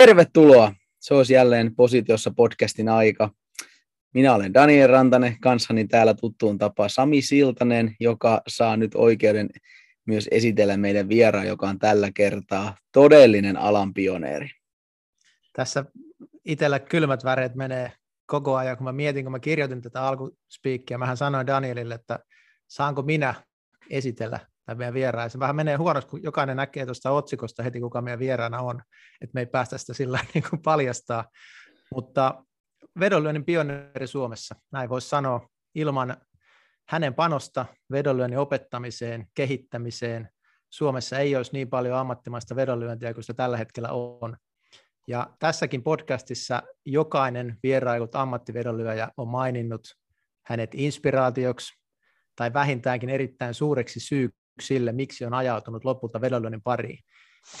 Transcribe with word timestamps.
Tervetuloa. 0.00 0.72
Se 1.00 1.14
olisi 1.14 1.32
jälleen 1.32 1.74
Positiossa 1.74 2.30
podcastin 2.30 2.88
aika. 2.88 3.30
Minä 4.14 4.34
olen 4.34 4.54
Daniel 4.54 4.90
Rantanen, 4.90 5.40
kanssani 5.40 5.86
täällä 5.88 6.14
tuttuun 6.14 6.58
tapaa 6.58 6.88
Sami 6.88 7.22
Siltanen, 7.22 7.96
joka 8.00 8.42
saa 8.48 8.76
nyt 8.76 8.94
oikeuden 8.94 9.50
myös 10.06 10.28
esitellä 10.30 10.76
meidän 10.76 11.08
vieraan, 11.08 11.46
joka 11.46 11.68
on 11.68 11.78
tällä 11.78 12.10
kertaa 12.14 12.76
todellinen 12.92 13.56
alan 13.56 13.94
pioneeri. 13.94 14.50
Tässä 15.52 15.84
itsellä 16.44 16.78
kylmät 16.78 17.24
väreet 17.24 17.54
menee 17.54 17.92
koko 18.26 18.56
ajan, 18.56 18.76
kun 18.76 18.84
mä 18.84 18.92
mietin, 18.92 19.24
kun 19.24 19.32
mä 19.32 19.38
kirjoitin 19.40 19.82
tätä 19.82 20.02
alkuspiikkiä, 20.02 20.98
mähän 20.98 21.16
sanoin 21.16 21.46
Danielille, 21.46 21.94
että 21.94 22.18
saanko 22.68 23.02
minä 23.02 23.34
esitellä 23.90 24.40
tai 24.66 24.74
meidän 24.74 24.94
vieraan. 24.94 25.30
Se 25.30 25.38
vähän 25.38 25.56
menee 25.56 25.76
huonoksi, 25.76 26.08
kun 26.08 26.22
jokainen 26.22 26.56
näkee 26.56 26.84
tuosta 26.84 27.10
otsikosta 27.10 27.62
heti, 27.62 27.80
kuka 27.80 28.02
meidän 28.02 28.18
vieraana 28.18 28.60
on, 28.60 28.82
että 29.20 29.34
me 29.34 29.40
ei 29.40 29.46
päästä 29.46 29.78
sitä 29.78 29.94
sillä 29.94 30.20
niin 30.34 30.44
kuin 30.50 30.62
paljastaa. 30.62 31.24
Mutta 31.94 32.44
vedonlyönnin 33.00 33.44
pioneeri 33.44 34.06
Suomessa, 34.06 34.54
näin 34.72 34.88
voisi 34.88 35.08
sanoa, 35.08 35.48
ilman 35.74 36.16
hänen 36.88 37.14
panosta 37.14 37.66
vedonlyönnin 37.92 38.38
opettamiseen, 38.38 39.26
kehittämiseen, 39.34 40.28
Suomessa 40.70 41.18
ei 41.18 41.36
olisi 41.36 41.52
niin 41.52 41.70
paljon 41.70 41.98
ammattimaista 41.98 42.56
vedonlyöntiä 42.56 43.14
kuin 43.14 43.24
sitä 43.24 43.34
tällä 43.34 43.56
hetkellä 43.56 43.88
on. 43.92 44.36
Ja 45.08 45.30
tässäkin 45.38 45.82
podcastissa 45.82 46.62
jokainen 46.86 47.56
vierailut 47.62 48.14
ammattivedonlyöjä 48.14 49.08
on 49.16 49.28
maininnut 49.28 49.88
hänet 50.46 50.70
inspiraatioksi 50.74 51.72
tai 52.36 52.52
vähintäänkin 52.52 53.08
erittäin 53.08 53.54
suureksi 53.54 54.00
syy 54.00 54.30
sille, 54.62 54.92
miksi 54.92 55.24
on 55.24 55.34
ajautunut 55.34 55.84
lopulta 55.84 56.20
vedonlyönnin 56.20 56.62
pariin. 56.62 56.98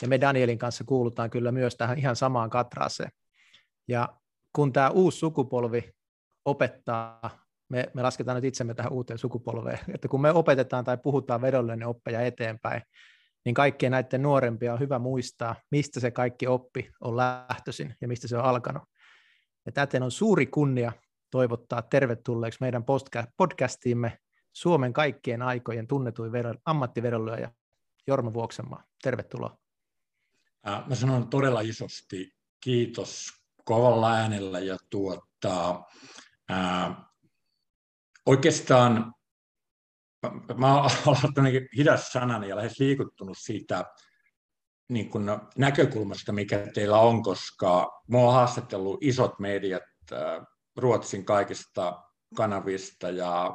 Ja 0.02 0.08
me 0.08 0.20
Danielin 0.20 0.58
kanssa 0.58 0.84
kuulutaan 0.84 1.30
kyllä 1.30 1.52
myös 1.52 1.76
tähän 1.76 1.98
ihan 1.98 2.16
samaan 2.16 2.50
katraaseen. 2.50 3.10
Ja 3.88 4.08
kun 4.52 4.72
tämä 4.72 4.90
uusi 4.90 5.18
sukupolvi 5.18 5.90
opettaa, 6.44 7.30
me, 7.68 7.90
me 7.94 8.02
lasketaan 8.02 8.34
nyt 8.34 8.44
itsemme 8.44 8.74
tähän 8.74 8.92
uuteen 8.92 9.18
sukupolveen, 9.18 9.78
että 9.94 10.08
kun 10.08 10.20
me 10.20 10.30
opetetaan 10.30 10.84
tai 10.84 10.98
puhutaan 11.02 11.42
vedonlyönnin 11.42 11.88
oppeja 11.88 12.20
eteenpäin, 12.20 12.82
niin 13.44 13.54
kaikkien 13.54 13.92
näiden 13.92 14.22
nuorempia 14.22 14.72
on 14.72 14.80
hyvä 14.80 14.98
muistaa, 14.98 15.56
mistä 15.70 16.00
se 16.00 16.10
kaikki 16.10 16.46
oppi 16.46 16.90
on 17.00 17.16
lähtöisin 17.16 17.94
ja 18.00 18.08
mistä 18.08 18.28
se 18.28 18.36
on 18.36 18.44
alkanut. 18.44 18.82
Ja 19.66 19.72
täten 19.72 20.02
on 20.02 20.10
suuri 20.10 20.46
kunnia 20.46 20.92
toivottaa 21.30 21.82
tervetulleeksi 21.82 22.58
meidän 22.60 22.84
podcastiimme 23.36 24.18
Suomen 24.52 24.92
kaikkien 24.92 25.42
aikojen 25.42 25.86
tunnetuin 25.86 26.32
vedon, 26.32 26.58
ammattivedonlyöjä 26.64 27.50
Jorma 28.06 28.32
Vuoksenmaa. 28.32 28.84
Tervetuloa. 29.02 29.58
Mä 30.86 30.94
sanon 30.94 31.28
todella 31.28 31.60
isosti 31.60 32.32
kiitos 32.60 33.28
kovalla 33.64 34.12
äänellä 34.12 34.58
ja 34.58 34.76
tuota, 34.90 35.82
ää, 36.48 37.04
oikeastaan 38.26 39.14
mä 40.54 40.82
olen 40.82 41.68
hidas 41.76 42.12
sanani 42.12 42.48
ja 42.48 42.56
lähes 42.56 42.78
liikuttunut 42.78 43.38
siitä 43.38 43.84
niin 44.88 45.10
kuin 45.10 45.26
näkökulmasta, 45.58 46.32
mikä 46.32 46.66
teillä 46.74 46.98
on, 46.98 47.22
koska 47.22 48.02
mä 48.08 48.18
oon 48.18 48.34
haastatellut 48.34 48.98
isot 49.00 49.38
mediat 49.38 49.82
Ruotsin 50.76 51.24
kaikista 51.24 52.02
kanavista 52.36 53.10
ja 53.10 53.50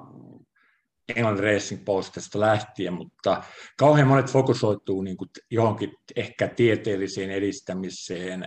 Englannin 1.16 1.44
Racing 1.44 1.86
Postista 1.86 2.40
lähtien, 2.40 2.94
mutta 2.94 3.44
kauhean 3.78 4.08
monet 4.08 4.32
fokusoituu 4.32 5.02
niin 5.02 5.18
kuin 5.18 5.30
johonkin 5.52 5.94
ehkä 6.16 6.48
tieteelliseen 6.48 7.32
edistämiseen, 7.32 8.46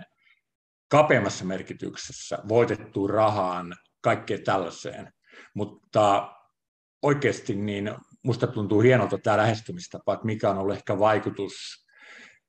kapeammassa 0.91 1.45
merkityksessä, 1.45 2.37
voitettuun 2.47 3.09
rahaan, 3.09 3.75
kaikkeen 4.01 4.43
tällaiseen. 4.43 5.13
Mutta 5.53 6.31
oikeasti 7.01 7.55
niin 7.55 7.91
musta 8.23 8.47
tuntuu 8.47 8.81
hienolta 8.81 9.17
tämä 9.17 9.37
lähestymistapa, 9.37 10.13
että 10.13 10.25
mikä 10.25 10.49
on 10.49 10.57
ollut 10.57 10.75
ehkä 10.75 10.99
vaikutus 10.99 11.53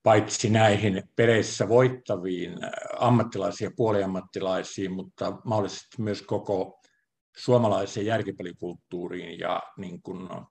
paitsi 0.02 0.50
näihin 0.50 1.02
peleissä 1.16 1.68
voittaviin 1.68 2.52
ammattilaisiin 2.98 3.66
ja 3.66 3.72
puoliammattilaisiin, 3.76 4.92
mutta 4.92 5.32
mahdollisesti 5.44 6.02
myös 6.02 6.22
koko 6.22 6.79
suomalaiseen 7.36 8.06
järkipelikulttuuriin 8.06 9.38
ja 9.38 9.62
niin 9.76 10.02
kuin, 10.02 10.28
no, 10.28 10.46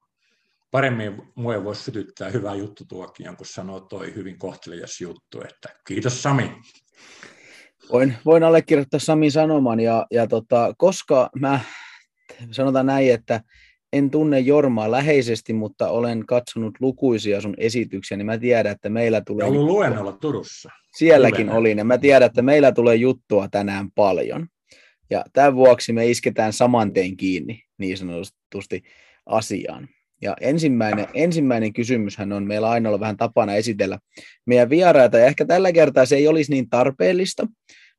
paremmin 0.71 1.21
mua 1.35 1.63
voisi 1.63 1.83
sytyttää 1.83 2.29
hyvää 2.29 2.55
juttu 2.55 2.85
tuokin, 2.85 3.37
kun 3.37 3.45
sanoo 3.45 3.79
toi 3.79 4.15
hyvin 4.15 4.39
kohtelias 4.39 5.01
juttu, 5.01 5.41
että 5.41 5.69
kiitos 5.87 6.23
Sami. 6.23 6.51
Voin, 7.91 8.17
voin 8.25 8.43
allekirjoittaa 8.43 8.99
Samin 8.99 9.31
sanoman 9.31 9.79
ja, 9.79 10.05
ja 10.11 10.27
tota, 10.27 10.73
koska 10.77 11.29
mä 11.39 11.59
sanotaan 12.51 12.85
näin, 12.85 13.13
että 13.13 13.41
en 13.93 14.09
tunne 14.11 14.39
Jormaa 14.39 14.91
läheisesti, 14.91 15.53
mutta 15.53 15.89
olen 15.89 16.25
katsonut 16.25 16.75
lukuisia 16.79 17.41
sun 17.41 17.53
esityksiä, 17.57 18.17
niin 18.17 18.25
mä 18.25 18.37
tiedän, 18.37 18.71
että 18.71 18.89
meillä 18.89 19.21
tulee... 19.21 19.47
Ollut 19.47 19.65
luennolla 19.65 20.11
Turussa. 20.11 20.69
Sielläkin 20.97 21.37
Luennolla. 21.37 21.59
olin, 21.59 21.77
ja 21.77 21.83
mä 21.83 21.97
tiedän, 21.97 22.25
että 22.25 22.41
meillä 22.41 22.71
tulee 22.71 22.95
juttua 22.95 23.47
tänään 23.47 23.91
paljon. 23.95 24.47
Ja 25.09 25.23
tämän 25.33 25.55
vuoksi 25.55 25.93
me 25.93 26.09
isketään 26.09 26.53
saman 26.53 26.93
tein 26.93 27.17
kiinni 27.17 27.63
niin 27.77 27.97
sanotusti 27.97 28.83
asiaan. 29.25 29.87
Ja 30.21 30.35
ensimmäinen, 30.41 31.07
ensimmäinen 31.13 31.73
kysymyshän 31.73 32.33
on, 32.33 32.47
meillä 32.47 32.69
aina 32.69 32.89
ollut 32.89 33.01
vähän 33.01 33.17
tapana 33.17 33.55
esitellä 33.55 33.99
meidän 34.45 34.69
vieraita, 34.69 35.17
ja 35.17 35.25
ehkä 35.25 35.45
tällä 35.45 35.71
kertaa 35.71 36.05
se 36.05 36.15
ei 36.15 36.27
olisi 36.27 36.51
niin 36.51 36.69
tarpeellista, 36.69 37.47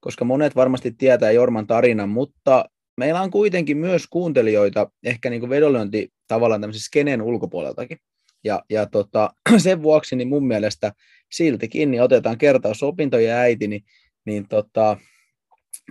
koska 0.00 0.24
monet 0.24 0.56
varmasti 0.56 0.90
tietää 0.90 1.30
Jorman 1.30 1.66
tarinan, 1.66 2.08
mutta 2.08 2.64
meillä 2.96 3.20
on 3.20 3.30
kuitenkin 3.30 3.76
myös 3.76 4.06
kuuntelijoita 4.10 4.90
ehkä 5.04 5.30
niin 5.30 5.40
kuin 5.40 5.50
vedonlyönti 5.50 6.08
tavallaan 6.28 6.60
tämmöisen 6.60 6.82
skenen 6.82 7.22
ulkopuoleltakin. 7.22 7.98
Ja, 8.44 8.62
ja 8.70 8.86
tota, 8.86 9.30
sen 9.58 9.82
vuoksi 9.82 10.16
niin 10.16 10.28
mun 10.28 10.46
mielestä 10.46 10.92
siltikin 11.32 11.90
niin 11.90 12.02
otetaan 12.02 12.38
kertaus 12.38 12.82
opintoja 12.82 13.36
äiti, 13.36 13.68
niin, 13.68 13.82
niin 14.24 14.48
tota, 14.48 14.96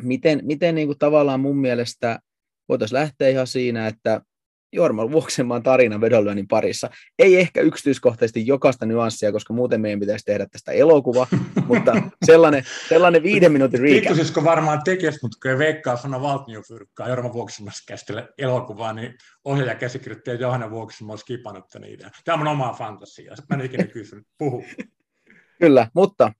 miten, 0.04 0.40
miten 0.44 0.76
niin 0.76 0.88
kuin 0.88 0.98
tavallaan 1.00 1.40
mun 1.40 1.58
mielestä 1.58 2.20
voitaisiin 2.70 3.00
lähteä 3.00 3.30
ihan 3.30 3.48
siinä, 3.48 3.88
että 3.88 4.22
Jorma 4.74 5.12
Vuoksenmaan 5.12 5.64
tarina 5.64 6.02
vedonlyönnin 6.02 6.48
parissa. 6.48 6.90
Ei 7.20 7.40
ehkä 7.40 7.62
yksityiskohtaisesti 7.62 8.48
jokaista 8.48 8.86
nyanssia, 8.86 9.32
koska 9.32 9.54
muuten 9.54 9.82
meidän 9.82 10.00
pitäisi 10.00 10.26
tehdä 10.26 10.48
tästä 10.52 10.72
elokuva, 10.72 11.28
mutta 11.68 12.02
sellainen, 12.26 12.64
sellainen 12.90 13.24
viiden 13.24 13.52
minuutin 13.52 13.80
recap. 13.82 14.00
Pikkusisko 14.00 14.44
varmaan 14.44 14.82
tekisi, 14.84 15.20
mutta 15.22 15.38
kun 15.42 15.52
ei 15.52 15.58
veikkaa 15.58 15.98
sana 15.98 16.22
Valtniofyrkkaa 16.22 17.10
Jorma 17.10 17.34
Vuoksenmaassa 17.34 17.84
käsitellä 17.88 18.28
elokuvaa, 18.38 18.94
niin 18.94 19.14
ohjaaja 19.46 19.76
käsikirjoittaja 19.76 20.40
Johanna 20.40 20.72
Vuoksenmaa 20.72 21.14
olisi 21.14 21.26
kipannut 21.26 21.66
tämän 21.72 21.90
idean. 21.90 22.12
Tämä 22.24 22.42
on 22.42 22.48
omaa 22.48 22.74
fantasiaa. 22.74 23.36
Mä 23.50 23.56
en 23.56 23.66
ikinä 23.66 23.84
kysynyt. 23.84 24.26
Puhu. 24.38 24.64
Kyllä, 25.62 25.88
mutta 25.94 26.34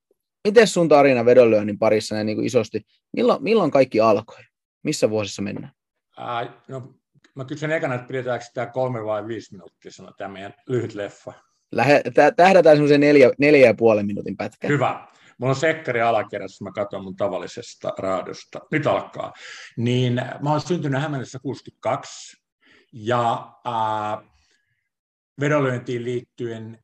miten 0.48 0.66
sun 0.66 0.88
tarina 0.88 1.24
vedonlyönnin 1.24 1.78
parissa 1.78 2.14
näin 2.14 2.26
niin 2.26 2.36
kuin 2.36 2.46
isosti? 2.46 2.82
Milloin, 3.12 3.42
milloin 3.42 3.70
kaikki 3.70 4.00
alkoi? 4.00 4.42
Missä 4.82 5.10
vuosissa 5.10 5.42
mennään? 5.42 5.72
Ää, 6.18 6.62
no, 6.68 6.94
mä 7.34 7.44
kysyn 7.44 7.72
ekana, 7.72 7.94
että 7.94 8.06
pidetäänkö 8.06 8.44
tämä 8.54 8.66
kolme 8.66 9.04
vai 9.04 9.26
viisi 9.26 9.52
minuuttia, 9.52 9.92
sanoo 9.92 10.12
tämä 10.12 10.32
meidän 10.32 10.54
lyhyt 10.68 10.94
leffa. 10.94 11.32
Lähe, 11.72 12.02
tähdätään 12.36 12.76
semmoisen 12.76 13.00
neljä, 13.00 13.30
neljä 13.38 13.66
ja 13.66 13.74
puolen 13.74 14.06
minuutin 14.06 14.36
pätkä. 14.36 14.68
Hyvä. 14.68 15.08
Mulla 15.38 15.50
on 15.50 15.60
sekkari 15.60 16.00
alakerrassa, 16.00 16.64
mä 16.64 16.72
katson 16.72 17.04
mun 17.04 17.16
tavallisesta 17.16 17.94
raadosta. 17.98 18.60
Nyt 18.72 18.86
alkaa. 18.86 19.32
Niin 19.76 20.14
mä 20.14 20.50
oon 20.50 20.60
syntynyt 20.60 21.02
Hämeenessä 21.02 21.38
62 21.38 22.36
ja 22.92 23.52
äh, 23.66 24.30
vedonlyöntiin 25.40 26.04
liittyen 26.04 26.78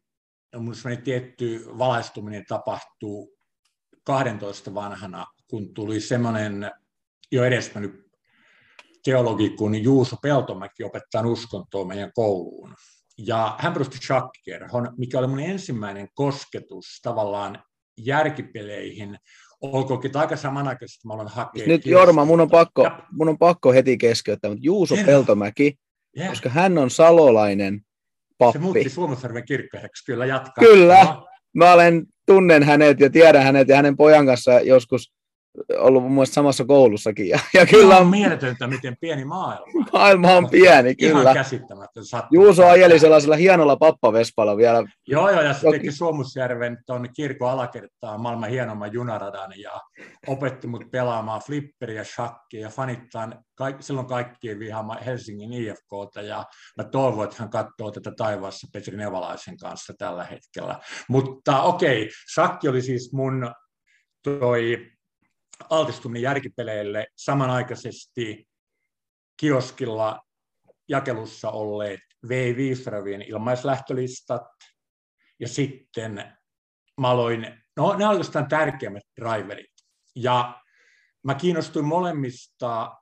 mun 0.59 0.75
tietty 1.05 1.65
valaistuminen 1.79 2.45
tapahtuu 2.49 3.36
12 4.07 4.75
vanhana, 4.75 5.27
kun 5.51 5.75
tuli 5.75 6.01
semmoinen 6.01 6.71
jo 7.33 7.45
edesmennyt 7.45 8.07
teologi 9.05 9.51
kuin 9.51 9.83
Juuso 9.83 10.17
Peltomäki 10.23 10.85
opettaa 10.85 11.27
uskontoa 11.27 11.85
meidän 11.85 12.11
kouluun. 12.15 12.75
Ja 13.19 13.57
hän 13.59 13.73
perusti 13.73 13.99
shakkikerhon, 13.99 14.95
mikä 14.99 15.19
oli 15.19 15.27
mun 15.27 15.41
ensimmäinen 15.41 16.09
kosketus 16.15 17.01
tavallaan 17.03 17.63
järkipeleihin. 17.99 19.19
Olkoonkin 19.61 20.17
aika 20.17 20.37
samanaikaisesti, 20.37 21.07
mä 21.07 21.15
olen 21.15 21.29
hakea. 21.29 21.67
Nyt 21.67 21.87
Jorma, 21.87 22.25
mun 22.25 22.41
on, 22.41 22.51
pakko, 22.51 22.91
mun 23.13 23.29
on 23.29 23.39
pakko 23.39 23.73
heti 23.73 23.99
keskeyttää, 23.99 24.51
mutta 24.51 24.67
Juuso 24.67 24.95
yeah. 24.95 25.07
Peltomäki, 25.07 25.75
yeah. 26.19 26.31
koska 26.31 26.49
hän 26.49 26.79
on 26.79 26.91
salolainen 26.91 27.81
pappi. 28.39 28.53
Se 28.53 28.59
muutti 28.59 28.91
Suomenferven 28.91 29.45
kirkkoherraksi, 29.45 30.05
kyllä 30.05 30.27
jatkaa. 30.27 30.65
Kyllä, 30.65 31.23
mä 31.55 31.73
olen, 31.73 32.07
tunnen 32.27 32.63
hänet 32.63 33.01
ja 33.01 33.11
tiedän 33.11 33.43
hänet 33.43 33.69
ja 33.69 33.77
hänen 33.77 33.97
pojan 33.97 34.27
kanssa 34.27 34.61
joskus 34.61 35.13
ollut 35.79 36.03
mun 36.03 36.13
mielestä 36.13 36.35
samassa 36.35 36.65
koulussakin. 36.65 37.27
Ja, 37.37 37.39
ja 37.55 37.67
kyllä 37.67 37.97
on 37.97 38.07
mieletöntä, 38.07 38.67
miten 38.67 38.97
pieni 39.01 39.25
maailma. 39.25 39.67
Maailma 39.93 40.33
on 40.33 40.51
pieni, 40.51 40.95
kyllä. 40.95 41.21
Ihan 41.21 41.35
käsittämätön 41.35 42.05
Juuso 42.31 42.67
ajeli 42.67 42.99
sellaisella 42.99 43.37
hienolla 43.37 43.77
pappavespalla 43.77 44.57
vielä. 44.57 44.85
Joo, 45.07 45.31
joo, 45.31 45.43
ja 45.43 45.55
se 45.55 45.71
teki 45.71 45.93
Suomusjärven 45.93 46.79
tuonne 46.87 47.09
kirkon 47.17 47.51
alakertaan 47.51 48.21
maailman 48.21 48.51
hienomman 48.51 48.93
junaradan 48.93 49.53
ja 49.57 49.81
opetti 50.27 50.67
mut 50.67 50.91
pelaamaan 50.91 51.41
flipperiä, 51.47 52.05
shakkia 52.05 52.61
ja 52.61 52.69
fanittaan 52.69 53.45
kaik, 53.55 53.77
silloin 53.81 54.07
kaikkien 54.07 54.59
vihaama 54.59 54.95
Helsingin 54.95 55.53
IFKta 55.53 56.23
ja 56.23 56.45
mä 56.77 56.85
toivon, 56.85 57.25
että 57.25 57.37
hän 57.39 57.51
katsoo 57.51 57.91
tätä 57.91 58.13
taivaassa 58.17 58.67
Petri 58.73 58.97
Nevalaisen 58.97 59.57
kanssa 59.57 59.93
tällä 59.99 60.25
hetkellä. 60.25 60.79
Mutta 61.09 61.63
okei, 61.63 62.03
okay, 62.03 62.13
shakki 62.35 62.69
oli 62.69 62.83
siis 62.83 63.13
mun 63.13 63.51
toi 64.23 64.87
altistuminen 65.71 66.23
järkipeleille 66.23 67.07
samanaikaisesti 67.17 68.49
kioskilla 69.37 70.23
jakelussa 70.89 71.51
olleet 71.51 72.01
V. 72.29 72.57
Wiesravin 72.57 73.23
ilmaislähtölistat 73.23 74.43
ja 75.41 75.49
sitten 75.49 76.37
mä 77.01 77.09
aloin, 77.09 77.65
no 77.77 77.97
ne 77.97 78.09
oikeastaan 78.09 78.49
tärkeimmät 78.49 79.03
driverit. 79.21 79.73
Ja 80.17 80.61
mä 81.25 81.35
kiinnostuin 81.35 81.85
molemmista, 81.85 82.97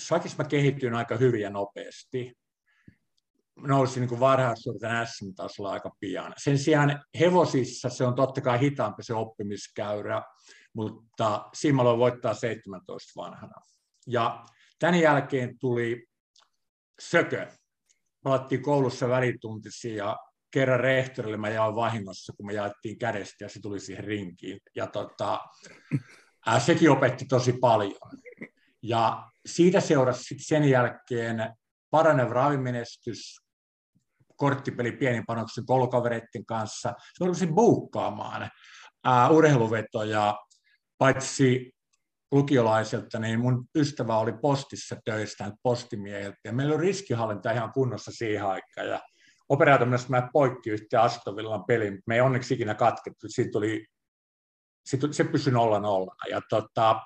Sakissa 0.00 0.42
mä 0.42 0.48
kehityin 0.48 0.94
aika 0.94 1.16
hyvin 1.16 1.40
ja 1.40 1.50
nopeasti. 1.50 2.32
Nousin 3.56 4.06
niin 4.06 4.20
varhaisuuden 4.20 5.06
SM-tasolla 5.06 5.72
aika 5.72 5.90
pian. 6.00 6.34
Sen 6.36 6.58
sijaan 6.58 7.04
hevosissa 7.20 7.88
se 7.88 8.04
on 8.04 8.14
totta 8.14 8.40
kai 8.40 8.60
hitaampi 8.60 9.02
se 9.02 9.14
oppimiskäyrä, 9.14 10.22
mutta 10.74 11.48
Simalo 11.54 11.98
voittaa 11.98 12.34
17 12.34 13.12
vanhana. 13.16 13.54
Ja 14.06 14.44
tämän 14.78 15.00
jälkeen 15.00 15.58
tuli 15.58 16.06
sökö. 17.00 17.46
Palattiin 18.22 18.62
koulussa 18.62 19.08
välituntisi 19.08 19.94
ja 19.94 20.16
kerran 20.50 20.80
rehtorille 20.80 21.36
mä 21.36 21.48
jaoin 21.48 21.74
vahingossa, 21.74 22.32
kun 22.36 22.46
me 22.46 22.52
jaettiin 22.52 22.98
kädestä 22.98 23.44
ja 23.44 23.48
se 23.48 23.60
tuli 23.60 23.80
siihen 23.80 24.04
rinkiin. 24.04 24.60
Ja 24.76 24.86
tota, 24.86 25.40
ää, 26.46 26.60
sekin 26.60 26.90
opetti 26.90 27.24
tosi 27.24 27.52
paljon. 27.52 28.10
Ja 28.82 29.30
siitä 29.46 29.80
seurasi 29.80 30.34
sen 30.38 30.64
jälkeen 30.64 31.54
paraneva 31.90 32.34
ravimenestys, 32.34 33.40
korttipeli 34.36 34.92
pienin 34.92 35.26
panoksen 35.26 35.66
koulukavereiden 35.66 36.46
kanssa. 36.46 36.94
Se 37.18 37.24
oli 37.24 37.52
buukkaamaan 37.54 38.50
ää, 39.04 39.30
urheiluvetoja 39.30 40.34
paitsi 40.98 41.72
lukiolaiselta, 42.32 43.18
niin 43.18 43.40
mun 43.40 43.64
ystävä 43.76 44.18
oli 44.18 44.32
postissa 44.32 44.96
töistä 45.04 45.52
postimieheltä, 45.62 46.38
ja 46.44 46.52
meillä 46.52 46.74
oli 46.74 46.86
riskihallinta 46.86 47.50
ihan 47.50 47.72
kunnossa 47.72 48.10
siihen 48.10 48.46
aikaan, 48.46 48.88
ja 48.88 49.00
operaatiossa 49.48 50.08
mä 50.08 50.28
poikki 50.32 50.70
yhteen 50.70 51.02
Astovillan 51.02 51.64
pelin, 51.64 52.02
me 52.06 52.14
ei 52.14 52.20
onneksi 52.20 52.54
ikinä 52.54 52.74
katkettu, 52.74 53.26
siitä 53.28 53.50
tuli, 53.50 53.86
siitä, 54.86 55.06
se 55.10 55.24
pysyi 55.24 55.52
nolla 55.52 55.78
nollana, 55.78 56.26
ja 56.30 56.40
tota, 56.50 57.00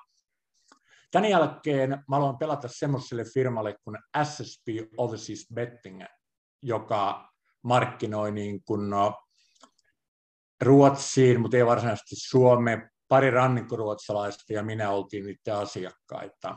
Tämän 1.11 1.29
jälkeen 1.29 1.89
mä 1.89 2.15
aloin 2.15 2.37
pelata 2.37 2.67
semmoiselle 2.67 3.23
firmalle 3.33 3.75
kuin 3.83 3.97
SSP 4.23 4.67
Overseas 4.97 5.45
Betting, 5.53 6.01
joka 6.61 7.29
markkinoi 7.63 8.31
niin 8.31 8.63
kuin 8.63 8.89
no, 8.89 9.23
Ruotsiin, 10.61 11.41
mutta 11.41 11.57
ei 11.57 11.65
varsinaisesti 11.65 12.15
Suomeen, 12.15 12.89
pari 13.09 13.31
rannikkoruotsalaista 13.31 14.53
ja 14.53 14.63
minä 14.63 14.89
oltiin 14.89 15.25
niiden 15.25 15.55
asiakkaita. 15.55 16.55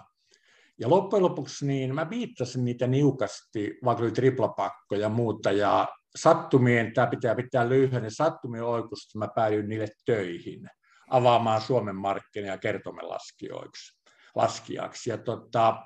Ja 0.78 0.90
loppujen 0.90 1.22
lopuksi 1.22 1.66
niin 1.66 1.94
mä 1.94 2.10
viittasin 2.10 2.64
niitä 2.64 2.87
niukasti, 2.87 3.78
vaikka 3.84 4.04
oli 4.04 4.12
triplapakko 4.12 4.94
ja 4.94 5.08
muuta, 5.08 5.52
ja 5.52 5.88
sattumien, 6.19 6.93
tämä 6.94 7.06
pitää 7.06 7.34
pitää 7.34 7.69
lyhyen, 7.69 8.02
niin 8.02 8.14
sattumien 8.14 8.64
oikusta 8.64 9.19
mä 9.19 9.28
päädyin 9.34 9.69
niille 9.69 9.88
töihin 10.06 10.70
avaamaan 11.10 11.60
Suomen 11.60 11.96
markkinoja 11.96 12.58
kertomelaskijoiksi, 12.58 14.02
laskijaksi. 14.34 15.10
Ja 15.10 15.19
tota, 15.19 15.82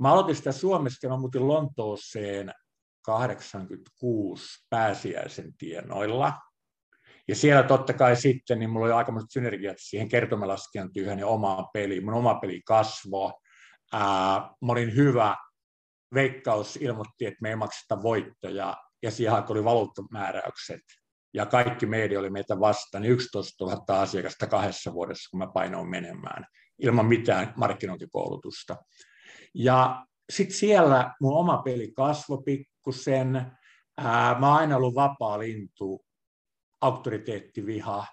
mä 0.00 0.12
aloitin 0.12 0.36
sitä 0.36 0.52
Suomesta 0.52 1.06
ja 1.06 1.10
mä 1.10 1.16
muutin 1.16 1.48
Lontooseen 1.48 2.52
86 3.02 4.66
pääsiäisen 4.70 5.54
tienoilla. 5.58 6.32
Ja 7.28 7.34
siellä 7.34 7.62
totta 7.62 7.92
kai 7.92 8.16
sitten, 8.16 8.58
niin 8.58 8.70
mulla 8.70 8.86
oli 8.86 8.94
aikamoiset 8.94 9.30
synergiat 9.30 9.76
siihen 9.80 10.08
kertomalaskijan 10.08 10.92
työhön 10.92 11.18
ja 11.18 11.26
omaan 11.26 11.66
peliin. 11.72 12.04
Mun 12.04 12.14
oma 12.14 12.34
peli 12.34 12.62
kasvoi. 12.64 13.32
Ää, 13.92 14.50
mä 14.60 14.72
olin 14.72 14.96
hyvä. 14.96 15.36
Veikkaus 16.14 16.76
ilmoitti, 16.76 17.26
että 17.26 17.38
me 17.42 17.48
ei 17.48 17.56
makseta 17.56 18.02
voittoja, 18.02 18.76
ja 19.02 19.10
siihen 19.10 19.34
oli 19.48 19.64
valuuttamääräykset. 19.64 20.80
Ja 21.34 21.46
kaikki 21.46 21.86
media 21.86 22.18
oli 22.18 22.30
meitä 22.30 22.60
vastaan, 22.60 23.02
niin 23.02 23.12
11 23.12 23.64
000 23.64 24.00
asiakasta 24.00 24.46
kahdessa 24.46 24.92
vuodessa, 24.92 25.30
kun 25.30 25.38
mä 25.38 25.46
painoin 25.54 25.90
menemään, 25.90 26.44
ilman 26.78 27.06
mitään 27.06 27.52
markkinointikoulutusta. 27.56 28.76
Ja 29.54 30.06
sitten 30.32 30.56
siellä 30.56 31.14
mun 31.20 31.36
oma 31.36 31.62
peli 31.62 31.92
kasvoi 31.92 32.42
pikkusen. 32.44 33.36
Ää, 33.98 34.38
mä 34.38 34.48
oon 34.48 34.58
aina 34.58 34.76
ollut 34.76 34.94
vapaa 34.94 35.38
lintu 35.38 36.04
auktoriteettiviha, 36.80 38.06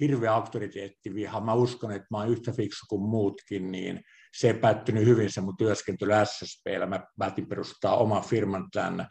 hirveä 0.00 0.34
auktoriteettiviha. 0.34 1.40
Mä 1.40 1.54
uskon, 1.54 1.92
että 1.92 2.06
mä 2.10 2.18
oon 2.18 2.28
yhtä 2.28 2.52
fiksu 2.52 2.86
kuin 2.88 3.02
muutkin, 3.02 3.72
niin 3.72 4.00
se 4.36 4.46
ei 4.46 4.54
päättynyt 4.54 5.04
hyvin 5.04 5.32
se 5.32 5.40
mun 5.40 5.56
työskentely 5.56 6.12
SSPllä. 6.24 6.86
Mä 6.86 7.06
päätin 7.18 7.48
perustaa 7.48 7.96
oman 7.96 8.22
firman 8.22 8.68
tämän 8.72 9.08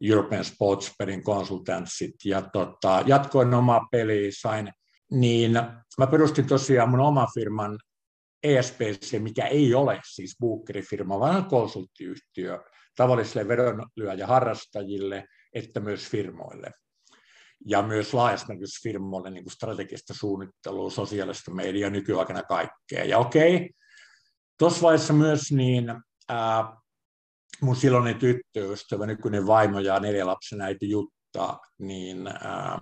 European 0.00 0.44
Sportsperin 0.44 1.22
konsultanssit 1.22 2.14
ja 2.24 2.42
tota, 2.42 3.02
jatkoin 3.06 3.54
omaa 3.54 3.88
peliä, 3.90 4.30
sain, 4.40 4.72
niin 5.10 5.52
mä 5.98 6.06
perustin 6.06 6.46
tosiaan 6.46 6.88
mun 6.88 7.00
oman 7.00 7.28
firman 7.34 7.78
ESPC, 8.42 9.18
mikä 9.18 9.46
ei 9.46 9.74
ole 9.74 10.00
siis 10.12 10.36
bookerifirma, 10.40 11.20
vaan 11.20 11.44
konsulttiyhtiö 11.44 12.64
tavallisille 12.96 13.48
vedonlyöjäharrastajille 13.48 15.24
että 15.54 15.80
myös 15.80 16.08
firmoille 16.08 16.70
ja 17.66 17.82
myös 17.82 18.14
laajasti 18.14 18.52
firmoille 18.82 19.30
niin 19.30 19.44
kuin 19.44 19.52
strategista 19.52 20.14
suunnittelua, 20.14 20.90
sosiaalista 20.90 21.50
mediaa, 21.50 21.90
nykyaikana 21.90 22.42
kaikkea. 22.42 23.04
Ja 23.04 23.18
okei, 23.18 23.70
tuossa 24.58 24.82
vaiheessa 24.82 25.12
myös 25.12 25.52
niin, 25.52 25.84
ää, 26.28 26.76
mun 27.60 27.76
silloinen 27.76 28.18
tyttöystävä, 28.18 29.06
nykyinen 29.06 29.46
vaimo 29.46 29.80
ja 29.80 30.00
neljä 30.00 30.26
lapsen 30.26 30.60
äiti 30.60 30.90
Jutta, 30.90 31.58
niin 31.78 32.26
ää, 32.26 32.78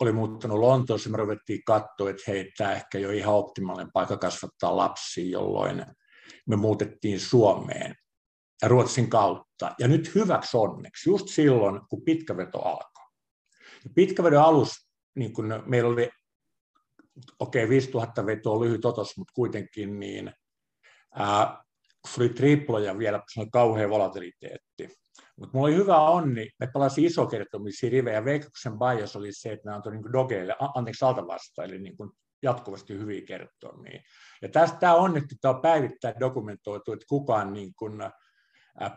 oli 0.00 0.12
muuttanut 0.12 0.58
Lontoossa, 0.58 1.10
me 1.10 1.16
ruvettiin 1.16 1.60
katsoa, 1.66 2.10
että 2.10 2.22
hei, 2.26 2.52
tämä 2.58 2.72
ehkä 2.72 2.98
ole 2.98 3.16
ihan 3.16 3.34
optimaalinen 3.34 3.92
paikka 3.92 4.16
kasvattaa 4.16 4.76
lapsia, 4.76 5.30
jolloin 5.30 5.84
me 6.46 6.56
muutettiin 6.56 7.20
Suomeen 7.20 7.94
Ruotsin 8.62 9.10
kautta. 9.10 9.74
Ja 9.78 9.88
nyt 9.88 10.14
hyväksi 10.14 10.56
onneksi, 10.56 11.10
just 11.10 11.28
silloin, 11.28 11.80
kun 11.88 12.02
pitkä 12.04 12.36
veto 12.36 12.58
alkoi 12.58 12.91
Pitkävedon 13.94 14.42
alus, 14.42 14.88
niin 15.14 15.32
kun 15.32 15.62
meillä 15.66 15.90
oli, 15.90 16.10
okei, 17.38 17.64
okay, 17.64 17.70
5000 17.70 18.26
vetoa 18.26 18.64
lyhyt 18.64 18.84
otos, 18.84 19.16
mutta 19.16 19.32
kuitenkin 19.34 20.00
niin, 20.00 20.32
ää, 21.14 21.62
se 22.08 22.20
oli 22.20 22.28
triploja 22.28 22.98
vielä, 22.98 23.22
se 23.34 23.40
oli 23.40 23.48
kauhean 23.52 23.90
volatiliteetti. 23.90 24.88
Mutta 25.36 25.58
mulla 25.58 25.68
oli 25.68 25.76
hyvä 25.76 26.00
onni, 26.00 26.50
me 26.60 26.66
pelasin 26.66 27.04
isokertomisia 27.04 27.90
rivejä. 27.90 28.24
Veikkauksen 28.24 28.72
bias 28.78 29.16
oli 29.16 29.32
se, 29.32 29.52
että 29.52 29.70
ne 29.70 29.76
antoi 29.76 29.92
niin 29.92 30.12
dogeille, 30.12 30.56
anteeksi 30.74 31.04
altavastaajille 31.04 31.78
niin 31.78 31.96
kuin 31.96 32.10
jatkuvasti 32.42 32.94
hyviä 32.94 33.22
kertomia. 33.26 34.02
Ja 34.42 34.48
tästä 34.48 34.78
tämä 34.78 34.94
onneksi 34.94 35.36
tämä 35.40 35.54
on 35.54 35.62
päivittäin 35.62 36.14
dokumentoitu, 36.20 36.92
että 36.92 37.06
kukaan 37.08 37.52
niin 37.52 37.74
kuin, 37.74 38.02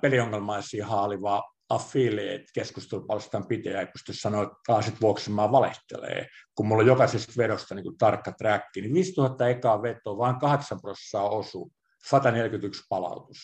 peliongelmaisia 0.01 0.88
haalivaa 0.88 1.55
affiliate-keskustelupalstan 1.69 3.48
pitäjä 3.48 3.79
ei 3.79 3.88
pysty 3.88 4.13
sanoa, 4.13 4.43
että 4.43 4.55
taasit 4.67 5.01
vuoksi 5.01 5.31
mä 5.31 5.51
valehtelee, 5.51 6.27
kun 6.55 6.67
mulla 6.67 6.81
on 6.81 6.88
jokaisesta 6.88 7.34
vedosta 7.38 7.75
niin 7.75 7.84
kuin 7.84 7.98
tarkka 7.98 8.31
track, 8.31 8.65
niin 8.75 8.93
5000 8.93 9.48
ekaa 9.48 9.81
vetoa, 9.81 10.17
vain 10.17 10.39
8 10.39 10.81
prosenttia 10.81 11.22
osu, 11.22 11.72
141 12.05 12.84
palautus. 12.89 13.38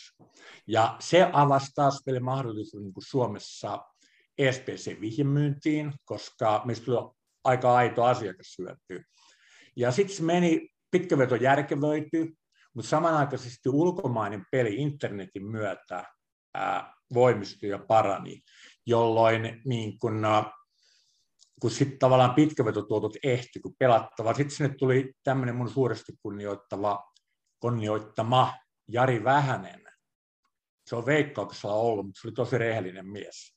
Ja 0.67 0.95
se 0.99 1.29
avasi 1.33 1.71
taas 1.75 2.01
meille 2.05 2.19
mahdollisuuden 2.19 2.85
niin 2.85 2.93
kuin 2.93 3.05
Suomessa 3.07 3.79
ESPC-vihjemyyntiin, 4.37 5.93
koska 6.05 6.61
meistä 6.65 6.85
tuli 6.85 7.11
aika 7.43 7.75
aito 7.75 8.03
asiakashyöty. 8.03 9.03
Ja 9.75 9.91
sitten 9.91 10.15
se 10.15 10.23
meni, 10.23 10.69
pitkä 10.91 11.17
veto 11.17 11.35
järkevöity, 11.35 12.33
mutta 12.73 12.89
samanaikaisesti 12.89 13.69
ulkomainen 13.69 14.45
peli 14.51 14.75
internetin 14.75 15.45
myötä 15.45 16.05
ää, 16.53 16.93
voimistui 17.13 17.69
ja 17.69 17.79
parani, 17.79 18.41
jolloin 18.85 19.61
niin 19.65 19.99
kun, 19.99 20.21
kun 21.61 21.71
sitten 21.71 21.99
tavallaan 21.99 22.35
pitkävetotuotot 22.35 23.13
ehti, 23.23 23.59
kun 23.59 23.75
pelattava. 23.79 24.33
Sitten 24.33 24.55
sinne 24.57 24.75
tuli 24.75 25.13
tämmöinen 25.23 25.55
mun 25.55 25.69
suuresti 25.69 26.13
kunnioittava 26.21 27.11
kunnioittama 27.59 28.53
Jari 28.87 29.23
Vähänen, 29.23 29.81
se 30.85 30.95
on 30.95 31.05
veikkauksella 31.05 31.75
ollut, 31.75 32.05
mutta 32.05 32.21
se 32.21 32.27
oli 32.27 32.33
tosi 32.33 32.57
rehellinen 32.57 33.07
mies. 33.07 33.55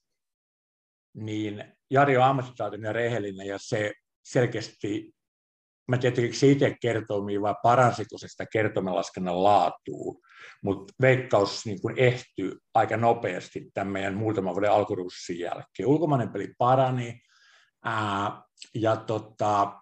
Niin 1.14 1.64
Jari 1.90 2.16
on 2.16 2.24
ammattitaitoinen 2.24 2.88
ja 2.88 2.92
rehellinen 2.92 3.46
ja 3.46 3.58
se 3.58 3.92
selkeästi, 4.24 5.13
mä 5.88 5.98
tietenkin 5.98 6.34
se 6.34 6.46
itse 6.46 6.76
kertoimi 6.80 7.40
vai 7.40 7.54
paransiko 7.62 8.18
se 8.18 8.28
sitä 8.28 8.46
kertomelaskennan 8.52 9.44
laatua, 9.44 10.14
mutta 10.62 10.94
veikkaus 11.00 11.66
niin 11.66 11.80
kuin 11.82 11.98
ehtyi 11.98 12.52
aika 12.74 12.96
nopeasti 12.96 13.70
tämän 13.74 13.92
meidän 13.92 14.14
muutaman 14.14 14.54
vuoden 14.54 14.72
alkurussin 14.72 15.38
jälkeen. 15.38 15.86
Ulkomainen 15.86 16.28
peli 16.28 16.54
parani, 16.58 17.20
ää, 17.84 18.42
ja 18.74 18.96
tota, 18.96 19.80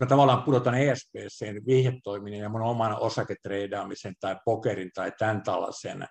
mä 0.00 0.06
tavallaan 0.06 0.42
pudotan 0.42 0.74
ESPCn 0.74 1.66
vihjetoiminen 1.66 2.40
ja 2.40 2.48
mun 2.48 2.62
oman 2.62 3.00
osaketreidaamisen 3.00 4.14
tai 4.20 4.36
pokerin 4.44 4.90
tai 4.94 5.12
tämän 5.18 5.42
tällaisen 5.42 6.06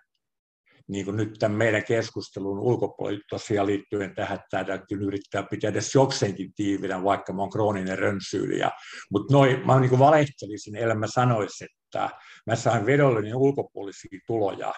niin 0.89 1.05
kuin 1.05 1.17
nyt 1.17 1.35
tämän 1.39 1.57
meidän 1.57 1.83
keskustelun 1.83 2.59
ulkopuolella 2.59 3.21
tosiaan 3.29 3.67
liittyen 3.67 4.15
tähän, 4.15 4.35
että 4.35 4.47
tämä 4.49 4.63
täytyy 4.63 4.97
yrittää 5.01 5.43
pitää 5.43 5.69
edes 5.69 5.95
jokseenkin 5.95 6.53
tiivinä, 6.55 7.03
vaikka 7.03 7.33
mä 7.33 7.41
oon 7.41 7.49
krooninen 7.49 7.99
rönsyyliä. 7.99 8.71
Mutta 9.11 9.33
noin, 9.33 9.65
mä 9.65 9.79
niin 9.79 9.89
kuin 9.89 9.99
valehtelisin, 9.99 10.75
ellei 10.75 10.97
mä 10.97 11.07
sanoisi, 11.07 11.65
että 11.65 12.09
mä 12.45 12.55
sain 12.55 12.85
vedollinen 12.85 13.35
ulkopuolisia 13.35 14.19
tuloja 14.27 14.73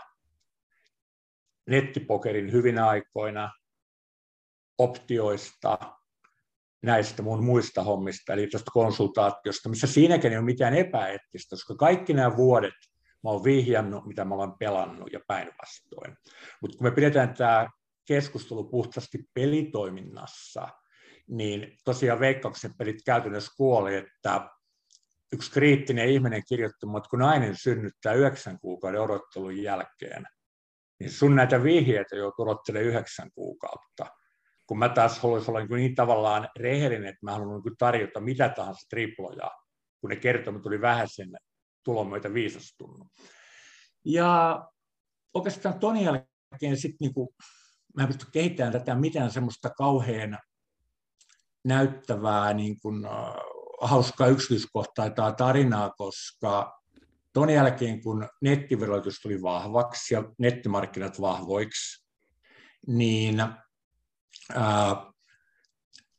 nettipokerin 1.69 2.51
hyvinä 2.51 2.87
aikoina, 2.87 3.51
optioista, 4.77 5.77
näistä 6.83 7.23
mun 7.23 7.43
muista 7.43 7.83
hommista, 7.83 8.33
eli 8.33 8.47
tuosta 8.47 8.71
konsultaatiosta, 8.71 9.69
missä 9.69 9.87
siinäkin 9.87 10.31
ei 10.31 10.37
ole 10.37 10.45
mitään 10.45 10.73
epäeettistä, 10.73 11.49
koska 11.55 11.75
kaikki 11.75 12.13
nämä 12.13 12.37
vuodet 12.37 12.73
mä 13.23 13.29
oon 13.29 13.43
vihjannut, 13.43 14.05
mitä 14.05 14.25
mä 14.25 14.35
olen 14.35 14.53
pelannut 14.59 15.13
ja 15.13 15.19
päinvastoin. 15.27 16.17
Mutta 16.61 16.77
kun 16.77 16.87
me 16.87 16.91
pidetään 16.91 17.33
tämä 17.33 17.69
keskustelu 18.07 18.63
puhtaasti 18.63 19.17
pelitoiminnassa, 19.33 20.67
niin 21.27 21.77
tosiaan 21.83 22.19
veikkauksen 22.19 22.73
pelit 22.77 23.03
käytännössä 23.05 23.51
kuoli, 23.57 23.95
että 23.95 24.49
yksi 25.33 25.51
kriittinen 25.51 26.09
ihminen 26.09 26.43
kirjoitti, 26.49 26.87
että 26.97 27.09
kun 27.09 27.19
nainen 27.19 27.55
synnyttää 27.55 28.13
yhdeksän 28.13 28.59
kuukauden 28.59 29.01
odottelun 29.01 29.63
jälkeen, 29.63 30.23
niin 30.99 31.11
sun 31.11 31.35
näitä 31.35 31.63
vihjeitä 31.63 32.15
joutuu 32.15 32.45
odottelemaan 32.45 32.87
yhdeksän 32.87 33.29
kuukautta 33.35 34.05
kun 34.71 34.79
mä 34.79 34.89
taas 34.89 35.19
haluaisin 35.19 35.49
olla 35.49 35.59
niin, 35.59 35.75
niin 35.75 35.95
tavallaan 35.95 36.49
rehellinen, 36.59 37.05
että 37.05 37.25
mä 37.25 37.31
haluan 37.31 37.61
niin 37.65 37.77
tarjota 37.77 38.19
mitä 38.19 38.49
tahansa 38.49 38.87
triploja, 38.89 39.51
kun 40.01 40.09
ne 40.09 40.15
kertomat 40.15 40.61
tuli 40.61 40.81
vähän 40.81 41.07
sen 41.09 41.31
tulon 41.83 42.07
myötä 42.07 42.33
viisastunut. 42.33 43.07
Ja 44.05 44.61
oikeastaan 45.33 45.79
ton 45.79 45.97
jälkeen 45.97 46.77
sitten 46.77 46.97
niin 46.99 47.13
kuin, 47.13 47.29
mä 47.95 48.03
en 48.03 48.07
pysty 48.07 48.25
kehittämään 48.31 48.73
tätä 48.73 48.95
mitään 48.95 49.31
semmoista 49.31 49.69
kauhean 49.69 50.39
näyttävää 51.63 52.53
niin 52.53 52.81
kuin, 52.81 53.05
uh, 53.05 53.61
hauskaa 53.81 54.27
yksityiskohtaa 54.27 55.09
tai 55.09 55.33
tarinaa, 55.33 55.89
koska 55.89 56.81
ton 57.33 57.49
jälkeen 57.49 58.03
kun 58.03 58.27
nettiverotus 58.41 59.19
tuli 59.21 59.41
vahvaksi 59.41 60.13
ja 60.13 60.23
nettimarkkinat 60.37 61.21
vahvoiksi, 61.21 62.05
niin 62.87 63.43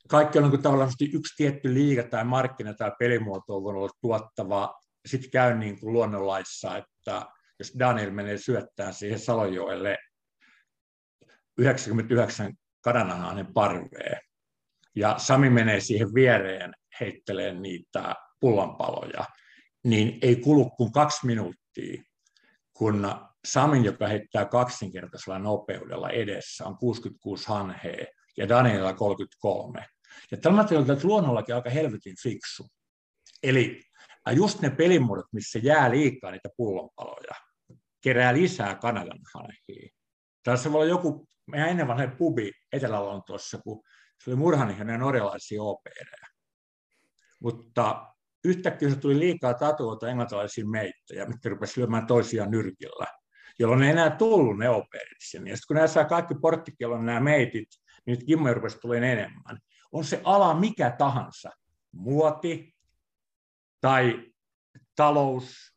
kaikki 0.09 0.39
on 0.39 0.51
niin 0.51 0.63
tavallaan 0.63 0.91
yksi 1.13 1.37
tietty 1.37 1.75
liiga 1.75 2.03
tai 2.03 2.25
markkina 2.25 2.75
tai 2.75 2.93
pelimuoto 2.99 3.57
on 3.57 3.63
voinut 3.63 3.83
olla 3.83 3.93
tuottava. 4.01 4.75
Sitten 5.07 5.31
käy 5.31 5.59
niin 5.59 5.81
kuin 5.81 5.93
luonnonlaissa, 5.93 6.77
että 6.77 7.27
jos 7.59 7.73
Daniel 7.79 8.11
menee 8.11 8.39
syöttää 8.39 8.93
siihen 8.93 9.19
Salojoelle 9.19 9.99
99 11.59 12.53
kanananainen 12.81 13.53
parveen, 13.55 14.21
ja 14.95 15.19
Sami 15.19 15.51
menee 15.51 15.81
siihen 15.81 16.15
viereen 16.15 16.75
heittelee 17.01 17.55
niitä 17.55 18.15
pullanpaloja, 18.41 19.25
niin 19.85 20.19
ei 20.23 20.37
kulu 20.37 20.71
kuin 20.71 20.93
kaksi 20.93 21.27
minuuttia, 21.27 22.03
kun 22.73 23.07
Samin, 23.45 23.85
joka 23.85 24.07
heittää 24.07 24.45
kaksinkertaisella 24.45 25.39
nopeudella 25.39 26.11
edessä, 26.11 26.65
on 26.65 26.77
66 26.79 27.49
hanhea 27.49 28.07
ja 28.37 28.49
Danielilla 28.49 28.95
33. 28.95 29.87
Ja 30.31 30.37
tämä 30.37 30.63
että 30.63 31.07
luonnollakin 31.07 31.55
aika 31.55 31.71
helvetin 31.71 32.17
fiksu. 32.23 32.67
Eli 33.43 33.81
just 34.31 34.61
ne 34.61 34.71
pelimuodot, 34.71 35.27
missä 35.33 35.59
jää 35.63 35.91
liikaa 35.91 36.31
niitä 36.31 36.49
pullonpaloja, 36.57 37.35
kerää 38.01 38.35
lisää 38.35 38.75
Kanadan 38.75 39.19
hanhia. 39.35 39.89
Tässä 40.43 40.73
voi 40.73 40.83
olla 40.83 40.91
joku, 40.91 41.27
meidän 41.47 41.69
ennen 41.69 41.89
vanha 41.89 42.07
pubi 42.19 42.53
Etelä-Lontoossa, 42.73 43.59
kun 43.65 43.83
se 44.25 44.31
oli 44.31 44.37
murhanihainen 44.37 45.01
norjalaisia 45.01 45.63
opereja. 45.63 46.27
Mutta 47.43 48.07
yhtäkkiä 48.45 48.91
se 48.91 48.97
tuli 48.97 49.19
liikaa 49.19 49.55
tatuota 49.55 50.09
englantilaisia 50.09 50.67
meittejä, 50.67 51.27
mitkä 51.27 51.49
rupesivat 51.49 51.77
lyömään 51.77 52.07
toisiaan 52.07 52.51
nyrkillä 52.51 53.07
jolloin 53.59 53.83
ei 53.83 53.91
enää 53.91 54.11
tullut 54.11 54.59
ne 54.59 54.69
operit 54.69 55.19
sinne. 55.21 55.51
Ja 55.51 55.57
sitten 55.57 55.67
kun 55.67 55.75
nämä 55.75 55.87
saa 55.87 56.05
kaikki 56.05 56.35
porttikellon 56.35 57.07
nämä 57.07 57.21
meitit, 57.21 57.69
niin 58.07 58.19
nyt 58.19 58.27
kimmoja 58.27 58.55
rupesi 58.55 58.79
tulee 58.79 59.13
enemmän. 59.13 59.59
On 59.93 60.05
se 60.05 60.21
ala 60.25 60.55
mikä 60.55 60.91
tahansa, 60.99 61.51
muoti 61.93 62.72
tai 63.83 64.33
talous 64.97 65.75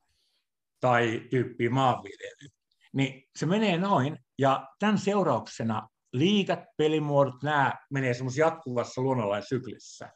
tai 0.79 1.21
tyyppi 1.29 1.69
maanviljely, 1.69 2.49
niin 2.93 3.23
se 3.35 3.45
menee 3.45 3.77
noin, 3.77 4.17
ja 4.39 4.67
tämän 4.79 4.97
seurauksena 4.97 5.87
liikat, 6.13 6.59
pelimuodot, 6.77 7.43
nämä 7.43 7.73
menee 7.91 8.13
semmoisessa 8.13 8.41
jatkuvassa 8.41 9.01
luonnonlain 9.01 9.43
syklissä. 9.49 10.11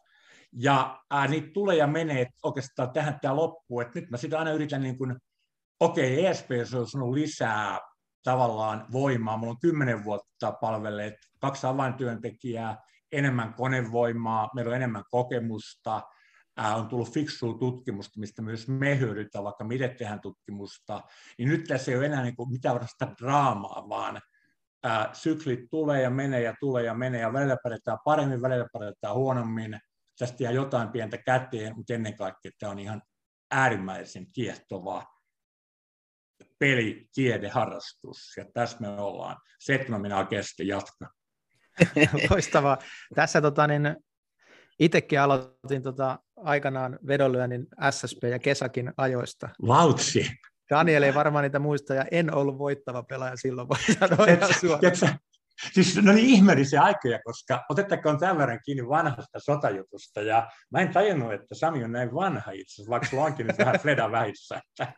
Ja 0.53 0.99
ää, 1.11 1.27
niitä 1.27 1.49
tulee 1.53 1.75
ja 1.75 1.87
menee 1.87 2.27
oikeastaan 2.43 2.91
tähän 2.91 3.19
tämä 3.21 3.35
loppuu, 3.35 3.79
että 3.79 3.99
nyt 3.99 4.09
mä 4.09 4.17
sitä 4.17 4.39
aina 4.39 4.51
yritän 4.51 4.81
niin 4.81 4.97
kuin 4.97 5.15
okei, 5.79 6.25
ESP 6.25 6.49
on 6.79 6.87
sanonut 6.87 7.13
lisää 7.13 7.79
tavallaan 8.23 8.85
voimaa. 8.91 9.37
Mulla 9.37 9.51
on 9.51 9.59
kymmenen 9.59 10.03
vuotta 10.03 10.51
palvelleet 10.51 11.13
kaksi 11.39 11.67
avaintyöntekijää, 11.67 12.77
enemmän 13.11 13.53
konevoimaa, 13.53 14.49
meillä 14.55 14.69
on 14.69 14.75
enemmän 14.75 15.03
kokemusta, 15.09 16.01
on 16.59 16.87
tullut 16.87 17.13
fiksua 17.13 17.57
tutkimusta, 17.57 18.19
mistä 18.19 18.41
myös 18.41 18.67
me 18.67 18.99
hyödytään, 18.99 19.43
vaikka 19.43 19.63
miten 19.63 19.95
tehdään 19.95 20.21
tutkimusta, 20.21 21.01
niin 21.37 21.49
nyt 21.49 21.63
tässä 21.63 21.91
ei 21.91 21.97
ole 21.97 22.05
enää 22.05 22.23
niin 22.23 22.51
mitään 22.51 22.79
vasta 22.79 23.07
draamaa, 23.21 23.89
vaan 23.89 24.21
ää, 24.83 25.09
syklit 25.13 25.59
tulee 25.69 26.01
ja 26.01 26.09
menee 26.09 26.41
ja 26.41 26.53
tulee 26.59 26.83
ja 26.83 26.93
menee, 26.93 27.21
ja 27.21 27.33
välillä 27.33 27.57
pärjätään 27.63 27.97
paremmin, 28.05 28.41
välillä 28.41 28.67
pärjätään 28.73 29.15
huonommin, 29.15 29.79
tästä 30.19 30.43
jää 30.43 30.51
jotain 30.51 30.89
pientä 30.89 31.17
käteen, 31.17 31.75
mutta 31.75 31.93
ennen 31.93 32.17
kaikkea 32.17 32.51
tämä 32.59 32.71
on 32.71 32.79
ihan 32.79 33.01
äärimmäisen 33.51 34.31
kiehtovaa 34.31 35.19
peli, 36.59 37.09
tiede, 37.13 37.49
harrastus. 37.49 38.37
Ja 38.37 38.45
tässä 38.53 38.77
me 38.79 38.87
ollaan. 38.87 39.37
Seitsemän 39.59 40.01
minä 40.01 40.25
kesti 40.25 40.67
jatka. 40.67 41.09
Loistavaa. 42.29 42.77
Tässä 43.15 43.41
tota, 43.41 43.67
niin, 43.67 43.95
itsekin 44.79 45.21
aloitin 45.21 45.83
tota, 45.83 46.19
aikanaan 46.37 46.99
vedonlyönnin 47.07 47.67
SSP 47.89 48.23
ja 48.23 48.39
kesäkin 48.39 48.93
ajoista. 48.97 49.49
Vautsi. 49.67 50.31
Daniel 50.69 51.03
ei 51.03 51.13
varmaan 51.13 51.43
niitä 51.43 51.59
muista, 51.59 51.93
ja 51.93 52.05
en 52.11 52.35
ollut 52.35 52.57
voittava 52.57 53.03
pelaaja 53.03 53.37
silloin, 53.37 53.67
voi 53.67 53.77
sanoa 53.99 54.25
Siis 55.73 55.97
ne 56.01 56.11
oli 56.11 56.25
ihmeellisiä 56.25 56.81
aikoja, 56.81 57.19
koska 57.23 57.65
otettakoon 57.69 58.19
tämän 58.19 58.37
verran 58.37 58.59
kiinni 58.65 58.89
vanhasta 58.89 59.39
sotajutusta, 59.39 60.21
ja 60.21 60.51
mä 60.71 60.79
en 60.79 60.93
tajunnut, 60.93 61.33
että 61.33 61.55
Sami 61.55 61.83
on 61.83 61.91
näin 61.91 62.13
vanha 62.13 62.51
itse 62.51 62.73
asiassa, 62.73 62.89
vaikka 62.89 63.09
sulla 63.09 63.23
onkin 63.23 63.47
nyt 63.47 63.57
vähän 63.57 63.79
Fleda 63.79 64.11
vähissä, 64.11 64.61
että 64.69 64.93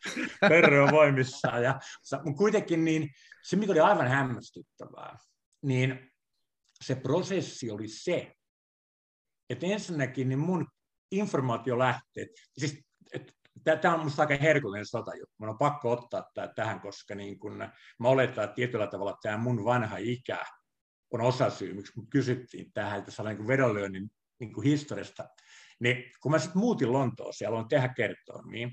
perre 0.50 0.82
on 0.82 0.92
voimissaan. 0.92 1.64
Ja, 1.64 1.80
mutta 2.26 2.38
kuitenkin 2.38 2.86
niin, 2.86 3.10
se, 3.44 3.56
mikä 3.56 3.72
oli 3.72 3.80
aivan 3.80 4.08
hämmästyttävää, 4.08 5.18
niin 5.62 6.12
se 6.84 6.96
prosessi 6.96 7.72
oli 7.72 7.88
se, 7.88 8.32
että 9.52 9.66
ensinnäkin 9.66 10.30
niin 10.30 10.40
mun 10.40 10.68
informaatiolähteet, 11.12 12.30
siis 12.58 12.84
tämä 13.64 13.94
on 13.94 14.00
minusta 14.00 14.22
aika 14.22 14.36
herkullinen 14.36 14.86
sotajuttu. 14.86 15.36
Minun 15.40 15.54
on 15.54 15.58
pakko 15.58 15.92
ottaa 15.92 16.24
tämä 16.34 16.48
tähän, 16.48 16.80
koska 16.80 17.16
niin 17.16 17.40
kun 17.40 17.58
mä 18.00 18.08
oletan, 18.08 18.44
että 18.44 18.56
tietyllä 18.56 18.88
tavalla 18.88 19.18
tämä 19.22 19.38
mun 19.38 19.66
vanha 19.66 19.98
ikä 20.00 20.46
on 21.12 21.22
osa 21.22 21.50
syy, 21.50 21.74
miksi 21.74 21.94
minut 21.96 22.10
kysyttiin 22.10 22.72
tähän, 22.74 23.00
että 23.00 23.12
se 23.12 23.22
on 23.22 23.28
niin 23.28 23.48
vedonlyönnin 23.48 24.12
niin 24.40 24.64
historiasta. 24.64 25.28
Niin 25.80 26.12
kun 26.22 26.32
mä 26.32 26.40
sitten 26.40 26.60
muutin 26.60 26.94
Lontooseen 26.94 27.46
ja 27.46 27.50
aloin 27.50 27.68
tehdä 27.68 27.94
kertoa, 27.94 28.42
niin, 28.42 28.70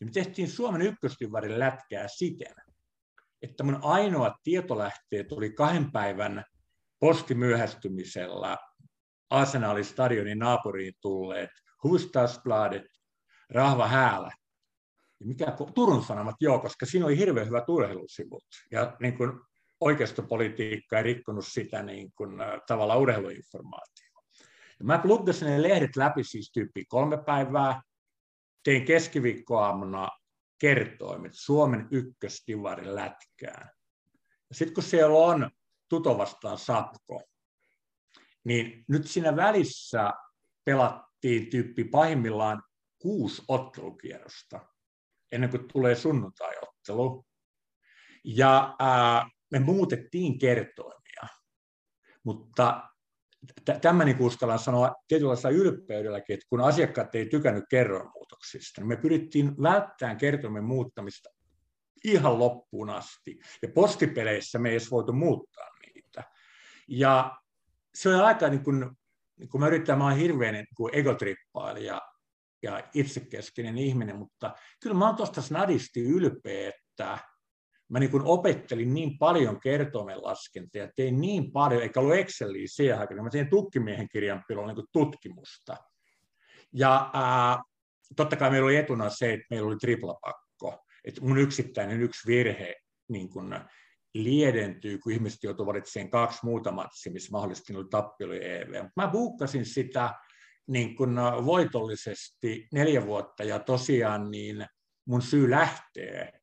niin 0.00 0.08
me 0.08 0.10
tehtiin 0.12 0.48
Suomen 0.48 0.82
ykköstyvärin 0.82 1.58
lätkää 1.58 2.08
siten, 2.08 2.54
että 3.42 3.64
mun 3.64 3.78
ainoa 3.82 4.34
tietolähteet 4.42 5.32
oli 5.32 5.52
kahden 5.52 5.92
päivän 5.92 6.44
postimyöhästymisellä 7.00 8.56
Arsenalin 9.30 9.84
stadionin 9.84 10.38
naapuriin 10.38 10.94
tulleet 11.00 11.50
Hustasbladet 11.82 12.86
Rahva 13.50 13.88
Häälä 13.88 14.32
Ja 15.20 15.26
mikä 15.26 15.56
Turun 15.74 16.04
Sanomat, 16.04 16.36
joo, 16.40 16.58
koska 16.58 16.86
siinä 16.86 17.06
oli 17.06 17.18
hirveän 17.18 17.46
hyvät 17.46 17.68
urheilusivut. 17.68 18.44
Ja 18.70 18.96
niin 19.00 19.16
kuin 19.16 19.32
oikeistopolitiikka 19.80 20.96
ei 20.98 21.02
rikkonut 21.02 21.46
sitä 21.46 21.82
niin 21.82 22.12
kuin, 22.12 22.30
tavallaan 22.66 23.00
urheiluinformaatiota. 23.00 24.20
Mä 24.82 24.98
pluggasin 24.98 25.48
ne 25.48 25.62
lehdet 25.62 25.96
läpi 25.96 26.24
siis 26.24 26.52
tyyppi 26.52 26.84
kolme 26.84 27.16
päivää, 27.24 27.82
tein 28.64 28.84
keskiviikkoaamuna 28.84 30.08
kertoimet 30.58 31.32
Suomen 31.34 31.88
ykköstivarin 31.90 32.94
lätkään. 32.94 33.70
Sitten 34.52 34.74
kun 34.74 34.82
siellä 34.82 35.18
on 35.18 35.50
Tuto 35.88 36.18
vastaan 36.18 36.58
Sapko, 36.58 37.22
niin 38.44 38.84
nyt 38.88 39.06
siinä 39.06 39.36
välissä 39.36 40.12
pelattiin 40.64 41.50
tyyppi 41.50 41.84
pahimmillaan 41.84 42.62
kuusi 42.98 43.42
ottelukierrosta 43.48 44.60
ennen 45.32 45.50
kuin 45.50 45.68
tulee 45.72 45.94
sunnuntaiоttelu. 45.94 47.26
Ja 48.24 48.76
ää, 48.78 49.28
me 49.50 49.58
muutettiin 49.58 50.38
kertoimia, 50.38 51.22
mutta 52.24 52.88
tämä 53.82 54.04
niin 54.04 54.20
uskallan 54.20 54.58
sanoa 54.58 54.94
tietynlaisella 55.08 55.56
ylpeydelläkin, 55.56 56.34
että 56.34 56.46
kun 56.48 56.60
asiakkaat 56.60 57.14
ei 57.14 57.26
tykännyt 57.26 57.64
kerroinmuutoksista, 57.70 58.80
niin 58.80 58.88
me 58.88 58.96
pyrittiin 58.96 59.62
välttämään 59.62 60.16
kertoimen 60.16 60.64
muuttamista 60.64 61.30
ihan 62.04 62.38
loppuun 62.38 62.90
asti. 62.90 63.38
Ja 63.62 63.68
postipeleissä 63.74 64.58
me 64.58 64.68
ei 64.68 64.74
edes 64.74 64.90
voitu 64.90 65.12
muuttaa 65.12 65.66
niitä. 65.86 66.24
Ja 66.88 67.40
se 67.94 68.08
oli 68.08 68.22
aika, 68.22 68.48
niin 68.48 68.64
kuin, 68.64 68.90
kun 69.50 69.60
mä 69.60 69.66
yrittää, 69.66 69.96
mä 69.96 70.06
olen 70.06 70.16
hirveän 70.16 70.54
niin 70.54 70.66
kuin 70.76 70.94
egotrippailija 70.94 72.00
ja 72.62 72.88
itsekeskeinen 72.94 73.78
ihminen, 73.78 74.16
mutta 74.16 74.54
kyllä 74.82 74.96
mä 74.96 75.06
oon 75.06 75.16
tuosta 75.16 75.42
snadisti 75.42 76.02
ylpeä, 76.02 76.68
että 76.68 77.18
mä 77.88 77.98
niin 77.98 78.10
kuin 78.10 78.22
opettelin 78.26 78.94
niin 78.94 79.18
paljon 79.18 79.60
kertoimen 79.60 80.22
laskentaa 80.22 80.82
ja 80.82 80.90
tein 80.96 81.20
niin 81.20 81.52
paljon, 81.52 81.82
eikä 81.82 82.00
ollut 82.00 82.14
Exceliä 82.14 82.66
siihen 82.66 82.98
aikaan, 82.98 83.24
mä 83.24 83.30
tein 83.30 83.50
tukkimiehen 83.50 84.08
kirjanpidon 84.08 84.68
niin 84.68 84.86
tutkimusta. 84.92 85.76
Ja 86.72 87.10
ää, 87.12 87.62
totta 88.16 88.36
kai 88.36 88.50
meillä 88.50 88.66
oli 88.66 88.76
etuna 88.76 89.10
se, 89.10 89.32
että 89.32 89.46
meillä 89.50 89.68
oli 89.68 89.76
triplapakko, 89.76 90.84
että 91.04 91.20
mun 91.20 91.38
yksittäinen 91.38 92.00
yksi 92.00 92.26
virhe 92.26 92.74
niin 93.08 93.28
kuin 93.28 93.54
liedentyy, 94.14 94.98
kun 94.98 95.12
ihmiset 95.12 95.42
joutuivat 95.42 95.66
valitsemaan 95.66 96.10
kaksi 96.10 96.38
muuta 96.42 96.72
matsia, 96.72 97.12
missä 97.12 97.32
mahdollisesti 97.32 97.76
oli 97.76 97.88
tappelu 97.90 98.32
EV. 98.32 98.84
Mä 98.96 99.08
buukkasin 99.08 99.66
sitä 99.66 100.14
niin 100.66 100.96
kuin 100.96 101.10
voitollisesti 101.46 102.68
neljä 102.72 103.06
vuotta 103.06 103.44
ja 103.44 103.58
tosiaan 103.58 104.30
niin 104.30 104.66
mun 105.06 105.22
syy 105.22 105.50
lähtee 105.50 106.40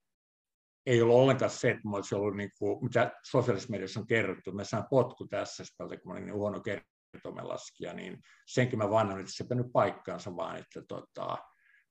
ei 0.87 1.01
ollut 1.01 1.15
ollenkaan 1.15 1.51
se, 1.51 1.69
että 1.69 1.81
mä 1.87 1.97
ollut, 2.15 2.37
niin 2.37 2.51
kuin, 2.59 2.83
mitä 2.83 3.11
sosiaalisessa 3.23 3.71
mediassa 3.71 3.99
on 3.99 4.07
kerrottu, 4.07 4.51
mä 4.51 4.63
saan 4.63 4.87
potku 4.89 5.27
tässä 5.27 5.65
speltä, 5.65 5.97
kun 5.97 6.07
mä 6.07 6.13
olin 6.13 6.25
niin 6.25 6.35
huono 6.35 6.61
kertomelaskija, 6.61 7.93
niin 7.93 8.17
senkin 8.47 8.79
mä 8.79 8.89
vannan, 8.89 9.19
että 9.19 9.31
se 9.31 9.43
ei 9.43 9.69
paikkaansa, 9.73 10.35
vaan 10.35 10.57
että 10.57 10.81
tota, 10.87 11.37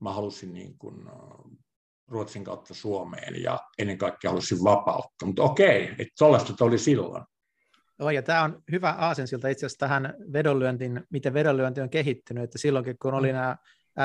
mä 0.01 0.13
halusin 0.13 0.53
niin 0.53 0.79
kuin, 0.79 0.97
Ruotsin 2.09 2.45
kautta 2.45 2.75
Suomeen 2.75 3.43
ja 3.43 3.61
ennen 3.79 3.99
kaikkea 3.99 4.31
halusin 4.31 4.65
vapautta. 4.65 5.27
Mutta 5.27 5.43
okei, 5.43 5.83
että 5.83 6.15
tuollaista 6.19 6.65
oli 6.65 6.79
silloin. 6.79 7.25
Joo, 7.99 8.11
ja 8.11 8.23
tämä 8.23 8.43
on 8.43 8.63
hyvä 8.73 8.91
aasensilta 8.91 9.49
itse 9.49 9.67
asiassa 9.67 9.87
tähän 9.87 10.15
vedonlyöntiin, 10.33 11.03
miten 11.11 11.35
vedonlyönti 11.35 11.81
on 11.81 11.91
kehittynyt, 11.91 12.45
että 12.45 12.59
silloinkin 12.59 12.97
kun 13.03 13.15
oli 13.15 13.29
mm. 13.29 13.35
nämä 13.35 13.57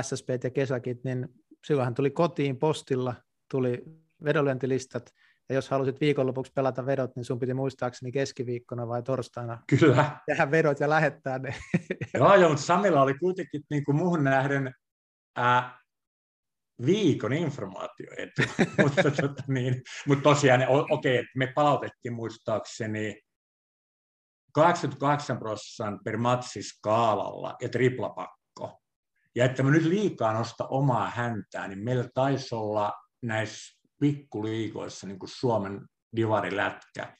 SSP 0.01 0.29
ja 0.43 0.49
kesäkit, 0.49 1.03
niin 1.03 1.27
silloinhan 1.65 1.93
tuli 1.93 2.09
kotiin 2.09 2.57
postilla, 2.57 3.15
tuli 3.51 3.83
vedonlyöntilistat, 4.23 5.13
ja 5.49 5.55
jos 5.55 5.69
halusit 5.69 6.01
viikonlopuksi 6.01 6.51
pelata 6.55 6.85
vedot, 6.85 7.15
niin 7.15 7.25
sun 7.25 7.39
piti 7.39 7.53
muistaakseni 7.53 8.11
keskiviikkona 8.11 8.87
vai 8.87 9.03
torstaina 9.03 9.63
Kyllä. 9.79 10.19
tehdä 10.25 10.51
vedot 10.51 10.79
ja 10.79 10.89
lähettää 10.89 11.39
ne. 11.39 11.55
Joo, 12.13 12.35
joo 12.35 12.49
mutta 12.49 12.65
Samilla 12.65 13.01
oli 13.01 13.13
kuitenkin 13.13 13.61
niin 13.69 13.83
kuin 13.83 13.95
muuhun 13.95 14.23
nähden 14.23 14.73
ää, 15.35 15.80
viikon 16.85 17.33
informaatio 17.33 18.07
mutta, 18.81 19.03
tota, 19.03 19.43
niin, 19.47 19.81
mutta 20.07 20.23
tosiaan, 20.23 20.65
okei, 20.67 21.19
okay, 21.19 21.25
me 21.35 21.47
palautettiin 21.55 22.13
muistaakseni 22.13 23.21
88 24.53 25.39
prosenttia 25.39 26.01
per 26.03 26.17
matsi 26.17 26.63
skaalalla 26.63 27.55
ja 27.61 27.69
triplapakko. 27.69 28.79
Ja 29.35 29.45
että 29.45 29.63
mä 29.63 29.71
nyt 29.71 29.83
liikaa 29.83 30.33
nosta 30.33 30.67
omaa 30.67 31.09
häntää, 31.09 31.67
niin 31.67 31.83
meillä 31.83 32.05
taisi 32.13 32.55
olla 32.55 32.93
näissä 33.21 33.81
pikkuliikoissa 33.99 35.07
niin 35.07 35.19
kuin 35.19 35.29
Suomen 35.29 35.81
divarilätkä 36.15 37.15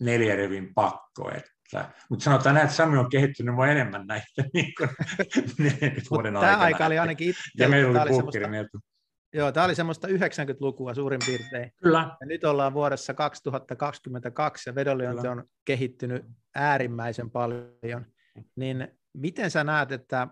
neljä 0.00 0.36
revin 0.36 0.74
pakko. 0.74 1.30
Että, 1.36 1.90
mutta 2.10 2.24
sanotaan 2.24 2.54
näin, 2.54 2.64
että 2.64 2.76
Sami 2.76 2.98
on 2.98 3.10
kehittynyt 3.10 3.54
mua 3.54 3.66
enemmän 3.66 4.06
näitä 4.06 4.26
niin 4.54 4.72
kuin, 4.78 4.90
vuoden 6.10 6.36
aikana. 6.36 6.52
Tämä 6.52 6.64
aika 6.64 6.86
oli 6.86 6.98
ainakin 6.98 7.30
itse. 7.30 7.42
Ja 7.58 7.68
meillä 7.68 8.02
oli 8.02 8.14
semmoista, 8.14 8.38
etu. 8.38 8.78
Joo, 9.34 9.52
tämä 9.52 9.66
oli 9.66 9.74
semmoista 9.74 10.08
90-lukua 10.08 10.94
suurin 10.94 11.20
piirtein. 11.26 11.72
Kyllä. 11.82 12.16
Ja 12.20 12.26
nyt 12.26 12.44
ollaan 12.44 12.74
vuodessa 12.74 13.14
2022 13.14 14.70
ja 14.70 14.74
vedonlyönti 14.74 15.28
on 15.28 15.44
kehittynyt 15.64 16.24
äärimmäisen 16.54 17.30
paljon. 17.30 18.06
Niin 18.56 18.88
miten 19.12 19.50
sä 19.50 19.64
näet, 19.64 19.92
että 19.92 20.28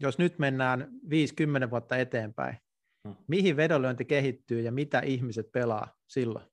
jos 0.00 0.18
nyt 0.18 0.38
mennään 0.38 0.88
50 1.08 1.70
vuotta 1.70 1.96
eteenpäin, 1.96 2.58
mm. 3.04 3.16
mihin 3.26 3.56
vedonlyönti 3.56 4.04
kehittyy 4.04 4.60
ja 4.60 4.72
mitä 4.72 5.00
ihmiset 5.00 5.52
pelaa 5.52 5.94
silloin? 6.06 6.46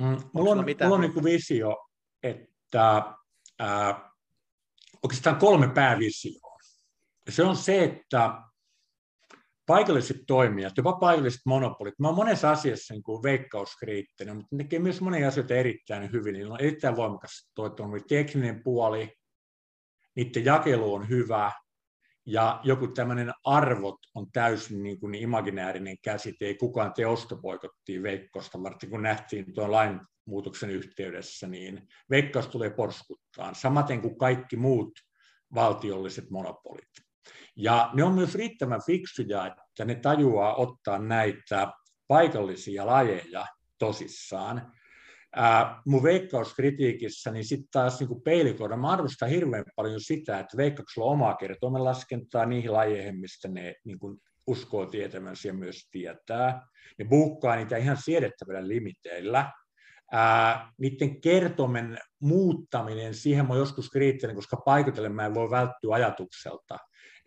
Mm, 0.00 0.04
mulla 0.32 0.50
on, 0.50 0.64
mulla 0.82 0.94
on 0.94 1.00
niin 1.00 1.24
visio, 1.24 1.86
että 2.22 3.14
ää, 3.58 4.10
oikeastaan 5.02 5.36
kolme 5.36 5.68
päävisioa. 5.68 6.58
Se 7.28 7.42
on 7.42 7.56
se, 7.56 7.84
että 7.84 8.42
paikalliset 9.70 10.16
toimijat, 10.26 10.76
jopa 10.76 10.92
paikalliset 10.92 11.40
monopolit, 11.46 11.98
mä 11.98 12.08
oon 12.08 12.16
monessa 12.16 12.50
asiassa 12.50 12.94
niin 12.94 13.02
kuin 13.02 13.22
veikkauskriittinen, 13.22 14.36
mutta 14.36 14.56
ne 14.56 14.64
tekee 14.64 14.78
myös 14.78 15.00
monia 15.00 15.28
asioita 15.28 15.54
erittäin 15.54 16.12
hyvin. 16.12 16.32
Niillä 16.32 16.54
on 16.54 16.60
erittäin 16.60 16.96
voimakas 16.96 17.50
toi 17.54 17.70
tekninen 18.08 18.62
puoli, 18.62 19.12
niiden 20.16 20.44
jakelu 20.44 20.94
on 20.94 21.08
hyvä, 21.08 21.52
ja 22.26 22.60
joku 22.64 22.88
tämmöinen 22.88 23.32
arvot 23.44 23.98
on 24.14 24.26
täysin 24.32 24.82
niin 24.82 25.00
kuin 25.00 25.14
imaginäärinen 25.14 25.96
käsite, 26.04 26.46
ei 26.46 26.54
kukaan 26.54 26.92
tee 26.92 27.06
ostopoikottiin 27.06 28.02
Veikkosta, 28.02 28.62
varten 28.62 28.90
kun 28.90 29.02
nähtiin 29.02 29.54
tuon 29.54 29.72
lainmuutoksen 29.72 30.70
yhteydessä, 30.70 31.46
niin 31.46 31.88
Veikkaus 32.10 32.48
tulee 32.48 32.70
porskuttaan, 32.70 33.54
samaten 33.54 34.00
kuin 34.00 34.18
kaikki 34.18 34.56
muut 34.56 34.92
valtiolliset 35.54 36.30
monopolit. 36.30 37.09
Ja 37.56 37.90
ne 37.94 38.04
on 38.04 38.14
myös 38.14 38.34
riittävän 38.34 38.80
fiksuja, 38.86 39.46
että 39.46 39.84
ne 39.84 39.94
tajuaa 39.94 40.54
ottaa 40.54 40.98
näitä 40.98 41.72
paikallisia 42.08 42.86
lajeja 42.86 43.46
tosissaan. 43.78 44.72
Ää, 45.36 45.82
mun 45.86 46.02
veikkauskritiikissä, 46.02 47.30
niin 47.30 47.44
sitten 47.44 47.68
taas 47.72 48.00
niin 48.00 48.22
peilikoida, 48.24 48.76
mä 48.76 48.90
arvostan 48.90 49.28
hirveän 49.28 49.64
paljon 49.76 50.00
sitä, 50.00 50.38
että 50.38 50.56
veikkauksella 50.56 51.06
on 51.06 51.12
omaa 51.12 51.34
kertoimen 51.34 51.84
laskentaa 51.84 52.46
niihin 52.46 52.72
lajeihin, 52.72 53.20
mistä 53.20 53.48
ne 53.48 53.74
niin 53.84 53.98
kuin 53.98 54.18
uskoo 54.46 54.86
tietämänsä 54.86 55.48
ja 55.48 55.54
myös 55.54 55.88
tietää. 55.90 56.66
Ne 56.98 57.04
buukkaa 57.04 57.56
niitä 57.56 57.76
ihan 57.76 57.96
siedettävillä 57.96 58.68
limiteillä. 58.68 59.52
Ää, 60.12 60.72
niiden 60.78 61.20
kertomen 61.20 61.98
muuttaminen, 62.20 63.14
siihen 63.14 63.48
mä 63.48 63.54
joskus 63.54 63.90
kriittinen, 63.90 64.36
koska 64.36 64.56
paikotellen 64.56 65.14
mä 65.14 65.26
en 65.26 65.34
voi 65.34 65.50
välttyä 65.50 65.94
ajatukselta, 65.94 66.78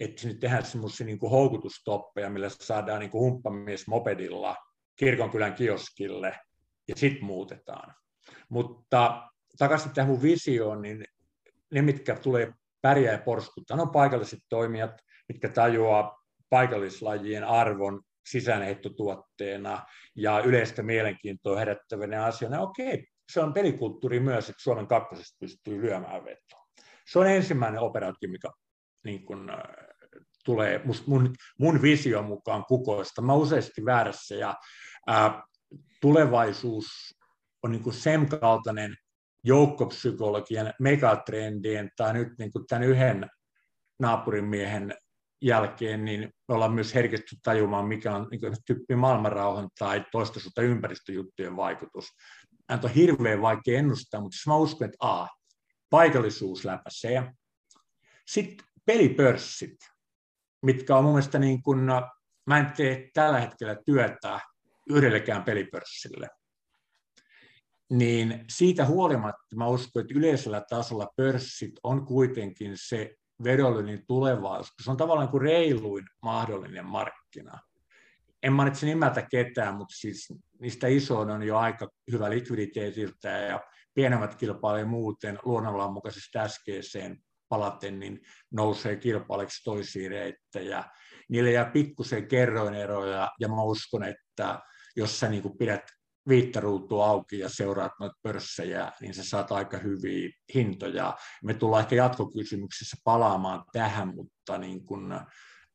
että 0.03 0.27
nyt 0.27 0.39
tehdään 0.39 0.65
semmoisia 0.65 1.05
niin 1.05 1.19
houkutustoppeja, 1.19 2.29
millä 2.29 2.49
saadaan 2.49 2.99
niin 2.99 3.13
humppamies 3.13 3.87
mopedilla 3.87 4.55
kirkonkylän 4.95 5.53
kioskille 5.53 6.39
ja 6.87 6.95
sitten 6.95 7.25
muutetaan. 7.25 7.95
Mutta 8.49 9.29
takaisin 9.57 9.93
tähän 9.93 10.11
mun 10.11 10.21
visioon, 10.21 10.81
niin 10.81 11.05
ne, 11.71 11.81
mitkä 11.81 12.15
tulee 12.15 12.53
pärjää 12.81 13.13
ja 13.13 13.19
porskuttaa, 13.19 13.81
on 13.81 13.89
paikalliset 13.89 14.39
toimijat, 14.49 15.01
mitkä 15.27 15.49
tajuaa 15.49 16.23
paikallislajien 16.49 17.43
arvon 17.43 18.01
sisäänheittotuotteena 18.25 19.85
ja 20.15 20.39
yleistä 20.39 20.83
mielenkiintoa 20.83 21.59
herättävänä 21.59 22.25
asiana. 22.25 22.61
Okei, 22.61 23.07
se 23.31 23.39
on 23.39 23.53
pelikulttuuri 23.53 24.19
myös, 24.19 24.49
että 24.49 24.63
Suomen 24.63 24.87
kakkosesta 24.87 25.37
pystyy 25.39 25.81
lyömään 25.81 26.25
vetoa. 26.25 26.67
Se 27.07 27.19
on 27.19 27.27
ensimmäinen 27.27 27.81
operaatio, 27.81 28.29
mikä 28.29 28.49
niin 29.03 29.25
kuin, 29.25 29.49
tulee 30.43 30.81
mun, 31.05 31.33
mun 31.59 31.81
vision 31.81 32.25
mukaan 32.25 32.65
kukoista. 32.65 33.21
Mä 33.21 33.33
useasti 33.33 33.85
väärässä 33.85 34.35
ja 34.35 34.55
ää, 35.07 35.43
tulevaisuus 36.01 36.85
on 37.63 37.71
niin 37.71 37.83
kuin 37.83 37.93
sen 37.93 38.29
kaltainen 38.29 38.95
joukkopsykologian 39.43 40.73
megatrendien 40.79 41.89
tai 41.97 42.13
nyt 42.13 42.27
niin 42.37 42.51
kuin 42.51 42.67
tämän 42.67 42.83
yhden 42.83 43.29
naapurimiehen 43.99 44.93
jälkeen, 45.41 46.05
niin 46.05 46.19
me 46.47 46.55
ollaan 46.55 46.73
myös 46.73 46.95
herkisty 46.95 47.35
tajumaan, 47.43 47.85
mikä 47.85 48.15
on 48.15 48.27
niin 48.31 48.53
tyyppi 48.67 48.95
maailmanrauhan 48.95 49.69
tai 49.79 50.05
toistaisuutta 50.11 50.61
ympäristöjuttujen 50.61 51.55
vaikutus. 51.55 52.05
Tämä 52.67 52.79
on 52.83 52.89
hirveän 52.89 53.41
vaikea 53.41 53.79
ennustaa, 53.79 54.21
mutta 54.21 54.35
siis 54.35 54.47
mä 54.47 54.55
uskon, 54.55 54.85
että 54.85 55.07
A, 55.07 55.27
paikallisuus 55.89 56.65
läpäisee. 56.65 57.33
Sitten 58.27 58.67
pelipörssit, 58.85 59.75
mitkä 60.63 60.97
on 60.97 61.03
mun 61.03 61.13
mielestä 61.13 61.39
niin 61.39 61.63
kuin, 61.63 61.79
mä 62.45 62.59
en 62.59 62.71
tee 62.77 63.09
tällä 63.13 63.39
hetkellä 63.39 63.75
työtä 63.85 64.39
yhdellekään 64.89 65.43
pelipörssille. 65.43 66.29
Niin 67.89 68.45
siitä 68.49 68.85
huolimatta 68.85 69.55
mä 69.55 69.67
uskon, 69.67 70.01
että 70.01 70.13
yleisellä 70.17 70.61
tasolla 70.69 71.07
pörssit 71.15 71.79
on 71.83 72.05
kuitenkin 72.05 72.71
se 72.75 73.15
vedollinen 73.43 74.03
tulevaisuus. 74.07 74.73
Se 74.83 74.91
on 74.91 74.97
tavallaan 74.97 75.29
kuin 75.29 75.41
reiluin 75.41 76.05
mahdollinen 76.21 76.85
markkina. 76.85 77.59
En 78.43 78.53
mainitse 78.53 78.85
nimeltä 78.85 79.21
ketään, 79.21 79.75
mutta 79.75 79.95
siis 79.97 80.33
niistä 80.59 80.87
isoin 80.87 81.29
on 81.29 81.43
jo 81.43 81.57
aika 81.57 81.89
hyvä 82.11 82.29
likviditeetiltä 82.29 83.29
ja 83.29 83.59
pienemmät 83.93 84.35
kilpailijat 84.35 84.89
muuten 84.89 85.39
luonnonlain 85.45 85.93
mukaisesti 85.93 86.37
äskeiseen 86.37 87.23
palaten, 87.53 87.99
niin 87.99 88.21
nousee 88.51 88.95
kilpailijaksi 88.95 89.63
toisiin 89.63 90.11
reittejä. 90.11 90.83
Niille 91.29 91.51
jää 91.51 91.65
pikkusen 91.65 92.27
kerroineroja 92.27 93.31
ja 93.39 93.47
mä 93.47 93.63
uskon, 93.63 94.03
että 94.03 94.59
jos 94.95 95.19
sä 95.19 95.29
niin 95.29 95.57
pidät 95.57 95.81
viittä 96.29 96.61
auki 97.05 97.39
ja 97.39 97.49
seuraat 97.49 97.91
noita 97.99 98.15
pörssejä, 98.21 98.91
niin 99.01 99.13
sä 99.13 99.23
saat 99.23 99.51
aika 99.51 99.77
hyviä 99.77 100.29
hintoja. 100.53 101.15
Me 101.43 101.53
tullaan 101.53 101.83
ehkä 101.83 101.95
jatkokysymyksissä 101.95 102.97
palaamaan 103.03 103.63
tähän, 103.71 104.15
mutta 104.15 104.57
niin 104.57 104.85
kun 104.85 105.19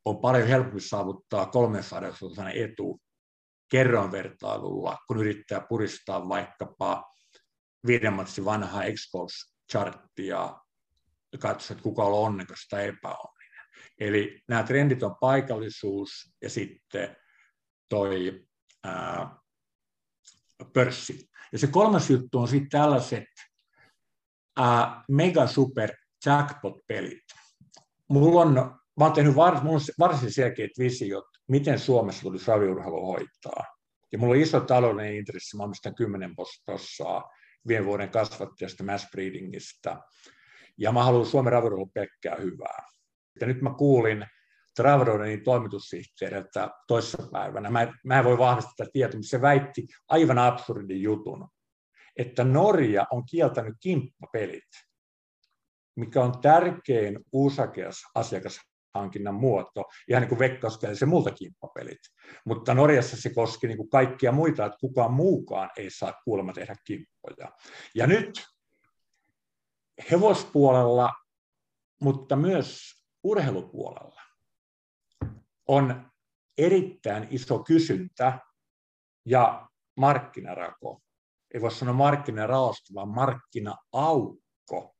on 0.05 0.19
paljon 0.19 0.49
helpompi 0.49 0.81
saavuttaa 0.81 1.47
300 1.47 2.03
etu 2.55 3.01
kerron 3.71 4.13
vertailulla, 4.13 4.97
kun 5.07 5.21
yrittää 5.21 5.67
puristaa 5.69 6.29
vaikkapa 6.29 7.05
viiden 7.87 8.17
vanhaa 8.45 8.83
Xbox-charttia 8.83 10.27
ja 10.27 10.61
katsoa, 11.39 11.75
että 11.75 11.83
kuka 11.83 12.05
on 12.05 12.27
onnekas 12.27 12.67
tai 12.71 12.89
epäonninen. 12.89 13.65
Eli 14.01 14.43
nämä 14.49 14.63
trendit 14.63 15.03
on 15.03 15.17
paikallisuus 15.21 16.11
ja 16.43 16.51
sitten 16.51 17.17
toi 17.89 18.47
ää, 18.85 19.37
pörssi. 20.73 21.29
Ja 21.53 21.59
se 21.59 21.67
kolmas 21.67 22.11
juttu 22.11 22.39
on 22.39 22.49
sitten 22.49 22.71
tällaiset 22.71 23.29
ää, 24.57 25.05
mega 25.09 25.47
super 25.47 25.91
jackpot-pelit. 26.27 27.25
Mulla 28.09 28.41
on, 28.41 28.55
mä 28.99 29.05
oon 29.05 29.13
tehnyt 29.13 29.37
var, 29.37 29.63
mulla 29.63 29.77
on 29.77 29.81
varsin 29.99 30.33
selkeät 30.33 30.71
visiot, 30.79 31.25
miten 31.49 31.79
Suomessa 31.79 32.23
tulisi 32.23 32.47
raviurheilu 32.51 33.07
hoitaa. 33.07 33.65
Ja 34.13 34.19
mulla 34.19 34.35
on 34.35 34.41
iso 34.41 34.61
taloudellinen 34.61 35.17
intressi, 35.17 35.57
mä 35.57 35.63
omistan 35.63 35.95
10 35.95 36.37
prosenttia 36.37 37.23
viime 37.69 37.87
vuoden 37.87 38.11
kasvattajasta 38.11 38.85
mass 38.85 39.07
breedingistä. 39.11 40.01
Ja 40.79 40.93
mä 40.93 41.05
haluan 41.05 41.27
Suomen 41.27 41.53
raviurheilu 41.53 41.91
pelkkää 41.95 42.37
hyvää. 42.37 42.87
Ja 43.41 43.47
nyt 43.47 43.63
mä 43.63 43.75
kuulin 43.79 44.27
Travadonenin 44.79 45.45
toimitussihteeriltä 45.45 46.71
toissapäivänä. 46.89 47.71
Mä, 47.71 47.93
mä 48.05 48.19
en 48.19 48.25
voi 48.25 48.39
vahvistaa 48.39 48.73
tätä 48.77 48.91
tietoa, 48.93 49.19
mutta 49.19 49.29
se 49.29 49.41
väitti 49.41 49.87
aivan 50.09 50.39
absurdin 50.39 51.03
jutun, 51.03 51.49
että 52.17 52.45
Norja 52.45 53.07
on 53.11 53.27
kieltänyt 53.27 53.75
kimppapelit, 53.81 54.69
mikä 55.97 56.25
on 56.25 56.41
tärkein 56.41 57.19
uusakeas 57.33 57.97
asiakashankinnan 58.15 59.35
muoto, 59.35 59.85
ihan 60.09 60.23
niin 60.23 60.37
kuin 60.37 60.97
se 60.97 61.07
muulta 61.07 61.31
kimppapelit. 61.31 62.01
Mutta 62.45 62.75
Norjassa 62.75 63.17
se 63.17 63.31
koski 63.35 63.67
niin 63.67 63.77
kuin 63.77 63.91
kaikkia 63.91 64.33
muita, 64.33 64.67
että 64.67 64.79
kukaan 64.81 65.13
muukaan 65.13 65.71
ei 65.77 65.91
saa 65.91 66.13
kuulemma 66.25 66.53
tehdä 66.53 66.75
kimppoja. 66.85 67.53
Ja 67.95 68.07
nyt 68.07 68.45
hevospuolella, 70.11 71.13
mutta 72.01 72.37
myös 72.37 72.81
urheilupuolella 73.23 74.23
on 75.69 76.11
erittäin 76.59 77.27
iso 77.31 77.59
kysyntä 77.59 78.39
ja 79.27 79.69
markkinarako. 79.97 81.01
Ei 81.55 81.61
voi 81.61 81.71
sanoa 81.71 81.95
markkinaraosta, 81.95 82.95
vaan 82.95 83.09
markkinaaukko 83.09 84.97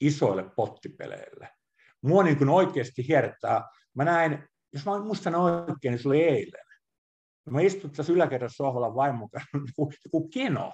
isoille 0.00 0.50
pottipeleille. 0.56 1.50
Mua 2.02 2.22
niin 2.22 2.38
kuin 2.38 2.48
oikeasti 2.48 3.08
hiertää. 3.08 3.62
Mä 3.94 4.04
näin, 4.04 4.48
jos 4.72 4.86
mä 4.86 4.98
muistan 4.98 5.34
oikein, 5.34 5.92
niin 5.92 5.98
se 5.98 6.08
oli 6.08 6.22
eilen. 6.22 6.66
Mä 7.50 7.60
istun 7.60 7.90
tässä 7.90 8.12
yläkerrassa 8.12 8.56
sohvalla 8.56 8.94
vaimon 8.94 9.30
kanssa, 9.30 9.48
joku, 9.54 9.92
joku 10.04 10.28
keno. 10.28 10.72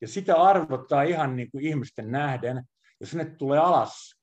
Ja 0.00 0.08
sitä 0.08 0.36
arvottaa 0.36 1.02
ihan 1.02 1.36
niin 1.36 1.50
kuin 1.50 1.64
ihmisten 1.64 2.10
nähden. 2.10 2.64
Ja 3.00 3.06
sinne 3.06 3.24
tulee 3.24 3.58
alas 3.58 4.14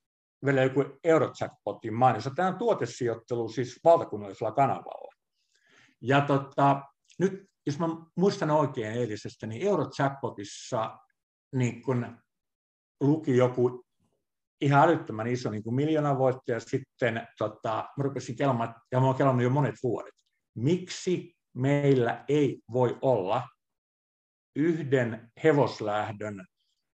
vielä 0.44 0.62
joku 0.62 0.84
Eurojackpotin 1.04 1.94
mainos. 1.94 2.30
Tämä 2.36 2.48
on 2.48 2.58
tuotesijoittelu 2.58 3.48
siis 3.48 3.80
valtakunnallisella 3.84 4.52
kanavalla. 4.52 5.12
Ja 6.00 6.20
tota, 6.20 6.82
nyt, 7.18 7.50
jos 7.66 7.78
mä 7.78 7.86
muistan 8.16 8.50
oikein 8.50 8.92
eilisestä, 8.92 9.46
niin 9.46 9.68
Eurojackpotissa 9.68 10.98
niin 11.54 11.82
kun 11.82 12.18
luki 13.00 13.36
joku 13.36 13.84
ihan 14.60 14.88
älyttömän 14.88 15.26
iso 15.26 15.50
niin 15.50 15.74
miljoona 15.74 16.18
voittaja, 16.18 16.56
ja 16.56 16.60
sitten 16.60 17.28
tota, 17.38 17.88
mä 17.96 18.04
rupesin 18.04 18.36
kelaamaan, 18.36 18.74
ja 18.92 19.00
mä 19.00 19.06
oon 19.06 19.14
kelannut 19.14 19.42
jo 19.44 19.50
monet 19.50 19.74
vuodet. 19.82 20.14
Miksi 20.54 21.36
meillä 21.54 22.24
ei 22.28 22.62
voi 22.72 22.98
olla 23.02 23.48
yhden 24.56 25.32
hevoslähdön 25.44 26.46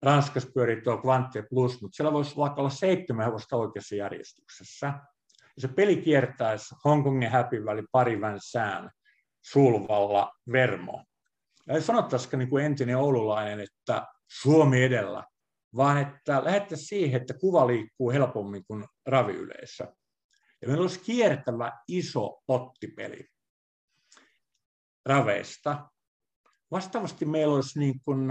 Ranskassa 0.02 0.50
pyörii 0.54 0.82
tuo 0.82 1.02
Quante 1.06 1.44
Plus, 1.50 1.82
mutta 1.82 1.96
siellä 1.96 2.14
voisi 2.14 2.38
vaikka 2.38 2.62
olla 2.62 2.70
seitsemän 2.70 3.26
hevosta 3.26 3.56
oikeassa 3.56 3.96
järjestyksessä. 3.96 4.88
Ja 5.56 5.62
se 5.62 5.68
peli 5.68 5.98
kiertäisi 5.98 6.76
Hongkongin 6.86 7.32
Happy 7.32 7.66
Valley 7.66 7.86
parivän 7.92 8.38
sään 8.42 8.92
Sulvalla 9.42 10.32
Vermo. 10.52 11.06
Ja 11.68 11.74
ei 11.74 11.82
sanottaisikaan 11.82 12.40
niin 12.40 12.50
kuin 12.50 12.66
entinen 12.66 12.98
oululainen, 12.98 13.60
että 13.60 14.08
Suomi 14.28 14.84
edellä, 14.84 15.24
vaan 15.76 15.98
että 15.98 16.44
lähettäisiin 16.44 16.88
siihen, 16.88 17.22
että 17.22 17.34
kuva 17.34 17.68
liikkuu 17.68 18.12
helpommin 18.12 18.66
kuin 18.66 18.86
raviyleissä. 19.06 19.94
Ja 20.62 20.68
meillä 20.68 20.82
olisi 20.82 21.00
kiertävä 21.00 21.72
iso 21.88 22.42
pottipeli 22.46 23.28
raveista. 25.06 25.90
Vastaavasti 26.72 27.26
meillä 27.26 27.56
olisi 27.56 27.80
niin 27.80 28.02
kuin 28.06 28.28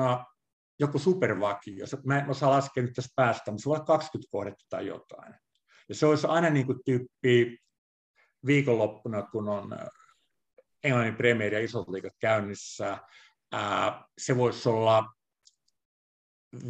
joku 0.80 0.98
supervakio. 0.98 1.86
Mä 2.04 2.18
en 2.18 2.30
osaa 2.30 2.50
laskea 2.50 2.82
nyt 2.82 2.92
tässä 2.92 3.12
päästä, 3.16 3.50
mutta 3.50 3.64
voi 3.66 3.76
olla 3.76 3.84
20 3.84 4.30
kohdetta 4.30 4.64
tai 4.68 4.86
jotain. 4.86 5.34
Ja 5.88 5.94
se 5.94 6.06
olisi 6.06 6.26
aina 6.26 6.50
niin 6.50 6.66
kuin 6.66 6.78
tyyppi 6.84 7.58
viikonloppuna, 8.46 9.22
kun 9.22 9.48
on 9.48 9.72
äh, 9.72 9.86
Englannin 10.84 11.16
Premier 11.16 11.52
ja 11.52 11.60
isot 11.60 11.88
liikat 11.88 12.12
käynnissä. 12.20 12.98
Ää, 13.52 14.04
se 14.18 14.36
voisi 14.36 14.68
olla 14.68 15.04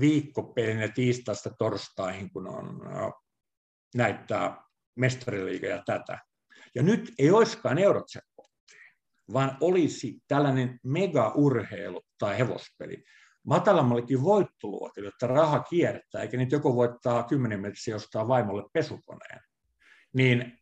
viikkopelinä 0.00 0.88
tiistaista 0.88 1.50
torstaihin, 1.58 2.30
kun 2.30 2.48
on 2.48 2.86
äh, 2.86 3.12
näyttää 3.94 4.64
mestariliiga 4.96 5.66
ja 5.66 5.82
tätä. 5.86 6.18
Ja 6.74 6.82
nyt 6.82 7.12
ei 7.18 7.30
olisikaan 7.30 7.78
eurotsekottia, 7.78 8.80
vaan 9.32 9.56
olisi 9.60 10.18
tällainen 10.28 10.80
mega-urheilu 10.82 12.00
tai 12.18 12.38
hevospeli, 12.38 13.04
matalammallekin 13.46 14.22
voittoluokille, 14.22 15.08
että 15.08 15.26
raha 15.26 15.60
kiertää, 15.60 16.22
eikä 16.22 16.36
niitä 16.36 16.56
joku 16.56 16.76
voittaa 16.76 17.22
10 17.22 17.60
metriä 17.60 17.96
ostaa 17.96 18.28
vaimolle 18.28 18.64
pesukoneen. 18.72 19.40
Niin 20.12 20.58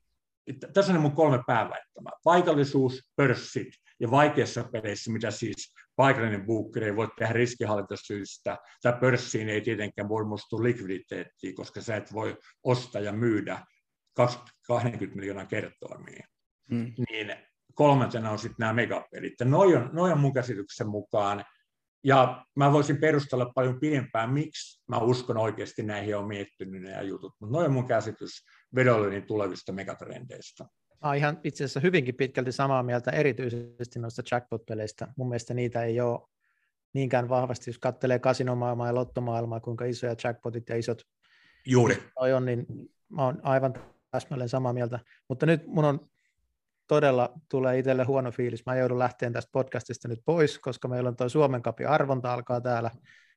tässä 0.75 0.93
on 0.93 1.01
mun 1.01 1.13
kolme 1.13 1.43
pääväittämää. 1.47 2.13
Paikallisuus, 2.25 3.11
pörssit 3.17 3.69
ja 4.01 4.11
vaikeissa 4.11 4.65
peleissä, 4.73 5.13
mitä 5.13 5.31
siis 5.31 5.75
paikallinen 5.97 6.47
buukkeri 6.47 6.87
ei 6.87 6.97
voi 6.97 7.09
tehdä 7.19 7.33
riskihallintasyistä, 7.33 8.59
tai 8.83 8.93
pörssiin 9.01 9.49
ei 9.49 9.61
tietenkään 9.61 10.09
voi 10.09 10.25
muistua 10.25 10.63
likviditeettiä, 10.63 11.53
koska 11.55 11.81
sä 11.81 11.97
et 11.97 12.13
voi 12.13 12.37
ostaa 12.65 13.01
ja 13.03 13.13
myydä 13.13 13.67
20 14.15 15.17
miljoonaa 15.17 15.47
kertoimia. 15.47 16.27
Hmm. 16.71 16.93
Niin 17.09 17.37
kolmantena 17.75 18.31
on 18.31 18.39
sitten 18.39 18.57
nämä 18.59 18.73
megapelit. 18.73 19.35
Noin 19.45 19.77
on, 19.77 19.91
noi 19.93 20.13
on 20.13 20.21
mun 20.21 20.35
käsityksen 20.35 20.89
mukaan 20.89 21.45
ja 22.09 22.45
mä 22.57 22.73
voisin 22.73 22.97
perustella 22.97 23.53
paljon 23.55 23.81
pidempään, 23.81 24.31
miksi 24.31 24.83
mä 24.89 24.99
uskon 24.99 25.37
oikeasti 25.37 25.83
näihin 25.83 26.17
on 26.17 26.29
miettinyt 26.29 26.83
nämä 26.83 27.03
jutut, 27.03 27.33
mutta 27.41 27.53
noin 27.53 27.67
on 27.67 27.73
mun 27.73 27.87
käsitys 27.87 28.31
Vedolinin 28.75 29.27
tulevista 29.27 29.73
megatrendeistä. 29.73 30.65
Mä 31.05 31.15
ihan 31.15 31.41
itse 31.45 31.65
asiassa 31.65 31.81
hyvinkin 31.81 32.15
pitkälti 32.15 32.53
samaa 32.53 32.83
mieltä 32.83 33.11
erityisesti 33.11 33.99
noista 33.99 34.23
jackpot-peleistä. 34.31 35.09
Mun 35.17 35.29
mielestä 35.29 35.55
niitä 35.55 35.85
ei 35.85 36.01
ole 36.01 36.29
niinkään 36.93 37.29
vahvasti, 37.29 37.71
jos 37.71 37.79
katselee 37.79 38.19
kasinomaailmaa 38.19 38.87
ja 38.87 38.95
lottomaailmaa, 38.95 39.61
kuinka 39.61 39.85
isoja 39.85 40.15
jackpotit 40.25 40.69
ja 40.69 40.77
isot 40.77 41.03
Juuri. 41.67 42.03
on, 42.17 42.45
niin 42.45 42.67
mä 43.09 43.25
oon 43.25 43.41
aivan 43.43 43.75
täsmälleen 44.11 44.49
samaa 44.49 44.73
mieltä. 44.73 45.01
Mutta 45.29 45.47
nyt 45.47 45.67
mun 45.67 45.85
on 45.85 46.09
todella 46.89 47.33
tulee 47.51 47.79
itselle 47.79 48.05
huono 48.05 48.31
fiilis. 48.31 48.67
Mä 48.67 48.77
joudun 48.77 48.99
lähteen 48.99 49.33
tästä 49.33 49.51
podcastista 49.53 50.09
nyt 50.09 50.21
pois, 50.25 50.59
koska 50.59 50.89
meillä 50.89 51.09
on 51.09 51.17
tuo 51.17 51.29
Suomen 51.29 51.63
kapin 51.63 51.89
arvonta 51.89 52.33
alkaa 52.33 52.61
täällä. 52.61 52.91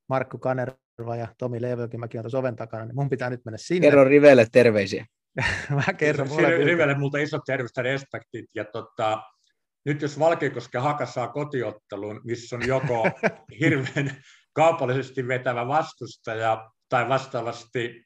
Markku 0.10 0.38
Kanerva 0.38 1.16
ja 1.16 1.28
Tomi 1.38 1.60
Mäkin 1.98 2.20
on 2.20 2.24
tuossa 2.24 2.40
oven 2.40 2.56
takana, 2.56 2.86
niin 2.86 2.96
mun 2.96 3.10
pitää 3.10 3.30
nyt 3.30 3.46
mennä 3.46 3.58
sinne. 3.58 3.88
Kerro 3.88 4.04
Rivelle 4.04 4.48
terveisiä. 4.52 5.06
Mä 5.88 5.94
kerron. 5.94 6.28
Rivelle 6.66 6.98
multa 6.98 7.18
isot 7.18 7.42
terveiset 7.46 7.78
respektit. 7.78 8.46
Ja 8.56 8.66
tota, 8.66 9.22
nyt 9.86 10.02
jos 10.02 10.20
Valkeakoske 10.20 10.78
Haka 10.78 11.06
saa 11.06 11.28
kotiottelun, 11.28 12.22
missä 12.24 12.56
on 12.56 12.68
joko 12.68 13.04
hirveän 13.60 14.18
kaupallisesti 14.54 15.28
vetävä 15.28 15.68
vastustaja 15.68 16.70
tai 16.90 17.10
vastaavasti 17.10 18.06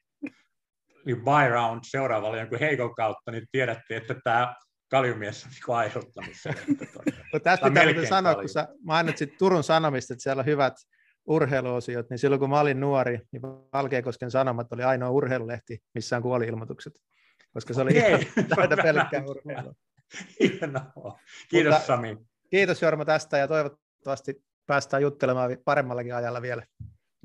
niin 1.06 1.24
buy 1.24 1.48
round 1.48 1.80
seuraavalle 1.82 2.38
jonkun 2.38 2.58
heikon 2.58 2.94
kautta, 2.94 3.30
niin 3.30 3.46
tiedätte, 3.52 3.96
että 3.96 4.14
tämä 4.24 4.54
kaljumies 4.88 5.44
on 5.44 5.50
niin 5.50 5.76
aiheuttanut 5.76 6.30
sen. 6.32 6.54
no, 7.32 7.38
tästä 7.40 7.70
pitää 7.70 8.06
sanoa, 8.08 8.32
kalju. 8.34 8.42
kun 8.42 8.48
sä 8.48 8.68
mainitsit 8.84 9.38
Turun 9.38 9.64
Sanomista, 9.64 10.14
että 10.14 10.22
siellä 10.22 10.40
on 10.40 10.46
hyvät 10.46 10.74
urheiluosiot, 11.26 12.10
niin 12.10 12.18
silloin 12.18 12.40
kun 12.40 12.50
mä 12.50 12.60
olin 12.60 12.80
nuori, 12.80 13.20
niin 13.32 13.42
Valkeakosken 13.72 14.30
Sanomat 14.30 14.72
oli 14.72 14.82
ainoa 14.82 15.10
urheilulehti, 15.10 15.78
missä 15.94 16.16
on 16.16 16.22
kuoli-ilmoitukset, 16.22 16.92
koska 17.52 17.74
se 17.74 17.80
oli 17.80 17.98
okay. 17.98 18.10
ihan 18.10 18.68
pelkkää 18.82 19.24
urheilua. 19.26 19.74
Hienoa. 20.40 21.18
Kiitos 21.48 21.74
Mutta, 21.74 21.86
Sami. 21.86 22.18
Kiitos 22.50 22.82
Jorma 22.82 23.04
tästä 23.04 23.38
ja 23.38 23.48
toivottavasti 23.48 24.44
päästään 24.66 25.02
juttelemaan 25.02 25.56
paremmallakin 25.64 26.14
ajalla 26.14 26.42
vielä. 26.42 26.62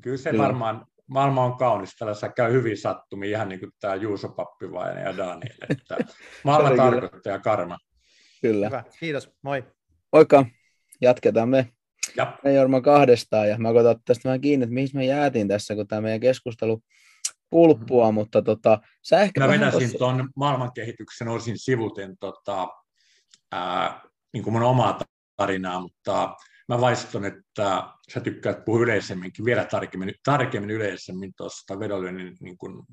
Kyllä 0.01 0.17
se 0.17 0.29
Kyllä. 0.29 0.43
varmaan, 0.43 0.85
maailma 1.07 1.43
on 1.43 1.57
kaunis, 1.57 1.95
tällä 1.95 2.29
käy 2.35 2.51
hyvin 2.51 2.77
sattumia, 2.77 3.29
ihan 3.29 3.49
niin 3.49 3.59
kuin 3.59 3.71
tämä 3.79 3.95
Juuso 3.95 4.29
Pappivainen 4.29 5.03
ja 5.03 5.17
Daniel, 5.17 5.55
että 5.69 5.97
maailma 6.45 6.75
tarkoittaa 6.75 7.39
karma. 7.39 7.77
Kyllä. 8.41 8.65
Hyvä. 8.65 8.83
Kiitos, 8.99 9.31
moi. 9.41 9.63
Moikka, 10.11 10.45
jatketaan 11.01 11.49
me. 11.49 11.67
Ja. 12.17 12.37
Me 12.43 12.53
Jorma 12.53 12.81
kahdestaan 12.81 13.49
ja 13.49 13.57
mä 13.57 13.69
otan 13.69 13.95
tästä 14.05 14.29
vähän 14.29 14.41
kiinni, 14.41 14.63
että 14.63 14.73
mihin 14.73 14.89
me 14.93 15.05
jäätiin 15.05 15.47
tässä, 15.47 15.75
kun 15.75 15.87
tämä 15.87 16.01
meidän 16.01 16.19
keskustelu 16.19 16.81
pulppua, 17.49 18.05
mm-hmm. 18.05 18.13
mutta 18.13 18.41
tota, 18.41 18.79
sä 19.03 19.21
ehkä 19.21 19.39
Mä 19.39 19.47
vedäsin 19.47 19.81
tossa... 19.81 19.97
tuon 19.97 20.29
maailmankehityksen 20.35 21.27
osin 21.27 21.57
sivuten 21.57 22.17
tota, 22.19 22.67
ää, 23.51 24.01
niin 24.33 24.43
kuin 24.43 24.53
mun 24.53 24.63
omaa 24.63 24.99
tarinaa, 25.37 25.81
mutta 25.81 26.35
mä 26.67 26.81
vaiston, 26.81 27.25
että 27.25 27.83
sä 28.13 28.19
tykkäät 28.19 28.65
puhua 28.65 28.81
yleisemminkin, 28.81 29.45
vielä 29.45 29.65
tarkemmin, 29.65 30.13
tarkemmin 30.25 30.69
yleisemmin 30.69 31.33
tuosta 31.37 31.79
vedonlyönnin 31.79 32.37
niin 32.39 32.57
kuin 32.57 32.73
no, 32.75 32.85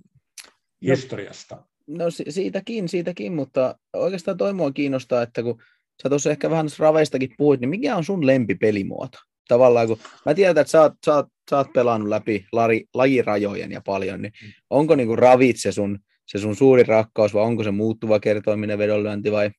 historiasta. 0.83 1.65
No 1.87 2.05
siitäkin, 2.29 2.89
siitäkin, 2.89 3.33
mutta 3.33 3.79
oikeastaan 3.93 4.37
toi 4.37 4.53
mua 4.53 4.73
kiinnostaa, 4.73 5.23
että 5.23 5.43
kun 5.43 5.63
sä 6.03 6.09
tuossa 6.09 6.31
ehkä 6.31 6.51
vähän 6.51 6.69
raveistakin 6.79 7.35
puhuit, 7.39 7.61
niin 7.61 7.69
mikä 7.69 7.97
on 7.97 8.05
sun 8.05 8.27
lempipelimuoto? 8.27 9.19
Tavallaan 9.49 9.87
kun 9.87 9.99
mä 10.27 10.35
tiedän, 10.35 10.59
että 10.59 10.71
sä 10.71 10.83
oot, 10.83 10.93
sä 11.07 11.15
oot, 11.15 11.27
sä 11.51 11.57
oot 11.57 11.73
pelannut 11.73 12.09
läpi 12.09 12.47
lari, 12.53 12.85
lajirajojen 12.95 13.73
ja 13.73 13.81
paljon, 13.81 14.23
niin 14.23 14.33
mm. 14.43 14.53
onko 14.71 14.97
niinku 14.97 15.17
ravit 15.17 15.57
se 15.57 15.73
sun, 15.73 15.99
se 16.27 16.39
sun 16.39 16.57
suuri 16.57 16.83
rakkaus 16.83 17.35
vai 17.35 17.43
onko 17.43 17.65
se 17.65 17.71
muuttuva 17.71 18.21
kertoiminen 18.21 18.79
vedonlyönti 18.79 19.33
vai, 19.33 19.51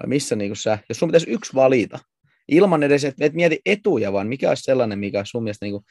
vai 0.00 0.08
missä 0.08 0.36
niinku 0.36 0.54
sä, 0.54 0.78
jos 0.88 0.98
sun 0.98 1.08
pitäisi 1.08 1.30
yksi 1.30 1.54
valita, 1.54 1.98
ilman 2.48 2.82
edes, 2.82 3.04
että 3.04 3.24
et 3.24 3.32
mieti 3.32 3.60
etuja, 3.66 4.12
vaan 4.12 4.26
mikä 4.26 4.48
olisi 4.48 4.62
sellainen, 4.62 4.98
mikä 4.98 5.18
olisi 5.18 5.30
sun 5.30 5.42
mielestä 5.42 5.66
niinku 5.66 5.84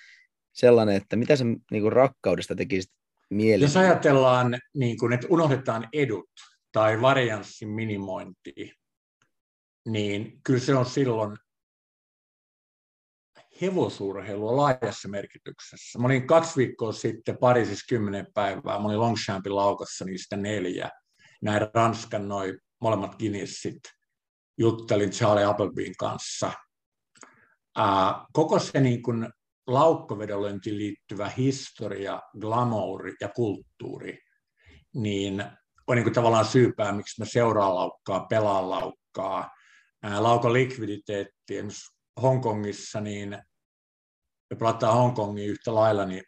sellainen, 0.54 0.96
että 0.96 1.16
mitä 1.16 1.36
se 1.36 1.46
niinku 1.72 1.90
rakkaudesta 1.90 2.56
tekisi 2.56 2.90
mieli. 3.30 3.64
Jos 3.64 3.78
ajatellaan, 3.78 4.60
niin 4.78 4.98
kun, 4.98 5.14
että 5.14 5.28
unohdetaan 5.30 5.88
edut 5.94 6.30
tai 6.72 7.02
varianssin 7.02 7.70
minimointi, 7.70 8.74
niin 9.90 10.40
kyllä 10.44 10.60
se 10.60 10.76
on 10.76 10.86
silloin 10.86 11.38
hevosurheilua 13.62 14.58
laajassa 14.58 15.10
merkityksessä. 15.10 16.00
Mä 16.00 16.06
olin 16.06 16.28
kaksi 16.28 16.58
viikkoa 16.58 16.92
sitten 16.92 17.38
Pariisissa 17.38 17.86
kymmenen 17.90 18.28
päivää, 18.34 18.80
mä 18.80 18.86
olin 18.86 19.00
Longchampin 19.00 19.56
laukassa 19.56 20.06
niistä 20.06 20.38
neljä. 20.38 20.90
Näin 21.42 21.68
Ranskan 21.74 22.28
noin 22.28 22.60
molemmat 22.82 23.16
Guinnessit. 23.16 23.80
Juttelin 24.58 25.10
Charlie 25.10 25.46
Applebyn 25.46 25.96
kanssa. 26.00 26.52
Ää, 27.76 28.26
koko 28.34 28.60
se 28.60 28.80
niin 28.80 29.02
kuin 29.02 29.30
laukkovedonlyöntiin 29.68 30.78
liittyvä 30.78 31.30
historia, 31.30 32.22
glamouri 32.40 33.14
ja 33.22 33.30
kulttuuri, 33.30 34.20
niin 34.96 35.44
on 35.88 35.96
niin 35.96 36.04
kuin 36.04 36.14
tavallaan 36.14 36.46
syypää, 36.46 36.92
miksi 36.92 37.22
mä 37.22 37.26
seuraan 37.26 37.76
laukkaa, 37.76 38.26
pelaan 38.30 38.70
laukkaa. 38.70 39.50
Ää, 40.04 40.24
laukon 40.24 40.54
likviditeetti, 40.54 41.56
Hongkongissa, 42.22 43.02
niin 43.02 43.30
me 44.50 44.58
pelataan 44.60 44.94
Hongkongin 44.94 45.48
yhtä 45.48 45.76
lailla, 45.76 46.06
niin 46.06 46.24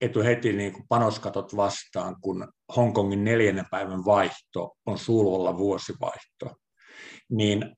etu 0.00 0.22
heti 0.22 0.52
niin 0.52 0.72
kuin 0.72 0.84
panoskatot 0.88 1.56
vastaan, 1.56 2.16
kun 2.20 2.52
Hongkongin 2.76 3.24
neljännen 3.24 3.66
päivän 3.70 4.04
vaihto 4.04 4.76
on 4.86 4.98
suulolla 4.98 5.56
vuosivaihto. 5.56 6.56
Niin 7.30 7.76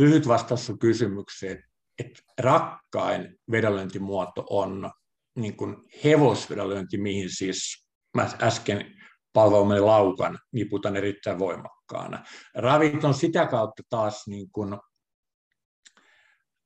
lyhyt 0.00 0.28
vastaus 0.28 0.72
kysymykseen, 0.80 1.64
että 1.98 2.22
rakkain 2.38 3.38
vedonlyöntimuoto 3.50 4.46
on 4.50 4.90
niin 5.36 5.56
kuin 5.56 5.76
hevosvedonlyönti, 6.04 6.98
mihin 6.98 7.30
siis 7.30 7.86
mä 8.14 8.30
äsken 8.42 8.94
palvelumeni 9.32 9.80
laukan 9.80 10.38
niputan 10.52 10.96
erittäin 10.96 11.38
voimakkaana. 11.38 12.24
Ravit 12.54 13.04
on 13.04 13.14
sitä 13.14 13.46
kautta 13.46 13.82
taas 13.90 14.26
niin 14.26 14.50
kuin 14.50 14.76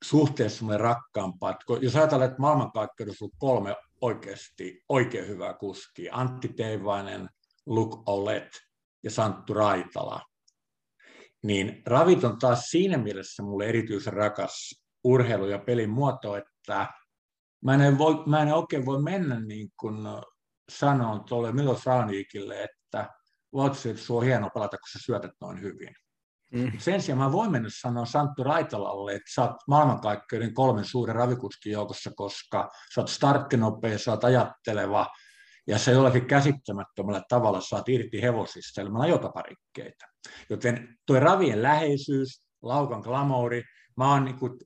suhteessa 0.04 0.64
me 0.64 0.76
rakkaampaa. 0.76 1.50
Että 1.50 1.64
jos 1.80 1.96
ajatellaan, 1.96 2.30
että 2.30 2.40
maailmankaikkeudessa 2.40 3.24
on 3.24 3.30
kolme 3.38 3.76
oikeasti 4.00 4.82
oikein 4.88 5.28
hyvää 5.28 5.54
kuskia, 5.54 6.14
Antti 6.14 6.48
Teivainen, 6.48 7.28
Luke 7.66 7.96
Olet 8.06 8.60
ja 9.02 9.10
Santtu 9.10 9.54
Raitala, 9.54 10.20
niin 11.42 11.82
ravit 11.86 12.24
on 12.24 12.38
taas 12.38 12.60
siinä 12.70 12.98
mielessä 12.98 13.42
mulle 13.42 13.66
erityisen 13.66 14.12
rakas 14.12 14.82
urheilu- 15.04 15.46
ja 15.46 15.58
pelin 15.58 15.90
muoto, 15.90 16.36
että 16.36 16.88
mä 17.64 17.74
en, 17.74 17.98
voi, 17.98 18.22
mä 18.26 18.42
en 18.42 18.54
oikein 18.54 18.86
voi 18.86 19.02
mennä 19.02 19.40
niin 19.40 19.68
kuin 19.80 19.96
sanoa 20.68 21.18
tuolle 21.18 21.52
Milos 21.52 21.86
Rauniikille, 21.86 22.62
että 22.62 23.08
Votsi, 23.52 23.90
että 23.90 24.02
on 24.10 24.24
hieno 24.24 24.50
pelata, 24.54 24.76
kun 24.76 24.88
sä 24.92 24.98
syötät 25.04 25.32
noin 25.40 25.60
hyvin. 25.60 25.94
Mm. 26.52 26.72
Sen 26.78 27.02
sijaan 27.02 27.18
mä 27.18 27.32
voin 27.32 27.50
mennä 27.50 27.68
sanoa 27.80 28.04
Santtu 28.04 28.44
Raitalalle, 28.44 29.12
että 29.12 29.32
sä 29.34 29.42
oot 29.42 29.56
maailmankaikkeuden 29.68 30.54
kolmen 30.54 30.84
suuren 30.84 31.16
ravikuskin 31.16 31.72
joukossa, 31.72 32.10
koska 32.16 32.70
sä 32.94 33.00
oot 33.00 33.08
starttinopea, 33.08 33.98
sä 33.98 34.10
oot 34.10 34.24
ajatteleva, 34.24 35.06
ja 35.66 35.78
se 35.78 35.92
jollakin 35.92 36.26
käsittämättömällä 36.26 37.22
tavalla 37.28 37.60
saat 37.60 37.88
irti 37.88 38.22
hevosista 38.22 38.80
ilman 38.80 39.02
ajotaparikkeita. 39.02 40.11
Joten 40.50 40.98
tuo 41.06 41.20
ravien 41.20 41.62
läheisyys, 41.62 42.42
laukan 42.62 43.00
glamouri, 43.00 43.62
mä 43.96 44.12
oon, 44.12 44.24
niin 44.24 44.38
kuin, 44.38 44.58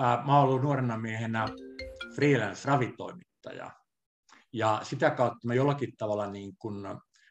äh, 0.00 0.26
mä 0.26 0.38
oon 0.38 0.48
ollut 0.48 0.62
nuorena 0.62 0.96
miehenä 0.96 1.48
freelance-ravitoimittaja, 2.14 3.70
ja 4.52 4.80
sitä 4.82 5.10
kautta 5.10 5.46
mä 5.46 5.54
jollakin 5.54 5.96
tavalla 5.96 6.26
niin 6.26 6.56
kuin 6.58 6.86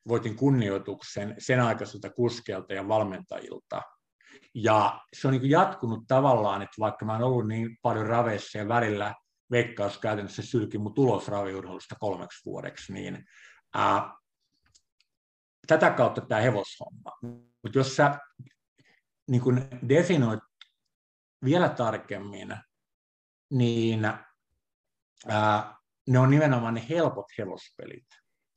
voitin 0.07 0.35
kunnioituksen 0.35 1.35
sen 1.37 1.61
aikaiselta 1.61 2.09
kuskelta 2.09 2.73
ja 2.73 2.87
valmentajilta, 2.87 3.81
ja 4.53 5.01
se 5.13 5.27
on 5.27 5.33
niin 5.33 5.49
jatkunut 5.49 6.03
tavallaan, 6.07 6.61
että 6.61 6.75
vaikka 6.79 7.05
mä 7.05 7.13
oon 7.13 7.23
ollut 7.23 7.47
niin 7.47 7.77
paljon 7.81 8.07
raveissa 8.07 8.57
ja 8.57 8.67
välillä 8.67 9.15
veikkaus 9.51 9.97
käytännössä 9.97 10.41
sylki 10.41 10.77
mun 10.77 10.93
tulos 10.93 11.27
raviurheilusta 11.27 11.95
kolmeksi 11.99 12.45
vuodeksi, 12.45 12.93
niin 12.93 13.25
ää, 13.73 14.13
tätä 15.67 15.91
kautta 15.91 16.21
tämä 16.21 16.41
hevoshomma. 16.41 17.11
Mutta 17.63 17.77
jos 17.77 17.95
sä 17.95 18.19
niin 19.29 19.41
kun 19.41 19.61
definoit 19.89 20.39
vielä 21.45 21.69
tarkemmin, 21.69 22.55
niin 23.51 24.05
ää, 25.27 25.75
ne 26.07 26.19
on 26.19 26.29
nimenomaan 26.29 26.73
ne 26.73 26.85
helpot 26.89 27.25
hevospelit. 27.37 28.05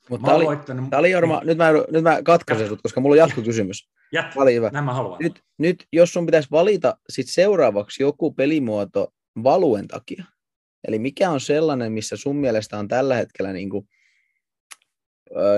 Mutta 0.09 0.25
tämä 0.25 0.35
oli, 0.35 0.45
voittanut... 0.45 0.93
oli 0.93 1.11
Jorma, 1.11 1.41
nyt 1.43 1.57
mä, 1.57 1.71
nyt 1.91 2.03
mä 2.03 2.23
katkaisen 2.23 2.67
sut, 2.67 2.81
koska 2.81 3.01
mulla 3.01 3.13
on 3.13 3.17
jatkokysymys. 3.17 3.89
Jättä, 4.13 4.39
Oli 4.39 4.55
hyvä. 4.55 4.69
Nämä 4.69 4.93
haluan. 4.93 5.19
Nyt, 5.21 5.41
nyt, 5.57 5.87
jos 5.93 6.13
sun 6.13 6.25
pitäisi 6.25 6.51
valita 6.51 6.97
sit 7.09 7.29
seuraavaksi 7.29 8.03
joku 8.03 8.33
pelimuoto 8.33 9.13
valuen 9.43 9.87
takia, 9.87 10.25
eli 10.87 10.99
mikä 10.99 11.29
on 11.29 11.39
sellainen, 11.39 11.91
missä 11.91 12.17
sun 12.17 12.35
mielestä 12.35 12.77
on 12.77 12.87
tällä 12.87 13.15
hetkellä 13.15 13.53
niin 13.53 13.69
kuin, 13.69 13.87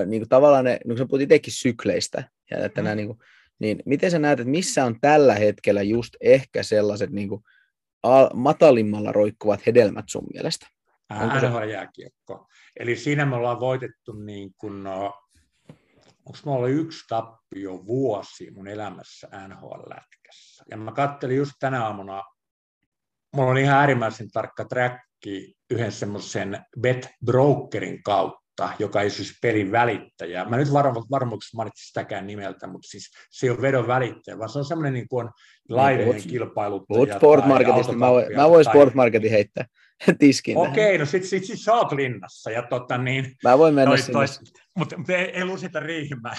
niin 0.06 0.20
kuin 0.20 0.28
tavallaan 0.28 0.64
ne, 0.64 0.70
niin 0.70 0.88
kuin 0.88 0.98
sä 0.98 1.06
puhut 1.06 1.22
itsekin 1.22 1.52
sykleistä, 1.52 2.28
ja 2.50 2.64
että 2.64 2.80
mm. 2.80 2.84
nämä, 2.84 2.94
niin, 2.94 3.06
kuin, 3.06 3.18
niin 3.58 3.82
miten 3.86 4.10
sä 4.10 4.18
näet, 4.18 4.40
että 4.40 4.50
missä 4.50 4.84
on 4.84 5.00
tällä 5.00 5.34
hetkellä 5.34 5.82
just 5.82 6.16
ehkä 6.20 6.62
sellaiset 6.62 7.10
niin 7.10 7.28
kuin, 7.28 7.42
al- 8.02 8.30
matalimmalla 8.34 9.12
roikkuvat 9.12 9.66
hedelmät 9.66 10.04
sun 10.08 10.26
mielestä? 10.34 10.66
NHL-jääkiekko. 11.12 12.46
Eli 12.80 12.96
siinä 12.96 13.26
me 13.26 13.36
ollaan 13.36 13.60
voitettu 13.60 14.12
niin 14.12 14.50
kuin, 14.58 14.82
no, 14.82 15.14
onko 16.26 16.38
mulla 16.44 16.58
ollut 16.58 16.80
yksi 16.80 17.04
tappio 17.08 17.86
vuosi 17.86 18.50
mun 18.50 18.68
elämässä 18.68 19.28
NHL-lätkässä. 19.48 20.64
Ja 20.70 20.76
mä 20.76 20.92
kattelin 20.92 21.36
just 21.36 21.52
tänä 21.60 21.84
aamuna, 21.84 22.22
mulla 23.32 23.50
on 23.50 23.58
ihan 23.58 23.78
äärimmäisen 23.78 24.30
tarkka 24.30 24.64
tracki 24.64 25.54
yhden 25.70 25.92
semmoisen 25.92 26.64
bet 26.80 27.08
brokerin 27.24 28.02
kautta, 28.02 28.45
joka 28.78 29.00
ei 29.00 29.10
siis 29.10 29.38
pelin 29.42 29.72
välittäjä. 29.72 30.44
Mä 30.44 30.56
nyt 30.56 30.72
varma, 30.72 31.06
varmuuksi 31.10 31.56
mainitsin 31.56 31.86
sitäkään 31.86 32.26
nimeltä, 32.26 32.66
mutta 32.66 32.88
siis 32.88 33.10
se 33.30 33.46
ei 33.46 33.50
ole 33.50 33.62
vedon 33.62 33.86
välittäjä, 33.86 34.38
vaan 34.38 34.48
se 34.48 34.58
on 34.58 34.64
semmoinen 34.64 34.92
niin 34.92 35.08
kuin 35.08 35.28
laidojen 35.68 36.22
kilpailuttaja. 36.22 36.96
Puhut 36.96 37.16
Sportmarketista, 37.16 37.92
mä 37.92 38.10
voin, 38.10 38.36
mä 38.36 38.50
voin 38.50 38.64
Sportmarketin 38.64 39.30
heittää 39.30 39.64
tiskin. 40.18 40.56
Okei, 40.56 40.98
no 40.98 41.06
sit, 41.06 41.24
sit, 41.24 41.44
sit 41.44 41.60
sä 41.60 41.74
oot 41.74 41.92
linnassa. 41.92 42.50
Ja 42.50 42.62
tota, 42.62 42.98
niin, 42.98 43.32
mä 43.44 43.58
voin 43.58 43.74
mennä 43.74 43.90
toi, 43.90 43.98
sinne. 43.98 44.12
Toi, 44.12 44.26
mutta, 44.78 44.96
mutta 44.96 45.12
ei, 45.12 45.24
ei 45.24 45.44
lusita 45.44 45.80
riihimään. 45.80 46.36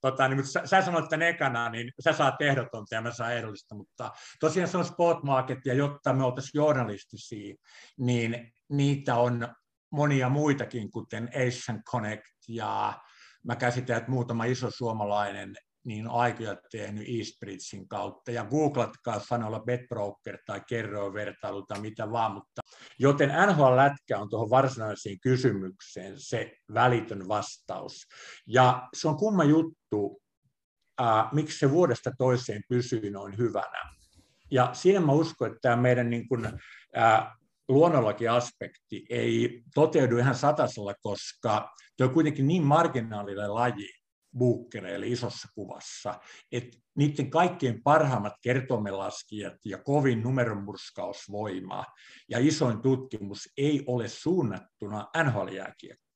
tota, 0.00 0.28
niin, 0.28 0.36
mutta 0.36 0.50
sä, 0.50 0.62
sä 0.64 0.82
sanoit 0.82 1.08
tämän 1.08 1.28
ekana, 1.28 1.70
niin 1.70 1.92
sä 2.00 2.12
saat 2.12 2.42
ehdotonta 2.42 2.94
ja 2.94 3.02
mä 3.02 3.12
saan 3.12 3.34
ehdollista, 3.34 3.74
mutta 3.74 4.10
tosiaan 4.40 4.68
se 4.68 4.78
on 4.78 4.84
Sportmarket, 4.84 5.58
ja 5.64 5.74
jotta 5.74 6.12
me 6.12 6.24
oltaisiin 6.24 6.50
journalistisia, 6.54 7.54
niin 7.98 8.52
niitä 8.68 9.16
on 9.16 9.48
monia 9.90 10.28
muitakin, 10.28 10.90
kuten 10.90 11.30
Asian 11.46 11.82
Connect 11.82 12.26
ja 12.48 13.00
mä 13.44 13.56
käsitän, 13.56 13.96
että 13.96 14.10
muutama 14.10 14.44
iso 14.44 14.70
suomalainen 14.70 15.54
niin 15.84 16.08
aikoja 16.08 16.56
tehnyt 16.70 17.08
Eastbridgein 17.18 17.88
kautta. 17.88 18.30
Ja 18.30 18.44
googlatkaa 18.44 19.20
sanoilla 19.20 19.60
BetBroker 19.60 20.38
tai 20.46 20.60
kerroin 20.68 21.14
vertailu 21.14 21.62
tai 21.62 21.80
mitä 21.80 22.10
vaan, 22.10 22.32
mutta 22.32 22.62
joten 22.98 23.28
NHL-lätkä 23.28 24.18
on 24.18 24.28
tuohon 24.28 24.50
varsinaiseen 24.50 25.20
kysymykseen 25.20 26.14
se 26.16 26.52
välitön 26.74 27.28
vastaus. 27.28 28.06
Ja 28.46 28.88
se 28.96 29.08
on 29.08 29.16
kumma 29.16 29.44
juttu, 29.44 30.22
äh, 31.00 31.32
miksi 31.32 31.58
se 31.58 31.70
vuodesta 31.70 32.10
toiseen 32.18 32.62
pysyy 32.68 33.10
noin 33.10 33.38
hyvänä. 33.38 33.94
Ja 34.50 34.74
siinä 34.74 35.00
mä 35.00 35.12
uskon, 35.12 35.48
että 35.48 35.58
tämä 35.62 35.76
meidän 35.76 36.10
niin 36.10 36.28
kuin, 36.28 36.46
äh, 36.98 37.39
luonnollakin 37.70 38.30
aspekti 38.30 39.06
ei 39.10 39.62
toteudu 39.74 40.18
ihan 40.18 40.34
satasella, 40.34 40.94
koska 41.02 41.70
tuo 41.96 42.06
on 42.06 42.14
kuitenkin 42.14 42.46
niin 42.46 42.62
marginaalinen 42.62 43.54
laji, 43.54 43.88
buukkereille 44.38 45.06
isossa 45.06 45.48
kuvassa, 45.54 46.20
että 46.52 46.78
niiden 46.94 47.30
kaikkein 47.30 47.82
parhaimmat 47.82 48.32
kertomelaskijat 48.42 49.54
ja 49.64 49.78
kovin 49.78 50.22
numeronmurskausvoima 50.22 51.84
ja 52.28 52.38
isoin 52.38 52.82
tutkimus 52.82 53.48
ei 53.56 53.84
ole 53.86 54.08
suunnattuna 54.08 55.08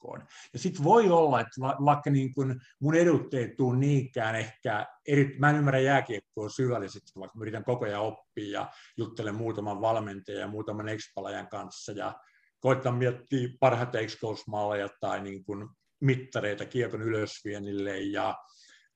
NHL-jääkiekkoon. 0.05 0.27
Ja 0.53 0.59
sitten 0.59 0.85
voi 0.85 1.11
olla, 1.11 1.41
että 1.41 1.61
vaikka 1.61 2.11
niin 2.11 2.35
kun 2.35 2.61
mun 2.81 2.95
edut 2.95 3.35
ei 3.35 3.55
tule 3.57 3.77
niinkään 3.77 4.37
ehkä, 4.37 4.87
eri, 5.09 5.37
mä 5.39 5.51
en 5.51 5.57
ymmärrä 5.57 5.81
jääkiekkoa 5.81 6.49
syvällisesti, 6.49 7.13
vaikka 7.21 7.39
mä 7.39 7.43
yritän 7.43 7.65
koko 7.65 7.85
ajan 7.85 8.03
oppia 8.03 8.51
ja 8.61 8.71
juttelen 8.97 9.35
muutaman 9.35 9.81
valmentajan 9.81 10.41
ja 10.41 10.49
muutaman 10.49 10.89
expalajan 10.89 11.49
kanssa 11.49 11.93
ja 11.93 12.15
koitan 12.61 12.95
miettiä 12.95 13.49
parhaita 13.61 13.99
exposmalleja 13.99 14.89
tai 15.01 15.23
niin 15.23 15.45
kuin 15.45 15.69
mittareita 16.01 16.67
kiekon 16.67 17.03
ylösviennille 17.03 17.99
ja 17.99 18.35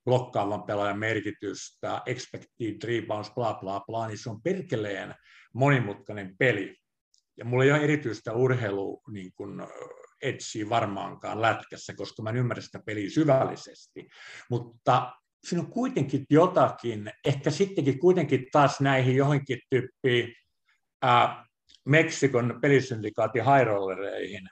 blokkaavan 0.05 0.63
pelaajan 0.63 0.99
merkitystä, 0.99 2.03
expected 2.07 2.83
rebounds, 2.85 3.31
bla 3.35 3.55
bla 3.55 3.81
bla, 3.87 4.07
niin 4.07 4.19
se 4.19 4.31
on 4.31 4.43
perkeleen 4.43 5.15
monimutkainen 5.55 6.37
peli. 6.39 6.77
Ja 7.37 7.45
mulla 7.45 7.65
ei 7.65 7.73
ole 7.73 7.81
erityistä 7.81 8.33
urheilu 8.33 9.03
niin 9.11 9.33
kuin, 9.35 9.63
etsiä 10.23 10.69
varmaankaan 10.69 11.43
lätkässä, 11.43 11.95
koska 11.95 12.23
mä 12.23 12.31
en 12.31 12.37
ymmärrä 12.37 12.63
sitä 12.63 12.81
peliä 12.87 13.11
syvällisesti. 13.11 14.09
Mutta 14.51 15.13
siinä 15.45 15.63
on 15.63 15.71
kuitenkin 15.71 16.27
jotakin, 16.31 17.13
ehkä 17.25 17.51
sittenkin 17.51 17.99
kuitenkin 17.99 18.47
taas 18.53 18.81
näihin 18.81 19.17
johonkin 19.17 19.61
tyyppiin 19.71 20.35
ää, 21.03 21.45
Meksikon 21.85 22.59
pelisyndikaatin 22.63 23.45
highrollereihin, 23.45 24.49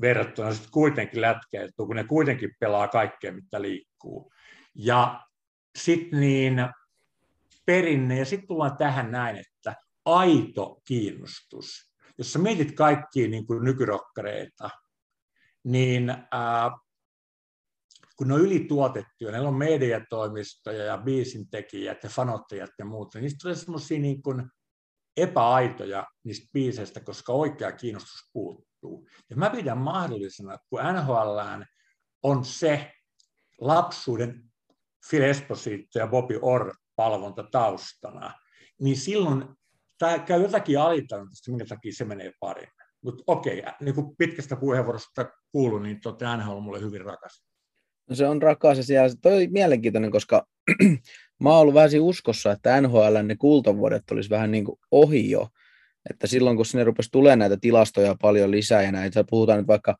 verrattuna 0.00 0.52
sitten 0.52 0.70
kuitenkin 0.70 1.20
lätkäiltyä, 1.20 1.86
kun 1.86 1.96
ne 1.96 2.04
kuitenkin 2.04 2.50
pelaa 2.60 2.88
kaikkea, 2.88 3.32
mitä 3.32 3.62
liikkuu. 3.62 4.32
Ja 4.74 5.26
sitten 5.78 6.20
niin 6.20 6.66
perinne, 7.66 8.18
ja 8.18 8.24
sitten 8.24 8.48
tullaan 8.48 8.76
tähän 8.76 9.10
näin, 9.10 9.36
että 9.36 9.74
aito 10.04 10.80
kiinnostus. 10.84 11.92
Jos 12.18 12.32
sä 12.32 12.38
mietit 12.38 12.72
kaikkia 12.72 13.28
niin 13.28 13.46
kuin 13.46 13.64
nykyrokkareita, 13.64 14.70
niin 15.64 16.10
ää, 16.32 16.70
kun 18.16 18.28
ne 18.28 18.34
on 18.34 18.40
ylituotettuja, 18.40 19.32
neillä 19.32 19.48
on 19.48 19.54
mediatoimistoja 19.54 20.84
ja 20.84 20.98
biisintekijät 20.98 22.04
ja 22.04 22.10
fanottajat 22.10 22.70
ja 22.78 22.84
muuta, 22.84 23.18
niin 23.18 23.22
niistä 23.22 23.38
tulee 23.42 23.54
semmoisia 23.54 23.98
niin 23.98 24.22
epäaitoja 25.16 26.06
niistä 26.24 26.48
biiseistä, 26.52 27.00
koska 27.00 27.32
oikea 27.32 27.72
kiinnostus 27.72 28.30
puuttuu. 28.32 29.08
Ja 29.30 29.36
mä 29.36 29.50
pidän 29.50 29.78
mahdollisena, 29.78 30.58
kun 30.68 30.80
NHL 30.80 31.38
on 32.22 32.44
se 32.44 32.92
lapsuuden 33.60 34.50
Phil 35.10 35.22
Esposito 35.22 35.98
ja 35.98 36.06
Bobby 36.06 36.38
Orr 36.42 36.74
palvonta 36.96 37.42
taustana, 37.42 38.34
niin 38.80 38.96
silloin 38.96 39.44
tämä 39.98 40.18
käy 40.18 40.42
jotakin 40.42 40.80
alitajuntaista, 40.80 41.50
minkä 41.50 41.66
takia 41.66 41.92
se 41.92 42.04
menee 42.04 42.32
paremmin. 42.40 42.79
Mutta 43.04 43.24
okei, 43.26 43.62
niin 43.80 43.94
kuin 43.94 44.16
pitkästä 44.16 44.56
puheenvuorosta 44.56 45.30
kuuluu, 45.52 45.78
niin 45.78 46.00
tuota 46.00 46.36
NHL 46.36 46.50
on 46.50 46.62
mulle 46.62 46.80
hyvin 46.80 47.00
rakas. 47.00 47.44
No 48.08 48.16
se 48.16 48.26
on 48.26 48.42
rakas 48.42 48.76
ja 48.76 48.84
siellä, 48.84 49.14
toi 49.22 49.46
mielenkiintoinen, 49.46 50.10
koska 50.10 50.46
mä 51.42 51.50
oon 51.50 51.60
ollut 51.60 51.74
vähän 51.74 52.00
uskossa, 52.00 52.52
että 52.52 52.80
NHL 52.80 53.22
ne 53.22 53.36
kultavuodet 53.36 54.10
olisi 54.10 54.30
vähän 54.30 54.50
niin 54.50 54.64
kuin 54.64 54.78
ohi 54.90 55.30
jo. 55.30 55.48
Että 56.10 56.26
silloin 56.26 56.56
kun 56.56 56.66
sinne 56.66 56.84
rupesi 56.84 57.10
tulemaan 57.12 57.38
näitä 57.38 57.56
tilastoja 57.56 58.16
paljon 58.20 58.50
lisää 58.50 58.82
ja 58.82 58.92
näitä, 58.92 59.24
puhutaan 59.30 59.58
nyt 59.58 59.66
vaikka 59.66 59.96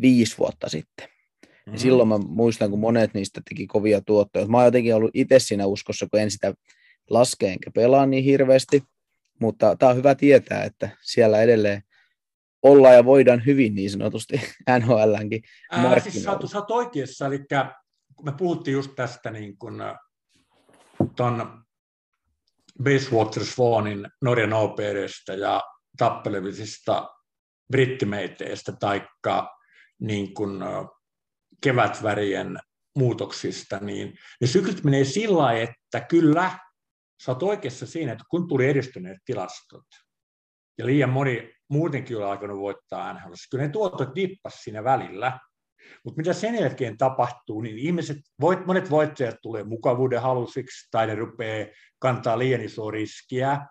viisi 0.00 0.38
vuotta 0.38 0.68
sitten, 0.68 1.06
mm-hmm. 1.06 1.72
niin 1.72 1.80
silloin 1.80 2.08
mä 2.08 2.18
muistan, 2.18 2.70
kun 2.70 2.78
monet 2.78 3.14
niistä 3.14 3.40
teki 3.48 3.66
kovia 3.66 4.00
tuottoja. 4.00 4.46
Mä 4.46 4.56
oon 4.56 4.66
jotenkin 4.66 4.94
ollut 4.94 5.10
itse 5.14 5.38
siinä 5.38 5.66
uskossa, 5.66 6.06
kun 6.10 6.20
en 6.20 6.30
sitä 6.30 6.54
laske 7.10 7.48
enkä 7.48 7.70
pelaa 7.70 8.06
niin 8.06 8.24
hirveästi, 8.24 8.82
mutta 9.40 9.76
tämä 9.76 9.90
on 9.90 9.96
hyvä 9.96 10.14
tietää, 10.14 10.64
että 10.64 10.88
siellä 11.02 11.42
edelleen 11.42 11.82
ollaan 12.62 12.94
ja 12.94 13.04
voidaan 13.04 13.46
hyvin 13.46 13.74
niin 13.74 13.90
sanotusti 13.90 14.40
NHLnkin 14.78 15.42
markkinoilla. 15.70 16.00
Siis 16.00 16.24
sä, 16.24 16.38
sä 16.46 16.58
oot 16.58 16.70
oikeassa, 16.70 17.26
eli 17.26 17.44
me 18.22 18.32
puhuttiin 18.32 18.72
just 18.72 18.90
tästä 18.96 19.30
niin 19.30 19.58
kun, 19.58 19.82
ton 21.16 21.64
Basewater 22.82 23.44
Swanin 23.44 24.08
Norjan 24.22 24.52
OPDstä 24.52 25.34
ja 25.34 25.62
tappelevisista 25.98 27.08
brittimeiteistä 27.72 28.72
taikka 28.80 29.56
niin 30.00 30.34
kun, 30.34 30.64
kevätvärien 31.62 32.58
muutoksista, 32.96 33.78
niin 33.78 34.18
ne 34.40 34.46
syklit 34.46 34.84
menee 34.84 35.04
sillä 35.04 35.38
lailla, 35.38 35.70
että 35.70 36.00
kyllä 36.00 36.58
sä 37.24 37.32
oot 37.32 37.42
oikeassa 37.42 37.86
siinä, 37.86 38.12
että 38.12 38.24
kun 38.30 38.48
tuli 38.48 38.68
edistyneet 38.68 39.18
tilastot, 39.24 39.86
ja 40.78 40.86
liian 40.86 41.10
moni 41.10 41.55
muutenkin 41.68 42.16
oli 42.16 42.24
alkanut 42.24 42.58
voittaa 42.58 43.12
NHL. 43.12 43.32
Kyllä 43.50 43.64
ne 43.64 43.70
tuotot 43.70 44.14
dippas 44.14 44.54
siinä 44.54 44.84
välillä, 44.84 45.38
mutta 46.04 46.16
mitä 46.16 46.32
sen 46.32 46.54
jälkeen 46.54 46.98
tapahtuu, 46.98 47.60
niin 47.60 47.78
ihmiset, 47.78 48.16
voit, 48.40 48.66
monet 48.66 48.90
voittajat 48.90 49.36
tulee 49.42 49.64
mukavuuden 49.64 50.22
halusiksi 50.22 50.88
tai 50.90 51.06
ne 51.06 51.14
rupeaa 51.14 51.66
kantaa 51.98 52.38
liian 52.38 52.60
isoa 52.60 52.90
riskiä. 52.90 53.66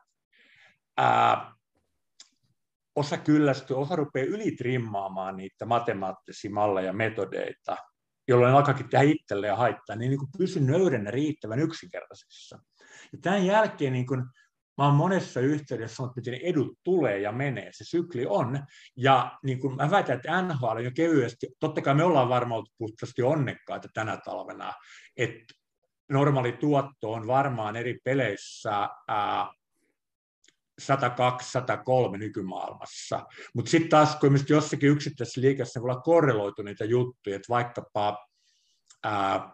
Ää, 0.97 1.55
osa 2.95 3.17
kyllästyy, 3.17 3.77
osa 3.77 3.95
rupeaa 3.95 4.25
ylitrimmaamaan 4.25 5.37
niitä 5.37 5.65
matemaattisia 5.65 6.51
malleja 6.51 6.87
ja 6.87 6.93
metodeita, 6.93 7.77
jolloin 8.27 8.53
alkaakin 8.53 8.89
tehdä 8.89 9.05
itselleen 9.05 9.57
haittaa, 9.57 9.95
niin, 9.95 10.09
niin 10.09 10.19
kuin 10.19 10.29
pysy 10.37 10.59
nöyränä 10.59 11.11
riittävän 11.11 11.59
yksinkertaisessa. 11.59 12.59
Ja 13.13 13.19
tämän 13.21 13.45
jälkeen 13.45 13.93
niin 13.93 14.07
kuin, 14.07 14.23
mä 14.77 14.85
oon 14.85 14.93
monessa 14.93 15.39
yhteydessä 15.39 15.95
sanonut, 15.95 16.15
miten 16.15 16.33
edut 16.33 16.79
tulee 16.83 17.19
ja 17.19 17.31
menee. 17.31 17.69
Se 17.73 17.83
sykli 17.83 18.25
on. 18.25 18.59
Ja 18.97 19.39
niin 19.43 19.59
kuin 19.59 19.75
mä 19.75 19.91
väitän, 19.91 20.15
että 20.15 20.41
NHL 20.41 20.77
jo 20.83 20.91
kevyesti, 20.95 21.47
totta 21.59 21.81
kai 21.81 21.95
me 21.95 22.03
ollaan 22.03 22.29
varmaan 22.29 22.65
puhtaasti 22.77 23.21
onnekkaita 23.21 23.87
tänä 23.93 24.17
talvena, 24.25 24.73
että 25.17 25.53
normaali 26.09 26.51
tuotto 26.51 27.11
on 27.11 27.27
varmaan 27.27 27.75
eri 27.75 27.99
peleissä 28.03 28.89
ää, 29.07 29.53
102-103 30.81 32.17
nykymaailmassa. 32.17 33.25
Mutta 33.53 33.71
sitten 33.71 33.89
taas, 33.89 34.15
kun 34.15 34.39
jossakin 34.49 34.89
yksittäisessä 34.89 35.41
liikassa 35.41 35.81
voi 35.81 35.91
olla 35.91 36.01
korreloitu 36.01 36.61
niitä 36.61 36.85
juttuja, 36.85 37.35
että 37.35 37.49
vaikkapa, 37.49 38.27
ää, 39.03 39.53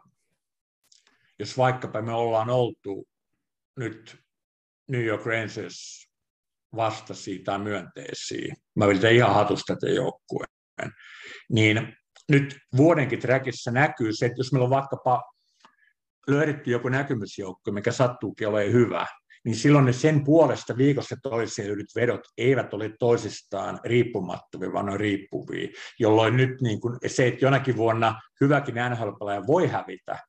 jos 1.39 1.57
vaikkapa 1.57 2.01
me 2.01 2.13
ollaan 2.13 2.49
oltu 2.49 3.07
nyt 3.77 4.21
New 4.87 5.03
York 5.03 5.25
Rangers 5.25 6.07
vastasi 6.75 7.39
tai 7.39 7.59
myönteisiä, 7.59 8.55
mä 8.75 8.85
yritän 8.85 9.13
ihan 9.13 9.33
hatusta 9.33 9.75
tätä 9.75 9.93
joukkueen, 9.93 10.91
niin 11.49 11.95
nyt 12.29 12.57
vuodenkin 12.77 13.19
trackissa 13.19 13.71
näkyy 13.71 14.13
se, 14.13 14.25
että 14.25 14.39
jos 14.39 14.51
meillä 14.51 14.63
on 14.63 14.69
vaikkapa 14.69 15.23
löydetty 16.27 16.71
joku 16.71 16.89
näkymysjoukko, 16.89 17.71
mikä 17.71 17.91
sattuukin 17.91 18.47
olemaan 18.47 18.73
hyvä, 18.73 19.07
niin 19.45 19.55
silloin 19.55 19.85
ne 19.85 19.93
sen 19.93 20.23
puolesta 20.23 20.77
viikossa 20.77 21.15
toiseen 21.23 21.69
yhdyt 21.69 21.95
vedot 21.95 22.21
eivät 22.37 22.73
ole 22.73 22.91
toisistaan 22.99 23.79
riippumattomia, 23.85 24.73
vaan 24.73 24.85
ne 24.85 24.97
riippuvia, 24.97 25.67
jolloin 25.99 26.37
nyt 26.37 26.61
niin 26.61 26.81
kuin 26.81 26.97
se, 27.07 27.27
että 27.27 27.45
jonakin 27.45 27.77
vuonna 27.77 28.21
hyväkin 28.41 28.75
nhl 28.75 29.09
voi 29.47 29.67
hävitä, 29.67 30.19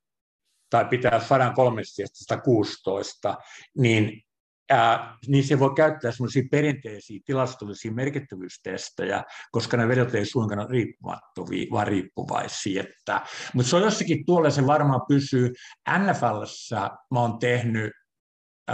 tai 0.69 0.85
pitää 0.85 1.19
103 1.19 1.81
116, 2.13 3.37
niin 3.77 4.21
ää, 4.69 5.17
niin 5.27 5.43
se 5.43 5.59
voi 5.59 5.73
käyttää 5.75 6.11
semmoisia 6.11 6.43
perinteisiä 6.51 7.19
tilastollisia 7.25 7.91
merkittävyystestejä, 7.91 9.23
koska 9.51 9.77
ne 9.77 9.87
vedot 9.87 10.15
ei 10.15 10.25
suinkaan 10.25 10.59
ole 10.59 10.67
riippumattomia, 10.69 11.67
vaan 11.71 11.87
riippuvaisia. 11.87 12.83
Että, 12.83 13.21
mutta 13.53 13.69
se 13.69 13.75
on 13.75 13.81
jossakin 13.81 14.25
tuolla, 14.25 14.49
se 14.49 14.67
varmaan 14.67 15.01
pysyy. 15.07 15.53
NFLssä 15.99 16.89
mä 17.11 17.19
oon 17.19 17.39
tehnyt 17.39 17.91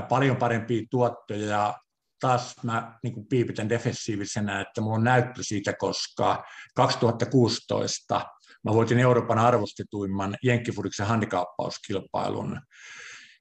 paljon 0.09 0.37
parempia 0.37 0.83
tuottoja 0.91 1.45
ja 1.45 1.77
taas 2.19 2.55
mä 2.63 2.99
niin 3.03 3.13
kuin 3.13 3.27
piipitän 3.27 3.69
defensiivisenä, 3.69 4.61
että 4.61 4.81
mulla 4.81 4.95
on 4.95 5.03
näyttö 5.03 5.43
siitä, 5.43 5.73
koska 5.73 6.43
2016 6.75 8.25
mä 8.65 8.73
voitin 8.73 8.99
Euroopan 8.99 9.39
arvostetuimman 9.39 10.35
Jenkkifudiksen 10.43 11.07
handikaappauskilpailun 11.07 12.61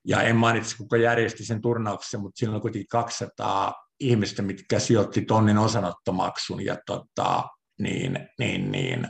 ja 0.04 0.22
en 0.22 0.36
mainitse, 0.36 0.76
kuka 0.76 0.96
järjesti 0.96 1.44
sen 1.44 1.60
turnauksen, 1.60 2.20
mutta 2.20 2.38
siinä 2.38 2.54
on 2.54 2.60
kuitenkin 2.60 2.88
200 2.88 3.74
ihmistä, 4.00 4.42
mitkä 4.42 4.78
sijoitti 4.78 5.22
tonnin 5.22 5.58
osanottomaksun, 5.58 6.64
ja 6.64 6.76
tota, 6.86 7.44
niin, 7.78 8.28
niin, 8.38 8.72
niin, 8.72 9.08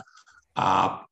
ää, 0.57 1.09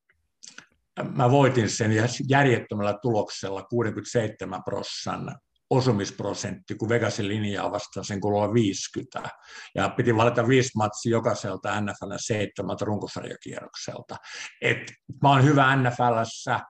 mä 1.15 1.31
voitin 1.31 1.71
sen 1.71 1.91
järjettömällä 2.29 2.99
tuloksella 3.03 3.63
67 3.63 4.65
prossan 4.65 5.37
osumisprosentti, 5.71 6.75
kun 6.75 6.89
Vegasin 6.89 7.29
linjaa 7.29 7.73
vastaan 7.73 8.05
sen 8.05 8.21
kuuluu 8.21 8.55
50. 8.55 9.31
Ja 9.75 9.89
piti 9.89 10.17
valita 10.17 10.49
viisi 10.49 10.71
matsia 10.77 11.11
jokaiselta 11.11 11.81
NFL 11.81 12.13
seitsemältä 12.17 12.85
runkosarjakierrokselta. 12.85 14.17
Et 14.61 14.93
mä 15.23 15.31
oon 15.31 15.45
hyvä 15.45 15.77
NFLssä, 15.77 16.61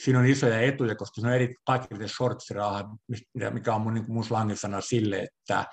siinä 0.00 0.18
on 0.18 0.26
isoja 0.26 0.60
etuja, 0.60 0.94
koska 0.94 1.20
se 1.20 1.26
on 1.26 1.32
eri 1.32 1.54
kaikille 1.66 2.08
shortsiraha, 2.08 2.96
mikä 3.52 3.74
on 3.74 3.80
mun, 3.80 3.94
niin 3.94 4.04
mun 4.08 4.24
slangisana 4.24 4.80
sille, 4.80 5.18
että 5.18 5.64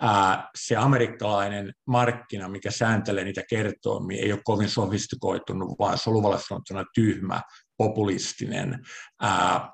ää, 0.00 0.48
se 0.54 0.76
amerikkalainen 0.76 1.72
markkina, 1.86 2.48
mikä 2.48 2.70
sääntelee 2.70 3.24
niitä 3.24 3.42
kertoimia, 3.50 4.22
ei 4.22 4.32
ole 4.32 4.40
kovin 4.44 4.68
sofistikoitunut, 4.68 5.78
vaan 5.78 5.98
se 5.98 6.10
on 6.10 6.14
luvalla 6.14 6.38
sanottuna 6.38 6.84
tyhmä, 6.94 7.42
populistinen, 7.76 8.78
ää, 9.20 9.72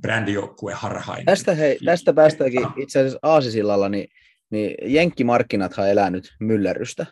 brändijoukkue 0.00 0.74
harhainen. 0.74 1.26
Tästä, 1.26 1.54
hei, 1.54 1.78
tästä 1.84 2.12
päästäänkin 2.12 2.66
itse 2.76 2.98
asiassa 2.98 3.18
Aasisillalla, 3.22 3.88
niin, 3.88 4.08
niin 4.50 4.74
jenkkimarkkinathan 4.94 5.90
elää 5.90 6.10
nyt 6.10 6.34
myllerrystä. 6.40 7.06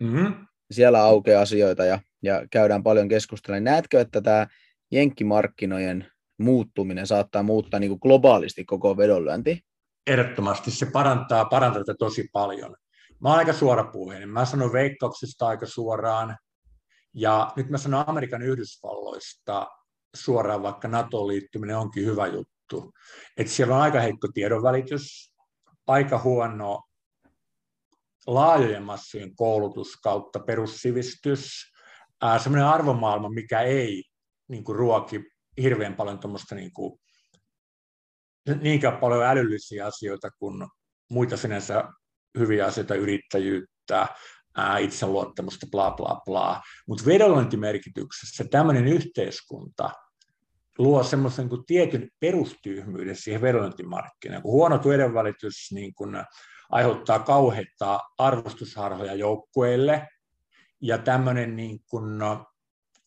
Mm-hmm. 0.00 0.46
Siellä 0.70 1.02
aukeaa 1.02 1.42
asioita 1.42 1.84
ja, 1.84 2.00
ja 2.22 2.46
käydään 2.50 2.82
paljon 2.82 3.08
keskustelua. 3.08 3.60
Näetkö, 3.60 4.00
että 4.00 4.20
tämä 4.20 4.46
jenkkimarkkinojen 4.90 6.10
muuttuminen 6.38 7.06
saattaa 7.06 7.42
muuttaa 7.42 7.80
niin 7.80 7.90
kuin 7.90 8.00
globaalisti 8.02 8.64
koko 8.64 8.96
vedonlyönti? 8.96 9.60
Ehdottomasti 10.06 10.70
se 10.70 10.86
parantaa, 10.86 11.44
parantaa 11.44 11.84
tätä 11.84 11.96
tosi 11.98 12.28
paljon. 12.32 12.76
Mä 13.20 13.28
oon 13.28 13.38
aika 13.38 13.52
suorapuheinen. 13.52 14.28
Mä 14.28 14.44
sanon 14.44 14.72
veikkauksesta 14.72 15.46
aika 15.46 15.66
suoraan. 15.66 16.36
Ja 17.14 17.52
nyt 17.56 17.70
mä 17.70 17.78
sanon 17.78 18.04
Amerikan 18.06 18.42
Yhdysvalloista 18.42 19.68
suoraan, 20.16 20.62
vaikka 20.62 20.88
NATO-liittyminen 20.88 21.76
onkin 21.76 22.06
hyvä 22.06 22.26
juttu. 22.26 22.92
Että 23.36 23.52
siellä 23.52 23.74
on 23.76 23.82
aika 23.82 24.00
heikko 24.00 24.28
tiedonvälitys, 24.34 25.34
aika 25.86 26.18
huono 26.18 26.82
laajojen 28.26 28.82
massojen 28.82 29.36
koulutus 29.36 29.96
kautta 29.96 30.40
perussivistys, 30.40 31.72
semmoinen 32.42 32.66
arvomaailma, 32.66 33.28
mikä 33.28 33.60
ei 33.60 34.04
niin 34.50 34.64
kuin 34.64 34.76
ruoki 34.76 35.24
hirveän 35.62 35.94
paljon 35.94 36.18
tuommoista 36.18 36.54
niin 36.54 36.72
kuin, 36.72 37.00
niinkään 38.60 38.96
paljon 38.96 39.22
älyllisiä 39.22 39.86
asioita 39.86 40.30
kuin 40.30 40.68
muita 41.10 41.36
sinänsä 41.36 41.84
hyviä 42.38 42.66
asioita, 42.66 42.94
yrittäjyyttä, 42.94 44.06
ää, 44.56 44.78
itseluottamusta, 44.78 45.66
bla 45.70 45.90
bla 45.90 46.20
bla. 46.24 46.62
Mutta 46.88 47.06
vedonlyöntimerkityksessä 47.06 48.44
tämmöinen 48.50 48.86
yhteiskunta 48.86 49.90
luo 50.78 51.02
semmoisen 51.02 51.48
niin 51.48 51.66
tietyn 51.66 52.08
perustyhmyyden 52.20 53.16
siihen 53.16 53.42
vedonlyöntimarkkinaan. 53.42 54.42
Kun 54.42 54.52
huono 54.52 54.78
tiedonvälitys 54.78 55.72
niin 55.72 55.94
kun 55.94 56.24
aiheuttaa 56.70 57.18
kauheita 57.18 58.00
arvostusharhoja 58.18 59.14
joukkueille, 59.14 60.08
ja 60.82 60.98
tämmöinen 60.98 61.56
niin 61.56 61.78
kun, 61.90 62.18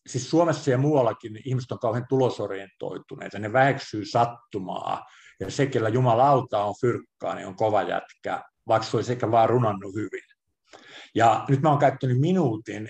siis 0.08 0.30
Suomessa 0.30 0.70
ja 0.70 0.78
muuallakin 0.78 1.40
ihmiset 1.44 1.72
on 1.72 1.78
kauhean 1.78 2.06
tulosorientoituneita, 2.08 3.38
ne 3.38 3.52
väheksyy 3.52 4.04
sattumaa, 4.04 5.04
ja 5.40 5.50
se, 5.50 5.66
kellä 5.66 5.88
jumalauta 5.88 6.64
on 6.64 6.74
fyrkkaa, 6.80 7.34
niin 7.34 7.46
on 7.46 7.56
kova 7.56 7.82
jätkä, 7.82 8.42
vaikka 8.68 8.88
se 8.88 8.96
olisi 8.96 9.06
sekä 9.06 9.30
vaan 9.30 9.48
runannut 9.48 9.94
hyvin. 9.94 10.22
Ja 11.14 11.44
nyt 11.48 11.60
mä 11.62 11.70
oon 11.70 11.78
käyttänyt 11.78 12.20
minuutin, 12.20 12.88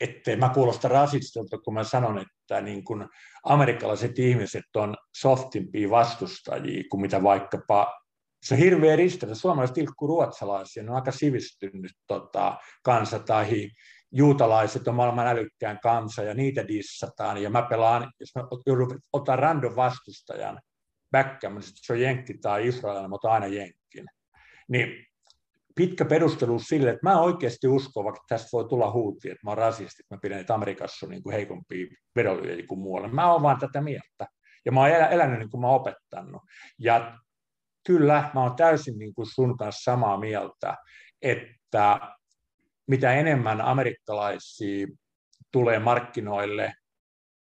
ettei 0.00 0.36
mä 0.36 0.48
kuulosta 0.48 0.88
rasistilta, 0.88 1.58
kun 1.58 1.74
mä 1.74 1.84
sanon, 1.84 2.18
että 2.18 2.60
niin 2.60 2.84
kun 2.84 3.08
amerikkalaiset 3.44 4.18
ihmiset 4.18 4.76
on 4.76 4.96
softimpia 5.16 5.90
vastustajia 5.90 6.84
kuin 6.90 7.00
mitä 7.00 7.22
vaikkapa 7.22 8.00
se 8.42 8.54
on 8.54 8.60
hirveä 8.60 8.96
ristiriita. 8.96 9.40
Suomalaiset 9.40 9.78
ilkkuu 9.78 10.08
ruotsalaisia, 10.08 10.82
ne 10.82 10.90
on 10.90 10.96
aika 10.96 11.12
sivistynyt 11.12 11.92
tota, 12.06 12.58
kansa 12.82 13.18
tai 13.18 13.70
juutalaiset 14.12 14.88
on 14.88 14.94
maailman 14.94 15.26
älykkään 15.26 15.78
kansa 15.82 16.22
ja 16.22 16.34
niitä 16.34 16.68
dissataan. 16.68 17.42
Ja 17.42 17.50
mä 17.50 17.62
pelaan, 17.62 18.12
jos 18.20 18.30
mä 18.34 18.42
joudun 18.66 18.98
ottaa 19.12 19.36
random 19.36 19.76
vastustajan 19.76 20.60
backkäämään, 21.10 21.60
niin 21.60 21.72
se 21.74 21.92
on 21.92 22.00
jenkki 22.00 22.38
tai 22.38 22.68
israelilainen, 22.68 23.10
mutta 23.10 23.30
aina 23.30 23.46
jenkkin. 23.46 24.06
Niin 24.68 25.06
pitkä 25.74 26.04
perustelu 26.04 26.58
sille, 26.58 26.90
että 26.90 27.08
mä 27.08 27.20
oikeasti 27.20 27.68
uskon, 27.68 28.04
vaikka 28.04 28.24
tästä 28.28 28.48
voi 28.52 28.68
tulla 28.68 28.92
huuti, 28.92 29.30
että 29.30 29.40
mä 29.44 29.50
oon 29.50 29.58
rasisti, 29.58 30.02
että 30.02 30.14
mä 30.14 30.18
pidän, 30.22 30.40
että 30.40 30.54
Amerikassa 30.54 31.06
on 31.06 31.10
niin 31.10 31.22
kuin 31.22 31.32
heikompia 31.32 31.86
vedonlyöjiä 32.16 32.66
kuin 32.66 32.80
muualla. 32.80 33.08
Mä 33.08 33.32
oon 33.32 33.42
vaan 33.42 33.58
tätä 33.58 33.80
mieltä. 33.80 34.26
Ja 34.64 34.72
mä 34.72 34.80
oon 34.80 34.90
elänyt 34.90 35.38
niin 35.38 35.50
kuin 35.50 35.60
mä 35.60 35.66
oon 35.66 35.80
opettanut. 35.80 36.42
Ja 36.78 37.18
kyllä, 37.86 38.30
mä 38.34 38.42
oon 38.42 38.56
täysin 38.56 38.98
niin 38.98 39.14
kuin 39.14 39.26
sun 39.34 39.56
kanssa 39.56 39.92
samaa 39.92 40.18
mieltä, 40.18 40.76
että 41.22 42.00
mitä 42.90 43.12
enemmän 43.12 43.60
amerikkalaisia 43.60 44.86
tulee 45.52 45.78
markkinoille, 45.78 46.72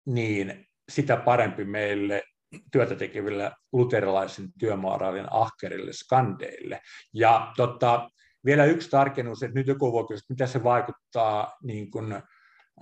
niin 0.05 0.67
sitä 0.89 1.17
parempi 1.17 1.65
meille 1.65 2.23
työtä 2.71 2.95
tekeville 2.95 3.51
luterilaisen 3.73 4.47
työmoraalin 4.59 5.27
ahkerille 5.31 5.93
skandeille. 5.93 6.81
Ja 7.13 7.53
tota, 7.57 8.09
vielä 8.45 8.65
yksi 8.65 8.89
tarkennus, 8.89 9.43
että 9.43 9.59
nyt 9.59 9.67
joku 9.67 9.91
voi 9.91 10.07
kysyä, 10.07 10.25
mitä 10.29 10.47
se 10.47 10.63
vaikuttaa 10.63 11.57
niin 11.63 11.91
kuin, 11.91 12.23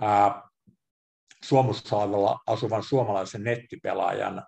ää, 0.00 0.42
Suomussalvella 1.44 2.38
asuvan 2.46 2.82
suomalaisen 2.82 3.44
nettipelaajan 3.44 4.46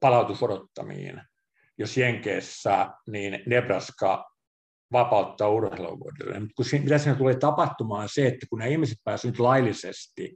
palautusodottamiin. 0.00 1.22
Jos 1.78 1.96
Jenkeissä, 1.96 2.88
niin 3.06 3.42
Nebraska 3.46 4.31
vapauttaa 4.92 5.48
urheiluvuodelle. 5.48 6.40
Mutta 6.40 6.62
mitä 6.82 6.98
siinä 6.98 7.18
tulee 7.18 7.36
tapahtumaan 7.36 8.08
se, 8.08 8.26
että 8.26 8.46
kun 8.50 8.58
ne 8.58 8.70
ihmiset 8.70 8.98
pääsevät 9.04 9.32
nyt 9.32 9.40
laillisesti 9.40 10.34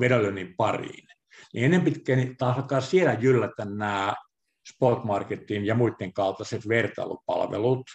vedonlyönnin 0.00 0.54
pariin, 0.56 1.06
niin 1.52 1.64
ennen 1.64 1.82
pitkään 1.82 2.18
niin 2.18 2.36
alkaa 2.40 2.80
siellä 2.80 3.12
jyllätä 3.12 3.64
nämä 3.64 4.14
Spotmarketin 4.72 5.66
ja 5.66 5.74
muiden 5.74 6.12
kaltaiset 6.12 6.68
vertailupalvelut. 6.68 7.86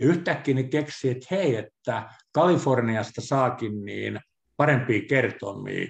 Ja 0.00 0.06
yhtäkkiä 0.06 0.54
ne 0.54 0.62
keksii, 0.62 1.10
että 1.10 1.26
hei, 1.30 1.56
että 1.56 2.10
Kaliforniasta 2.32 3.20
saakin 3.20 3.84
niin 3.84 4.20
parempia 4.56 5.02
kertomia, 5.08 5.86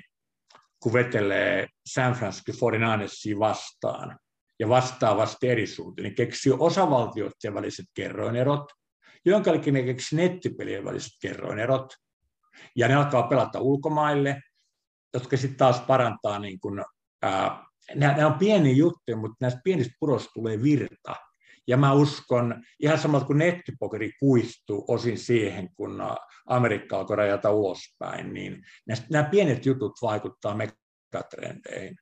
kun 0.83 0.93
vetelee 0.93 1.67
San 1.87 2.13
Francisco 2.13 2.71
49 2.71 3.39
vastaan 3.39 4.19
ja 4.59 4.69
vastaavasti 4.69 5.49
eri 5.49 5.67
suuntiin, 5.67 6.05
niin 6.05 6.15
keksii 6.15 6.53
osavaltioiden 6.59 7.55
väliset 7.55 7.87
kerroinerot, 7.95 8.73
keksi 9.87 10.17
nettipelien 10.17 10.85
väliset 10.85 11.13
kerroinerot, 11.23 11.95
ja 12.77 12.89
ne 12.89 12.95
alkaa 12.95 13.23
pelata 13.23 13.61
ulkomaille, 13.61 14.43
jotka 15.15 15.37
sitten 15.37 15.59
taas 15.59 15.81
parantaa 15.81 16.39
niin 16.39 16.61
kuin 16.61 16.83
nämä, 17.23 18.17
nämä 18.17 18.27
on 18.27 18.39
pieni 18.39 18.77
juttu, 18.77 19.17
mutta 19.17 19.37
näistä 19.41 19.61
pienistä 19.65 19.95
puroista 20.01 20.31
tulee 20.35 20.63
virta. 20.63 21.17
Ja 21.67 21.77
mä 21.77 21.93
uskon, 21.93 22.65
ihan 22.81 22.99
samalla 22.99 23.27
kuin 23.27 23.39
nettipokeri 23.39 24.11
kuistuu 24.21 24.85
osin 24.89 25.19
siihen, 25.19 25.69
kun 25.75 26.03
Amerikka 26.47 26.99
alkoi 26.99 27.17
rajata 27.17 27.51
ulospäin, 27.51 28.35
niin 28.35 28.63
nämä 29.11 29.25
pienet 29.25 29.67
jutut 29.67 29.93
vaikuttaa 30.03 30.57
megatrendeihin. 30.57 31.97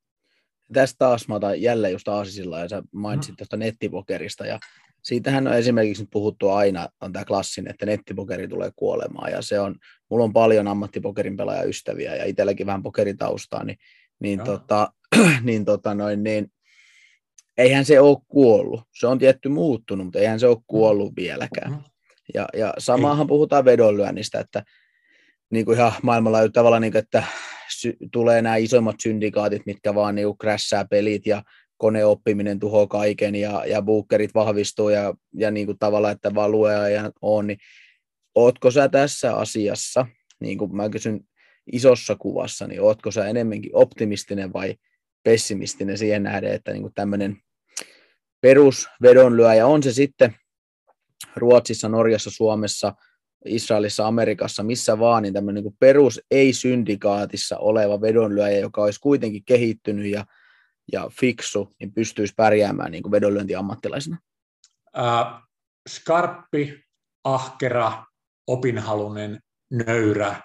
Tästä 0.73 0.99
taas 0.99 1.29
mä 1.29 1.35
otan 1.35 1.63
jälleen 1.63 1.93
just 1.93 2.09
Aasisilla, 2.09 2.59
ja 2.59 2.69
sä 2.69 2.83
mainitsit 2.93 3.33
mm. 3.33 3.37
tuosta 3.37 3.57
nettipokerista, 3.57 4.47
ja 4.47 4.59
siitähän 5.03 5.47
on 5.47 5.55
esimerkiksi 5.55 6.03
nyt 6.03 6.11
puhuttu 6.11 6.49
aina, 6.49 6.89
on 7.01 7.13
tämä 7.13 7.25
klassin, 7.25 7.71
että 7.71 7.87
nettipokeri 7.87 8.49
tulee 8.49 8.71
kuolemaan, 8.77 9.33
ja 9.33 9.43
se 9.43 9.61
on, 9.61 9.77
mulla 10.11 10.25
on 10.25 10.33
paljon 10.33 10.69
ammattipokerin 10.69 11.37
pelaajaystäviä, 11.37 12.17
ja 12.17 12.25
itselläkin 12.25 12.67
vähän 12.67 12.83
pokeritaustaa, 12.83 13.65
niin, 13.65 13.79
niin, 14.21 14.41
tota, 14.45 14.93
niin, 15.43 15.65
tota 15.65 15.95
noin, 15.95 16.23
niin 16.23 16.53
eihän 17.59 17.85
se 17.85 18.01
ole 18.01 18.19
kuollut. 18.29 18.81
Se 18.99 19.07
on 19.07 19.19
tietty 19.19 19.49
muuttunut, 19.49 20.07
mutta 20.07 20.19
eihän 20.19 20.41
se 20.41 20.47
ole 20.47 20.57
kuollut 20.67 21.17
vieläkään. 21.17 21.71
Mm-hmm. 21.71 21.85
Ja, 22.35 22.49
ja 22.57 22.75
samaahan 22.79 23.27
puhutaan 23.27 23.65
vedonlyönnistä, 23.65 24.41
että 24.41 24.65
niin 25.51 25.65
kuin 25.65 25.79
ihan 25.79 25.93
maailmalla 26.03 26.49
tavalla, 26.49 26.81
niin 26.81 26.93
kuin, 26.93 26.99
että 26.99 27.25
sy- 27.71 27.97
tulee 28.13 28.43
nämä 28.43 28.57
isommat 28.57 28.97
syndikaatit, 29.03 29.67
mitkä 29.67 29.95
vaan 29.95 30.15
niin 30.15 30.39
crashaa 30.41 30.85
pelit 30.85 31.27
ja 31.27 31.43
koneoppiminen 31.81 32.59
tuhoaa 32.59 32.87
kaiken 32.87 33.35
ja, 33.35 33.65
ja 33.67 33.83
bookerit 33.83 34.35
vahvistuu 34.35 34.89
ja, 34.89 35.15
ja 35.35 35.51
niin 35.51 35.67
kuin 35.67 35.79
tavallaan, 35.79 36.13
että 36.13 36.35
vaan 36.35 36.51
lueajan 36.51 37.13
on, 37.23 37.47
niin 37.47 37.59
ootko 38.35 38.71
sä 38.71 38.89
tässä 38.89 39.37
asiassa, 39.37 40.07
niin 40.41 40.59
kuin 40.59 40.77
mä 40.77 40.89
kysyn 40.89 41.21
isossa 41.73 42.17
kuvassa, 42.17 42.67
niin 42.67 42.81
ootko 42.81 43.11
sä 43.11 43.27
enemmänkin 43.27 43.71
optimistinen 43.75 44.53
vai 44.53 44.75
pessimistinen 45.23 45.99
siihen 45.99 46.23
nähden, 46.23 46.53
että 46.53 46.73
niin 46.73 46.95
tämmöinen 46.95 47.37
perusvedonlyöjä 48.41 49.67
on 49.67 49.83
se 49.83 49.93
sitten 49.93 50.35
Ruotsissa, 51.37 51.89
Norjassa, 51.89 52.31
Suomessa, 52.31 52.95
Israelissa, 53.45 54.07
Amerikassa, 54.07 54.63
missä 54.63 54.99
vaan, 54.99 55.23
niin 55.23 55.35
tämmöinen 55.35 55.65
niin 55.65 55.77
perus 55.79 56.21
ei-syndikaatissa 56.31 57.59
oleva 57.59 58.01
vedonlyöjä, 58.01 58.59
joka 58.59 58.83
olisi 58.83 59.01
kuitenkin 59.01 59.43
kehittynyt 59.47 60.07
ja, 60.07 60.25
ja 60.93 61.11
fiksu, 61.21 61.75
niin 61.81 61.93
pystyisi 61.93 62.35
pärjäämään 62.37 62.91
niin 62.93 63.11
vedonlyöntiammattilaisena? 63.11 64.19
Äh, 64.99 65.43
skarppi, 65.89 66.85
ahkera, 67.25 68.05
opinhalunen, 68.47 69.41
nöyrä, 69.71 70.41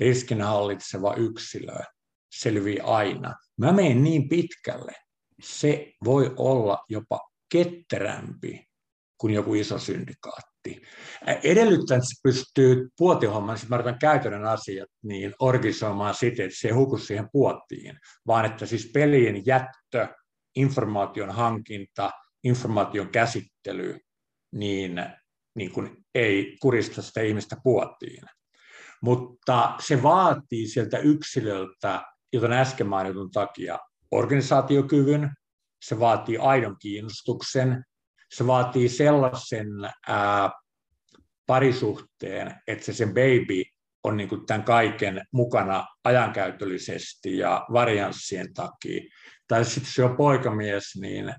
riskinhallitseva 0.00 1.14
yksilö 1.14 1.74
selvii 2.34 2.80
aina. 2.80 3.34
Mä 3.56 3.72
menen 3.72 4.04
niin 4.04 4.28
pitkälle, 4.28 4.92
se 5.42 5.92
voi 6.04 6.34
olla 6.36 6.84
jopa 6.88 7.20
ketterämpi 7.52 8.68
kuin 9.18 9.34
joku 9.34 9.54
iso 9.54 9.78
syndikaatti. 9.78 10.57
Edellyttää, 11.42 11.96
että 11.96 12.08
se 12.08 12.20
pystyy 12.22 12.88
puotihomman, 12.98 13.58
siis 13.58 13.70
mä 13.70 13.96
käytännön 14.00 14.44
asiat, 14.44 14.88
niin 15.02 15.34
organisoimaan 15.40 16.14
siten, 16.14 16.46
että 16.46 16.58
se 16.60 16.68
ei 16.68 16.74
huku 16.74 16.98
siihen 16.98 17.28
puottiin, 17.32 17.98
vaan 18.26 18.44
että 18.44 18.66
siis 18.66 18.90
pelien 18.94 19.46
jättö, 19.46 20.08
informaation 20.56 21.30
hankinta, 21.30 22.10
informaation 22.44 23.08
käsittely, 23.08 23.98
niin, 24.52 25.04
niin 25.54 25.72
kuin 25.72 25.96
ei 26.14 26.56
kurista 26.60 27.02
sitä 27.02 27.20
ihmistä 27.20 27.56
puottiin. 27.64 28.22
Mutta 29.02 29.74
se 29.80 30.02
vaatii 30.02 30.68
sieltä 30.68 30.98
yksilöltä, 30.98 32.02
jota 32.32 32.46
äsken 32.46 32.86
mainitun 32.86 33.30
takia, 33.30 33.78
organisaatiokyvyn, 34.10 35.30
se 35.82 36.00
vaatii 36.00 36.38
aidon 36.38 36.76
kiinnostuksen, 36.78 37.84
se 38.30 38.46
vaatii 38.46 38.88
sellaisen 38.88 39.68
ää, 40.08 40.50
parisuhteen, 41.46 42.54
että 42.66 42.84
se 42.84 42.92
sen 42.92 43.08
baby 43.08 43.62
on 44.04 44.16
niin 44.16 44.28
kuin 44.28 44.46
tämän 44.46 44.64
kaiken 44.64 45.22
mukana 45.32 45.86
ajankäytöllisesti 46.04 47.38
ja 47.38 47.66
varianssien 47.72 48.54
takia. 48.54 49.02
Tai 49.48 49.64
sitten 49.64 49.92
se 49.92 50.04
on 50.04 50.16
poikamies, 50.16 50.84
niin 51.00 51.34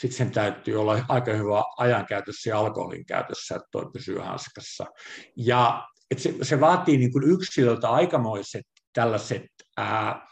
sitten 0.00 0.18
sen 0.18 0.30
täytyy 0.30 0.80
olla 0.80 1.04
aika 1.08 1.32
hyvä 1.32 1.64
ajankäytössä 1.76 2.50
ja 2.50 2.58
alkoholin 2.58 3.06
käytössä, 3.06 3.56
että 3.56 3.68
toi 3.70 3.90
pysyy 3.92 4.18
hanskassa. 4.18 4.86
Ja 5.36 5.88
että 6.10 6.22
se, 6.22 6.34
se 6.42 6.60
vaatii 6.60 6.96
niin 6.96 7.12
kuin 7.12 7.30
yksilöltä 7.30 7.90
aikamoiset 7.90 8.66
tällaiset 8.92 9.46
ää, 9.76 10.28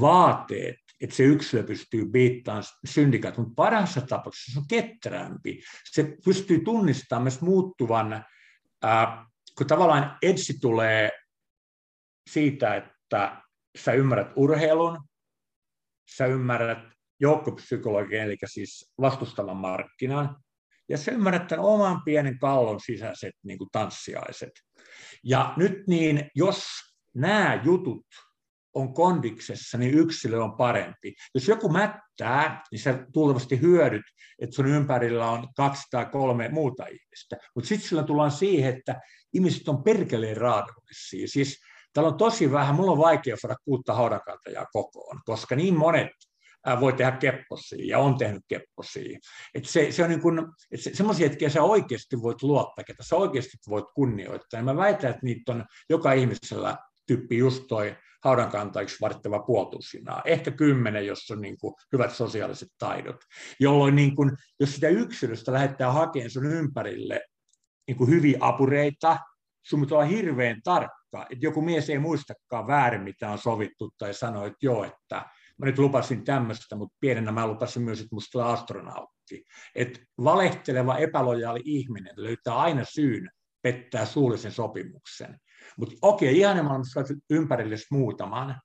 vaateet, 0.00 0.79
että 1.00 1.16
se 1.16 1.22
yksilö 1.22 1.62
pystyy 1.62 2.06
biittamaan 2.06 2.64
syndikat, 2.84 3.38
mutta 3.38 3.52
parhaassa 3.56 4.00
tapauksessa 4.00 4.52
se 4.52 4.58
on 4.58 4.68
ketterämpi. 4.68 5.62
Se 5.92 6.16
pystyy 6.24 6.60
tunnistamaan 6.64 7.22
myös 7.22 7.40
muuttuvan, 7.40 8.24
ää, 8.82 9.26
kun 9.58 9.66
tavallaan 9.66 10.18
edsi 10.22 10.60
tulee 10.60 11.10
siitä, 12.30 12.74
että 12.74 13.42
sä 13.78 13.92
ymmärrät 13.92 14.32
urheilun, 14.36 14.98
sä 16.16 16.26
ymmärrät 16.26 16.78
joukkopsykologian, 17.20 18.24
eli 18.24 18.36
siis 18.44 18.92
vastustavan 19.00 19.56
markkinan, 19.56 20.36
ja 20.88 20.98
sä 20.98 21.12
ymmärrät 21.12 21.46
tämän 21.46 21.64
oman 21.64 22.02
pienen 22.04 22.38
kallon 22.38 22.80
sisäiset 22.80 23.34
niin 23.44 23.58
kuin 23.58 23.70
tanssiaiset. 23.72 24.52
Ja 25.24 25.54
nyt 25.56 25.86
niin, 25.86 26.30
jos 26.34 26.64
nämä 27.14 27.60
jutut 27.64 28.06
on 28.74 28.94
kondiksessa, 28.94 29.78
niin 29.78 29.94
yksilö 29.94 30.42
on 30.42 30.56
parempi. 30.56 31.14
Jos 31.34 31.48
joku 31.48 31.68
mättää, 31.68 32.62
niin 32.70 32.78
sä 32.78 33.06
tulevasti 33.12 33.60
hyödyt, 33.60 34.02
että 34.38 34.56
sun 34.56 34.66
ympärillä 34.66 35.30
on 35.30 35.48
kaksi 35.56 35.82
tai 35.90 36.06
kolme 36.06 36.48
muuta 36.48 36.86
ihmistä. 36.86 37.36
Mutta 37.54 37.68
sitten 37.68 37.88
sillä 37.88 38.02
tullaan 38.02 38.30
siihen, 38.30 38.76
että 38.76 39.00
ihmiset 39.32 39.68
on 39.68 39.82
perkeleen 39.82 40.36
raadollisia. 40.36 41.28
Siis 41.28 41.60
täällä 41.92 42.08
on 42.08 42.18
tosi 42.18 42.52
vähän, 42.52 42.74
mulla 42.74 42.92
on 42.92 42.98
vaikea 42.98 43.36
saada 43.36 43.56
kuutta 43.64 43.94
haudakantajaa 43.94 44.66
kokoon, 44.72 45.20
koska 45.24 45.56
niin 45.56 45.76
monet 45.76 46.10
voi 46.80 46.92
tehdä 46.92 47.12
kepposia 47.12 47.86
ja 47.86 47.98
on 47.98 48.18
tehnyt 48.18 48.42
kepposia. 48.48 49.18
Et 49.54 49.64
se, 49.64 49.92
se 49.92 50.02
on 50.02 50.08
niin 50.08 50.20
kuin, 50.20 50.38
et 50.70 50.80
se, 50.80 50.94
semmoisia 50.94 51.28
hetkiä 51.28 51.48
sä 51.48 51.62
oikeasti 51.62 52.22
voit 52.22 52.42
luottaa, 52.42 52.84
että 52.88 53.02
sä 53.02 53.16
oikeasti 53.16 53.56
voit 53.68 53.84
kunnioittaa. 53.94 54.60
Ja 54.60 54.64
mä 54.64 54.76
väitän, 54.76 55.10
että 55.10 55.20
niitä 55.22 55.52
on 55.52 55.64
joka 55.90 56.12
ihmisellä 56.12 56.76
tyyppi 57.06 57.38
just 57.38 57.64
toi 57.68 57.96
haudankantajiksi 58.24 58.96
varittava 59.00 59.38
puoltusinaa, 59.38 60.22
ehkä 60.24 60.50
kymmenen, 60.50 61.06
jos 61.06 61.30
on 61.30 61.40
niin 61.40 61.58
kuin 61.58 61.74
hyvät 61.92 62.14
sosiaaliset 62.14 62.68
taidot, 62.78 63.16
jolloin 63.60 63.96
niin 63.96 64.16
kuin, 64.16 64.30
jos 64.60 64.74
sitä 64.74 64.88
yksilöstä 64.88 65.52
lähdetään 65.52 65.92
hakemaan 65.92 66.30
sun 66.30 66.46
ympärille 66.46 67.20
niin 67.88 67.96
kuin 67.96 68.10
hyviä 68.10 68.38
apureita, 68.40 69.18
sun 69.62 69.80
pitää 69.80 69.98
olla 69.98 70.08
hirveän 70.08 70.60
tarkka, 70.64 71.26
että 71.30 71.46
joku 71.46 71.62
mies 71.62 71.90
ei 71.90 71.98
muistakaan 71.98 72.66
väärin, 72.66 73.02
mitä 73.02 73.30
on 73.30 73.38
sovittu, 73.38 73.90
tai 73.98 74.14
sanoo, 74.14 74.46
että 74.46 74.58
joo, 74.62 74.84
että 74.84 75.26
mä 75.58 75.66
nyt 75.66 75.78
lupasin 75.78 76.24
tämmöistä, 76.24 76.76
mutta 76.76 76.96
pienenä 77.00 77.32
mä 77.32 77.46
lupasin 77.46 77.82
myös, 77.82 78.00
että 78.00 78.14
musta 78.14 78.52
astronautti. 78.52 79.44
Että 79.74 80.00
valehteleva, 80.24 80.96
epälojaali 80.96 81.60
ihminen 81.64 82.14
löytää 82.16 82.54
aina 82.54 82.84
syyn 82.84 83.30
pettää 83.62 84.06
suullisen 84.06 84.52
sopimuksen. 84.52 85.38
Mutta 85.76 85.94
okei, 86.02 86.38
ihan 86.38 86.64
maailmassa 86.64 87.00
ympärille 87.30 87.76
muutaman, 87.90 88.60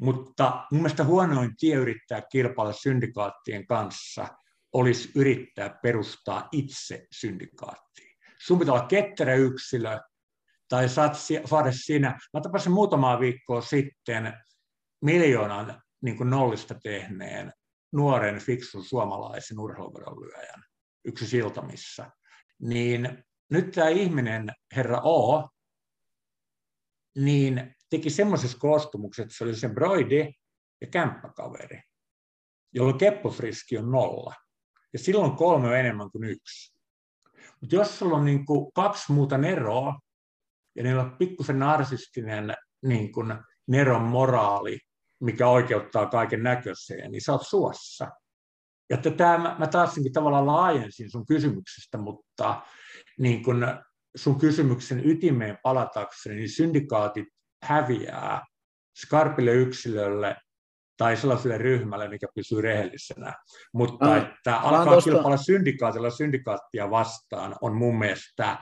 mutta 0.00 0.66
mun 0.72 0.82
mielestä 0.82 1.04
huonoin 1.04 1.56
tie 1.56 1.74
yrittää 1.74 2.22
kilpailla 2.32 2.72
syndikaattien 2.72 3.66
kanssa 3.66 4.28
olisi 4.72 5.10
yrittää 5.14 5.78
perustaa 5.82 6.48
itse 6.52 7.06
syndikaattiin. 7.12 8.16
Sun 8.38 8.58
pitää 8.58 8.74
olla 8.74 8.86
ketterä 8.86 9.34
yksilö, 9.34 10.00
tai 10.68 10.88
saat 10.88 11.16
saada 11.44 11.72
sinä. 11.72 12.18
Mä 12.32 12.40
tapasin 12.40 12.72
muutamaa 12.72 13.20
viikkoa 13.20 13.60
sitten 13.60 14.32
miljoonan 15.02 15.82
niin 16.02 16.16
kuin 16.16 16.30
nollista 16.30 16.74
tehneen 16.82 17.52
nuoren 17.92 18.38
fiksun 18.40 18.84
suomalaisen 18.84 19.60
urheiluvedonlyöjän 19.60 20.62
yksi 21.04 21.26
siltamissa. 21.26 22.10
Niin 22.58 23.24
nyt 23.50 23.70
tämä 23.70 23.88
ihminen, 23.88 24.52
herra 24.76 25.00
O, 25.04 25.48
niin 27.16 27.74
teki 27.90 28.10
semmoisessa 28.10 28.58
koostumuksessa, 28.58 29.22
että 29.22 29.34
se 29.38 29.44
oli 29.44 29.56
se 29.56 29.68
broidi 29.68 30.32
ja 30.80 30.86
kämppäkaveri, 30.86 31.80
jolloin 32.72 32.98
kepposriski 32.98 33.78
on 33.78 33.90
nolla. 33.90 34.34
Ja 34.92 34.98
silloin 34.98 35.36
kolme 35.36 35.68
on 35.68 35.76
enemmän 35.76 36.10
kuin 36.10 36.24
yksi. 36.24 36.78
Mutta 37.60 37.76
jos 37.76 37.98
sulla 37.98 38.16
on 38.16 38.24
niin 38.24 38.46
kuin 38.46 38.72
kaksi 38.72 39.12
muuta 39.12 39.38
neroa, 39.38 39.98
ja 40.76 40.82
niillä 40.82 41.02
on 41.02 41.16
pikkusen 41.16 41.58
narsistinen 41.58 42.54
niin 42.82 43.12
kuin 43.12 43.34
neron 43.66 44.02
moraali, 44.02 44.78
mikä 45.20 45.48
oikeuttaa 45.48 46.06
kaiken 46.06 46.42
näköiseen, 46.42 47.10
niin 47.10 47.22
sä 47.22 47.32
oot 47.32 47.46
suossa. 47.46 48.10
Ja 48.90 48.96
tämä, 48.96 49.56
mä, 49.58 49.66
taas 49.66 49.96
niin 49.96 50.12
tavallaan 50.12 50.46
laajensin 50.46 51.10
sun 51.10 51.26
kysymyksestä, 51.26 51.98
mutta 51.98 52.62
niin 53.18 53.42
kun 53.42 53.66
sun 54.16 54.38
kysymyksen 54.38 55.10
ytimeen 55.10 55.58
palatakseni, 55.62 56.36
niin 56.36 56.48
syndikaatit 56.48 57.28
häviää 57.62 58.42
skarpille 58.96 59.52
yksilölle 59.52 60.36
tai 60.96 61.16
sellaiselle 61.16 61.58
ryhmälle, 61.58 62.08
mikä 62.08 62.26
pysyy 62.34 62.60
rehellisenä. 62.60 63.32
Mutta 63.72 64.12
ah, 64.12 64.16
että 64.16 64.56
alkaa 64.56 64.94
tosta... 64.94 65.10
kilpailla 65.10 65.36
syndikaatilla 65.36 66.10
syndikaattia 66.10 66.90
vastaan 66.90 67.56
on 67.60 67.76
mun 67.76 67.98
mielestä 67.98 68.58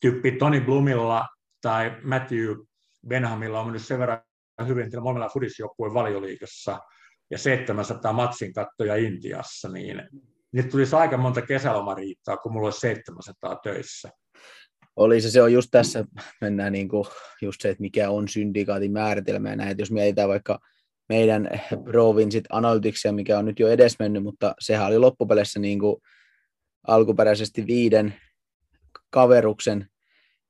tyyppi 0.00 0.32
Tony 0.32 0.60
Blumilla 0.60 1.26
tai 1.62 1.96
Matthew 2.02 2.54
Benhamilla 3.08 3.60
on 3.60 3.66
mennyt 3.66 3.84
sen 3.84 3.98
verran 3.98 4.20
hyvin, 4.66 4.84
että 4.84 5.00
molemmilla 5.00 5.28
fudisjoukkueen 5.28 5.94
valioliikassa 5.94 6.78
ja 7.30 7.38
700 7.38 8.12
matsin 8.12 8.52
kattoja 8.52 8.96
Intiassa, 8.96 9.68
niin 9.68 10.02
nyt 10.52 10.68
tulisi 10.68 10.96
aika 10.96 11.16
monta 11.16 11.42
kesälomariittaa, 11.42 12.36
kun 12.36 12.52
mulla 12.52 12.66
olisi 12.66 12.80
700 12.80 13.56
töissä. 13.56 14.10
Oli 14.96 15.20
se, 15.20 15.30
se 15.30 15.42
on 15.42 15.52
just 15.52 15.68
tässä, 15.70 16.04
mennään 16.40 16.72
niin 16.72 16.88
kuin 16.88 17.04
just 17.42 17.60
se, 17.60 17.70
että 17.70 17.82
mikä 17.82 18.10
on 18.10 18.28
syndikaatin 18.28 18.92
määritelmä 18.92 19.50
ja 19.50 19.56
näin, 19.56 19.70
että 19.70 19.82
jos 19.82 19.90
mietitään 19.90 20.28
vaikka 20.28 20.58
meidän 21.08 21.48
Provin 21.84 22.32
sit 22.32 22.44
Analyticsia, 22.50 23.12
mikä 23.12 23.38
on 23.38 23.44
nyt 23.44 23.60
jo 23.60 23.68
edesmennyt, 23.68 24.22
mutta 24.22 24.54
sehän 24.60 24.86
oli 24.86 24.98
loppupeleissä 24.98 25.60
niin 25.60 25.78
kuin 25.78 25.96
alkuperäisesti 26.86 27.66
viiden 27.66 28.14
kaveruksen 29.10 29.86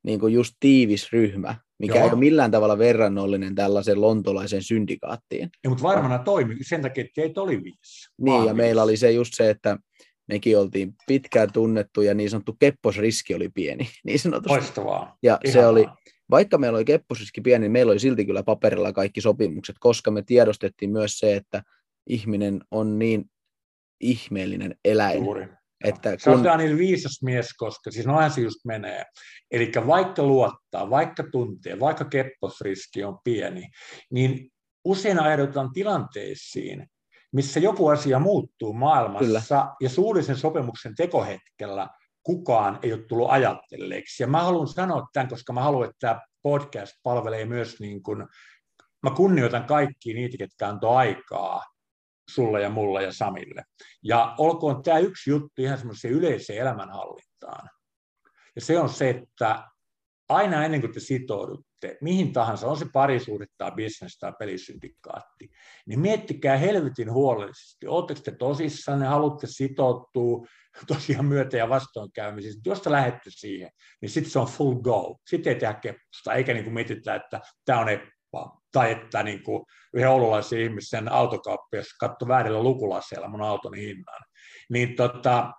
niin 0.02 0.20
kuin 0.20 0.34
just 0.34 0.54
tiivis 0.60 1.12
ryhmä, 1.12 1.54
mikä 1.78 1.94
Joo. 1.94 2.04
ei 2.04 2.10
ole 2.10 2.18
millään 2.18 2.50
tavalla 2.50 2.78
verrannollinen 2.78 3.54
tällaisen 3.54 4.00
lontolaisen 4.00 4.62
syndikaattiin. 4.62 5.50
Ja, 5.64 5.70
mutta 5.70 5.82
varmana 5.82 6.18
toimi 6.18 6.56
sen 6.62 6.82
takia, 6.82 7.04
että 7.04 7.12
teitä 7.14 7.40
oli 7.40 7.62
viisi. 7.64 8.10
Niin, 8.18 8.34
ja 8.34 8.40
viisi. 8.40 8.54
meillä 8.54 8.82
oli 8.82 8.96
se 8.96 9.10
just 9.10 9.32
se, 9.34 9.50
että 9.50 9.78
mekin 10.28 10.58
oltiin 10.58 10.94
pitkään 11.06 11.52
tunnettu 11.52 12.02
ja 12.02 12.14
niin 12.14 12.30
sanottu 12.30 12.56
kepposriski 12.60 13.34
oli 13.34 13.48
pieni. 13.48 13.88
Niin 14.04 14.18
sanotusti. 14.18 14.48
Loistavaa. 14.48 15.18
Ja 15.22 15.38
Ihanaa. 15.44 15.62
se 15.62 15.66
oli, 15.66 15.86
vaikka 16.30 16.58
meillä 16.58 16.76
oli 16.76 16.84
kepposriski 16.84 17.40
pieni, 17.40 17.62
niin 17.62 17.72
meillä 17.72 17.92
oli 17.92 18.00
silti 18.00 18.24
kyllä 18.24 18.42
paperilla 18.42 18.92
kaikki 18.92 19.20
sopimukset, 19.20 19.76
koska 19.80 20.10
me 20.10 20.22
tiedostettiin 20.22 20.90
myös 20.90 21.18
se, 21.18 21.36
että 21.36 21.62
ihminen 22.06 22.60
on 22.70 22.98
niin 22.98 23.24
ihmeellinen 24.00 24.76
eläin. 24.84 25.24
Juuri. 25.24 25.48
Että 25.84 26.16
se 26.18 26.30
on 26.30 26.44
Daniel 26.44 26.78
viisas 26.78 27.22
mies, 27.22 27.54
koska 27.56 27.90
siis 27.90 28.06
noin 28.06 28.30
se 28.30 28.40
just 28.40 28.64
menee. 28.64 29.04
Eli 29.50 29.72
vaikka 29.86 30.22
luottaa, 30.22 30.90
vaikka 30.90 31.24
tuntee, 31.32 31.80
vaikka 31.80 32.04
kepposriski 32.04 33.04
on 33.04 33.18
pieni, 33.24 33.68
niin 34.10 34.50
usein 34.84 35.20
ajaudutaan 35.20 35.72
tilanteisiin, 35.72 36.86
missä 37.36 37.60
joku 37.60 37.88
asia 37.88 38.18
muuttuu 38.18 38.72
maailmassa 38.72 39.24
Kyllä. 39.56 39.74
ja 39.80 39.88
suullisen 39.88 40.36
sopimuksen 40.36 40.94
tekohetkellä 40.94 41.88
kukaan 42.22 42.78
ei 42.82 42.92
ole 42.92 43.02
tullut 43.02 43.30
ajatelleeksi. 43.30 44.22
Ja 44.22 44.26
mä 44.26 44.42
haluan 44.42 44.68
sanoa 44.68 45.06
tämän, 45.12 45.28
koska 45.28 45.52
mä 45.52 45.62
haluan, 45.62 45.84
että 45.84 45.96
tämä 46.00 46.20
podcast 46.42 46.92
palvelee 47.02 47.44
myös 47.44 47.80
niin 47.80 48.02
kuin, 48.02 48.26
mä 49.02 49.10
kunnioitan 49.16 49.64
kaikkia 49.64 50.14
niitä, 50.14 50.36
ketkä 50.36 50.68
antoi 50.68 50.96
aikaa 50.96 51.62
sulle 52.30 52.62
ja 52.62 52.70
mulle 52.70 53.02
ja 53.02 53.12
Samille. 53.12 53.62
Ja 54.02 54.34
olkoon 54.38 54.82
tämä 54.82 54.98
yksi 54.98 55.30
juttu 55.30 55.62
ihan 55.62 55.78
semmoiseen 55.78 56.14
yleiseen 56.14 56.58
elämänhallintaan. 56.58 57.70
Ja 58.54 58.60
se 58.60 58.80
on 58.80 58.88
se, 58.88 59.10
että 59.10 59.68
aina 60.28 60.64
ennen 60.64 60.80
kuin 60.80 60.92
te 60.92 61.00
sitoudutte, 61.00 61.65
mihin 62.00 62.32
tahansa, 62.32 62.66
on 62.66 62.76
se 62.76 62.86
parisuhde 62.92 63.46
tai 63.58 63.72
bisnes 63.72 64.18
tai 64.18 64.32
pelisyndikaatti, 64.38 65.50
niin 65.86 66.00
miettikää 66.00 66.56
helvetin 66.56 67.12
huolellisesti, 67.12 67.86
oletteko 67.86 68.20
te 68.24 68.30
tosissaan, 68.30 69.00
ne 69.00 69.06
haluatte 69.06 69.46
sitoutua 69.46 70.46
tosiaan 70.86 71.24
myötä- 71.24 71.56
ja 71.56 71.68
vastoinkäymisiin. 71.68 72.54
Jos 72.66 72.80
te 72.80 72.90
lähdette 72.90 73.30
siihen, 73.30 73.70
niin 74.00 74.10
sitten 74.10 74.30
se 74.30 74.38
on 74.38 74.46
full 74.46 74.74
go. 74.74 75.16
Sitten 75.26 75.52
ei 75.52 75.60
tehdä 75.60 75.74
keppusta, 75.74 76.34
eikä 76.34 76.52
niin 76.52 76.64
kuin 76.64 76.74
mietitä, 76.74 77.14
että 77.14 77.40
tämä 77.64 77.80
on 77.80 77.88
eppaa. 77.88 78.60
Tai 78.72 78.92
että 78.92 79.22
niin 79.22 79.42
kuin 79.42 79.64
yhden 79.94 80.10
oululaisen 80.10 80.60
ihmisen 80.60 81.12
autokauppias 81.12 81.86
katsoi 82.00 82.28
väärillä 82.28 82.62
lukulaseilla 82.62 83.28
mun 83.28 83.42
auton 83.42 83.74
hinnan. 83.74 84.22
Niin 84.70 84.96
tota, 84.96 85.52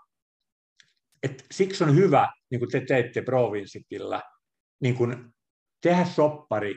et 1.23 1.45
siksi 1.51 1.83
on 1.83 1.95
hyvä, 1.95 2.27
niin 2.51 2.59
kuin 2.59 2.71
te 2.71 2.81
teitte 2.81 3.21
Provinsitillä, 3.21 4.21
niin 4.81 4.95
kuin 4.95 5.33
tehdä 5.81 6.05
soppari 6.05 6.75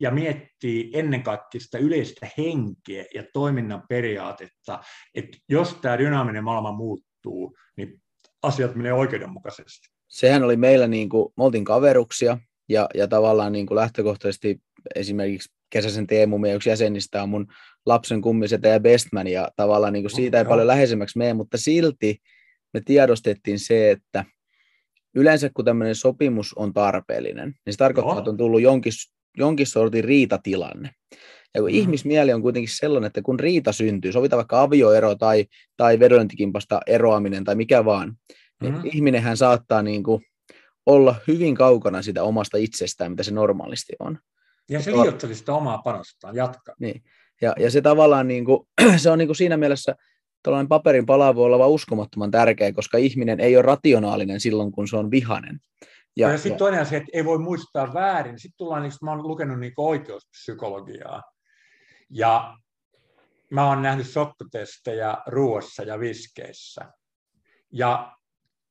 ja 0.00 0.10
miettii 0.10 0.90
ennen 0.94 1.22
kaikkea 1.22 1.60
sitä 1.60 1.78
yleistä 1.78 2.28
henkeä 2.38 3.04
ja 3.14 3.24
toiminnan 3.32 3.82
periaatetta, 3.88 4.80
että 5.14 5.38
jos 5.48 5.74
tämä 5.74 5.98
dynaaminen 5.98 6.44
maailma 6.44 6.72
muuttuu, 6.72 7.56
niin 7.76 8.02
asiat 8.42 8.74
menee 8.74 8.92
oikeudenmukaisesti. 8.92 9.88
Sehän 10.08 10.42
oli 10.42 10.56
meillä, 10.56 10.86
niin 10.86 11.08
kuin, 11.08 11.32
me 11.36 11.44
oltiin 11.44 11.64
kaveruksia 11.64 12.38
ja, 12.68 12.88
ja 12.94 13.08
tavallaan 13.08 13.52
niin 13.52 13.66
kuin 13.66 13.76
lähtökohtaisesti 13.76 14.60
esimerkiksi 14.94 15.54
Kesäsen 15.70 16.06
Teemu, 16.06 16.38
meidän 16.38 16.56
yksi 16.56 16.70
jäsenistä 16.70 17.22
on 17.22 17.28
mun 17.28 17.46
lapsen 17.86 18.22
kummisetä 18.22 18.68
ja 18.68 18.80
bestman 18.80 19.26
ja 19.26 19.48
tavallaan 19.56 19.92
niin 19.92 20.02
kuin 20.02 20.16
siitä 20.16 20.38
ei 20.38 20.44
paljon 20.44 20.66
läheisemmäksi 20.66 21.18
mene, 21.18 21.34
mutta 21.34 21.58
silti 21.58 22.16
me 22.74 22.80
tiedostettiin 22.80 23.58
se, 23.58 23.90
että 23.90 24.24
yleensä 25.14 25.50
kun 25.54 25.64
tämmöinen 25.64 25.94
sopimus 25.94 26.54
on 26.54 26.72
tarpeellinen, 26.72 27.54
niin 27.66 27.72
se 27.74 27.78
tarkoittaa, 27.78 28.12
Joo. 28.14 28.18
että 28.18 28.30
on 28.30 28.36
tullut 28.36 28.62
jonkin, 28.62 28.92
jonkin 29.36 29.66
sortin 29.66 30.04
riitatilanne. 30.04 30.90
Ja 31.54 31.60
kun 31.60 31.70
mm. 31.70 31.76
ihmismieli 31.76 32.32
on 32.32 32.42
kuitenkin 32.42 32.76
sellainen, 32.76 33.06
että 33.06 33.22
kun 33.22 33.40
riita 33.40 33.72
syntyy, 33.72 34.12
sovitaan 34.12 34.38
vaikka 34.38 34.62
avioero 34.62 35.14
tai, 35.14 35.46
tai 35.76 36.00
vedonlyöntikimpasta 36.00 36.80
eroaminen 36.86 37.44
tai 37.44 37.54
mikä 37.54 37.84
vaan, 37.84 38.16
niin 38.62 38.74
mm. 38.74 38.80
ihminenhän 38.84 39.36
saattaa 39.36 39.82
niin 39.82 40.02
kuin 40.02 40.22
olla 40.86 41.14
hyvin 41.28 41.54
kaukana 41.54 42.02
sitä 42.02 42.22
omasta 42.22 42.56
itsestään, 42.56 43.12
mitä 43.12 43.22
se 43.22 43.30
normaalisti 43.30 43.92
on. 43.98 44.18
Ja 44.70 44.82
se 44.82 44.92
liioitteli 44.92 45.34
sitä 45.34 45.54
omaa 45.54 45.78
panostaan, 45.78 46.36
jatka. 46.36 46.74
Niin. 46.80 47.02
Ja, 47.42 47.54
ja 47.58 47.70
se 47.70 47.80
tavallaan 47.80 48.28
niin 48.28 48.44
kuin, 48.44 48.68
se 48.96 49.10
on 49.10 49.18
niin 49.18 49.28
kuin 49.28 49.36
siinä 49.36 49.56
mielessä 49.56 49.96
tällainen 50.44 50.68
paperin 50.68 51.06
pala 51.06 51.34
voi 51.34 51.44
olla 51.44 51.66
uskomattoman 51.66 52.30
tärkeä, 52.30 52.72
koska 52.72 52.98
ihminen 52.98 53.40
ei 53.40 53.56
ole 53.56 53.62
rationaalinen 53.62 54.40
silloin, 54.40 54.72
kun 54.72 54.88
se 54.88 54.96
on 54.96 55.10
vihanen. 55.10 55.60
Ja, 56.16 56.30
ja 56.30 56.38
sitten 56.38 56.58
toinen 56.58 56.80
asia, 56.80 56.98
että 56.98 57.10
ei 57.12 57.24
voi 57.24 57.38
muistaa 57.38 57.94
väärin. 57.94 58.38
Sitten 58.38 58.58
tullaan, 58.58 58.82
niin 58.82 58.92
mä 59.02 59.10
oon 59.10 59.28
lukenut 59.28 59.60
niin 59.60 59.72
oikeuspsykologiaa. 59.76 61.22
Ja 62.10 62.56
mä 63.50 63.68
oon 63.68 63.82
nähnyt 63.82 64.06
sokkotestejä 64.06 65.16
ruoassa 65.26 65.82
ja 65.82 66.00
viskeissä. 66.00 66.92
Ja 67.72 68.16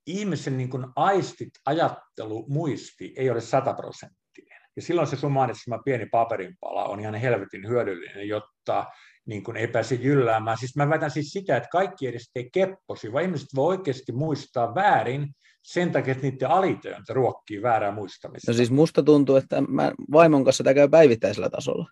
ihmisen 0.05 0.57
niin 0.57 0.69
kuin 0.69 0.85
aistit, 0.95 1.51
ajattelu, 1.65 2.45
muisti 2.49 3.13
ei 3.17 3.29
ole 3.29 3.41
sataprosenttinen. 3.41 4.61
Ja 4.75 4.81
silloin 4.81 5.07
se 5.07 5.15
sun 5.15 5.31
mainitsema 5.31 5.77
pieni 5.77 6.05
paperinpala 6.05 6.85
on 6.85 6.99
ihan 6.99 7.15
helvetin 7.15 7.67
hyödyllinen, 7.67 8.27
jotta 8.27 8.85
niin 9.25 9.43
kuin 9.43 9.57
ei 9.57 9.67
pääse 9.67 9.95
jylläämään. 9.95 10.57
Siis 10.57 10.75
mä 10.75 10.89
väitän 10.89 11.11
siis 11.11 11.29
sitä, 11.29 11.57
että 11.57 11.69
kaikki 11.71 12.07
edes 12.07 12.31
tee 12.33 12.49
kepposi, 12.53 13.13
vaan 13.13 13.23
ihmiset 13.23 13.49
voi 13.55 13.77
oikeasti 13.77 14.11
muistaa 14.11 14.75
väärin 14.75 15.35
sen 15.61 15.91
takia, 15.91 16.11
että 16.11 16.23
niiden 16.23 16.49
alitööntä 16.49 17.13
ruokkii 17.13 17.61
väärää 17.61 17.91
muistamista. 17.91 18.51
No 18.51 18.55
siis 18.55 18.71
musta 18.71 19.03
tuntuu, 19.03 19.35
että 19.35 19.61
mä 19.61 19.91
vaimon 20.11 20.43
kanssa 20.43 20.63
tämä 20.63 20.73
käy 20.73 20.89
päivittäisellä 20.89 21.49
tasolla. 21.49 21.87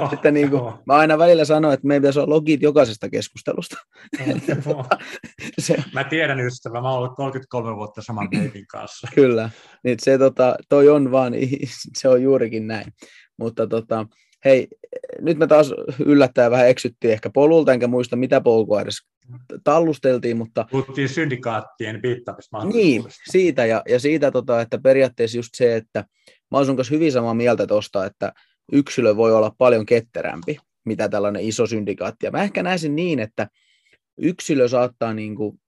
Oh, 0.00 0.12
että 0.14 0.30
niin 0.30 0.50
kuin, 0.50 0.62
oh. 0.62 0.78
Mä 0.86 0.94
aina 0.94 1.18
välillä 1.18 1.44
sanon, 1.44 1.72
että 1.72 1.86
meidän 1.86 2.02
pitäisi 2.02 2.18
olla 2.18 2.34
logit 2.34 2.62
jokaisesta 2.62 3.08
keskustelusta. 3.08 3.76
Oh, 4.66 4.86
se, 5.58 5.84
mä 5.92 6.04
tiedän 6.04 6.40
ystävä, 6.40 6.80
mä 6.80 6.90
oon 6.90 6.98
ollut 6.98 7.16
33 7.16 7.76
vuotta 7.76 8.02
saman 8.02 8.28
Davidin 8.32 8.66
kanssa. 8.66 9.08
Kyllä, 9.14 9.50
niin 9.84 9.96
se 10.02 10.18
tota, 10.18 10.56
toi 10.68 10.88
on 10.88 11.10
vaan, 11.10 11.32
se 11.96 12.08
on 12.08 12.22
juurikin 12.22 12.66
näin. 12.66 12.92
Mutta 13.38 13.66
tota, 13.66 14.06
hei, 14.44 14.68
nyt 15.20 15.38
me 15.38 15.46
taas 15.46 15.74
yllättäen 16.06 16.50
vähän 16.50 16.68
eksyttiin 16.68 17.12
ehkä 17.12 17.30
polulta, 17.30 17.72
enkä 17.72 17.86
muista 17.86 18.16
mitä 18.16 18.40
polkua 18.40 18.80
edes 18.80 18.98
tallusteltiin, 19.64 20.36
mutta... 20.36 20.66
Puhuttiin 20.70 21.08
syndikaattien 21.08 22.00
Niin, 22.72 23.04
siitä 23.30 23.66
ja, 23.66 23.82
ja 23.88 24.00
siitä, 24.00 24.30
tota, 24.30 24.60
että 24.60 24.78
periaatteessa 24.78 25.38
just 25.38 25.54
se, 25.54 25.76
että 25.76 26.04
mä 26.50 26.58
olen 26.58 26.66
sun 26.66 26.76
kanssa 26.76 26.94
hyvin 26.94 27.12
samaa 27.12 27.34
mieltä 27.34 27.66
tuosta, 27.66 28.06
että 28.06 28.32
yksilö 28.72 29.16
voi 29.16 29.32
olla 29.32 29.54
paljon 29.58 29.86
ketterämpi, 29.86 30.58
mitä 30.84 31.08
tällainen 31.08 31.42
iso 31.42 31.66
syndikaatti. 31.66 32.26
Ja 32.26 32.30
mä 32.30 32.42
ehkä 32.42 32.62
näisin 32.62 32.96
niin, 32.96 33.18
että 33.18 33.48
yksilö 34.18 34.68
saattaa 34.68 35.14
niin 35.14 35.36
kuin, 35.36 35.60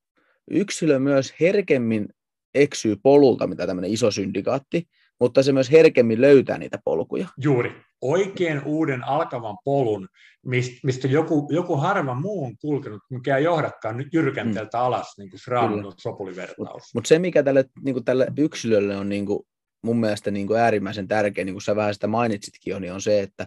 yksilö 0.50 0.98
myös 0.98 1.34
herkemmin 1.40 2.08
eksyy 2.54 2.96
polulta, 3.02 3.46
mitä 3.46 3.66
tämmöinen 3.66 3.92
iso 3.92 4.10
syndikaatti, 4.10 4.88
mutta 5.20 5.42
se 5.42 5.52
myös 5.52 5.70
herkemmin 5.70 6.20
löytää 6.20 6.58
niitä 6.58 6.78
polkuja. 6.84 7.28
Juuri. 7.42 7.72
Oikein 8.04 8.62
uuden 8.64 9.04
alkavan 9.04 9.58
polun, 9.64 10.08
mistä 10.82 11.08
joku, 11.08 11.48
joku 11.50 11.76
harva 11.76 12.14
muu 12.14 12.44
on 12.44 12.56
kulkenut, 12.58 13.02
mikä 13.10 13.36
ei 13.36 13.44
johdakaan 13.44 13.96
nyt 13.96 14.08
jyrkänteeltä 14.12 14.78
mm. 14.78 14.84
alas, 14.84 15.18
niin 15.18 15.30
kuin 15.30 15.40
sopulivertaus. 15.96 16.58
Mutta 16.58 16.90
mut 16.94 17.06
se, 17.06 17.18
mikä 17.18 17.42
tälle, 17.42 17.64
niin 17.84 17.94
kuin 17.94 18.04
tälle 18.04 18.26
yksilölle 18.38 18.96
on 18.96 19.08
niin 19.08 19.26
kuin, 19.26 19.40
mun 19.82 20.00
mielestä 20.00 20.30
niin 20.30 20.46
kuin 20.46 20.60
äärimmäisen 20.60 21.08
tärkeä, 21.08 21.44
niin 21.44 21.54
kuin 21.54 21.62
sä 21.62 21.76
vähän 21.76 21.94
sitä 21.94 22.06
mainitsitkin 22.06 22.70
jo, 22.70 22.78
niin 22.78 22.92
on 22.92 23.00
se, 23.00 23.20
että 23.20 23.46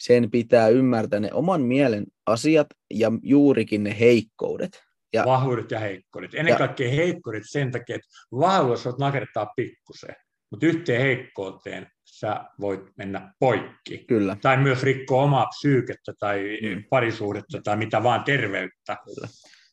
sen 0.00 0.30
pitää 0.30 0.68
ymmärtää 0.68 1.20
ne 1.20 1.30
oman 1.32 1.62
mielen 1.62 2.06
asiat 2.26 2.66
ja 2.94 3.12
juurikin 3.22 3.84
ne 3.84 3.96
heikkoudet. 4.00 4.82
Ja, 5.12 5.24
vahvuudet 5.26 5.70
ja 5.70 5.78
heikkoudet. 5.78 6.34
Ennen 6.34 6.52
ja, 6.52 6.58
kaikkea 6.58 6.90
heikkoudet 6.90 7.42
sen 7.46 7.70
takia, 7.70 7.96
että 7.96 8.08
vahvuus 8.32 8.86
on 8.86 8.94
nakertaa 8.98 9.52
pikkusen 9.56 10.14
mutta 10.52 10.66
yhteen 10.66 11.02
heikkouteen 11.02 11.86
sä 12.22 12.44
voit 12.60 12.80
mennä 12.96 13.34
poikki. 13.38 14.04
Kyllä. 14.08 14.36
Tai 14.42 14.56
myös 14.56 14.82
rikkoa 14.82 15.22
omaa 15.22 15.46
psyykettä 15.46 16.12
tai 16.18 16.58
mm. 16.62 16.84
parisuhdetta 16.90 17.60
tai 17.64 17.76
mitä 17.76 18.02
vaan 18.02 18.24
terveyttä. 18.24 18.96
Kyllä. 19.04 19.28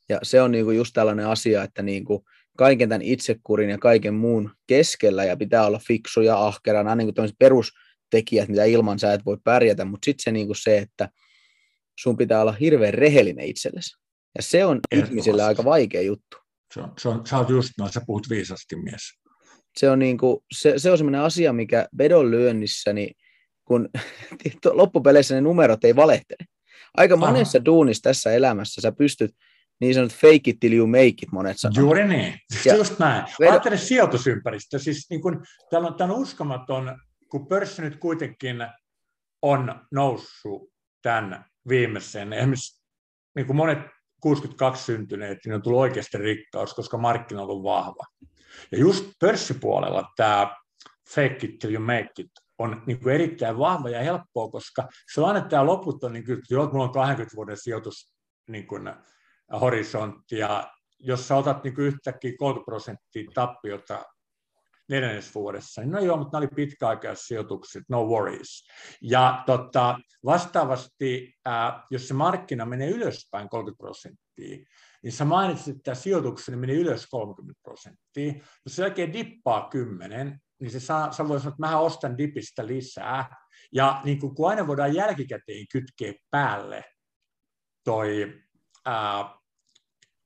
Ja 0.09 0.19
se 0.23 0.41
on 0.41 0.51
niinku 0.51 0.71
just 0.71 0.93
tällainen 0.93 1.27
asia, 1.27 1.63
että 1.63 1.81
niinku 1.81 2.25
kaiken 2.57 2.89
tämän 2.89 3.01
itsekurin 3.01 3.69
ja 3.69 3.77
kaiken 3.77 4.13
muun 4.13 4.51
keskellä 4.67 5.23
ja 5.23 5.37
pitää 5.37 5.65
olla 5.65 5.79
fiksu 5.87 6.21
ja 6.21 6.45
ahkera, 6.45 6.83
nämä 6.83 6.95
niinku 6.95 7.13
perustekijät, 7.39 8.49
mitä 8.49 8.63
ilman 8.63 8.99
sä 8.99 9.13
et 9.13 9.25
voi 9.25 9.37
pärjätä, 9.43 9.85
mutta 9.85 10.05
sitten 10.05 10.23
se, 10.23 10.31
niinku 10.31 10.53
se, 10.53 10.77
että 10.77 11.09
sun 11.99 12.17
pitää 12.17 12.41
olla 12.41 12.51
hirveän 12.51 12.93
rehellinen 12.93 13.45
itsellesi. 13.45 13.97
Ja 14.35 14.43
se 14.43 14.65
on 14.65 14.79
ihmisille 14.95 15.43
aika 15.43 15.63
vaikea 15.63 16.01
juttu. 16.01 16.37
Se 16.73 16.81
on, 16.81 16.93
se 16.97 17.09
on, 17.09 17.27
sä 17.27 17.37
oot 17.37 17.49
just 17.49 17.69
noin, 17.77 17.91
sä 17.91 18.01
puhut 18.05 18.29
viisasti 18.29 18.75
mies. 18.75 19.01
Se 19.77 19.89
on, 19.89 19.99
niinku, 19.99 20.43
se, 20.51 20.73
se 20.77 20.91
on 20.91 20.97
sellainen 20.97 21.21
asia, 21.21 21.53
mikä 21.53 21.87
vedonlyönnissä, 21.97 22.93
niin 22.93 23.15
kun 23.65 23.89
loppupeleissä 24.71 25.35
ne 25.35 25.41
numerot 25.41 25.83
ei 25.83 25.95
valehtele. 25.95 26.45
Aika 26.97 27.15
Aha. 27.15 27.25
monessa 27.25 27.65
duunissa 27.65 28.01
tässä 28.01 28.31
elämässä 28.31 28.81
sä 28.81 28.91
pystyt 28.91 29.35
niin 29.81 29.93
sanotut 29.93 30.17
fake 30.17 30.41
it 30.45 30.59
till 30.59 30.73
you 30.73 30.87
make 30.87 31.07
it 31.07 31.31
monet 31.31 31.59
sanoo. 31.59 31.73
Juuri 31.77 32.07
niin, 32.07 32.33
ja 32.65 32.75
just 32.75 32.99
näin. 32.99 33.25
Vedo... 33.39 33.51
Ajattele 33.51 33.77
sijoitusympäristö, 33.77 34.79
siis 34.79 35.09
niin 35.09 35.21
kun, 35.21 35.43
täällä 35.69 35.87
on, 35.87 35.95
tämän 35.95 36.15
uskomaton, 36.15 36.99
kun 37.29 37.47
pörssi 37.47 37.81
nyt 37.81 37.95
kuitenkin 37.95 38.57
on 39.41 39.85
noussut 39.91 40.69
tämän 41.01 41.45
viimeisen, 41.69 42.33
esimerkiksi 42.33 42.83
niin 43.35 43.47
kuin 43.47 43.57
monet 43.57 43.79
62 44.21 44.83
syntyneet, 44.83 45.37
niin 45.45 45.55
on 45.55 45.61
tullut 45.61 45.79
oikeasti 45.79 46.17
rikkaus, 46.17 46.73
koska 46.73 46.97
markkina 46.97 47.41
on 47.41 47.49
ollut 47.49 47.63
vahva. 47.63 48.03
Ja 48.71 48.77
just 48.77 49.05
pörssipuolella 49.19 50.11
tämä 50.15 50.55
fake 51.13 51.39
it 51.41 51.59
till 51.59 51.73
you 51.73 51.83
make 51.83 52.11
it 52.19 52.31
on 52.57 52.83
niin 52.85 52.99
kuin 52.99 53.15
erittäin 53.15 53.57
vahva 53.57 53.89
ja 53.89 54.03
helppoa, 54.03 54.49
koska 54.49 54.87
se 55.13 55.21
on 55.21 55.27
aina 55.27 55.41
tämä 55.41 55.65
loput 55.65 56.03
on, 56.03 56.13
niin 56.13 56.25
kuin, 56.25 56.37
että 56.37 56.55
mulla 56.71 56.85
on 56.85 56.91
20 56.91 57.35
vuoden 57.35 57.57
sijoitus 57.57 58.13
niin 58.47 58.67
kuin, 58.67 58.93
horisontti, 59.61 60.37
ja 60.37 60.71
jos 60.99 61.27
sä 61.27 61.35
otat 61.35 61.63
niin 61.63 61.75
kuin 61.75 61.87
yhtäkkiä 61.87 62.31
30 62.39 62.65
prosenttia 62.65 63.31
tappiota 63.33 64.03
neljännesvuodessa, 64.89 65.81
niin 65.81 65.91
no 65.91 65.99
joo, 65.99 66.17
mutta 66.17 66.37
nämä 66.37 66.39
oli 66.39 66.55
pitkäaikaissijoitukset, 66.55 67.83
no 67.89 68.03
worries. 68.03 68.63
Ja 69.01 69.43
tota, 69.45 69.99
vastaavasti, 70.25 71.33
ää, 71.45 71.83
jos 71.91 72.07
se 72.07 72.13
markkina 72.13 72.65
menee 72.65 72.89
ylöspäin 72.89 73.49
30 73.49 73.77
prosenttia, 73.77 74.65
niin 75.03 75.11
sä 75.11 75.25
mainitsit, 75.25 75.77
että 75.77 75.95
sijoitukseni 75.95 76.57
meni 76.57 76.73
ylös 76.73 77.07
30 77.07 77.61
prosenttia. 77.63 78.33
Jos 78.65 78.75
se 78.75 78.81
jälkeen 78.81 79.13
dippaa 79.13 79.69
10, 79.69 80.39
niin 80.59 80.71
se 80.71 80.79
saa, 80.79 81.11
sä 81.11 81.27
voisit 81.27 81.43
sanoa, 81.43 81.53
että 81.53 81.67
mä 81.67 81.79
ostan 81.79 82.17
dipistä 82.17 82.67
lisää. 82.67 83.35
Ja 83.73 84.01
niin 84.03 84.19
kun, 84.19 84.49
aina 84.49 84.67
voidaan 84.67 84.95
jälkikäteen 84.95 85.65
kytkeä 85.71 86.13
päälle 86.31 86.85
toi, 87.83 88.41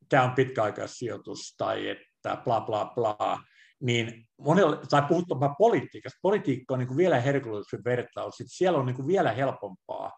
tämä 0.10 0.24
on 0.24 0.32
pitkäaikaissijoitus 0.32 1.56
tai 1.58 1.90
että 1.90 2.38
bla 2.44 2.62
bla 2.62 2.92
bla, 2.96 3.40
niin 3.80 4.28
monella, 4.38 4.76
tai 4.76 5.02
puhutaan 5.02 5.56
politiikasta, 5.58 6.20
politiikka 6.22 6.74
on 6.74 6.80
niin 6.80 6.88
kuin 6.88 6.98
vielä 6.98 7.20
herkullisempi 7.20 7.84
vertaus, 7.90 8.36
Sitten 8.36 8.56
siellä 8.56 8.80
on 8.80 8.86
niin 8.86 8.96
kuin 8.96 9.08
vielä 9.08 9.32
helpompaa 9.32 10.12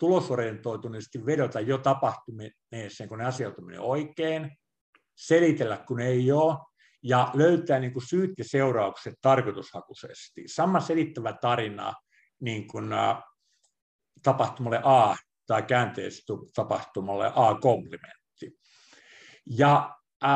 tulosorientoituneesti 0.00 1.26
vedota 1.26 1.60
jo 1.60 1.78
tapahtuneeseen, 1.78 3.08
kun 3.08 3.18
ne 3.18 3.24
asiat 3.24 3.58
on 3.58 3.78
oikein, 3.78 4.50
selitellä, 5.14 5.76
kun 5.76 6.00
ei 6.00 6.32
ole, 6.32 6.58
ja 7.02 7.30
löytää 7.34 7.78
niin 7.78 7.92
kuin 7.92 8.06
syyt 8.06 8.30
ja 8.38 8.44
seuraukset 8.44 9.14
tarkoitushakuisesti. 9.20 10.42
Sama 10.46 10.80
selittävä 10.80 11.32
tarina 11.32 11.94
niin 12.40 12.68
kuin, 12.68 12.92
ä, 12.92 13.22
tapahtumalle 14.22 14.80
A 14.84 15.16
tai 15.46 15.62
käänteisesti 15.62 16.32
tapahtumalle 16.54 17.32
A-komplimentti. 17.34 18.58
Ja 19.46 19.96
ä, 20.24 20.28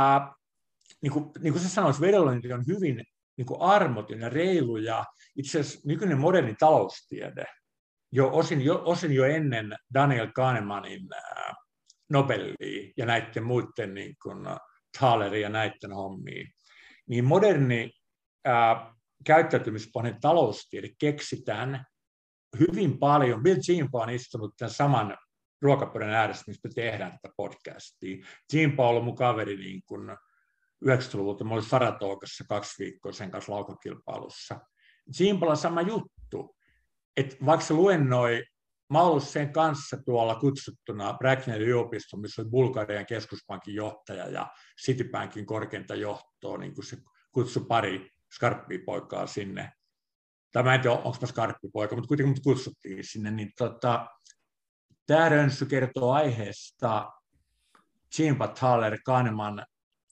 niin 1.02 1.12
kuin, 1.12 1.30
niin 1.38 1.52
kuin 1.52 1.62
sä 1.62 1.68
sanoit, 1.68 2.00
vedonlyönti 2.00 2.52
on 2.52 2.64
hyvin 2.66 3.04
niin 3.36 3.46
kuin 3.46 3.60
armoton 3.60 4.20
ja 4.20 4.28
reilu, 4.28 4.76
ja 4.76 5.04
itse 5.36 5.60
asiassa 5.60 5.80
nykyinen 5.88 6.18
moderni 6.18 6.54
taloustiede, 6.58 7.44
jo 8.14 8.30
osin, 8.32 8.60
jo, 8.60 8.82
osin 8.84 9.12
jo 9.12 9.24
ennen 9.24 9.76
Daniel 9.94 10.32
Kahnemanin 10.34 11.08
Nobelia 12.10 12.92
ja 12.96 13.06
näiden 13.06 13.44
muiden 13.44 13.94
niin 13.94 14.16
kuin 14.22 14.46
Thalerin 14.98 15.42
ja 15.42 15.48
näiden 15.48 15.92
hommiin, 15.92 16.52
niin 17.08 17.24
moderni 17.24 17.90
äh, 18.48 18.94
käyttäytymispohjainen 19.24 20.20
taloustiede 20.20 20.88
keksitään 20.98 21.84
hyvin 22.58 22.98
paljon. 22.98 23.42
Bill 23.42 23.60
Jimpa 23.68 24.02
on 24.02 24.10
istunut 24.10 24.54
tämän 24.58 24.70
saman 24.70 25.16
ruokapöydän 25.62 26.10
ääressä, 26.10 26.44
mistä 26.46 26.68
tehdään 26.74 27.12
tätä 27.12 27.34
podcastia. 27.36 28.26
Jimpa 28.52 28.82
on 28.82 28.90
ollut 28.90 29.04
mun 29.04 29.16
kaveri 29.16 29.56
niin 29.56 29.82
kuin 29.86 30.08
90-luvulta, 30.84 31.44
mä 31.44 31.54
olin 31.54 31.64
Saratoogassa 31.64 32.44
kaksi 32.48 32.84
viikkoa 32.84 33.12
sen 33.12 33.30
kanssa 33.30 33.52
laukakilpailussa. 33.52 34.60
Jimpalla 35.20 35.54
sama 35.54 35.82
juttu, 35.82 36.13
että 37.16 37.36
vaikka 37.46 37.66
se 37.66 37.74
luennoi, 37.74 38.44
mä 38.92 39.02
ollut 39.02 39.24
sen 39.24 39.52
kanssa 39.52 39.96
tuolla 40.06 40.34
kutsuttuna 40.34 41.14
Bracknellin 41.14 41.68
yliopistoon, 41.68 42.20
missä 42.20 42.42
oli 42.42 42.50
Bulgarian 42.50 43.06
keskuspankin 43.06 43.74
johtaja 43.74 44.28
ja 44.28 44.50
Citibankin 44.84 45.46
korkeinta 45.46 45.94
johtoa, 45.94 46.58
niin 46.58 46.74
kuin 46.74 46.84
se 46.84 46.96
kutsui 47.32 47.64
pari 47.68 48.10
skarppia 48.34 48.78
poikaa 48.86 49.26
sinne. 49.26 49.72
Tai 50.52 50.62
mä 50.62 50.74
en 50.74 50.80
tiedä, 50.80 50.96
onko 50.96 51.18
mä 51.20 51.26
skarppipoika, 51.26 51.94
mutta 51.94 52.08
kuitenkin 52.08 52.30
mut 52.30 52.42
kutsuttiin 52.42 53.04
sinne. 53.04 53.30
Niin 53.30 53.52
tota, 53.58 54.06
tämä 55.06 55.28
rönssy 55.28 55.66
kertoo 55.66 56.12
aiheesta 56.12 57.12
Jim 58.18 58.36
Thaler 58.58 58.98
Kahneman 59.04 59.66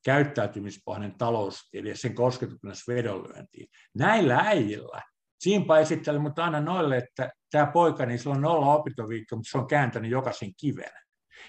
käyttäytymispohjainen 0.04 1.18
taloustiede 1.18 1.88
ja 1.88 1.96
sen 1.96 2.14
kosketuksessa 2.14 2.92
vedonlyöntiin. 2.92 3.68
Näillä 3.94 4.36
äijillä 4.36 5.02
Simpa 5.42 5.78
esitteli 5.78 6.18
mut 6.18 6.38
aina 6.38 6.60
noille, 6.60 6.96
että 6.96 7.30
tämä 7.50 7.66
poika, 7.66 8.06
niin 8.06 8.18
sillä 8.18 8.34
on 8.34 8.42
nolla 8.42 8.74
opintoviikko, 8.74 9.36
mutta 9.36 9.50
se 9.50 9.58
on 9.58 9.66
kääntänyt 9.66 10.10
jokaisen 10.10 10.54
kiven. 10.60 10.92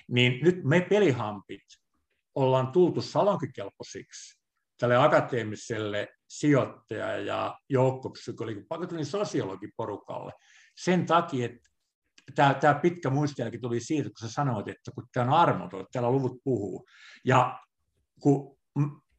Niin 0.08 0.44
nyt 0.44 0.64
me 0.64 0.82
pelihampit 0.82 1.64
ollaan 2.36 2.72
tultu 2.72 3.02
salonkikelpoisiksi 3.02 4.40
tälle 4.80 4.98
akateemiselle 4.98 6.08
sijoittaja- 6.28 7.18
ja 7.18 7.60
joukkopsykologi, 7.70 8.66
pakotunin 8.70 9.06
sosiologiporukalle 9.06 10.32
sen 10.78 11.06
takia, 11.06 11.46
että 11.46 11.70
tämä, 12.36 12.54
tämä 12.54 12.74
pitkä 12.74 13.10
muistijälki 13.10 13.60
tuli 13.60 13.80
siitä, 13.80 14.10
kun 14.10 14.30
sä 14.30 14.34
sanoit, 14.34 14.68
että 14.68 14.92
kun 14.92 15.08
tämä 15.14 15.26
on 15.26 15.40
armoton, 15.40 15.86
täällä 15.92 16.12
luvut 16.12 16.42
puhuu. 16.44 16.86
Ja 17.26 17.60
kun 18.20 18.58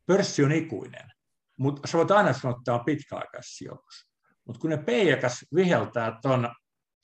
pörssi 0.06 0.44
on 0.44 0.52
ikuinen, 0.52 1.12
mutta 1.58 1.88
sä 1.88 1.98
voit 1.98 2.10
aina 2.10 2.32
sanoa, 2.32 2.50
että 2.50 2.62
tämä 2.64 2.78
on 2.78 2.84
pitkäaikaissijoitus. 2.84 4.13
Mutta 4.46 4.60
kun 4.60 4.70
ne 4.70 4.76
peijakas 4.76 5.44
viheltää 5.54 6.18
tuon 6.22 6.48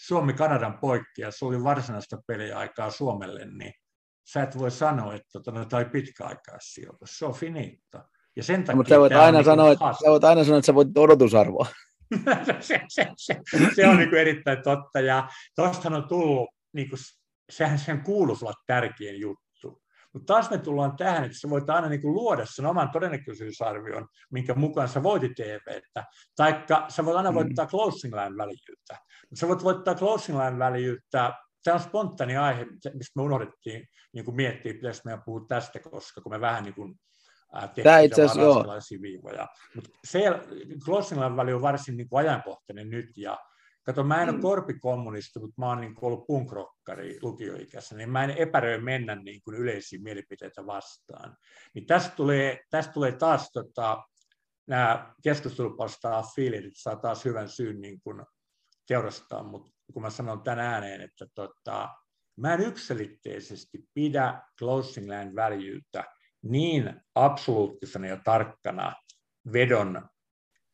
Suomi-Kanadan 0.01 0.79
poikki 0.79 1.23
ja 1.23 1.31
se 1.31 1.45
oli 1.45 1.65
varsinaista 1.65 2.19
peliaikaa 2.27 2.91
Suomelle, 2.91 3.45
niin 3.45 3.73
sä 4.33 4.43
et 4.43 4.59
voi 4.59 4.71
sanoa, 4.71 5.15
että 5.15 5.29
tota, 5.33 5.65
tämä 5.65 5.83
on 5.85 5.91
pitkäaikaissijoitus. 5.91 7.19
Se 7.19 7.27
on 7.27 7.35
finito. 7.35 8.03
Ja 8.37 8.43
sen 8.43 8.65
takia 8.65 8.77
mutta 8.77 8.95
sä 8.95 9.01
voit, 9.01 9.13
aina 9.13 9.43
sanoa, 9.43 9.73
että, 9.73 9.85
sä 10.05 10.11
voit 10.11 10.25
aina 10.25 10.45
sanoa, 10.45 10.59
että 10.59 10.67
sä 10.67 10.75
voit 10.75 10.99
odotusarvoa. 10.99 11.67
se, 12.61 12.81
se, 12.89 13.07
se, 13.17 13.41
se, 13.75 13.89
on 13.89 13.97
niin 13.97 14.15
erittäin 14.15 14.63
totta. 14.63 15.01
Ja 15.01 15.29
tuostahan 15.57 16.03
on 16.03 16.09
tullut, 16.09 16.49
niin 16.73 16.89
kuin, 16.89 16.99
sehän 17.51 17.79
sen 17.79 18.03
kuuluisi 18.03 18.45
olla 18.45 18.55
tärkein 18.67 19.21
juttu 19.21 19.50
mutta 20.13 20.35
taas 20.35 20.51
me 20.51 20.59
tullaan 20.59 20.97
tähän, 20.97 21.25
että 21.25 21.39
sä 21.39 21.51
voit 21.51 21.71
aina 21.71 21.89
niin 21.89 22.01
kuin 22.01 22.15
luoda 22.15 22.47
sen 22.47 22.67
oman 22.67 22.91
todennäköisyysarvion, 22.91 24.09
minkä 24.31 24.55
mukaan 24.55 24.89
sä 24.89 25.03
voitit 25.03 25.33
TVtä. 25.35 26.05
Taikka 26.37 26.87
sä 26.89 27.05
voit 27.05 27.17
aina 27.17 27.31
mm. 27.31 27.35
voittaa 27.35 27.65
mm. 27.65 27.69
closing 27.69 28.15
line 28.15 28.37
väljyyttä. 28.37 28.99
Sä 29.35 29.49
voit 29.49 29.65
voittaa 29.65 29.95
closing 29.95 30.39
line 30.39 30.59
väljyyttä. 30.59 31.33
Tämä 31.65 31.75
on 31.75 31.81
spontaani 31.81 32.37
aihe, 32.37 32.67
mistä 32.95 33.13
me 33.17 33.23
unohdettiin 33.23 33.87
niin 34.13 34.25
kuin 34.25 34.37
miettiä, 34.37 34.75
pitäisi 34.75 35.03
meidän 35.05 35.23
puhua 35.25 35.45
tästä, 35.49 35.79
koska 35.79 36.21
kun 36.21 36.33
me 36.33 36.41
vähän 36.41 36.65
niin 36.65 36.75
kuin 36.75 36.95
Tämä 37.83 37.99
itse 37.99 38.23
asiassa, 38.23 38.41
joo. 38.41 38.65
viivoja. 39.03 39.49
Mutta 39.75 39.91
se 40.05 40.23
closing 40.85 41.21
line 41.21 41.37
väli 41.37 41.53
on 41.53 41.63
varsin 41.63 41.97
niin 41.97 42.09
kuin 42.09 42.21
ajankohtainen 42.21 42.91
nyt, 42.91 43.17
ja 43.17 43.39
Kato, 43.83 44.05
mä 44.05 44.23
en 44.23 44.29
ole 44.29 44.37
mm. 44.37 44.43
korpikommunisti, 44.43 45.39
mutta 45.39 45.55
mä 45.59 45.69
oon 45.69 45.81
niin 45.81 45.95
ollut 46.01 46.27
punkrokkari 46.27 47.19
lukioikässä, 47.23 47.97
niin 47.97 48.11
mä 48.11 48.25
en 48.25 48.35
epäröi 48.39 48.81
mennä 48.81 49.15
niin 49.15 49.43
kuin 49.43 49.57
yleisiä 49.57 49.99
mielipiteitä 50.03 50.67
vastaan. 50.67 51.37
Niin 51.75 51.87
tästä 51.87 52.17
tulee, 52.17 52.61
tästä 52.71 52.93
tulee 52.93 53.13
taas 53.13 53.51
tota, 53.53 54.05
nämä 54.67 55.15
keskustelupalstaa 55.23 56.23
fiilit, 56.35 56.65
että 56.65 56.83
saa 56.83 56.97
taas 56.97 57.25
hyvän 57.25 57.49
syyn 57.49 57.81
niin 57.81 58.01
kuin 58.05 58.23
teurastaa, 58.89 59.43
mutta 59.43 59.71
kun 59.93 60.03
mä 60.03 60.11
sanon 60.11 60.43
tän 60.43 60.59
ääneen, 60.59 61.01
että 61.01 61.27
tota, 61.35 61.89
mä 62.37 62.55
en 62.55 62.61
yksilitteisesti 62.61 63.79
pidä 63.95 64.43
closing 64.59 65.09
line 65.09 65.33
valuetä 65.37 66.05
niin 66.43 67.01
absoluuttisena 67.15 68.07
ja 68.07 68.21
tarkkana 68.25 68.93
vedon 69.53 70.09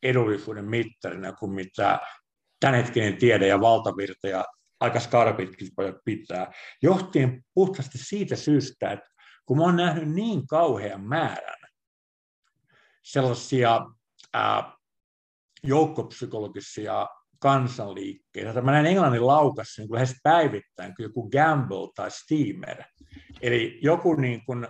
edullisuuden 0.03 0.65
mittarina 0.65 1.33
kuin 1.33 1.51
mitä 1.51 1.99
tämänhetkinen 2.59 3.17
tiede 3.17 3.47
ja 3.47 3.61
valtavirta 3.61 4.27
ja 4.27 4.45
aika 4.79 4.99
skarpitkin 4.99 5.69
pojat 5.75 5.95
pitää, 6.05 6.51
johtien 6.81 7.45
puhtaasti 7.53 7.97
siitä 7.97 8.35
syystä, 8.35 8.91
että 8.91 9.09
kun 9.45 9.57
mä 9.57 9.63
oon 9.63 9.75
nähnyt 9.75 10.09
niin 10.09 10.47
kauhean 10.47 11.01
määrän 11.01 11.69
sellaisia 13.03 13.81
ää, 14.33 14.77
joukkopsykologisia 15.63 17.07
kansanliikkeitä. 17.39 18.61
Mä 18.61 18.71
näin 18.71 18.85
Englannin 18.85 19.27
laukassa 19.27 19.81
niin 19.81 19.93
lähes 19.93 20.15
päivittäin 20.23 20.95
kuin 20.95 21.03
joku 21.03 21.29
Gamble 21.29 21.89
tai 21.95 22.11
Steamer. 22.11 22.83
Eli 23.41 23.79
joku 23.81 24.15
niin 24.15 24.45
kuin 24.45 24.67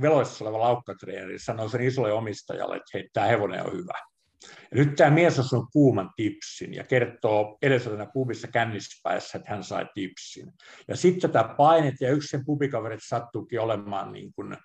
veloissa 0.00 0.44
oleva 0.44 0.60
laukkatreeneri 0.60 1.38
sanoo 1.38 1.68
sen 1.68 1.80
isolle 1.80 2.12
omistajalle, 2.12 2.76
että 2.76 2.90
hei, 2.94 3.08
tämä 3.12 3.26
hevonen 3.26 3.66
on 3.66 3.72
hyvä. 3.72 3.98
Ja 4.44 4.84
nyt 4.84 4.94
tämä 4.94 5.10
mies 5.10 5.38
on 5.38 5.44
saanut 5.44 5.68
kuuman 5.72 6.10
tipsin 6.16 6.74
ja 6.74 6.84
kertoo 6.84 7.58
edellisenä 7.62 8.06
pubissa 8.12 8.48
kännispäissä, 8.48 9.38
että 9.38 9.50
hän 9.50 9.64
sai 9.64 9.86
tipsin. 9.94 10.52
Ja 10.88 10.96
sitten 10.96 11.30
tätä 11.30 11.54
painet 11.56 11.94
ja 12.00 12.10
yksi 12.10 12.28
sen 12.28 12.44
pubikaverit 12.44 13.00
sattuukin 13.02 13.60
olemaan 13.60 14.12
niin 14.12 14.32
kuin 14.32 14.56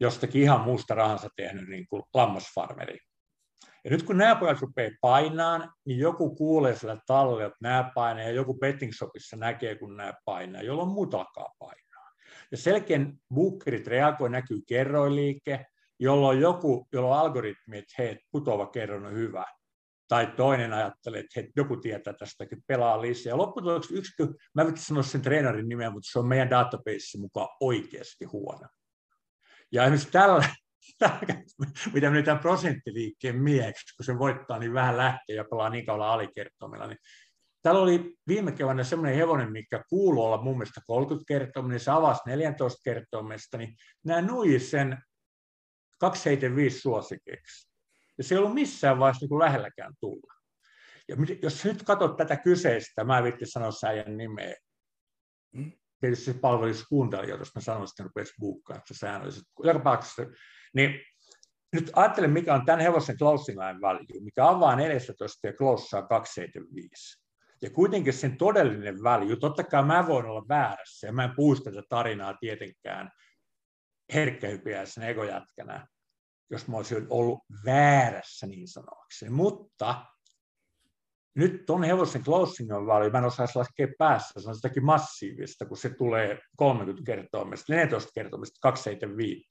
jostakin 0.00 0.42
ihan 0.42 0.60
muusta 0.60 0.94
rahansa 0.94 1.28
tehnyt 1.36 1.68
niin 1.68 1.86
kuin 1.88 2.02
lammasfarmeri. 2.14 2.98
Ja 3.84 3.90
nyt 3.90 4.02
kun 4.02 4.18
nämä 4.18 4.36
pojat 4.36 4.60
rupeaa 4.60 4.90
painaan, 5.00 5.72
niin 5.84 5.98
joku 5.98 6.34
kuulee 6.34 6.76
sillä 6.76 6.96
tallella, 7.06 7.44
että 7.44 7.58
nämä 7.62 7.90
painaa, 7.94 8.24
ja 8.24 8.30
joku 8.30 8.54
betting 8.54 8.92
shopissa 8.92 9.36
näkee, 9.36 9.74
kun 9.74 9.96
nämä 9.96 10.12
painaa, 10.24 10.62
jolloin 10.62 10.88
muut 10.88 11.14
alkaa 11.14 11.54
painaa. 11.58 12.12
Ja 12.50 12.56
selkeän 12.56 13.18
bookerit 13.34 13.86
reagoi, 13.86 14.30
näkyy 14.30 14.60
kerroiliike, 14.68 15.66
jolloin 15.98 16.40
joku, 16.40 16.88
jolloin 16.92 17.20
algoritmi, 17.20 17.78
että 17.78 17.94
hei, 17.98 18.18
putoava 18.30 18.66
kerron 18.66 19.06
on 19.06 19.12
hyvä. 19.12 19.44
Tai 20.08 20.26
toinen 20.26 20.72
ajattelee, 20.72 21.20
että 21.20 21.40
hei, 21.40 21.50
joku 21.56 21.76
tietää 21.76 22.12
tästäkin, 22.12 22.62
pelaa 22.66 23.02
lisää. 23.02 23.30
Ja 23.30 23.36
loppujen 23.36 23.82
yksi, 23.92 24.12
mä 24.54 24.62
en 24.62 24.76
sanoa 24.76 25.02
sen 25.02 25.22
treenarin 25.22 25.68
nimeä, 25.68 25.90
mutta 25.90 26.08
se 26.12 26.18
on 26.18 26.28
meidän 26.28 26.50
database 26.50 27.18
mukaan 27.18 27.48
oikeasti 27.60 28.24
huono. 28.24 28.68
Ja 29.72 29.82
esimerkiksi 29.82 30.10
tällä, 30.10 30.44
mitä 31.94 32.10
me 32.10 32.22
tämän 32.22 32.42
prosenttiliikkeen 32.42 33.36
mieksi, 33.36 33.96
kun 33.96 34.04
se 34.04 34.18
voittaa, 34.18 34.58
niin 34.58 34.74
vähän 34.74 34.96
lähtee 34.96 35.36
ja 35.36 35.44
pelaa 35.50 35.70
niin 35.70 35.86
kauan 35.86 36.08
alikertomilla. 36.08 36.86
Niin 36.86 36.98
Täällä 37.62 37.80
oli 37.80 38.14
viime 38.26 38.52
keväänä 38.52 38.84
semmoinen 38.84 39.16
hevonen, 39.16 39.52
mikä 39.52 39.84
kuuluu 39.88 40.24
olla 40.24 40.42
mun 40.42 40.58
mielestä 40.58 40.80
30 40.86 41.28
kertomista, 41.28 41.68
niin 41.68 41.80
se 41.80 41.90
avasi 41.90 42.20
14 42.26 42.80
kertomista, 42.84 43.58
niin 43.58 43.76
nämä 44.04 44.22
nui 44.22 44.58
sen 44.58 44.98
275 45.98 46.80
suosikeksi. 46.80 47.68
Ja 48.18 48.24
se 48.24 48.34
ei 48.34 48.38
ollut 48.38 48.54
missään 48.54 48.98
vaiheessa 48.98 49.22
niin 49.22 49.28
kuin 49.28 49.38
lähelläkään 49.38 49.94
tulla. 50.00 50.34
Ja 51.08 51.16
jos 51.42 51.64
nyt 51.64 51.82
katsot 51.82 52.16
tätä 52.16 52.36
kyseistä, 52.36 53.04
mä 53.04 53.18
en 53.18 53.24
vitti 53.24 53.46
sanoa 53.46 53.70
säijän 53.70 54.16
nimeä, 54.16 54.54
mm. 55.52 55.72
tietysti 56.00 56.24
se 56.24 56.34
palvelisi 56.34 56.84
kuuntelijoita, 56.88 57.40
jos 57.40 57.54
mä 57.54 57.60
sanon 57.60 57.88
sitten 57.88 58.06
rupesi 58.06 58.34
buukkaan 58.40 58.82
se 58.86 58.94
säännöllisesti. 58.94 59.50
Joka 59.62 59.78
tapauksessa, 59.78 60.22
niin 60.74 61.00
nyt 61.72 61.90
ajattelen, 61.96 62.30
mikä 62.30 62.54
on 62.54 62.66
tämän 62.66 62.80
hevosen 62.80 63.18
closing 63.18 63.58
line 63.58 63.80
value, 63.80 64.20
mikä 64.20 64.48
avaa 64.48 64.76
14 64.76 65.46
ja 65.46 65.52
closeaa 65.52 66.02
275. 66.02 67.28
Ja 67.62 67.70
kuitenkin 67.70 68.12
sen 68.12 68.36
todellinen 68.36 69.02
value, 69.02 69.36
totta 69.36 69.64
kai 69.64 69.82
mä 69.82 70.06
voin 70.06 70.26
olla 70.26 70.48
väärässä, 70.48 71.06
ja 71.06 71.12
mä 71.12 71.24
en 71.24 71.32
puhu 71.36 71.56
tätä 71.56 71.82
tarinaa 71.88 72.34
tietenkään 72.40 73.10
herkkähypiäisen 74.14 75.04
egojätkänä, 75.04 75.86
jos 76.50 76.68
mä 76.68 76.76
olisin 76.76 77.06
ollut 77.10 77.38
väärässä 77.64 78.46
niin 78.46 78.68
sanoakseni. 78.68 79.30
Mutta 79.30 80.04
nyt 81.34 81.66
tuon 81.66 81.84
hevosen 81.84 82.24
closing 82.24 82.76
on 82.76 82.86
value, 82.86 83.10
mä 83.10 83.18
en 83.18 83.24
osaisi 83.24 83.58
laskea 83.58 83.86
päässä, 83.98 84.40
se 84.40 84.48
on 84.48 84.54
sitäkin 84.54 84.84
massiivista, 84.84 85.66
kun 85.66 85.76
se 85.76 85.90
tulee 85.90 86.38
30 86.56 87.02
kertoimesta, 87.06 87.72
14 87.72 88.10
kertoimesta 88.14 88.58
275. 88.62 89.48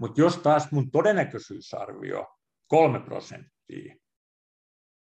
Mutta 0.00 0.20
jos 0.20 0.38
taas 0.38 0.72
mun 0.72 0.90
todennäköisyysarvio 0.90 2.26
3 2.66 3.00
prosenttia 3.00 3.94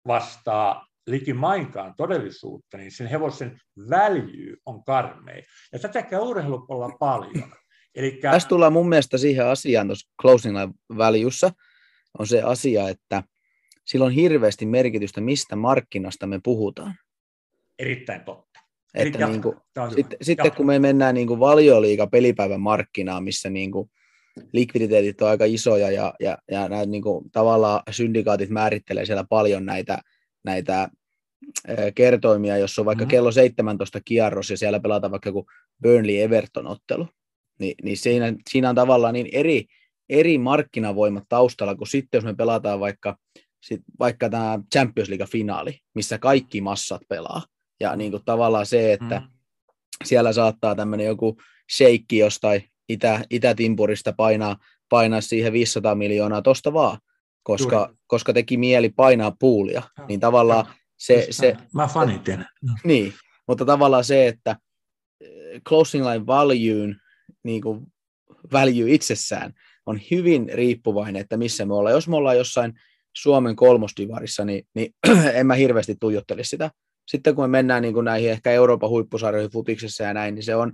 vastaa 0.07 0.87
likimainkaan 1.07 1.93
todellisuutta, 1.97 2.77
niin 2.77 2.91
sen 2.91 3.07
hevosen 3.07 3.59
väljy 3.89 4.57
on 4.65 4.83
karmea. 4.83 5.41
Ja 5.73 5.79
tätä 5.79 6.01
käy 6.01 6.19
urheilupuolella 6.19 6.97
paljon. 6.99 7.53
Elikkä... 7.95 8.31
Tässä 8.31 8.49
tullaan 8.49 8.73
mun 8.73 8.89
mielestä 8.89 9.17
siihen 9.17 9.45
asiaan 9.45 9.87
tuossa 9.87 10.09
closing 10.21 10.57
valuessa, 10.97 11.51
on 12.19 12.27
se 12.27 12.41
asia, 12.41 12.89
että 12.89 13.23
sillä 13.85 14.05
on 14.05 14.11
hirveästi 14.11 14.65
merkitystä, 14.65 15.21
mistä 15.21 15.55
markkinasta 15.55 16.27
me 16.27 16.39
puhutaan. 16.43 16.95
Erittäin 17.79 18.21
totta. 18.21 18.59
Että 18.93 19.27
niin 19.27 19.41
kuin, 19.41 19.57
sitten, 19.95 20.17
sitten 20.21 20.51
kun 20.51 20.65
me 20.65 20.79
mennään 20.79 21.15
niin 21.15 21.27
kuin 21.27 21.39
valioliiga 21.39 22.07
pelipäivän 22.07 22.61
markkinaan, 22.61 23.23
missä 23.23 23.49
niin 23.49 23.71
kuin 23.71 23.89
likviditeetit 24.53 25.21
on 25.21 25.29
aika 25.29 25.45
isoja 25.45 25.91
ja, 25.91 26.13
ja, 26.19 26.37
ja 26.51 26.69
näitä 26.69 26.91
niin 26.91 27.03
kuin, 27.03 27.31
tavallaan 27.31 27.81
syndikaatit 27.91 28.49
määrittelee 28.49 29.05
siellä 29.05 29.25
paljon 29.29 29.65
näitä, 29.65 29.97
näitä 30.45 30.89
kertoimia, 31.95 32.57
jos 32.57 32.79
on 32.79 32.85
vaikka 32.85 33.03
mm-hmm. 33.03 33.09
kello 33.09 33.31
17 33.31 34.01
kierros 34.05 34.49
ja 34.49 34.57
siellä 34.57 34.79
pelataan 34.79 35.11
vaikka 35.11 35.29
joku 35.29 35.45
Burnley-Everton-ottelu, 35.83 37.07
niin, 37.59 37.75
niin 37.83 37.97
siinä, 37.97 38.33
siinä 38.49 38.69
on 38.69 38.75
tavallaan 38.75 39.13
niin 39.13 39.29
eri, 39.31 39.65
eri 40.09 40.37
markkinavoimat 40.37 41.23
taustalla, 41.29 41.75
kun 41.75 41.87
sitten 41.87 42.17
jos 42.17 42.25
me 42.25 42.35
pelataan 42.35 42.79
vaikka, 42.79 43.17
sit, 43.61 43.81
vaikka 43.99 44.29
tämä 44.29 44.59
Champions 44.73 45.09
League-finaali, 45.09 45.79
missä 45.95 46.17
kaikki 46.17 46.61
massat 46.61 47.01
pelaa, 47.09 47.43
ja 47.79 47.95
niin 47.95 48.11
kuin 48.11 48.25
tavallaan 48.25 48.65
se, 48.65 48.93
että 48.93 49.19
mm. 49.19 49.27
siellä 50.03 50.33
saattaa 50.33 50.75
tämmöinen 50.75 51.07
joku 51.07 51.37
sheikki 51.71 52.17
jostain 52.17 52.63
Itä, 52.89 53.21
Itä-Timpurista 53.29 54.13
painaa, 54.13 54.57
painaa 54.89 55.21
siihen 55.21 55.53
500 55.53 55.95
miljoonaa 55.95 56.41
tosta 56.41 56.73
vaan, 56.73 56.97
koska, 57.43 57.95
koska 58.07 58.33
teki 58.33 58.57
mieli 58.57 58.89
painaa 58.89 59.35
puulia, 59.39 59.81
ja, 59.97 60.05
niin 60.05 60.19
tavallaan 60.19 60.65
ja, 60.67 60.73
se... 60.97 61.27
se 61.29 61.57
mä 61.73 61.87
faniten. 61.87 62.45
Niin, 62.83 63.13
mutta 63.47 63.65
tavallaan 63.65 64.03
se, 64.03 64.27
että 64.27 64.55
eh, 65.21 65.61
closing 65.67 66.05
line 66.05 66.25
value 66.25 66.95
niin 67.43 67.61
kuin 67.61 67.87
value 68.51 68.91
itsessään 68.91 69.53
on 69.85 69.99
hyvin 70.11 70.49
riippuvainen, 70.53 71.21
että 71.21 71.37
missä 71.37 71.65
me 71.65 71.73
ollaan. 71.73 71.95
Jos 71.95 72.07
me 72.07 72.15
ollaan 72.15 72.37
jossain 72.37 72.73
Suomen 73.15 73.55
kolmosdivarissa, 73.55 74.45
niin, 74.45 74.67
niin 74.73 74.95
en 75.33 75.47
mä 75.47 75.53
hirveästi 75.53 75.95
tuijottelisi 75.99 76.49
sitä. 76.49 76.71
Sitten 77.07 77.35
kun 77.35 77.43
me 77.43 77.47
mennään 77.47 77.81
niin 77.81 77.93
kuin 77.93 78.05
näihin 78.05 78.31
ehkä 78.31 78.51
Euroopan 78.51 78.89
huippusarjoihin 78.89 79.51
futiksessa 79.51 80.03
ja 80.03 80.13
näin, 80.13 80.35
niin 80.35 80.43
se 80.43 80.55
on, 80.55 80.73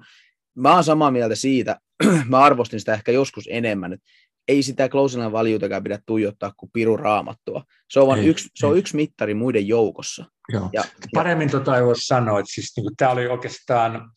mä 0.56 0.74
oon 0.74 0.84
samaa 0.84 1.12
mieltä 1.12 1.36
siitä, 1.36 1.80
mä 2.30 2.40
arvostin 2.40 2.80
sitä 2.80 2.94
ehkä 2.94 3.12
joskus 3.12 3.50
enemmän, 3.52 3.94
että 3.94 4.06
ei 4.48 4.64
sitä 4.64 4.90
closing 4.90 5.32
valuutakään 5.32 5.84
pidä 5.84 6.00
tuijottaa 6.06 6.54
kuin 6.58 6.70
piru 6.74 6.98
raamattua. 6.98 7.64
Se 7.90 8.00
on, 8.00 8.20
ei, 8.20 8.26
yksi, 8.26 8.50
se 8.56 8.68
on 8.68 8.78
yksi 8.78 8.96
mittari 8.96 9.34
muiden 9.34 9.68
joukossa. 9.68 10.26
Joo. 10.54 10.70
Ja, 10.74 10.84
Paremmin 11.14 11.48
ja... 11.48 11.52
tota 11.52 11.78
ei 11.78 11.84
voi 11.84 11.96
sanoa, 11.98 12.40
että 12.40 12.52
siis, 12.54 12.74
niin 12.78 12.96
tämä 12.98 13.12
oli 13.12 13.28
oikeastaan 13.28 14.12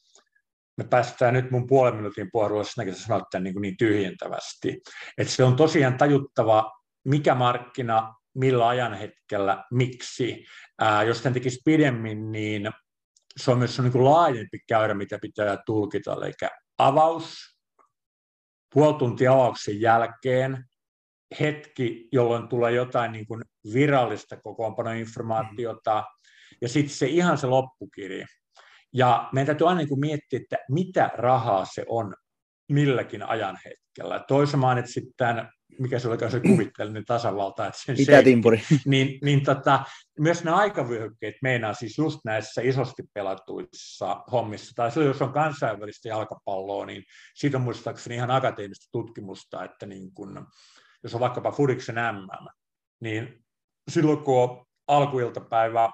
me 0.77 0.85
päästään 0.85 1.35
nyt 1.35 1.51
mun 1.51 1.67
puolen 1.67 1.97
minuutin 1.97 2.29
puhelulla 2.33 2.65
sinäkin 2.65 2.95
sanoit 2.95 3.25
tämän 3.31 3.45
niin, 3.45 3.61
niin 3.61 3.77
tyhjentävästi. 3.77 4.81
Että 5.19 5.33
se 5.33 5.45
on 5.45 5.57
tosiaan 5.57 5.99
tajuttava, 5.99 6.73
mikä 7.05 7.35
markkina, 7.35 8.15
millä 8.35 8.69
ajanhetkellä, 8.69 9.65
miksi. 9.71 10.45
Ää, 10.79 11.03
jos 11.03 11.21
tämän 11.21 11.35
tekisi 11.35 11.61
pidemmin, 11.65 12.33
niin 12.33 12.71
se 13.37 13.51
on 13.51 13.59
myös 13.59 13.79
niin 13.79 13.93
kuin 13.93 14.05
laajempi 14.05 14.59
käyrä, 14.69 14.95
mitä 14.95 15.19
pitää 15.23 15.59
tulkita. 15.67 16.13
Eli 16.13 16.33
avaus, 16.79 17.37
puoli 18.75 18.99
tuntia 18.99 19.33
avauksen 19.33 19.81
jälkeen, 19.81 20.65
hetki, 21.41 22.09
jolloin 22.13 22.49
tulee 22.49 22.73
jotain 22.73 23.13
niin 23.13 23.27
kuin 23.27 23.43
virallista 23.73 24.37
kokoonpanoinformaatiota, 24.37 26.05
ja 26.61 26.69
sitten 26.69 26.97
se 26.97 27.07
ihan 27.07 27.39
se 27.39 27.47
loppukirja. 27.47 28.27
Ja 28.95 29.29
meidän 29.33 29.47
täytyy 29.47 29.69
aina 29.69 29.81
niin 29.81 30.01
miettiä, 30.01 30.41
että 30.43 30.57
mitä 30.71 31.11
rahaa 31.15 31.65
se 31.65 31.85
on 31.89 32.15
milläkin 32.69 33.23
ajanhetkellä. 33.23 34.25
Toisaalta 34.29 34.57
mainitsit 34.57 35.05
tämän, 35.17 35.51
mikä 35.79 35.99
se 35.99 36.09
oli 36.09 36.31
se 36.31 36.41
kuvitteellinen 36.41 37.05
tasavalta, 37.05 37.67
että 37.67 37.81
sen 37.85 37.97
Mitä 37.99 38.23
timpuri? 38.23 38.63
Niin, 38.87 39.19
niin 39.23 39.45
tota, 39.45 39.85
myös 40.19 40.45
nämä 40.45 40.57
aikavyöhykkeet 40.57 41.35
meinaa 41.43 41.75
siis 41.75 41.99
just 41.99 42.21
näissä 42.25 42.63
isosti 42.65 43.03
pelatuissa 43.15 44.25
hommissa, 44.33 44.73
tai 44.77 44.91
silloin 44.91 45.09
jos 45.09 45.23
on 45.23 45.33
kansainvälistä 45.33 46.09
jalkapalloa, 46.09 46.87
niin 46.87 47.05
siitä 47.35 47.57
on 47.57 47.63
muistaakseni 47.63 48.17
ihan 48.17 48.31
akateemista 48.31 48.87
tutkimusta, 48.93 49.65
että 49.65 49.87
niin 49.87 50.15
kun, 50.15 50.47
jos 51.03 51.15
on 51.15 51.21
vaikkapa 51.21 51.53
Fudiksen 51.53 51.95
MM, 51.95 52.49
niin 53.01 53.45
silloin 53.91 54.19
kun 54.19 54.43
on 54.43 54.67
alkuiltapäivä 54.89 55.91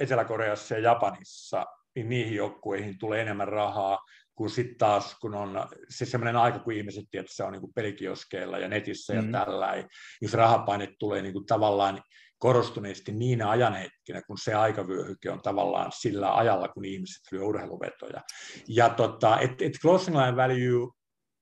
Etelä-Koreassa 0.00 0.74
ja 0.74 0.80
Japanissa, 0.80 1.64
niin 1.96 2.08
niihin 2.08 2.34
joukkueihin 2.34 2.98
tulee 2.98 3.22
enemmän 3.22 3.48
rahaa 3.48 3.98
kuin 4.34 4.50
sitten 4.50 4.78
taas, 4.78 5.16
kun 5.20 5.34
on 5.34 5.68
se 5.88 6.06
sellainen 6.06 6.36
aika, 6.36 6.58
kun 6.58 6.72
ihmiset 6.72 7.04
tietää, 7.10 7.24
että 7.24 7.36
se 7.36 7.44
on 7.44 7.52
niin 7.52 7.74
pelikioskeilla 7.74 8.58
ja 8.58 8.68
netissä 8.68 9.12
mm. 9.12 9.32
ja 9.32 9.40
tällä, 9.40 9.72
niin 10.20 10.30
se 10.30 10.36
rahapaine 10.36 10.88
tulee 10.98 11.22
niin 11.22 11.32
kuin 11.32 11.46
tavallaan 11.46 12.02
korostuneesti 12.38 13.12
niin 13.12 13.42
ajanhetkinä, 13.42 14.22
kun 14.26 14.38
se 14.42 14.54
aikavyöhyke 14.54 15.30
on 15.30 15.42
tavallaan 15.42 15.92
sillä 16.00 16.36
ajalla, 16.36 16.68
kun 16.68 16.84
ihmiset 16.84 17.22
lyö 17.32 17.44
urheiluvetoja. 17.44 18.20
Ja 18.68 18.88
tota, 18.88 19.40
et, 19.40 19.62
et 19.62 19.72
closing 19.80 20.16
line 20.16 20.36
value 20.36 20.92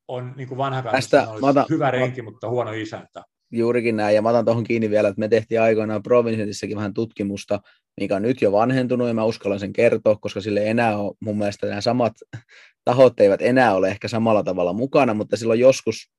on 0.08 0.32
niin 0.36 0.48
kuin 0.48 0.58
vanha 0.58 0.82
Tästä, 0.82 1.26
hyvä 1.70 1.90
renki, 1.90 2.22
mutta 2.22 2.48
huono 2.48 2.72
isäntä. 2.72 3.22
Juurikin 3.50 3.96
näin, 3.96 4.14
ja 4.14 4.22
mä 4.22 4.28
otan 4.28 4.44
tuohon 4.44 4.64
kiinni 4.64 4.90
vielä, 4.90 5.08
että 5.08 5.20
me 5.20 5.28
tehtiin 5.28 5.60
aikoinaan 5.60 6.02
Provincentissakin 6.02 6.76
vähän 6.76 6.94
tutkimusta, 6.94 7.60
mikä 8.00 8.16
on 8.16 8.22
nyt 8.22 8.42
jo 8.42 8.52
vanhentunut, 8.52 9.08
ja 9.08 9.14
mä 9.14 9.24
uskallan 9.24 9.60
sen 9.60 9.72
kertoa, 9.72 10.16
koska 10.16 10.40
sille 10.40 10.60
ei 10.60 10.68
enää 10.68 10.98
ole, 10.98 11.14
mun 11.20 11.38
mielestä 11.38 11.66
nämä 11.66 11.80
samat 11.80 12.12
tahot 12.84 13.20
eivät 13.20 13.42
enää 13.42 13.74
ole 13.74 13.88
ehkä 13.88 14.08
samalla 14.08 14.42
tavalla 14.42 14.72
mukana, 14.72 15.14
mutta 15.14 15.36
silloin 15.36 15.60
joskus 15.60 16.10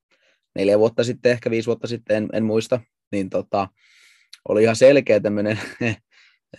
neljä 0.54 0.78
vuotta 0.78 1.04
sitten, 1.04 1.32
ehkä 1.32 1.50
viisi 1.50 1.66
vuotta 1.66 1.86
sitten, 1.86 2.16
en, 2.16 2.28
en 2.32 2.44
muista, 2.44 2.80
niin 3.12 3.30
tota, 3.30 3.68
oli 4.48 4.62
ihan 4.62 4.76
selkeä 4.76 5.20
tämmöinen 5.20 5.58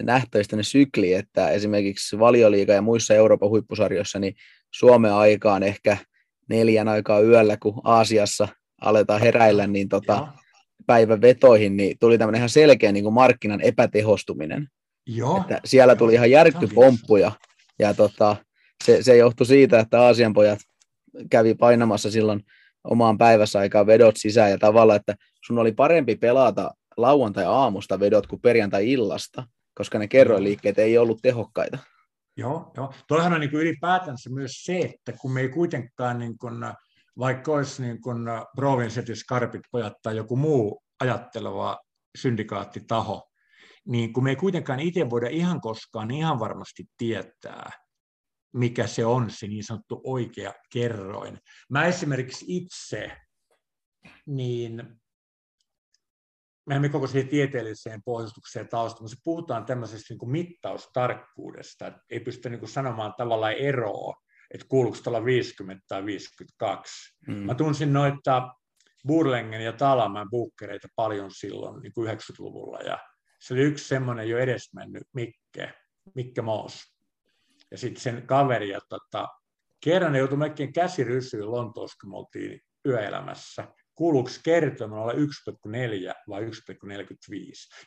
nähtöistäinen 0.02 0.64
sykli, 0.64 1.14
että 1.14 1.50
esimerkiksi 1.50 2.20
valioliiga 2.20 2.74
ja 2.74 2.82
muissa 2.82 3.14
Euroopan 3.14 3.50
huippusarjoissa, 3.50 4.20
niin 4.20 4.34
Suomen 4.74 5.14
aikaan 5.14 5.64
ehkä 5.64 5.98
neljän 6.50 6.88
aikaa 6.88 7.22
yöllä, 7.22 7.58
kun 7.58 7.82
Aasiassa 7.84 8.48
aletaan 8.82 9.22
heräillä, 9.22 9.68
niin 9.68 9.90
tota, 9.90 10.28
päivän 10.88 11.22
vetoihin, 11.22 11.78
niin 11.78 11.98
tuli 12.00 12.18
tämmöinen 12.18 12.40
ihan 12.40 12.50
selkeä 12.50 12.92
niin 12.92 13.04
kuin 13.04 13.14
markkinan 13.14 13.62
epätehostuminen. 13.62 14.68
Joo. 15.06 15.38
Että 15.42 15.62
siellä 15.66 15.96
tuli 15.96 16.14
ihan 16.14 16.32
järkkypomppuja, 16.32 17.32
ja 17.80 17.94
tota, 17.94 18.36
se, 18.84 19.04
se 19.04 19.18
johtui 19.18 19.46
siitä, 19.46 19.80
että 19.80 20.02
Aasian 20.02 20.34
pojat 20.34 20.60
kävi 21.30 21.54
painamassa 21.54 22.12
silloin 22.12 22.44
omaan 22.84 23.18
päivässä 23.18 23.60
aikaa 23.60 23.86
vedot 23.86 24.18
sisään, 24.18 24.52
ja 24.52 24.58
tavalla, 24.58 24.96
että 24.96 25.16
sun 25.46 25.60
oli 25.60 25.72
parempi 25.72 26.16
pelata 26.16 26.72
lauantai-aamusta 26.98 28.00
vedot 28.00 28.28
kuin 28.28 28.42
perjantai-illasta, 28.42 29.48
koska 29.76 30.00
ne 30.00 30.08
kerroinliikkeet 30.08 30.80
ei 30.80 30.98
ollut 30.98 31.20
tehokkaita. 31.22 31.78
Joo, 32.38 32.72
joo. 32.78 32.94
Tuohan 33.08 33.34
on 33.34 33.42
niin 33.42 33.52
kuin 33.52 33.62
ylipäätänsä 33.62 34.30
myös 34.30 34.64
se, 34.64 34.78
että 34.78 35.14
kun 35.22 35.32
me 35.32 35.42
ei 35.42 35.50
kuitenkaan, 35.50 36.20
niin 36.20 36.38
kuin, 36.38 36.54
vaikka 37.20 37.52
olisi 37.52 37.82
niin 37.82 38.02
kuin 38.02 38.18
Provincetis, 38.56 39.24
Karpit, 39.24 39.62
pojat 39.72 39.94
tai 40.02 40.18
joku 40.18 40.36
muu 40.36 40.84
ajatteleva 41.00 41.80
syndikaattitaho, 42.18 43.30
niin 43.88 44.14
kun 44.14 44.24
me 44.24 44.30
ei 44.30 44.36
kuitenkaan 44.36 44.80
itse 44.80 45.10
voida 45.10 45.30
ihan 45.30 45.62
koskaan 45.62 46.12
ihan 46.12 46.40
varmasti 46.40 46.84
tietää, 46.98 47.72
mikä 48.54 48.88
se 48.88 49.06
on 49.06 49.30
se 49.30 49.48
niin 49.48 49.64
sanottu 49.64 50.02
oikea 50.04 50.54
kerroin. 50.74 51.40
Mä 51.70 51.86
esimerkiksi 51.86 52.46
itse, 52.48 53.18
niin 54.26 55.00
me 56.66 56.76
emme 56.76 56.90
koko 56.90 57.08
siihen 57.08 57.28
tieteelliseen 57.28 58.02
pohjustukseen 58.06 58.70
taustalla, 58.70 59.04
mutta 59.04 59.22
puhutaan 59.24 59.66
tämmöisestä 59.66 60.14
niin 60.14 60.20
kuin 60.20 60.32
mittaustarkkuudesta, 60.32 61.88
että 61.88 62.02
ei 62.10 62.20
pysty 62.20 62.50
niin 62.50 62.60
kuin 62.60 62.70
sanomaan 62.70 63.14
tavallaan 63.18 63.54
eroa, 63.54 64.14
että 64.54 64.66
kuuluuko 64.70 64.98
tuolla 65.04 65.26
50 65.26 65.86
tai 65.88 66.06
52. 66.06 67.16
Mm. 67.28 67.34
Mä 67.34 67.56
tunsin 67.56 67.94
noita 67.94 68.54
Burlengen 69.08 69.62
ja 69.62 69.74
Talaman 69.74 70.30
bukkereita 70.30 70.88
paljon 70.96 71.32
silloin 71.32 71.82
niin 71.82 71.94
kuin 71.94 72.10
90-luvulla, 72.10 72.80
ja 72.80 72.98
se 73.40 73.54
oli 73.54 73.62
yksi 73.62 73.88
semmoinen 73.88 74.30
jo 74.30 74.38
edesmennyt 74.38 75.04
Mikke, 75.14 75.74
Mikke 76.16 76.42
Moos. 76.42 76.84
Ja 77.72 77.78
sitten 77.78 78.02
sen 78.02 78.28
kaveri, 78.28 78.70
ja 78.70 78.80
tota, 78.90 79.28
kerran 79.84 80.12
ne 80.12 80.20
joutui 80.20 80.38
melkein 80.38 80.74
käsirysyyn 80.74 81.52
Lontoossa, 81.52 81.98
kun 82.02 82.10
me 82.10 82.18
oltiin 82.18 82.62
yöelämässä 82.86 83.68
kuuluuko 83.98 84.30
kertomaan 84.44 85.02
olla 85.02 85.14
1,4 85.14 85.20
vai 86.30 86.42
1,45. 86.42 86.50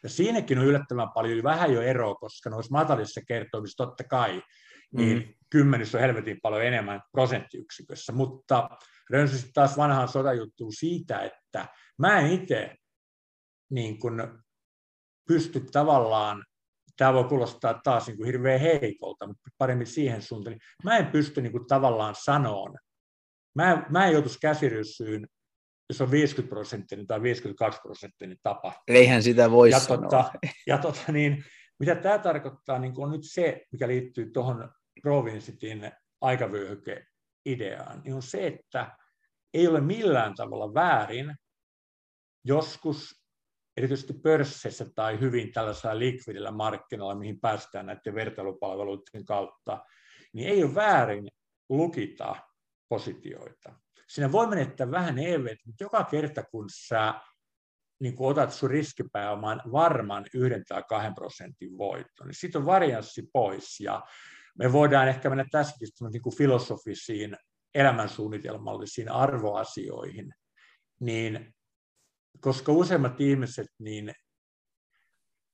Ja 0.03 0.09
siinäkin 0.09 0.59
on 0.59 0.65
yllättävän 0.65 1.09
paljon, 1.15 1.43
vähän 1.43 1.73
jo 1.73 1.83
eroa, 1.83 2.15
koska 2.15 2.51
noissa 2.51 2.73
matalissa 2.73 3.21
kertoimissa 3.29 3.87
totta 3.87 4.05
kai, 4.05 4.43
niin 4.93 5.19
mm. 5.19 5.35
kymmenys 5.51 5.95
on 5.95 6.01
helvetin 6.01 6.39
paljon 6.43 6.65
enemmän 6.65 7.03
prosenttiyksikössä, 7.13 8.13
mutta 8.13 8.69
rönsysti 9.11 9.51
taas 9.55 9.77
vanhaan 9.77 10.09
sotajuttuun 10.09 10.73
siitä, 10.73 11.21
että 11.21 11.69
mä 11.99 12.19
en 12.19 12.33
itse 12.33 12.77
niin 13.71 13.99
kun 13.99 14.43
pysty 15.29 15.61
tavallaan, 15.73 16.45
tämä 16.97 17.13
voi 17.13 17.25
kuulostaa 17.25 17.81
taas 17.85 18.07
niin 18.07 18.17
kuin 18.17 18.27
hirveän 18.27 18.61
heikolta, 18.61 19.27
mutta 19.27 19.51
paremmin 19.59 19.87
siihen 19.87 20.23
suuntaan, 20.23 20.53
niin 20.53 20.63
mä 20.85 20.97
en 20.97 21.07
pysty 21.07 21.43
niin 21.43 21.53
kuin 21.53 21.67
tavallaan 21.67 22.15
sanoon, 22.15 22.79
mä, 23.55 23.87
mä 23.89 24.07
en 24.07 24.13
joutuisi 24.13 24.39
käsiryssyyn 24.41 25.27
jos 25.91 26.01
on 26.01 26.11
50 26.11 26.55
prosenttinen 26.55 27.07
tai 27.07 27.23
52 27.23 27.81
prosenttinen 27.81 28.37
tapa. 28.43 28.73
Eihän 28.89 29.23
sitä 29.23 29.51
voi 29.51 29.71
ja 29.71 29.79
sanoa. 29.79 30.01
Tota, 30.03 30.33
ja 30.67 30.79
tota, 30.79 31.13
niin, 31.13 31.45
mitä 31.81 31.95
tämä 31.95 32.19
tarkoittaa, 32.19 32.79
niin 32.79 32.93
on 32.97 33.11
nyt 33.11 33.21
se, 33.25 33.63
mikä 33.73 33.89
liittyy 33.89 34.31
tuohon 34.31 34.73
Provinsitin 35.03 35.93
aikavyöhyke-ideaan, 36.21 38.03
niin 38.05 38.15
on 38.15 38.23
se, 38.23 38.47
että 38.47 38.97
ei 39.55 39.69
ole 39.69 39.81
millään 39.81 40.35
tavalla 40.35 40.75
väärin 40.75 41.35
joskus 42.45 43.21
erityisesti 43.77 44.13
pörssissä 44.13 44.87
tai 44.95 45.21
hyvin 45.21 45.53
tällaisella 45.53 45.99
likvidillä 45.99 46.51
markkinoilla, 46.51 47.15
mihin 47.15 47.41
päästään 47.41 47.87
näiden 47.87 48.15
vertailupalveluiden 48.15 49.25
kautta, 49.25 49.85
niin 50.33 50.49
ei 50.49 50.65
ole 50.65 50.75
väärin 50.75 51.29
lukita 51.69 52.37
positioita. 52.89 53.73
Siinä 54.09 54.33
voi 54.33 54.47
menettää 54.47 54.91
vähän 54.91 55.19
EV, 55.19 55.47
mutta 55.67 55.85
joka 55.85 56.05
kerta 56.05 56.43
kun 56.43 56.67
sä 56.73 57.15
niin 58.01 58.17
kun 58.17 58.31
otat 58.31 58.53
sun 58.53 58.71
riskipääoman 58.71 59.63
varman 59.73 60.27
yhden 60.35 60.65
tai 60.69 60.83
kahden 60.89 61.15
prosentin 61.15 61.79
voitto, 61.79 62.25
niin 62.25 62.35
siitä 62.35 62.59
on 62.59 62.67
varianssi 62.67 63.29
pois 63.33 63.81
ja 63.81 64.03
me 64.61 64.73
voidaan 64.73 65.09
ehkä 65.09 65.29
mennä 65.29 65.45
tässäkin 65.51 65.89
niin 66.13 66.23
kuin 66.23 66.37
filosofisiin 66.37 67.37
elämänsuunnitelmallisiin 67.75 69.11
arvoasioihin, 69.13 70.35
niin 71.01 71.55
koska 72.41 72.73
useimmat 72.73 73.21
ihmiset, 73.21 73.67
niin 73.79 74.13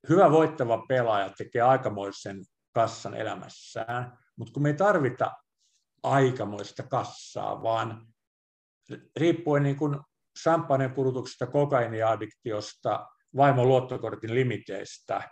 hyvä 0.08 0.30
voittava 0.30 0.84
pelaaja 0.88 1.30
tekee 1.38 1.62
aikamoisen 1.62 2.44
kassan 2.74 3.14
elämässään, 3.14 4.18
mutta 4.36 4.52
kun 4.52 4.62
me 4.62 4.68
ei 4.68 4.74
tarvita 4.74 5.32
aikamoista 6.02 6.82
kassaa, 6.82 7.62
vaan 7.62 8.06
riippuen 9.16 9.62
niin 9.62 9.76
kuin 9.76 10.00
champagnen 10.42 10.94
kulutuksesta, 10.94 11.46
kokainiaddiktiosta, 11.46 13.06
vaimon 13.36 13.68
luottokortin 13.68 14.34
limiteistä, 14.34 15.30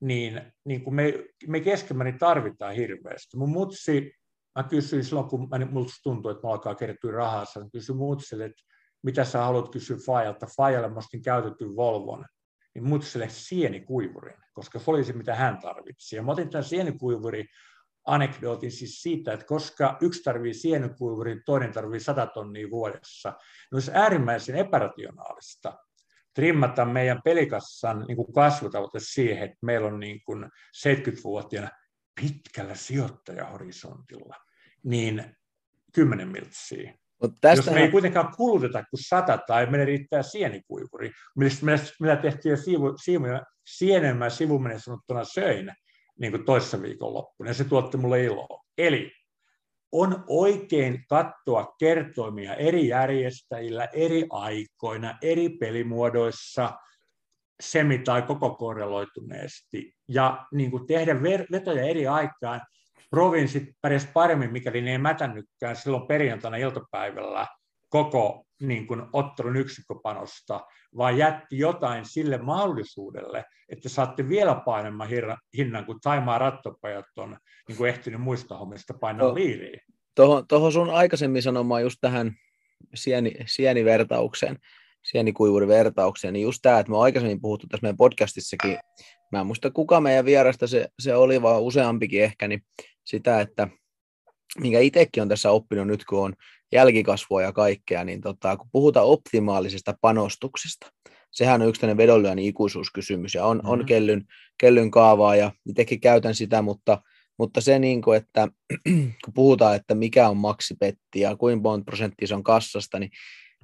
niin, 0.00 0.42
niin 0.64 0.84
kuin 0.84 0.94
me, 0.94 1.24
me 1.46 1.60
keskimäärin 1.60 2.18
tarvitaan 2.18 2.74
hirveästi. 2.74 3.36
Mun 3.36 3.50
mutsi, 3.50 4.12
mä 4.58 4.62
kysyin 4.62 5.04
silloin, 5.04 5.28
kun 5.28 5.48
mä, 5.48 5.66
musta 5.70 6.00
tuntuu, 6.02 6.30
että 6.30 6.46
mä 6.46 6.52
alkaa 6.52 6.74
kertyä 6.74 7.12
rahaa, 7.12 7.44
mä 7.56 7.70
kysyin 7.72 7.98
mutsille, 7.98 8.44
että 8.44 8.62
mitä 9.02 9.24
sä 9.24 9.38
haluat 9.38 9.72
kysyä 9.72 9.96
Fajalta. 10.06 10.46
Fajalle 10.56 10.88
mä 10.88 10.96
ostin 10.96 11.22
käytetty 11.22 11.76
Volvon, 11.76 12.24
niin 12.74 12.84
mutsille 12.84 13.28
sienikuivurin, 13.28 14.36
koska 14.52 14.78
se 14.78 14.90
oli 14.90 15.04
se, 15.04 15.12
mitä 15.12 15.34
hän 15.34 15.58
tarvitsi. 15.58 16.16
Ja 16.16 16.22
mä 16.22 16.32
otin 16.32 16.50
tämän 16.50 16.64
sienikuivurin 16.64 17.46
anekdootin 18.06 18.72
siis 18.72 19.02
siitä, 19.02 19.32
että 19.32 19.46
koska 19.46 19.96
yksi 20.00 20.22
tarvii 20.22 20.54
sienikuivurin, 20.54 21.42
toinen 21.46 21.72
tarvii 21.72 22.00
100 22.00 22.26
tonnia 22.26 22.70
vuodessa, 22.70 23.30
niin 23.30 23.76
olisi 23.76 23.90
äärimmäisen 23.94 24.56
epärationaalista 24.56 25.78
trimmata 26.38 26.84
meidän 26.84 27.20
pelikassan 27.24 28.04
niin 28.08 28.16
kuin 28.16 28.32
kasvutavoite 28.32 28.98
siihen, 29.02 29.44
että 29.44 29.56
meillä 29.62 29.88
on 29.88 30.00
niin 30.00 30.20
kuin 30.24 30.44
70-vuotiaana 30.86 31.70
pitkällä 32.20 32.74
sijoittajahorisontilla, 32.74 34.34
niin 34.84 35.36
10 35.94 36.28
miltsiä. 36.28 36.94
tästä... 37.40 37.70
Jos 37.70 37.74
me 37.74 37.80
ei 37.80 37.90
kuitenkaan 37.90 38.36
kuluteta 38.36 38.84
kuin 38.90 39.04
sata 39.08 39.38
tai 39.38 39.66
meille 39.66 39.84
riittää 39.84 40.22
sienikuivuri, 40.22 41.12
millä 42.00 42.16
tehtiin 42.16 42.58
sivu, 42.58 42.94
sivu, 43.04 43.24
sienemmän 43.66 44.30
sivuminen 44.30 44.80
sanottuna 44.80 45.24
söin, 45.24 45.72
niin 46.20 46.32
kuin 46.32 46.44
toissa 46.44 46.82
viikonloppuna, 46.82 47.50
ja 47.50 47.54
se 47.54 47.64
tuotti 47.64 47.96
mulle 47.96 48.24
iloa. 48.24 48.64
Eli 48.78 49.12
on 49.92 50.24
oikein 50.26 51.04
katsoa 51.08 51.74
kertoimia 51.78 52.54
eri 52.54 52.88
järjestäjillä, 52.88 53.88
eri 53.92 54.26
aikoina, 54.30 55.18
eri 55.22 55.48
pelimuodoissa, 55.48 56.72
semi- 57.62 57.98
tai 57.98 58.22
koko 58.22 58.50
korreloituneesti, 58.50 59.92
ja 60.08 60.46
niin 60.52 60.70
kuin 60.70 60.86
tehdä 60.86 61.22
vetoja 61.52 61.82
eri 61.82 62.06
aikaan. 62.06 62.60
Provinssit 63.10 63.64
pärjäs 63.80 64.08
paremmin, 64.12 64.52
mikäli 64.52 64.80
ne 64.80 64.92
ei 64.92 64.98
mätännytkään 64.98 65.76
silloin 65.76 66.06
perjantaina 66.06 66.56
iltapäivällä 66.56 67.46
koko 67.88 68.44
niin 68.60 68.86
kuin, 68.86 69.02
ottelun 69.12 69.56
yksikköpanosta, 69.56 70.60
vaan 70.96 71.18
jätti 71.18 71.58
jotain 71.58 72.04
sille 72.04 72.38
mahdollisuudelle, 72.38 73.44
että 73.68 73.88
saatte 73.88 74.28
vielä 74.28 74.54
painemman 74.54 75.08
hinnan, 75.56 75.86
kun 75.86 76.00
Taimaa 76.00 76.38
rattopajat 76.38 77.04
on 77.16 77.36
niin 77.68 77.76
kuin 77.76 77.90
ehtinyt 77.90 78.20
muista 78.20 78.58
hommista 78.58 78.94
painaa 79.00 79.28
no, 79.28 79.34
liiriin. 79.34 79.80
Tuohon, 80.14 80.48
tuohon 80.48 80.72
sun 80.72 80.90
aikaisemmin 80.90 81.42
sanomaan 81.42 81.82
just 81.82 81.98
tähän 82.00 82.32
sieni, 82.94 83.32
sienivertaukseen. 83.46 84.58
sienikuivurivertauksia, 85.02 86.32
niin 86.32 86.42
just 86.42 86.58
tämä, 86.62 86.78
että 86.78 86.92
me 86.92 86.98
aikaisemmin 86.98 87.40
puhuttu 87.40 87.66
tässä 87.66 87.82
meidän 87.82 87.96
podcastissakin, 87.96 88.78
mä 89.32 89.40
en 89.40 89.46
muista 89.46 89.70
kuka 89.70 90.00
meidän 90.00 90.24
vierasta 90.24 90.66
se, 90.66 90.88
se 90.98 91.14
oli, 91.14 91.42
vaan 91.42 91.62
useampikin 91.62 92.22
ehkä, 92.22 92.48
niin 92.48 92.62
sitä, 93.04 93.40
että 93.40 93.68
minkä 94.60 94.80
itsekin 94.80 95.22
on 95.22 95.28
tässä 95.28 95.50
oppinut 95.50 95.86
nyt, 95.86 96.04
kun 96.04 96.24
on 96.24 96.34
jälkikasvua 96.72 97.42
ja 97.42 97.52
kaikkea, 97.52 98.04
niin 98.04 98.20
tota, 98.20 98.56
kun 98.56 98.68
puhutaan 98.72 99.06
optimaalisesta 99.06 99.94
panostuksesta, 100.00 100.92
sehän 101.30 101.62
on 101.62 101.68
yksi 101.68 101.80
tämmöinen 101.80 101.96
vedonlyönnin 101.96 102.46
ikuisuuskysymys, 102.46 103.34
ja 103.34 103.44
on, 103.44 103.56
mm-hmm. 103.56 103.70
on 103.70 103.86
kellyn, 103.86 104.24
kellyn 104.58 104.90
kaavaa, 104.90 105.36
ja 105.36 105.52
itsekin 105.68 106.00
käytän 106.00 106.34
sitä, 106.34 106.62
mutta, 106.62 107.02
mutta 107.38 107.60
se, 107.60 107.78
niin 107.78 108.02
kuin, 108.02 108.16
että 108.16 108.48
kun 109.24 109.34
puhutaan, 109.34 109.76
että 109.76 109.94
mikä 109.94 110.28
on 110.28 110.36
maksipetti 110.36 111.20
ja 111.20 111.36
kuinka 111.36 111.62
monta 111.62 111.84
prosenttia 111.84 112.28
se 112.28 112.34
on 112.34 112.42
kassasta, 112.42 112.98
niin 112.98 113.10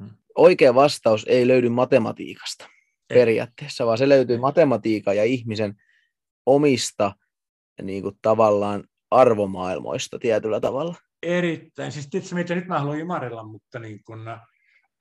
mm. 0.00 0.10
oikea 0.38 0.74
vastaus 0.74 1.24
ei 1.28 1.46
löydy 1.46 1.68
matematiikasta 1.68 2.64
ei. 2.64 3.14
periaatteessa, 3.14 3.86
vaan 3.86 3.98
se 3.98 4.08
löytyy 4.08 4.38
matematiikan 4.38 5.16
ja 5.16 5.24
ihmisen 5.24 5.74
omista 6.46 7.12
niin 7.82 8.02
kuin, 8.02 8.18
tavallaan 8.22 8.84
arvomaailmoista 9.14 10.18
tietyllä 10.18 10.60
tavalla. 10.60 10.94
Erittäin. 11.22 11.92
Siis 11.92 12.08
tietysti, 12.10 12.34
mitä 12.34 12.54
nyt 12.54 12.66
mä 12.66 12.78
haluan 12.78 12.98
ymmärrellä, 12.98 13.42
mutta 13.42 13.78
niin 13.78 14.00
kun, 14.06 14.28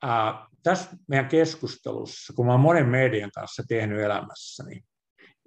ää, 0.04 0.48
tässä 0.64 0.90
meidän 1.08 1.30
keskustelussa, 1.30 2.34
kun 2.34 2.46
mä 2.46 2.52
olen 2.52 2.62
monen 2.62 2.88
median 2.88 3.32
kanssa 3.32 3.64
tehnyt 3.68 4.00
elämässäni, 4.00 4.82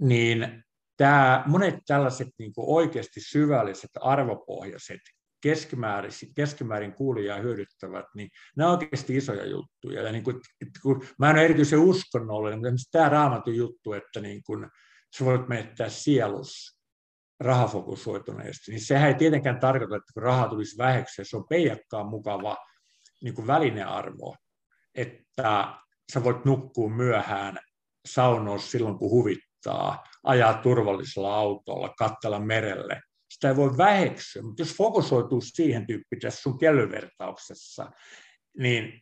niin 0.00 0.64
tämä, 0.96 1.44
monet 1.46 1.74
tällaiset 1.86 2.28
niin 2.38 2.52
oikeasti 2.56 3.20
syvälliset, 3.20 3.90
arvopohjaiset, 4.00 5.00
keskimäärin, 5.40 6.12
keskimäärin 6.36 6.92
kuulijaa 6.92 7.38
hyödyttävät, 7.38 8.04
niin 8.14 8.28
nämä 8.56 8.70
on 8.70 8.78
oikeasti 8.78 9.16
isoja 9.16 9.46
juttuja. 9.46 10.02
Ja 10.02 10.12
niin 10.12 10.24
kuin, 10.24 10.40
kun, 10.82 11.04
mä 11.18 11.30
en 11.30 11.36
ole 11.36 11.44
erityisen 11.44 11.78
uskonnollinen, 11.78 12.58
mutta 12.58 12.72
tämä 12.92 13.08
raamatun 13.08 13.56
juttu, 13.56 13.92
että 13.92 14.20
niin 14.20 14.42
kuin, 14.46 14.66
sä 15.18 15.24
voit 15.24 15.48
menettää 15.48 15.88
sielus 15.88 16.75
rahafokusoituneesti, 17.40 18.70
niin 18.70 18.80
sehän 18.80 19.08
ei 19.08 19.14
tietenkään 19.14 19.60
tarkoita, 19.60 19.96
että 19.96 20.12
kun 20.14 20.22
raha 20.22 20.48
tulisi 20.48 20.78
väheksi, 20.78 21.24
se 21.24 21.36
on 21.36 21.48
peijakkaan 21.48 22.06
mukava 22.06 22.56
niin 23.22 23.34
kuin 23.34 23.46
välinearvo, 23.46 24.36
että 24.94 25.74
sä 26.12 26.24
voit 26.24 26.44
nukkua 26.44 26.90
myöhään 26.90 27.58
saunoa 28.06 28.58
silloin, 28.58 28.98
kun 28.98 29.10
huvittaa, 29.10 30.04
ajaa 30.24 30.54
turvallisella 30.54 31.34
autolla, 31.34 31.94
katsella 31.98 32.40
merelle. 32.40 33.00
Sitä 33.30 33.48
ei 33.48 33.56
voi 33.56 33.76
väheksyä, 33.76 34.42
mutta 34.42 34.62
jos 34.62 34.76
fokusoituu 34.76 35.40
siihen 35.40 35.86
tyyppiin 35.86 36.20
tässä 36.20 36.42
sun 36.42 36.58
kellyvertauksessa, 36.58 37.90
niin 38.58 39.00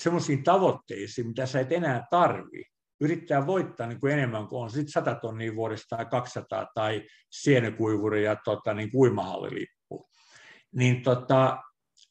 semmoisiin 0.00 0.42
tavoitteisiin, 0.42 1.26
mitä 1.26 1.46
sä 1.46 1.60
et 1.60 1.72
enää 1.72 2.06
tarvi, 2.10 2.64
yrittää 3.00 3.46
voittaa 3.46 3.86
niin 3.86 4.00
kuin 4.00 4.12
enemmän 4.12 4.46
kuin 4.46 4.62
on 4.62 4.70
sitten 4.70 4.92
100 4.92 5.14
tonnia 5.14 5.54
vuodesta 5.54 5.96
tai 5.96 6.06
200 6.06 6.66
tai 6.74 7.02
sienekuivuri 7.30 8.24
ja 8.24 8.36
tota, 8.44 8.74
niin 8.74 8.90
uimahallilippu, 8.94 10.08
niin 10.72 11.02
tota, 11.02 11.58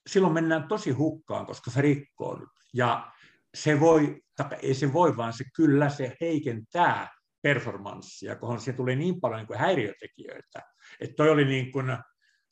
silloin 0.10 0.34
mennään 0.34 0.68
tosi 0.68 0.92
hukkaan, 0.92 1.46
koska 1.46 1.72
se 1.72 1.82
rikkoo 1.82 2.40
Ja 2.74 3.12
se 3.54 3.80
voi, 3.80 4.22
ei 4.62 4.74
se 4.74 4.94
voi, 4.94 5.18
vaan 5.18 5.34
se 5.34 5.44
kyllä 5.56 5.90
se 5.90 6.18
heikentää 6.22 7.08
performanssia, 7.42 8.36
kun 8.36 8.60
se 8.60 8.74
tulee 8.74 8.96
niin 8.96 9.22
paljon 9.22 9.40
niin 9.40 9.48
kuin 9.48 9.60
häiriötekijöitä. 9.60 10.62
Että 11.00 11.16
toi 11.16 11.30
oli 11.30 11.46
niin 11.46 11.72
kuin, 11.72 11.98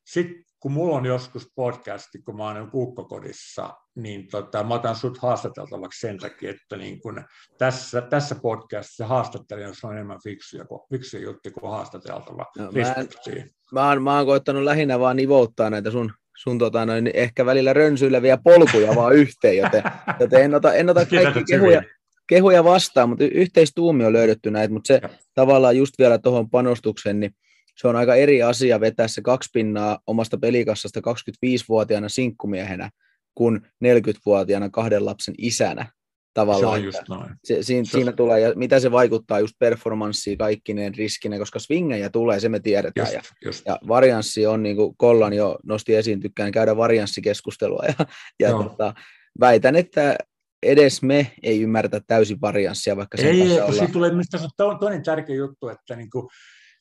sit 0.06 0.28
kun 0.60 0.72
mulla 0.72 0.98
on 0.98 1.06
joskus 1.06 1.52
podcasti, 1.56 2.22
kun 2.22 2.38
mä 2.38 2.44
oon 2.44 2.72
kukkokodissa, 2.72 3.74
niin 3.96 4.28
tota, 4.32 4.64
mä 4.64 4.74
otan 4.74 4.96
sut 4.96 5.18
haastateltavaksi 5.18 6.00
sen 6.00 6.18
takia, 6.20 6.50
että 6.50 6.78
niin 6.78 7.02
kun 7.02 7.24
tässä, 7.58 8.02
tässä 8.02 8.36
podcastissa 8.36 9.08
haastattelija 9.08 9.72
on 9.84 9.94
enemmän 9.94 10.20
fiksuja, 10.24 10.66
fiksuja 10.90 11.24
juttu 11.24 11.50
kuin 11.60 11.72
haastateltava. 11.72 12.46
No, 12.58 12.72
mä, 12.72 12.94
en, 12.94 13.52
mä, 13.72 13.90
oon, 13.90 14.04
mä 14.04 14.18
oon 14.18 14.26
koittanut 14.26 14.64
lähinnä 14.64 15.00
vaan 15.00 15.16
nivouttaa 15.16 15.70
näitä 15.70 15.92
sun, 15.92 16.12
sun 16.38 16.58
tota, 16.58 16.86
noin, 16.86 17.12
ehkä 17.14 17.46
välillä 17.46 17.74
rönsyileviä 17.74 18.38
polkuja 18.44 18.96
vaan 18.96 19.16
yhteen, 19.16 19.58
joten, 19.58 19.84
joten 20.20 20.44
en 20.44 20.56
ota, 20.56 20.74
en 20.74 20.90
ota 20.90 21.06
kaikki 21.06 21.44
kehuja, 21.44 21.84
kehuja 22.28 22.64
vastaan, 22.64 23.10
mutta 23.10 23.24
yhteistuumi 23.24 24.06
on 24.06 24.14
löydetty 24.14 24.52
näitä, 24.52 24.74
mutta 24.74 24.88
se 24.88 25.00
ja. 25.04 25.10
tavallaan 25.36 25.78
just 25.78 25.94
vielä 26.00 26.18
tuohon 26.18 26.50
panostukseen, 26.50 27.20
niin 27.20 27.32
se 27.78 27.88
on 27.88 27.96
aika 27.96 28.16
eri 28.16 28.44
asia 28.44 28.80
vetää 28.80 29.08
se 29.08 29.22
kaksi 29.22 29.50
pinnaa 29.54 30.00
omasta 30.08 30.38
pelikassasta 30.38 31.00
25-vuotiaana 31.00 32.10
sinkkumiehenä 32.10 32.90
kuin 33.36 33.62
40-vuotiaana 33.86 34.70
kahden 34.70 35.06
lapsen 35.06 35.36
isänä 35.38 35.92
tavallaan. 36.34 36.74
Se 36.74 36.80
on 36.80 36.84
just 36.84 37.10
noin. 37.10 37.30
Se, 37.44 37.64
siinä, 37.64 37.86
se 37.86 37.92
siinä 37.92 38.12
tulee, 38.12 38.40
ja 38.40 38.54
mitä 38.56 38.80
se 38.80 38.92
vaikuttaa 38.92 39.40
just 39.40 39.54
performanssiin 39.60 40.38
kaikkineen 40.38 40.96
riskineen, 40.96 41.42
koska 41.42 41.60
swingejä 41.60 42.10
tulee, 42.10 42.40
se 42.40 42.50
me 42.50 42.60
tiedetään. 42.60 43.08
Just, 43.08 43.14
ja, 43.14 43.22
just. 43.46 43.66
ja 43.66 43.80
varianssi 43.88 44.46
on, 44.46 44.64
niin 44.64 44.76
kuin 44.76 44.98
Kollan 44.98 45.34
jo 45.34 45.60
nosti 45.64 45.96
esiin, 45.96 46.20
tykkään 46.20 46.52
käydä 46.52 46.78
varianssikeskustelua, 46.78 47.84
ja, 47.88 48.06
ja 48.40 48.52
tota, 48.52 48.94
väitän, 49.40 49.76
että 49.76 50.16
edes 50.64 51.02
me 51.02 51.32
ei 51.44 51.62
ymmärretä 51.62 52.02
täysin 52.08 52.42
varianssia, 52.42 52.98
vaikka 52.98 53.18
sen 53.18 53.28
ei, 53.28 53.40
kanssa 53.40 53.56
ei, 53.56 53.62
ollaan... 53.62 53.92
tulee, 53.92 54.12
mistä 54.12 54.38
se 54.38 54.64
on 54.64 54.80
toinen 54.80 55.04
tärkeä 55.04 55.36
juttu, 55.36 55.70
että 55.70 55.96
niin 55.96 56.10
kuin, 56.10 56.28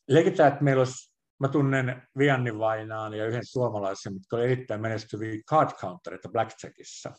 leikitään, 0.08 0.52
että 0.52 0.64
meillä 0.64 0.80
olisi, 0.80 1.16
mä 1.40 1.48
tunnen 1.48 2.02
Viannin 2.18 2.58
Vainaan 2.58 3.14
ja 3.14 3.26
yhden 3.26 3.46
suomalaisen, 3.46 4.12
mutta 4.12 4.36
oli 4.36 4.44
erittäin 4.44 4.80
menestyviä 4.80 5.42
card 5.50 5.70
countereita 5.70 6.28
Blackjackissa. 6.28 7.12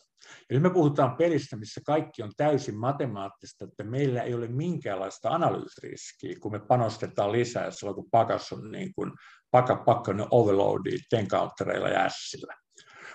Eli 0.50 0.60
me 0.60 0.70
puhutaan 0.70 1.16
pelistä, 1.16 1.56
missä 1.56 1.80
kaikki 1.86 2.22
on 2.22 2.32
täysin 2.36 2.78
matemaattista, 2.78 3.64
että 3.64 3.84
meillä 3.84 4.22
ei 4.22 4.34
ole 4.34 4.48
minkäänlaista 4.48 5.28
analyysiriskiä, 5.28 6.36
kun 6.40 6.52
me 6.52 6.58
panostetaan 6.58 7.32
lisää 7.32 7.70
silloin, 7.70 7.94
kun 7.94 8.10
pakas 8.10 8.52
on 8.52 8.70
niin 8.70 8.94
kuin 8.94 9.12
paka 9.50 9.76
pakkainen 9.76 10.26
overloadi 10.30 10.98
tencountereilla 11.10 11.88
ja 11.88 12.00
ässillä. 12.00 12.54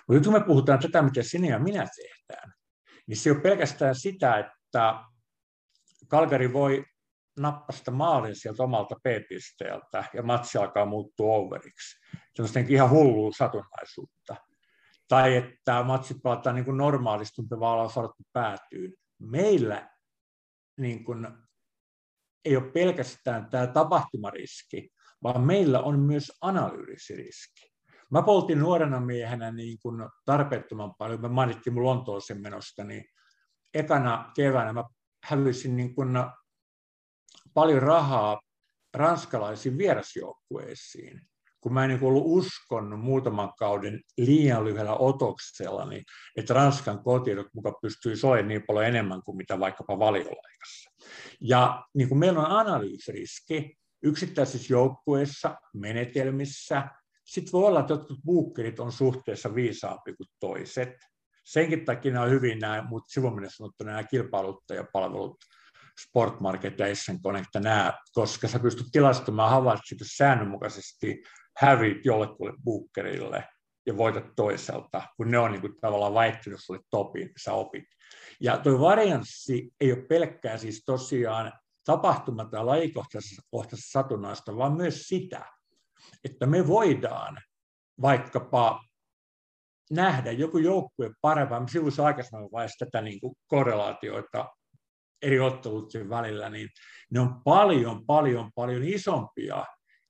Mutta 0.07 0.13
nyt 0.13 0.23
kun 0.23 0.33
me 0.33 0.45
puhutaan 0.45 0.79
tätä, 0.79 1.01
mitä 1.01 1.23
sinä 1.23 1.47
ja 1.47 1.59
minä 1.59 1.87
tehdään, 1.95 2.53
niin 3.07 3.17
se 3.17 3.31
on 3.31 3.41
pelkästään 3.41 3.95
sitä, 3.95 4.37
että 4.37 4.95
Kalkari 6.07 6.53
voi 6.53 6.85
nappasta 7.39 7.91
maalin 7.91 8.35
sieltä 8.35 8.63
omalta 8.63 8.95
P-pisteeltä 8.95 10.03
ja 10.13 10.23
matsi 10.23 10.57
alkaa 10.57 10.85
muuttua 10.85 11.35
overiksi. 11.35 11.99
Sellaista 12.35 12.59
ihan 12.59 12.89
hullua 12.89 13.31
satunnaisuutta. 13.37 14.35
Tai 15.07 15.35
että 15.35 15.83
matsi 15.83 16.15
pelataan 16.23 16.55
niin 16.55 16.65
kuin 16.65 16.77
normaalisti, 16.77 17.41
mutta 17.41 17.59
vaan 17.59 17.73
ollaan 17.73 18.13
päätyyn. 18.33 18.93
Meillä 19.19 19.89
niin 20.77 21.03
kuin, 21.03 21.27
ei 22.45 22.57
ole 22.57 22.71
pelkästään 22.71 23.49
tämä 23.49 23.67
tapahtumariski, 23.67 24.89
vaan 25.23 25.41
meillä 25.41 25.79
on 25.79 25.99
myös 25.99 26.31
analyysiriski. 26.41 27.73
Mä 28.11 28.21
poltin 28.21 28.59
nuorena 28.59 28.99
miehenä 28.99 29.51
niin 29.51 29.77
kuin 29.81 30.09
tarpeettoman 30.25 30.95
paljon. 30.95 31.21
Mä 31.21 31.29
mainittiin 31.29 31.73
mun 31.73 31.83
Lontooseen 31.83 32.41
menosta, 32.41 32.83
niin 32.83 33.05
ekana 33.73 34.31
keväänä 34.35 34.73
mä 34.73 34.83
hävisin 35.23 35.75
niin 35.75 35.95
kuin 35.95 36.09
paljon 37.53 37.81
rahaa 37.81 38.41
ranskalaisiin 38.93 39.77
vierasjoukkueisiin, 39.77 41.21
kun 41.61 41.73
mä 41.73 41.83
en 41.83 41.89
niin 41.89 42.03
ollut 42.03 42.23
uskonnut 42.25 42.99
muutaman 42.99 43.53
kauden 43.57 44.01
liian 44.17 44.65
lyhyellä 44.65 44.95
otoksella, 44.95 45.85
niin 45.85 46.03
että 46.37 46.53
Ranskan 46.53 47.03
kotiedot 47.03 47.47
muka 47.53 47.73
pystyy 47.81 48.15
soimaan 48.15 48.47
niin 48.47 48.63
paljon 48.67 48.85
enemmän 48.85 49.21
kuin 49.23 49.37
mitä 49.37 49.59
vaikkapa 49.59 49.99
valiolaikassa. 49.99 50.91
Ja 51.41 51.83
niin 51.93 52.09
kuin 52.09 52.19
meillä 52.19 52.39
on 52.39 52.51
analyysiriski 52.51 53.77
yksittäisissä 54.03 54.73
joukkueissa, 54.73 55.55
menetelmissä, 55.73 56.89
sitten 57.25 57.51
voi 57.51 57.67
olla, 57.67 57.79
että 57.79 57.93
jotkut 57.93 58.19
buukkerit 58.25 58.79
on 58.79 58.91
suhteessa 58.91 59.55
viisaampi 59.55 60.13
kuin 60.13 60.27
toiset. 60.39 60.97
Senkin 61.43 61.85
takia 61.85 62.13
nämä 62.13 62.25
on 62.25 62.31
hyvin 62.31 62.59
nämä, 62.59 62.85
mutta 62.89 63.13
sivuminen 63.13 63.49
sanottu 63.51 63.83
nämä 63.83 64.03
kilpailuttajapalvelut 64.03 65.37
Sportmarket 65.99 66.79
ja 66.79 66.87
Essen 66.87 67.21
Connect 67.21 67.49
nämä, 67.55 67.93
koska 68.13 68.47
sä 68.47 68.59
pystyt 68.59 68.87
tilastomaan 68.91 69.49
havaitsit, 69.49 69.99
jos 69.99 70.07
säännönmukaisesti 70.17 71.23
hävit 71.57 72.05
jollekulle 72.05 72.53
bookerille 72.63 73.47
ja 73.85 73.97
voitat 73.97 74.25
toiselta, 74.35 75.01
kun 75.17 75.31
ne 75.31 75.37
on 75.37 75.51
niin 75.51 75.61
kuin 75.61 75.73
tavallaan 75.81 76.13
vaihtunut 76.13 76.59
sulle 76.63 76.79
topin, 76.89 77.29
sä 77.43 77.53
opit. 77.53 77.83
Ja 78.41 78.57
tuo 78.57 78.79
varianssi 78.79 79.69
ei 79.81 79.93
ole 79.93 80.05
pelkkää 80.05 80.57
siis 80.57 80.83
tosiaan 80.85 81.53
tapahtuma- 81.85 82.45
tai 82.45 82.65
lajikohtaisessa 82.65 83.41
satunnaista, 83.75 84.57
vaan 84.57 84.73
myös 84.73 85.07
sitä, 85.07 85.45
että 86.23 86.45
me 86.45 86.67
voidaan 86.67 87.41
vaikkapa 88.01 88.83
nähdä 89.91 90.31
joku 90.31 90.57
joukkue 90.57 91.11
parempaa. 91.21 91.67
Sivussa 91.67 92.05
aikaisemmin 92.05 92.51
vaiheessa 92.51 92.85
tätä 92.85 93.01
niin 93.01 93.19
kuin 93.19 93.35
korrelaatioita 93.47 94.49
eri 95.23 95.39
otteluiden 95.39 96.09
välillä, 96.09 96.49
niin 96.49 96.69
ne 97.11 97.19
on 97.19 97.41
paljon, 97.43 98.05
paljon, 98.05 98.51
paljon 98.55 98.83
isompia 98.83 99.65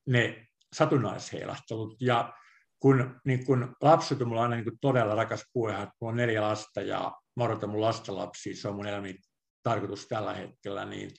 ne 0.07 0.47
satunnaisheilahtelut. 0.75 1.95
Ja 2.01 2.33
kun, 2.79 3.19
niin 3.25 3.45
kun 3.45 3.75
lapset 3.81 4.21
on 4.21 4.27
mulla 4.27 4.43
aina 4.43 4.55
niin 4.55 4.77
todella 4.81 5.15
rakas 5.15 5.41
että 5.41 5.95
mulla 6.01 6.11
on 6.11 6.17
neljä 6.17 6.41
lasta 6.41 6.81
ja 6.81 7.11
mä 7.35 7.43
odotan 7.43 7.69
mun 7.69 7.81
lastenlapsia, 7.81 8.55
se 8.55 8.67
on 8.67 8.75
mun 8.75 8.87
elämän 8.87 9.15
tarkoitus 9.63 10.07
tällä 10.07 10.33
hetkellä, 10.33 10.85
niin, 10.85 11.11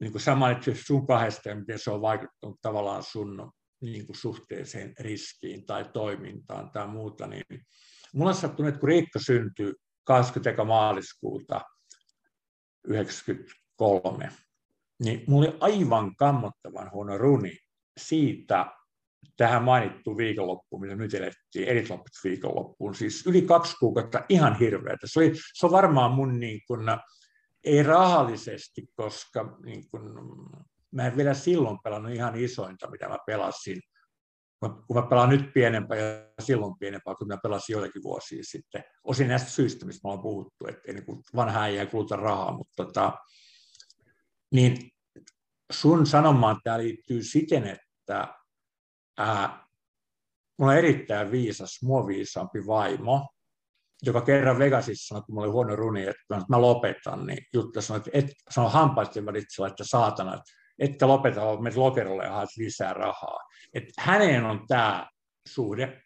niin 0.00 0.12
kuin 0.12 0.22
sä 0.22 0.34
mainitsit 0.34 0.86
sun 0.86 1.06
kahdesta 1.06 1.48
ja 1.48 1.54
miten 1.54 1.78
se 1.78 1.90
on 1.90 2.00
vaikuttanut 2.00 2.58
tavallaan 2.62 3.02
sun 3.02 3.52
niin 3.82 4.06
kuin 4.06 4.16
suhteeseen 4.16 4.92
riskiin 5.00 5.66
tai 5.66 5.84
toimintaan 5.92 6.70
tai 6.70 6.86
muuta, 6.86 7.26
niin 7.26 7.44
mulla 8.14 8.30
on 8.30 8.36
sattunut, 8.36 8.68
että 8.68 8.80
kun 8.80 8.88
Riikka 8.88 9.18
syntyi 9.18 9.72
20. 10.04 10.64
maaliskuuta 10.64 11.60
1993, 12.86 14.28
niin 15.02 15.24
mulla 15.26 15.48
oli 15.48 15.56
aivan 15.60 16.16
kammottavan 16.16 16.90
huono 16.92 17.18
runi 17.18 17.58
siitä 17.96 18.66
tähän 19.36 19.64
mainittuun 19.64 20.16
viikonloppuun, 20.16 20.82
mitä 20.82 20.96
nyt 20.96 21.14
elettiin, 21.14 21.68
eritloput 21.68 22.12
viikonloppuun, 22.24 22.94
siis 22.94 23.26
yli 23.26 23.42
kaksi 23.42 23.76
kuukautta 23.76 24.24
ihan 24.28 24.58
hirveätä. 24.58 25.06
Se, 25.06 25.18
oli, 25.18 25.32
se 25.54 25.66
on 25.66 25.72
varmaan 25.72 26.10
mun 26.10 26.40
niin 26.40 26.60
kuin, 26.66 26.80
ei 27.64 27.82
rahallisesti, 27.82 28.86
koska 28.94 29.58
niin 29.64 29.90
kuin, 29.90 30.02
mä 30.90 31.06
en 31.06 31.16
vielä 31.16 31.34
silloin 31.34 31.78
pelannut 31.84 32.12
ihan 32.12 32.36
isointa, 32.36 32.90
mitä 32.90 33.08
mä 33.08 33.18
pelasin. 33.26 33.80
Kun 34.68 34.96
mä 34.96 35.02
pelaan 35.02 35.28
nyt 35.28 35.52
pienempää 35.54 35.98
ja 35.98 36.44
silloin 36.44 36.78
pienempää, 36.78 37.14
kun 37.14 37.28
mä 37.28 37.38
pelasin 37.42 37.72
joitakin 37.74 38.02
vuosia 38.02 38.42
sitten. 38.42 38.84
Osin 39.04 39.28
näistä 39.28 39.50
syistä, 39.50 39.86
mistä 39.86 40.08
mä 40.08 40.12
oon 40.12 40.22
puhuttu, 40.22 40.66
että 40.68 40.92
niin 40.92 41.04
vanha 41.36 41.66
ei 41.66 41.86
kuluta 41.86 42.16
rahaa, 42.16 42.56
mutta 42.56 42.84
tota, 42.84 43.12
niin 44.52 44.90
sun 45.72 46.06
sanomaan 46.06 46.60
tämä 46.64 46.78
liittyy 46.78 47.22
siten, 47.22 47.66
että 47.66 48.34
ää, 49.18 49.66
mulla 50.58 50.72
on 50.72 50.78
erittäin 50.78 51.30
viisas, 51.30 51.78
mua 51.82 52.06
viisaampi 52.06 52.66
vaimo, 52.66 53.28
joka 54.02 54.20
kerran 54.20 54.58
Vegasissa 54.58 55.08
sanoi, 55.08 55.22
kun 55.22 55.34
mulla 55.34 55.46
oli 55.46 55.52
huono 55.52 55.76
runi, 55.76 56.02
että 56.02 56.40
mä 56.48 56.60
lopetan, 56.60 57.26
niin 57.26 57.38
Jutta 57.54 57.80
sanoi, 57.80 57.98
että 57.98 58.10
et, 58.12 58.26
sanoi 58.50 58.70
hampaisten 58.70 59.26
välitsellä, 59.26 59.68
että 59.68 59.84
saatana, 59.86 60.34
että 60.34 60.52
että 60.78 61.08
lopeta, 61.08 61.44
vaan 61.44 61.62
menet 61.62 61.76
lokerolle 61.76 62.24
ja 62.24 62.46
lisää 62.56 62.92
rahaa. 62.92 63.38
Et 63.74 63.84
häneen 63.98 64.44
on 64.44 64.64
tämä 64.68 65.08
suhde, 65.48 66.02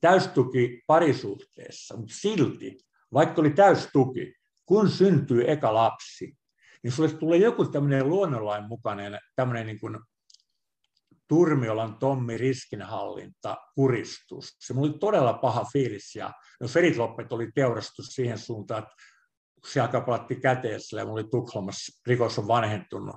täystuki 0.00 0.82
parisuhteessa, 0.86 1.96
mutta 1.96 2.14
silti, 2.14 2.78
vaikka 3.12 3.40
oli 3.40 3.50
täystuki, 3.50 4.34
kun 4.66 4.90
syntyy 4.90 5.50
eka 5.50 5.74
lapsi, 5.74 6.36
niin 6.82 6.92
sulle 6.92 7.08
tulee 7.08 7.38
joku 7.38 7.64
tämmöinen 7.64 8.08
luonnonlain 8.08 8.64
mukainen 8.68 9.18
tämmöinen 9.36 9.66
niin 9.66 9.80
kuin 9.80 9.98
Turmiolan 11.28 11.98
Tommi 11.98 12.38
riskinhallinta, 12.38 13.56
kuristus. 13.74 14.56
Se 14.58 14.74
oli 14.76 14.98
todella 14.98 15.32
paha 15.32 15.64
fiilis 15.72 16.16
ja 16.16 16.32
no 16.60 16.68
Feritloppet 16.68 17.32
oli 17.32 17.52
teurastus 17.54 18.06
siihen 18.06 18.38
suuntaan, 18.38 18.82
että 18.82 18.94
se 19.66 19.80
alkaa 19.80 20.00
palatti 20.00 20.36
käteessä 20.36 20.96
ja 20.96 21.04
mulla 21.04 21.20
oli 21.20 21.30
Tukholmassa, 21.30 22.02
rikos 22.06 22.38
on 22.38 22.48
vanhentunut. 22.48 23.16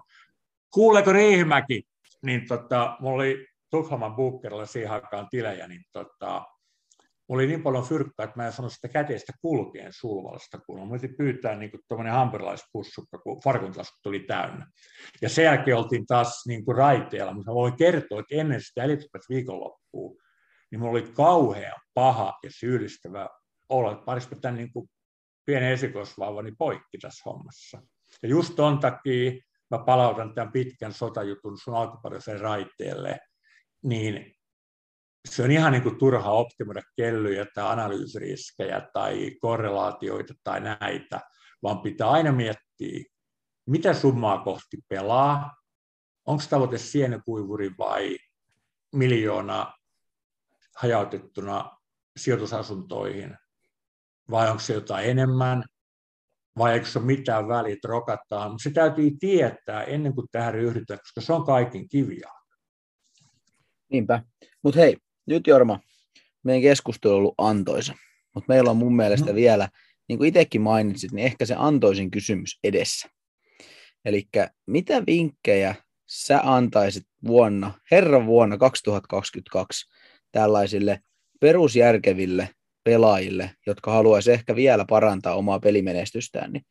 Kuuleeko 0.74 1.14
Riihimäki? 1.14 1.84
Niin 2.22 2.48
tota, 2.48 2.98
mulla 3.00 3.16
oli 3.16 3.48
Tukholman 3.70 4.16
Bookerilla 4.16 4.66
siihen 4.66 4.92
aikaan 4.92 5.28
tilejä, 5.30 5.68
niin 5.68 5.84
tota, 5.92 6.46
Mulla 7.28 7.42
oli 7.42 7.48
niin 7.48 7.64
paljon 7.64 7.84
fyrkkaa, 7.84 8.24
että 8.24 8.38
mä 8.40 8.46
en 8.46 8.54
sano 8.54 8.70
sitä 8.70 8.88
käteistä 8.88 9.34
kulkeen 9.42 9.94
sulvalasta, 9.94 10.60
kun 10.60 10.90
mä 10.90 10.98
pyytää 11.18 11.56
niin 11.56 11.72
tuommoinen 11.88 12.14
hampurilaispussukka, 12.14 13.18
kun 13.18 13.42
farkuntaskut 13.44 14.00
tuli 14.04 14.20
täynnä. 14.20 14.68
Ja 15.22 15.30
sen 15.30 15.46
jälkeen 15.46 15.78
oltiin 15.78 16.06
taas 16.06 16.44
niin 16.48 16.66
kuin 16.66 16.78
raiteella, 16.78 17.34
mutta 17.34 17.52
mä 17.52 17.56
voin 17.56 17.78
kertoa, 17.78 18.20
että 18.20 18.36
ennen 18.36 18.62
sitä 18.62 18.84
Elizabeth 18.84 19.30
viikonloppua, 19.30 20.16
niin 20.72 20.80
mulla 20.80 20.92
oli 20.92 21.12
kauhean 21.14 21.82
paha 21.94 22.40
ja 22.44 22.50
syyllistävä 22.52 23.30
olla, 23.70 23.92
että 23.92 24.06
parispa 24.06 24.36
tämän 24.36 24.58
niin 24.58 24.74
kuin 24.74 24.90
pienen 25.46 25.72
esikoisvauvani 25.72 26.52
poikki 26.58 26.98
tässä 27.02 27.30
hommassa. 27.30 27.82
Ja 28.24 28.30
just 28.30 28.56
ton 28.56 28.80
takia 28.80 29.32
mä 29.72 29.78
palautan 29.78 30.34
tämän 30.34 30.52
pitkän 30.52 30.94
sotajutun 30.94 31.58
sun 31.58 31.76
alkuperäiseen 31.76 32.40
raiteelle, 32.40 33.20
niin 33.84 34.36
se 35.30 35.44
on 35.44 35.52
ihan 35.52 35.72
niin 35.72 35.84
kuin 35.84 35.98
turha 35.98 36.32
optimoida 36.32 36.82
kellyjä 36.96 37.46
tai 37.54 37.72
analyysiriskejä 37.72 38.90
tai 38.94 39.32
korrelaatioita 39.42 40.34
tai 40.44 40.60
näitä, 40.60 41.20
vaan 41.64 41.82
pitää 41.82 42.10
aina 42.10 42.32
miettiä, 42.32 43.04
mitä 43.68 43.94
summaa 43.94 44.44
kohti 44.44 44.78
pelaa, 44.88 45.56
onko 46.26 46.44
tavoite 46.50 46.78
sienekuivuri 46.78 47.72
vai 47.78 48.18
miljoona 48.96 49.74
hajautettuna 50.76 51.78
sijoitusasuntoihin, 52.18 53.38
vai 54.32 54.50
onko 54.50 54.60
se 54.60 54.74
jotain 54.74 55.10
enemmän, 55.10 55.64
vai 56.58 56.74
eikö 56.74 56.86
se 56.86 57.00
ole 57.00 57.06
mitään 57.06 57.48
väliä, 57.48 57.74
että 57.74 57.88
rokataan. 57.88 58.52
Mutta 58.52 58.64
se 58.64 58.70
täytyy 58.70 59.12
tietää 59.20 59.84
ennen 59.84 60.14
kuin 60.14 60.28
tähän 60.32 60.54
ryhdytään, 60.54 61.00
koska 61.00 61.22
se 61.22 61.34
on 61.34 61.46
kaiken 61.46 61.90
kiviä. 61.90 62.30
Niinpä. 63.92 64.24
Mutta 64.64 64.80
hei, 64.80 64.98
nyt 65.26 65.48
Jorma, 65.48 65.80
meidän 66.44 66.62
keskustelu 66.62 67.14
on 67.14 67.18
ollut 67.18 67.36
antoisa, 67.38 67.94
mutta 68.36 68.54
meillä 68.54 68.72
on 68.72 68.78
mun 68.78 68.96
mielestä 68.96 69.30
no. 69.30 69.36
vielä, 69.36 69.70
niin 70.08 70.18
kuin 70.18 70.28
itsekin 70.28 70.62
mainitsit, 70.62 71.12
niin 71.12 71.26
ehkä 71.26 71.46
se 71.46 71.56
antoisin 71.58 72.12
kysymys 72.12 72.60
edessä. 72.64 73.10
Eli 74.06 74.28
mitä 74.68 75.04
vinkkejä 75.08 75.76
sä 76.08 76.40
antaisit 76.44 77.04
vuonna, 77.28 77.74
herran 77.92 78.26
vuonna 78.26 78.58
2022 78.58 79.90
tällaisille 80.32 81.00
perusjärkeville 81.42 82.50
pelaajille, 82.88 83.52
jotka 83.66 83.92
haluaisi 83.92 84.32
ehkä 84.32 84.56
vielä 84.56 84.86
parantaa 84.90 85.36
omaa 85.36 85.60
pelimenestystään, 85.60 86.54
niin 86.54 86.66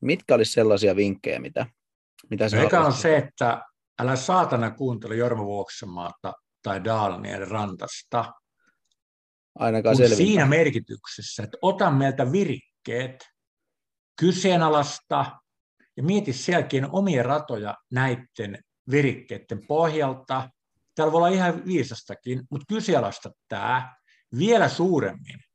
mitkä 0.00 0.34
olisi 0.34 0.52
sellaisia 0.52 0.96
vinkkejä, 0.96 1.38
mitä, 1.38 1.66
mitä 2.30 2.48
sä 2.48 2.56
no, 2.56 2.84
on 2.86 2.92
se, 2.92 3.16
että 3.16 3.62
älä 4.00 4.16
saatana 4.16 4.70
kuuntele 4.70 5.16
Jorma 5.16 5.44
Vuoksemaata 5.44 6.32
tai 6.62 6.84
Daalnien 6.84 7.48
rantasta. 7.48 8.32
Ainakaan 9.58 9.96
siinä 9.96 10.46
merkityksessä, 10.46 11.42
että 11.42 11.58
ota 11.62 11.90
meiltä 11.90 12.32
virikkeet, 12.32 13.28
kyseenalasta 14.20 15.38
ja 15.96 16.02
mieti 16.02 16.32
selkeän 16.32 16.88
omia 16.92 17.22
ratoja 17.22 17.74
näiden 17.90 18.58
virikkeiden 18.90 19.66
pohjalta. 19.68 20.50
Täällä 20.94 21.12
voi 21.12 21.18
olla 21.18 21.28
ihan 21.28 21.64
viisastakin, 21.64 22.42
mutta 22.50 22.64
kyseenalaista 22.68 23.30
tämä 23.48 23.94
vielä 24.38 24.68
suuremmin. 24.68 25.51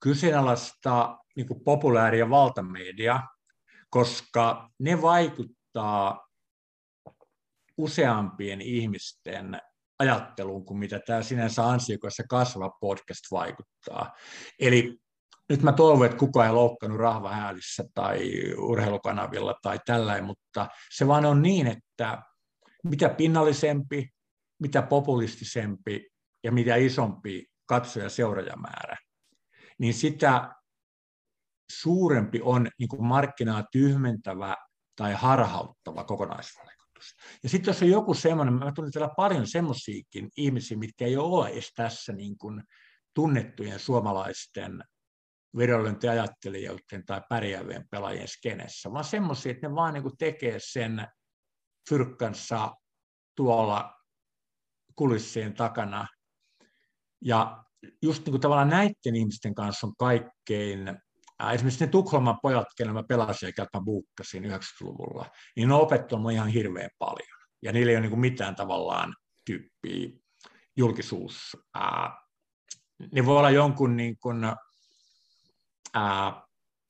Kyseenalaista 0.00 1.18
niin 1.36 1.46
populaari- 1.64 2.18
ja 2.18 2.30
valtamedia, 2.30 3.20
koska 3.90 4.70
ne 4.78 5.02
vaikuttaa 5.02 6.26
useampien 7.78 8.60
ihmisten 8.60 9.60
ajatteluun 9.98 10.64
kuin 10.64 10.78
mitä 10.78 11.00
tämä 11.06 11.22
sinänsä 11.22 11.68
ansiokas 11.68 12.16
kasvava 12.28 12.70
podcast 12.80 13.22
vaikuttaa. 13.30 14.12
Eli 14.60 14.98
nyt 15.48 15.62
mä 15.62 15.72
toivon, 15.72 16.06
että 16.06 16.18
kukaan 16.18 16.46
ei 16.46 16.52
loukkanut 16.52 16.98
rahvahäälissä 16.98 17.84
tai 17.94 18.32
urheilukanavilla 18.58 19.54
tai 19.62 19.80
tällä, 19.86 20.22
mutta 20.22 20.68
se 20.90 21.06
vaan 21.06 21.24
on 21.24 21.42
niin, 21.42 21.66
että 21.66 22.22
mitä 22.84 23.08
pinnallisempi, 23.08 24.08
mitä 24.62 24.82
populistisempi 24.82 26.08
ja 26.44 26.52
mitä 26.52 26.76
isompi 26.76 27.46
katsoja 27.66 28.08
seuraajamäärä, 28.08 28.96
niin 29.78 29.94
sitä 29.94 30.54
suurempi 31.72 32.40
on 32.42 32.68
niin 32.78 32.88
kuin 32.88 33.04
markkinaa 33.04 33.64
tyhmentävä 33.72 34.56
tai 34.96 35.12
harhauttava 35.12 36.04
kokonaisvalinta 36.04 36.76
ajatus. 36.96 37.16
Ja 37.42 37.48
sitten 37.48 37.72
jos 37.72 37.82
on 37.82 37.88
joku 37.88 38.14
semmoinen, 38.14 38.54
mä 38.54 38.72
tunnen 38.72 38.92
täällä 38.92 39.14
paljon 39.16 39.46
semmoisiakin 39.46 40.30
ihmisiä, 40.36 40.78
mitkä 40.78 41.04
ei 41.04 41.16
ole 41.16 41.48
edes 41.48 41.72
tässä 41.76 42.12
niin 42.12 42.38
kuin 42.38 42.62
tunnettujen 43.14 43.78
suomalaisten 43.78 44.84
vedonlyöntiajattelijoiden 45.56 47.06
tai 47.06 47.20
pärjäävien 47.28 47.88
pelaajien 47.90 48.28
skenessä, 48.28 48.92
vaan 48.92 49.04
semmoisia, 49.04 49.52
että 49.52 49.68
ne 49.68 49.74
vaan 49.74 49.94
niin 49.94 50.02
kuin 50.02 50.16
tekee 50.18 50.58
sen 50.58 51.06
fyrkkansa 51.88 52.74
tuolla 53.36 53.94
kulissien 54.96 55.54
takana. 55.54 56.06
Ja 57.24 57.64
just 58.02 58.24
niin 58.24 58.32
kuin 58.32 58.40
tavallaan 58.40 58.68
näiden 58.68 59.16
ihmisten 59.16 59.54
kanssa 59.54 59.86
on 59.86 59.92
kaikkein 59.98 60.98
esimerkiksi 61.52 61.84
ne 61.84 61.90
Tukholman 61.90 62.38
pojat, 62.42 62.66
kenen 62.76 62.94
mä 62.94 63.02
pelasin 63.02 63.52
ja 63.58 63.66
mä 63.74 63.80
buukkasin 63.80 64.44
90-luvulla, 64.44 65.30
niin 65.56 65.68
ne 65.68 65.74
opettanut 65.74 66.32
ihan 66.32 66.48
hirveän 66.48 66.90
paljon. 66.98 67.38
Ja 67.62 67.72
niillä 67.72 67.90
ei 67.90 67.96
ole 67.98 68.08
niin 68.08 68.20
mitään 68.20 68.56
tavallaan 68.56 69.14
tyyppiä 69.46 70.08
julkisuus. 70.76 71.56
Ää, 71.74 72.20
ne 73.12 73.26
voi 73.26 73.38
olla 73.38 73.50
jonkun 73.50 73.96
niin 73.96 74.16
kuin, 74.18 74.44
ää, 75.94 76.46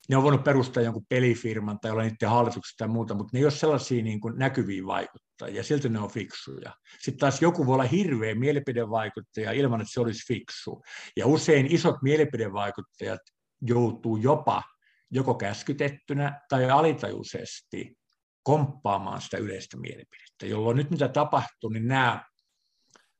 ne 0.09 0.17
on 0.17 0.23
voinut 0.23 0.43
perustaa 0.43 0.83
jonkun 0.83 1.05
pelifirman 1.09 1.79
tai 1.79 1.91
olla 1.91 2.03
niiden 2.03 2.29
hallituksessa 2.29 2.77
tai 2.77 2.87
muuta, 2.87 3.13
mutta 3.13 3.29
ne 3.33 3.39
ei 3.39 3.45
ole 3.45 3.51
sellaisia 3.51 4.03
niin 4.03 4.19
kuin 4.19 4.37
näkyviä 4.37 4.85
vaikuttajia, 4.85 5.26
silti 5.61 5.89
ne 5.89 5.99
on 5.99 6.11
fiksuja. 6.11 6.73
Sitten 6.99 7.19
taas 7.19 7.41
joku 7.41 7.65
voi 7.65 7.73
olla 7.73 7.83
hirveä 7.83 8.35
mielipidevaikuttaja 8.35 9.51
ilman, 9.51 9.81
että 9.81 9.93
se 9.93 9.99
olisi 9.99 10.27
fiksu. 10.27 10.81
Ja 11.17 11.27
usein 11.27 11.67
isot 11.69 11.95
mielipidevaikuttajat 12.01 13.21
joutuu 13.61 14.17
jopa 14.17 14.63
joko 15.11 15.35
käskytettynä 15.35 16.41
tai 16.49 16.69
alitajuisesti 16.69 17.97
komppaamaan 18.43 19.21
sitä 19.21 19.37
yleistä 19.37 19.77
mielipidettä, 19.77 20.45
jolloin 20.45 20.77
nyt 20.77 20.91
mitä 20.91 21.07
tapahtuu, 21.07 21.69
niin 21.69 21.87
nämä, 21.87 22.25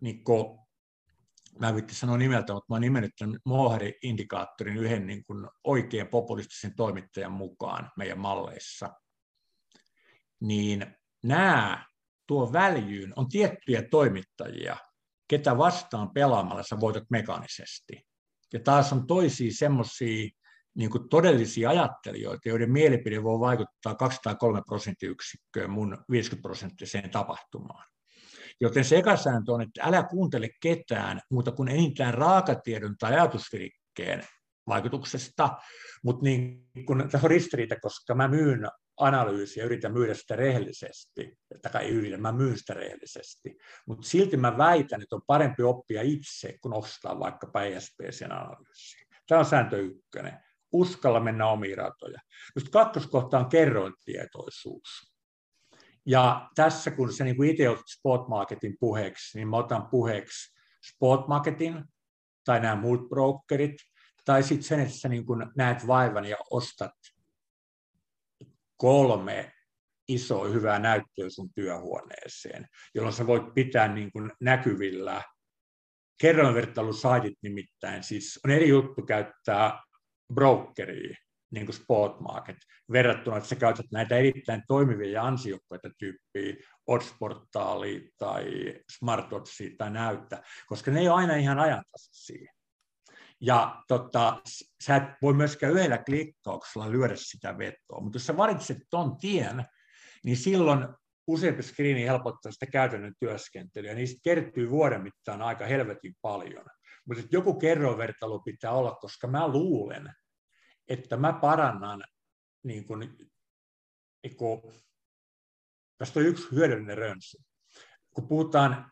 niin 0.01 0.23
kuin, 0.23 0.59
mä 1.59 1.69
en 1.69 1.83
sanoa 1.91 2.17
nimeltä, 2.17 2.53
mutta 2.53 2.65
mä 2.69 2.75
oon 2.75 2.81
nimennyt 2.81 3.11
tämän 3.19 3.39
Mohari-indikaattorin 3.45 4.77
yhden 4.77 5.07
niin 5.07 5.23
kuin 5.23 5.47
oikein 5.63 6.07
populistisen 6.07 6.75
toimittajan 6.75 7.31
mukaan 7.31 7.91
meidän 7.97 8.19
malleissa, 8.19 8.89
niin 10.39 10.95
nämä 11.23 11.85
tuo 12.27 12.53
väljyyn 12.53 13.13
on 13.15 13.29
tiettyjä 13.29 13.83
toimittajia, 13.91 14.77
ketä 15.27 15.57
vastaan 15.57 16.09
pelaamalla 16.13 16.63
sä 16.63 16.79
voitat 16.79 17.03
mekaanisesti. 17.09 18.01
Ja 18.53 18.59
taas 18.59 18.93
on 18.93 19.07
toisia 19.07 19.51
semmoisia 19.53 20.29
niin 20.75 21.09
todellisia 21.09 21.69
ajattelijoita, 21.69 22.49
joiden 22.49 22.71
mielipide 22.71 23.23
voi 23.23 23.39
vaikuttaa 23.39 23.95
203 23.95 24.61
prosenttiyksikköön 24.67 25.69
mun 25.69 25.97
50 26.11 26.47
prosenttiseen 26.47 27.09
tapahtumaan. 27.09 27.85
Joten 28.61 28.85
se 28.85 28.97
ekasääntö 28.97 29.51
on, 29.51 29.61
että 29.61 29.81
älä 29.83 30.03
kuuntele 30.03 30.49
ketään 30.61 31.21
muuta 31.31 31.51
kuin 31.51 31.69
enintään 31.69 32.13
raakatiedon 32.13 32.95
tai 32.99 33.13
ajatusvirikkeen 33.13 34.23
vaikutuksesta, 34.67 35.49
mutta 36.03 36.23
niin 36.23 36.67
kun, 36.85 36.97
tässä 37.11 37.27
on 37.27 37.31
ristiriita, 37.31 37.75
koska 37.81 38.15
mä 38.15 38.27
myyn 38.27 38.67
analyysiä, 38.97 39.65
yritän 39.65 39.93
myydä 39.93 40.13
sitä 40.13 40.35
rehellisesti, 40.35 41.37
tai 41.71 41.83
ei 41.83 41.91
yritä, 41.91 42.17
mä 42.17 42.31
myyn 42.31 42.57
sitä 42.57 42.73
rehellisesti, 42.73 43.57
mutta 43.87 44.07
silti 44.07 44.37
mä 44.37 44.57
väitän, 44.57 45.01
että 45.01 45.15
on 45.15 45.21
parempi 45.27 45.63
oppia 45.63 46.01
itse, 46.01 46.57
kun 46.61 46.73
ostaa 46.73 47.19
vaikka 47.19 47.61
ESPCn 47.63 48.31
analyysiä. 48.31 49.07
Tämä 49.27 49.39
on 49.39 49.45
sääntö 49.45 49.77
ykkönen. 49.77 50.39
Uskalla 50.71 51.19
mennä 51.19 51.47
omiin 51.47 51.77
ratoja. 51.77 52.19
Nyt 52.55 52.69
kakkoskohta 52.69 53.39
on 53.39 53.49
kerrointietoisuus. 53.49 55.13
Ja 56.05 56.49
tässä 56.55 56.91
kun 56.91 57.13
se 57.13 57.23
niin 57.23 57.43
itse 57.43 57.69
otit 57.69 57.87
spotmarketin 57.87 58.77
puheeksi, 58.79 59.37
niin 59.37 59.47
mä 59.47 59.57
otan 59.57 59.87
puheeksi 59.89 60.55
spotmarketin 60.93 61.83
tai 62.45 62.59
nämä 62.59 62.75
muut 62.75 63.09
brokerit, 63.09 63.75
tai 64.25 64.43
sitten 64.43 64.63
sen, 64.63 64.79
että 64.79 64.93
sä 64.93 65.09
niin 65.09 65.25
näet 65.55 65.87
vaivan 65.87 66.25
ja 66.25 66.37
ostat 66.49 66.91
kolme 68.77 69.51
isoa 70.07 70.47
hyvää 70.47 70.79
näyttöä 70.79 71.29
sun 71.29 71.49
työhuoneeseen, 71.55 72.67
jolloin 72.95 73.15
sä 73.15 73.27
voit 73.27 73.53
pitää 73.53 73.87
niin 73.87 74.11
kuin 74.11 74.31
näkyvillä 74.41 75.23
kerroinvertailusaitit 76.21 77.37
nimittäin. 77.41 78.03
Siis 78.03 78.39
on 78.45 78.51
eri 78.51 78.69
juttu 78.69 79.01
käyttää 79.01 79.83
brokeria, 80.33 81.17
niin 81.51 81.65
kuin 81.65 81.75
spot 81.75 82.19
market, 82.19 82.57
verrattuna, 82.91 83.37
että 83.37 83.49
sä 83.49 83.55
käytät 83.55 83.85
näitä 83.91 84.15
erittäin 84.15 84.63
toimivia 84.67 85.11
ja 85.11 85.23
ansiokkaita 85.23 85.89
tyyppiä, 85.99 86.55
odds-portaali 86.87 88.09
tai 88.17 88.45
smart 88.97 89.25
tai 89.77 89.91
näyttä, 89.91 90.43
koska 90.67 90.91
ne 90.91 90.99
ei 90.99 91.09
ole 91.09 91.17
aina 91.17 91.35
ihan 91.35 91.59
ajantasaisia. 91.59 92.56
Ja 93.41 93.83
tota, 93.87 94.41
sä 94.83 94.95
et 94.95 95.03
voi 95.21 95.33
myöskään 95.33 95.73
yhdellä 95.73 95.97
klikkauksella 95.97 96.91
lyödä 96.91 97.15
sitä 97.15 97.57
vetoa, 97.57 98.01
mutta 98.01 98.15
jos 98.15 98.25
sä 98.25 98.37
valitset 98.37 98.77
ton 98.89 99.17
tien, 99.17 99.65
niin 100.25 100.37
silloin 100.37 100.87
useampi 101.27 101.63
screeni 101.63 102.05
helpottaa 102.05 102.51
sitä 102.51 102.65
käytännön 102.65 103.13
työskentelyä, 103.19 103.93
niistä 103.93 104.19
kertyy 104.23 104.69
vuoden 104.69 105.03
mittaan 105.03 105.41
aika 105.41 105.65
helvetin 105.65 106.15
paljon. 106.21 106.65
Mutta 107.05 107.23
joku 107.31 107.53
kerrovertailu 107.53 108.39
pitää 108.39 108.71
olla, 108.71 108.95
koska 108.95 109.27
mä 109.27 109.47
luulen, 109.47 110.13
että 110.87 111.17
mä 111.17 111.33
parannan, 111.33 112.03
niin 112.63 112.85
kun, 112.85 113.17
kun, 114.37 114.73
tästä 115.97 116.19
on 116.19 116.25
yksi 116.25 116.47
hyödyllinen 116.51 116.97
rönsi. 116.97 117.37
Kun 118.13 118.27
puhutaan 118.27 118.91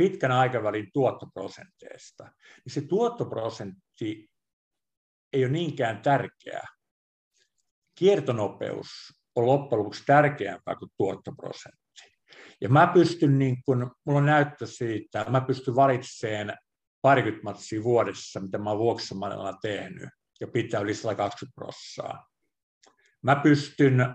pitkän 0.00 0.32
aikavälin 0.32 0.90
tuottoprosenteista, 0.92 2.24
niin 2.64 2.72
se 2.72 2.80
tuottoprosentti 2.80 4.30
ei 5.32 5.44
ole 5.44 5.52
niinkään 5.52 6.02
tärkeä. 6.02 6.62
Kiertonopeus 7.94 8.88
on 9.36 9.46
loppujen 9.46 9.78
lopuksi 9.78 10.02
tärkeämpää 10.06 10.76
kuin 10.76 10.90
tuottoprosentti. 10.96 12.02
Ja 12.60 12.68
mä 12.68 12.86
pystyn, 12.94 13.38
niin 13.38 13.62
kun, 13.62 13.90
mulla 14.04 14.18
on 14.18 14.26
näyttö 14.26 14.66
siitä, 14.66 15.26
mä 15.28 15.40
pystyn 15.40 15.76
valitsemaan 15.76 16.58
parikymmentä 17.02 17.44
matsia 17.44 17.82
vuodessa, 17.82 18.40
mitä 18.40 18.58
mä 18.58 18.70
oon 18.70 19.58
tehnyt, 19.62 20.08
ja 20.40 20.46
pitää 20.46 20.80
yli 20.80 20.94
120 20.94 21.54
prossaa. 21.54 22.26
Mä 23.22 23.36
pystyn, 23.36 24.14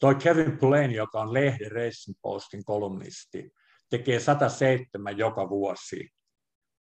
toi 0.00 0.14
Kevin 0.14 0.58
Plain, 0.58 0.90
joka 0.90 1.20
on 1.20 1.32
lehden 1.32 1.72
Racing 1.72 2.16
Postin 2.22 2.64
kolumnisti, 2.64 3.50
tekee 3.92 4.20
107 4.20 5.18
joka 5.18 5.48
vuosi, 5.48 6.08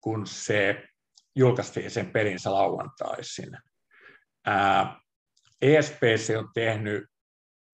kun 0.00 0.26
se 0.26 0.84
julkaistiin 1.36 1.90
sen 1.90 2.10
pelinsä 2.10 2.52
lauantaisin. 2.52 3.50
Ää, 4.46 5.00
ESPC 5.62 6.34
on 6.38 6.48
tehnyt 6.54 7.04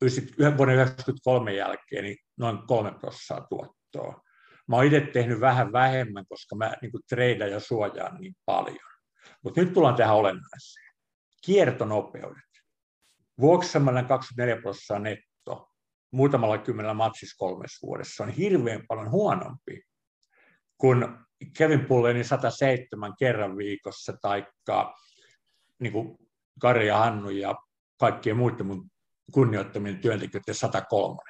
vuoden 0.00 0.76
1993 0.76 1.54
jälkeen 1.54 2.04
niin 2.04 2.16
noin 2.36 2.58
kolme 2.66 2.92
prosenttia 2.92 3.46
tuottoa. 3.50 4.22
Mä 4.68 4.76
oon 4.76 4.84
itse 4.84 5.00
tehnyt 5.00 5.40
vähän 5.40 5.72
vähemmän, 5.72 6.24
koska 6.28 6.56
mä 6.56 6.74
niin 6.82 6.92
treidaan 7.08 7.50
ja 7.50 7.60
suojaan 7.60 8.20
niin 8.20 8.34
paljon. 8.44 8.90
Mutta 9.42 9.60
nyt 9.60 9.72
tullaan 9.72 9.96
tähän 9.96 10.16
olennaiseen. 10.16 10.92
Kiertonopeudet. 11.44 12.46
Vuoksamalla 13.40 14.02
24 14.02 14.62
prosenttia 14.62 15.16
muutamalla 16.10 16.58
kymmenellä 16.58 16.94
matsissa 16.94 17.36
kolmessa 17.38 17.86
vuodessa 17.86 18.24
on 18.24 18.30
hirveän 18.30 18.84
paljon 18.88 19.10
huonompi 19.10 19.82
kuin 20.78 21.06
Kevin 21.58 21.84
Pullenin 21.84 22.24
107 22.24 23.14
kerran 23.18 23.56
viikossa, 23.56 24.12
taikka 24.22 24.94
niin 25.78 25.92
kuin 25.92 26.18
Kari 26.60 26.86
ja 26.86 26.98
Hannu 26.98 27.30
ja 27.30 27.54
kaikkien 28.00 28.36
muiden 28.36 28.66
mun 28.66 28.90
kunnioittamien 29.32 29.98
työntekijöiden 29.98 30.54
103, 30.54 31.22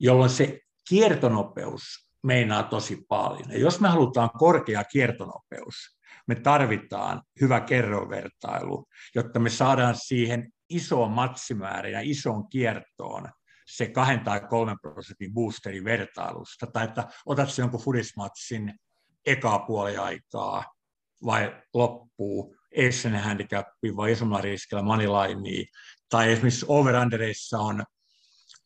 jolloin 0.00 0.30
se 0.30 0.60
kiertonopeus 0.88 1.82
meinaa 2.22 2.62
tosi 2.62 2.98
paljon. 3.08 3.50
Ja 3.50 3.58
jos 3.58 3.80
me 3.80 3.88
halutaan 3.88 4.30
korkea 4.38 4.84
kiertonopeus, 4.84 5.98
me 6.26 6.34
tarvitaan 6.34 7.22
hyvä 7.40 7.60
kerrovertailu, 7.60 8.86
jotta 9.14 9.38
me 9.38 9.50
saadaan 9.50 9.94
siihen 9.96 10.52
isoon 10.68 11.10
matsimäärään 11.10 11.92
ja 11.92 12.00
isoon 12.02 12.48
kiertoon 12.48 13.28
se 13.70 13.88
kahden 13.88 14.20
tai 14.20 14.40
kolmen 14.40 14.80
prosentin 14.80 15.34
boosteri 15.34 15.84
vertailusta, 15.84 16.66
tai 16.66 16.84
että 16.84 17.08
otat 17.26 17.50
se 17.50 17.62
jonkun 17.62 17.80
fudismatsin 17.80 18.74
ekaa 19.26 19.58
puoli 19.58 19.96
aikaa 19.96 20.64
vai 21.24 21.62
loppuu 21.74 22.56
Essen 22.72 23.16
handicappi 23.16 23.96
vai 23.96 24.12
isommalla 24.12 24.42
riskillä 24.42 24.82
moneylinea, 24.82 25.64
tai 26.08 26.32
esimerkiksi 26.32 26.66
over 26.68 26.94
on 27.52 27.84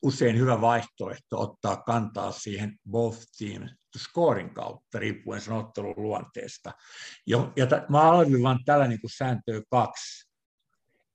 usein 0.03 0.39
hyvä 0.39 0.61
vaihtoehto 0.61 1.41
ottaa 1.41 1.77
kantaa 1.77 2.33
siihen 2.33 2.79
both 2.91 3.19
team 3.39 3.69
scoring 3.99 4.55
kautta, 4.55 4.99
riippuen 4.99 5.41
sen 5.41 5.55
ottelun 5.55 5.95
luonteesta. 5.97 6.73
Ja 7.27 7.67
t- 7.67 7.89
mä 7.89 8.01
alleviivan 8.01 8.59
tällä 8.65 8.89
niin 8.89 8.99
sääntöä 9.17 9.61
kaksi, 9.71 10.31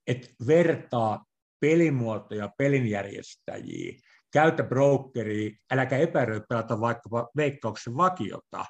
että 0.06 0.28
vertaa 0.46 1.24
pelimuotoja, 1.60 2.50
pelinjärjestäjiä, 2.58 4.00
käytä 4.32 4.62
brokeria, 4.62 5.50
äläkä 5.70 5.96
epäröi 5.96 6.40
pelata 6.48 6.80
vaikkapa 6.80 7.28
veikkauksen 7.36 7.96
vakiota 7.96 8.64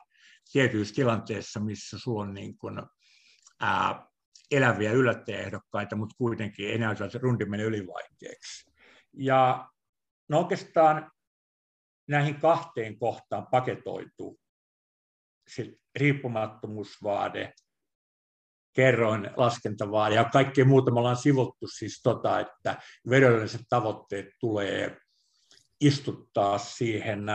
tietyissä 0.53 0.95
tilanteissa, 0.95 1.61
missä 1.61 1.99
sulla 1.99 2.23
on 2.23 2.35
niin 2.35 2.59
kuin, 2.59 2.83
ää, 3.61 4.07
eläviä 4.51 4.93
yllättäjäehdokkaita, 4.93 5.97
mutta 5.97 6.15
kuitenkin 6.19 6.71
ei 6.71 6.79
näytä, 6.79 7.05
että 7.05 7.19
rundi 7.23 7.45
menee 7.45 7.67
ylivaikeaksi. 7.67 8.71
Ja 9.13 9.69
no 10.29 10.39
oikeastaan 10.39 11.11
näihin 12.09 12.41
kahteen 12.41 12.99
kohtaan 12.99 13.47
paketoitu 13.47 14.41
riippumattomuusvaade, 15.99 17.53
kerroin 18.73 19.31
laskentavaade 19.37 20.15
ja 20.15 20.25
kaikkea 20.25 20.65
muuta. 20.65 20.91
Me 20.91 20.99
ollaan 20.99 21.17
sivuttu 21.17 21.67
siis 21.79 22.01
tota, 22.03 22.41
että 22.41 22.77
vedolliset 23.11 23.61
tavoitteet 23.69 24.27
tulee 24.41 24.97
istuttaa 25.81 26.59
siihen 26.59 27.27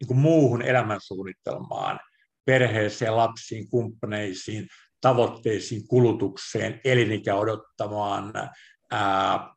niin 0.00 0.06
kuin 0.06 0.18
muuhun 0.18 0.62
elämänsuunnitelmaan, 0.62 2.00
perheeseen, 2.44 3.16
lapsiin, 3.16 3.70
kumppaneisiin, 3.70 4.68
tavoitteisiin, 5.00 5.88
kulutukseen, 5.88 6.80
elinikä 6.84 7.34
odottamaan, 7.34 8.32
ää, 8.90 9.54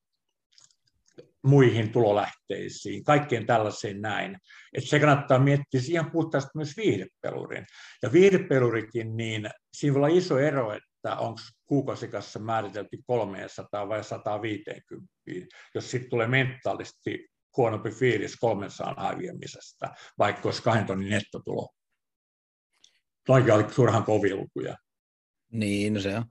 muihin 1.48 1.92
tulolähteisiin, 1.92 3.04
kaikkeen 3.04 3.46
tällaiseen 3.46 4.02
näin. 4.02 4.38
Että 4.74 4.90
se 4.90 5.00
kannattaa 5.00 5.40
miettiä 5.40 5.82
siihen 5.82 6.12
puhtaasti 6.12 6.52
myös 6.56 6.78
viihdepelurin. 6.78 7.66
Ja 8.04 8.12
viihdepelurikin, 8.12 9.18
niin 9.18 9.50
siinä 9.74 9.94
voi 9.94 10.00
olla 10.00 10.18
iso 10.18 10.40
ero, 10.40 10.74
että 10.74 11.16
onko 11.16 11.40
kuukausikassa 11.66 12.40
määritelty 12.40 12.98
300 13.08 13.90
vai 13.90 14.04
150, 14.04 15.08
jos 15.76 15.92
sitten 15.92 16.10
tulee 16.10 16.28
mentaalisesti 16.28 17.28
huonompi 17.58 17.92
fiilis 17.92 18.36
300 18.36 18.96
häviämisestä, 18.98 19.96
vaikka 20.18 20.42
olisi 20.48 20.64
kahden 20.64 20.86
tonnin 20.86 21.10
nettotulo. 21.10 21.70
Toikin 23.26 23.54
oli 23.54 23.64
turhan 23.64 24.04
kovia 24.04 24.36
lukuja. 24.36 24.78
Niin, 25.52 25.94
no 25.94 26.00
se 26.00 26.18
on. 26.18 26.26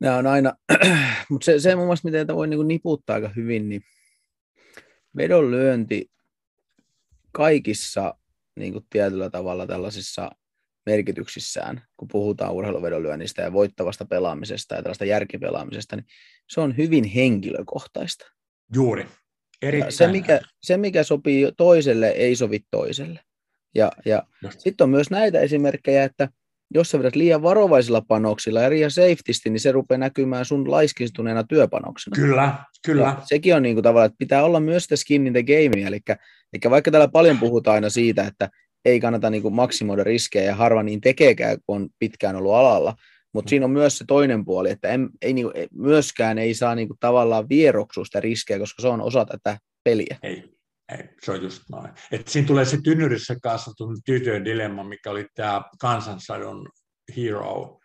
Nämä 0.00 0.16
on 0.16 0.26
aina, 0.26 0.54
mutta 1.30 1.44
se, 1.44 1.60
se 1.60 1.74
muun 1.74 1.86
muassa, 1.88 2.08
miten 2.08 2.26
voi 2.26 2.48
niin 2.48 2.68
niputtaa 2.68 3.14
aika 3.14 3.30
hyvin, 3.36 3.68
niin 3.68 3.82
vedonlyönti 5.16 6.10
kaikissa 7.32 8.14
niin 8.56 8.72
kuin 8.72 8.86
tietyllä 8.90 9.30
tavalla 9.30 9.66
tällaisissa 9.66 10.30
merkityksissään, 10.86 11.82
kun 11.96 12.08
puhutaan 12.08 12.52
urheiluvedonlyönnistä 12.52 13.42
ja 13.42 13.52
voittavasta 13.52 14.04
pelaamisesta 14.04 14.74
ja 14.74 14.82
tällaista 14.82 15.04
järkipelaamisesta, 15.04 15.96
niin 15.96 16.06
se 16.50 16.60
on 16.60 16.76
hyvin 16.76 17.04
henkilökohtaista. 17.04 18.26
Juuri. 18.74 19.06
se, 19.88 20.08
mikä, 20.08 20.40
se, 20.62 20.76
mikä 20.76 21.02
sopii 21.02 21.52
toiselle, 21.56 22.08
ei 22.08 22.36
sovi 22.36 22.60
toiselle. 22.70 23.20
Ja, 23.74 23.92
ja 24.04 24.22
sitten 24.58 24.84
on 24.84 24.90
myös 24.90 25.10
näitä 25.10 25.40
esimerkkejä, 25.40 26.04
että 26.04 26.28
jos 26.74 26.90
sä 26.90 26.98
vedät 26.98 27.16
liian 27.16 27.42
varovaisilla 27.42 28.00
panoksilla 28.00 28.60
ja 28.60 28.70
liian 28.70 28.90
safetysti, 28.90 29.50
niin 29.50 29.60
se 29.60 29.72
rupeaa 29.72 29.98
näkymään 29.98 30.44
sun 30.44 30.70
laiskistuneena 30.70 31.44
työpanoksena. 31.44 32.14
Kyllä, 32.14 32.54
kyllä. 32.86 33.02
Ja 33.02 33.16
sekin 33.24 33.56
on 33.56 33.62
niin 33.62 33.76
kuin 33.76 33.82
tavallaan, 33.82 34.06
että 34.06 34.18
pitää 34.18 34.44
olla 34.44 34.60
myös 34.60 34.82
sitä 34.82 34.96
skin 34.96 35.26
in 35.26 35.32
the 35.32 35.42
game, 35.42 35.86
eli, 35.86 36.00
eli 36.52 36.70
vaikka 36.70 36.90
täällä 36.90 37.08
paljon 37.08 37.38
puhutaan 37.38 37.74
aina 37.74 37.90
siitä, 37.90 38.26
että 38.26 38.48
ei 38.84 39.00
kannata 39.00 39.30
niin 39.30 39.42
kuin 39.42 39.54
maksimoida 39.54 40.04
riskejä 40.04 40.44
ja 40.44 40.54
harva 40.54 40.82
niin 40.82 41.00
tekeekään, 41.00 41.58
kun 41.66 41.76
on 41.76 41.88
pitkään 41.98 42.36
ollut 42.36 42.54
alalla, 42.54 42.94
mutta 43.34 43.48
siinä 43.48 43.64
on 43.64 43.70
myös 43.70 43.98
se 43.98 44.04
toinen 44.08 44.44
puoli, 44.44 44.70
että 44.70 44.88
en, 44.88 45.08
ei, 45.22 45.32
niin 45.32 45.52
kuin, 45.52 45.68
myöskään 45.74 46.38
ei 46.38 46.54
saa 46.54 46.74
niin 46.74 46.88
kuin, 46.88 46.98
tavallaan 47.00 47.48
vieroksua 47.48 48.04
sitä 48.04 48.20
riskejä, 48.20 48.58
koska 48.58 48.82
se 48.82 48.88
on 48.88 49.00
osa 49.00 49.24
tätä 49.24 49.58
peliä. 49.84 50.16
Ei, 50.22 50.59
se 51.22 51.32
on 51.32 51.42
just 51.42 51.62
noin. 51.70 51.92
Et 52.12 52.28
siinä 52.28 52.46
tulee 52.46 52.64
se 52.64 52.78
tynnyrissä 52.84 53.36
kasvatun 53.42 53.96
tytön 54.04 54.44
dilemma, 54.44 54.84
mikä 54.84 55.10
oli 55.10 55.26
tämä 55.34 55.62
kansansadon 55.80 56.68
hero. 57.16 57.78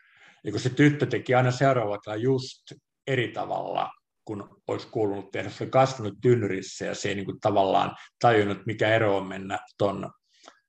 Ja 0.43 0.51
kun 0.51 0.59
se 0.59 0.69
tyttö 0.69 1.05
teki 1.05 1.35
aina 1.35 1.51
seuraavalla 1.51 2.15
just 2.15 2.61
eri 3.07 3.27
tavalla, 3.27 3.89
kun 4.25 4.61
olisi 4.67 4.87
kuulunut 4.87 5.31
tehdä. 5.31 5.49
Se 5.49 5.63
oli 5.63 5.71
kasvanut 5.71 6.13
tynnyrissä 6.21 6.85
ja 6.85 6.95
se 6.95 7.09
ei 7.09 7.15
niin 7.15 7.25
kuin 7.25 7.39
tavallaan 7.39 7.95
tajunnut, 8.21 8.65
mikä 8.65 8.95
ero 8.95 9.17
on 9.17 9.27
mennä 9.27 9.59
tuon 9.77 10.11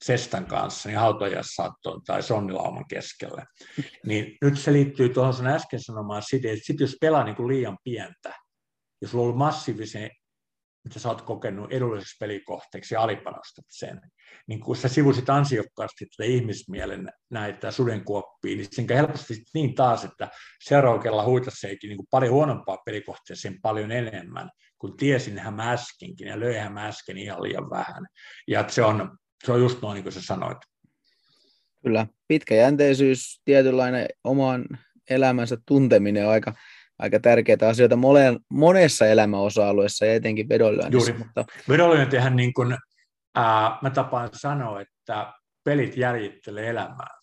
Sestan 0.04 0.46
kanssa, 0.46 0.88
niin 0.88 0.98
hautajassaattoon 0.98 2.04
tai 2.04 2.22
sonnilauman 2.22 2.84
keskelle. 2.88 3.44
Niin 4.06 4.36
nyt 4.42 4.58
se 4.58 4.72
liittyy 4.72 5.08
tuohon 5.08 5.34
sun 5.34 5.46
äsken 5.46 5.82
sanomaan 5.82 6.22
siitä, 6.22 6.48
että 6.48 6.64
sit 6.64 6.80
jos 6.80 6.96
pelaa 7.00 7.24
niin 7.24 7.36
kuin 7.36 7.48
liian 7.48 7.78
pientä, 7.84 8.34
jos 9.02 9.10
sulla 9.10 9.22
on 9.22 9.26
ollut 9.26 9.38
massiivisen 9.38 10.10
mitä 10.86 10.98
sä 10.98 11.08
oot 11.08 11.22
kokenut 11.22 11.72
edulliseksi 11.72 12.16
pelikohteeksi 12.20 12.94
ja 12.94 13.00
alipanostat 13.00 13.64
sen. 13.68 14.00
Niin 14.46 14.60
kun 14.60 14.76
sä 14.76 14.88
sivusit 14.88 15.30
ansiokkaasti 15.30 16.06
tätä 16.06 16.28
ihmismielen 16.28 17.12
näitä 17.30 17.70
sudenkuoppia, 17.70 18.56
niin 18.56 18.68
sen 18.70 18.86
helposti 18.90 19.34
niin 19.54 19.74
taas, 19.74 20.04
että 20.04 20.28
seuraavalla 20.64 21.24
huitaseikin 21.24 21.88
niin 21.88 22.06
paljon 22.10 22.32
huonompaa 22.32 22.76
pelikohtia 22.76 23.36
sen 23.36 23.60
paljon 23.62 23.90
enemmän, 23.90 24.50
kun 24.78 24.96
tiesin 24.96 25.40
mä 25.50 25.72
äskenkin 25.72 26.28
ja 26.28 26.40
löihän 26.40 26.72
mä 26.72 26.86
äsken 26.86 27.18
ihan 27.18 27.42
liian 27.42 27.70
vähän. 27.70 28.06
Ja 28.48 28.64
se 28.68 28.84
on, 28.84 29.18
se 29.44 29.52
on 29.52 29.60
just 29.60 29.82
noin 29.82 29.94
niin 29.94 30.02
kuin 30.02 30.12
sä 30.12 30.22
sanoit. 30.22 30.58
Kyllä, 31.82 32.06
pitkäjänteisyys, 32.28 33.40
tietynlainen 33.44 34.06
oman 34.24 34.66
elämänsä 35.10 35.56
tunteminen 35.66 36.26
on 36.26 36.32
aika, 36.32 36.54
aika 36.98 37.20
tärkeitä 37.20 37.68
asioita 37.68 37.96
mole, 37.96 38.38
monessa 38.50 39.06
elämäosa-alueessa 39.06 40.06
ja 40.06 40.14
etenkin 40.14 40.48
vedonlyönnissä. 40.48 41.10
Juuri. 41.10 41.24
Mutta... 41.24 41.44
Vedonlyöntihän 41.68 42.36
niin 42.36 42.54
kuin, 42.54 42.76
ää, 43.34 43.78
mä 43.82 43.90
tapaan 43.90 44.28
sanoa, 44.32 44.80
että 44.80 45.32
pelit 45.64 45.96
jäljittelee 45.96 46.68
elämää. 46.68 47.20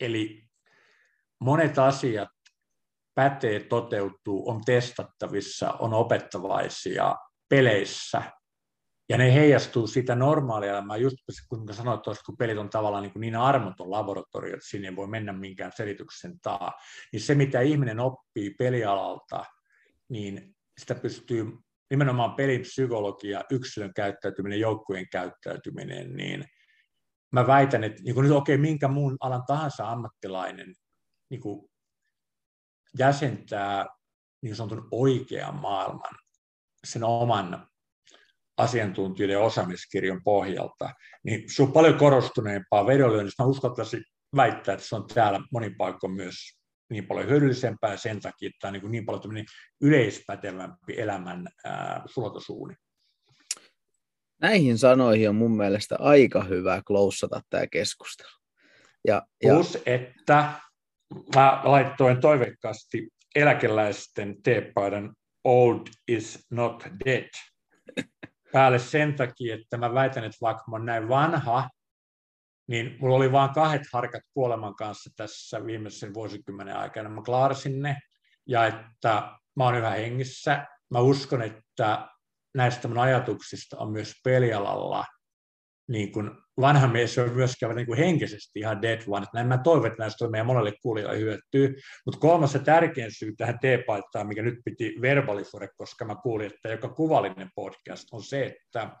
Eli 0.00 0.44
monet 1.40 1.78
asiat 1.78 2.28
pätee, 3.14 3.60
toteutuu, 3.60 4.50
on 4.50 4.60
testattavissa, 4.66 5.72
on 5.72 5.94
opettavaisia 5.94 7.16
peleissä 7.48 8.22
ja 9.08 9.18
ne 9.18 9.34
heijastuu 9.34 9.86
sitä 9.86 10.14
normaalielämää, 10.14 10.96
just 10.96 11.16
kun 11.48 11.74
sanoit 11.74 12.02
tuossa, 12.02 12.22
kun 12.26 12.36
pelit 12.36 12.58
on 12.58 12.70
tavallaan 12.70 13.02
niin, 13.02 13.12
niin 13.16 13.36
armoton 13.36 13.90
laboratorio, 13.90 14.54
että 14.54 14.68
sinne 14.68 14.88
ei 14.88 14.96
voi 14.96 15.06
mennä 15.06 15.32
minkään 15.32 15.72
selityksen 15.76 16.40
taa, 16.40 16.72
niin 17.12 17.20
se 17.20 17.34
mitä 17.34 17.60
ihminen 17.60 18.00
oppii 18.00 18.50
pelialalta, 18.50 19.44
niin 20.08 20.56
sitä 20.78 20.94
pystyy 20.94 21.46
nimenomaan 21.90 22.34
pelin 22.34 22.60
psykologia, 22.60 23.44
yksilön 23.50 23.94
käyttäytyminen, 23.94 24.60
joukkueen 24.60 25.08
käyttäytyminen, 25.08 26.16
niin 26.16 26.44
mä 27.32 27.46
väitän, 27.46 27.84
että 27.84 28.02
niin 28.02 28.22
nyt 28.22 28.32
okei, 28.32 28.54
okay, 28.54 28.62
minkä 28.62 28.88
muun 28.88 29.16
alan 29.20 29.42
tahansa 29.46 29.88
ammattilainen 29.88 30.74
niin 31.30 31.40
kuin 31.40 31.70
jäsentää 32.98 33.86
niin 34.42 34.56
sanotun 34.56 34.88
oikean 34.90 35.54
maailman 35.54 36.14
sen 36.84 37.04
oman 37.04 37.66
asiantuntijoiden 38.56 39.40
osaamiskirjan 39.40 40.20
pohjalta, 40.24 40.90
niin 41.24 41.42
se 41.50 41.62
on 41.62 41.72
paljon 41.72 41.98
korostuneempaa 41.98 42.86
vedonlyönnistä. 42.86 43.42
Mä 43.42 43.48
uskaltaisin 43.48 44.04
väittää, 44.36 44.74
että 44.74 44.86
se 44.86 44.96
on 44.96 45.06
täällä 45.06 45.40
monin 45.52 45.76
paikoin 45.76 46.12
myös 46.12 46.34
niin 46.90 47.06
paljon 47.06 47.28
hyödyllisempää 47.28 47.96
sen 47.96 48.20
takia, 48.20 48.46
että 48.46 48.58
tämä 48.60 48.68
on 48.68 48.80
niin, 48.82 48.90
niin 48.90 49.06
paljon 49.06 49.44
yleispätevämpi 49.80 51.00
elämän 51.00 51.48
ää, 51.64 52.02
sulatosuuni. 52.06 52.74
Näihin 54.40 54.78
sanoihin 54.78 55.28
on 55.28 55.34
mun 55.34 55.56
mielestä 55.56 55.96
aika 55.98 56.44
hyvä 56.44 56.82
kloussata 56.86 57.40
tämä 57.50 57.66
keskustelu. 57.66 58.38
Ja, 59.06 59.22
ja... 59.42 59.54
Plus, 59.54 59.78
että 59.86 60.52
mä 61.34 61.60
laittoin 61.64 62.20
toiveikkaasti 62.20 63.08
eläkeläisten 63.34 64.42
teepaidan 64.42 65.14
Old 65.44 65.86
is 66.08 66.46
not 66.50 66.84
dead 67.04 67.28
päälle 68.54 68.78
sen 68.78 69.14
takia, 69.14 69.54
että 69.54 69.76
mä 69.76 69.94
väitän, 69.94 70.24
että 70.24 70.38
vaikka 70.42 70.64
mä 70.70 70.78
näin 70.78 71.08
vanha, 71.08 71.68
niin 72.66 72.96
mulla 73.00 73.16
oli 73.16 73.32
vain 73.32 73.50
kahdet 73.50 73.82
harkat 73.92 74.22
kuoleman 74.34 74.74
kanssa 74.74 75.10
tässä 75.16 75.66
viimeisen 75.66 76.14
vuosikymmenen 76.14 76.76
aikana. 76.76 77.08
Mä 77.08 77.22
klaarasin 77.22 77.82
ne, 77.82 77.96
ja 78.46 78.66
että 78.66 79.38
mä 79.56 79.64
oon 79.64 79.74
yhä 79.74 79.90
hengissä. 79.90 80.66
Mä 80.90 80.98
uskon, 80.98 81.42
että 81.42 82.08
näistä 82.54 82.88
mun 82.88 82.98
ajatuksista 82.98 83.78
on 83.78 83.92
myös 83.92 84.12
pelialalla 84.24 85.04
niin 85.88 86.12
kuin 86.12 86.30
vanha 86.60 86.88
mies 86.88 87.18
on 87.18 87.32
myöskään 87.32 87.76
niin 87.76 87.86
kuin 87.86 87.98
henkisesti 87.98 88.58
ihan 88.58 88.82
dead 88.82 89.02
one. 89.06 89.26
Näin 89.34 89.46
mä 89.46 89.58
toivon, 89.58 89.86
että 89.86 90.02
näistä 90.02 90.28
meidän 90.28 90.46
monelle 90.46 90.72
kuulijalle 90.82 91.18
hyötyy. 91.18 91.74
Mutta 92.06 92.20
kolmas 92.20 92.54
ja 92.54 92.60
tärkein 92.60 93.10
syy 93.18 93.34
tähän 93.36 93.58
teepaittaan, 93.58 94.26
mikä 94.26 94.42
nyt 94.42 94.58
piti 94.64 94.94
verbalisoida, 95.00 95.68
koska 95.76 96.04
mä 96.04 96.16
kuulin, 96.22 96.46
että 96.46 96.68
joka 96.68 96.88
kuvallinen 96.88 97.50
podcast 97.54 98.08
on 98.12 98.22
se, 98.22 98.46
että 98.46 98.96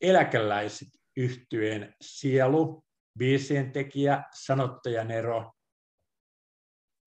eläkeläiset 0.00 0.88
yhtyeen 1.16 1.94
sielu, 2.00 2.84
biisien 3.18 3.72
tekijä, 3.72 4.22
sanottajan 4.34 5.10
ero, 5.10 5.52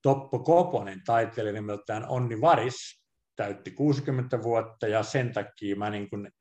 Toppo 0.02 0.40
Koponen, 0.40 1.02
taiteilija 1.06 1.54
nimeltään 1.54 2.06
Onni 2.10 2.42
Varis, 2.42 3.04
täytti 3.36 3.72
60 3.72 4.44
vuotta 4.44 4.88
ja 4.88 5.04
sen 5.04 5.34
takia 5.34 5.76
mä 5.76 5.90
niin 5.90 6.10
kuin 6.10 6.32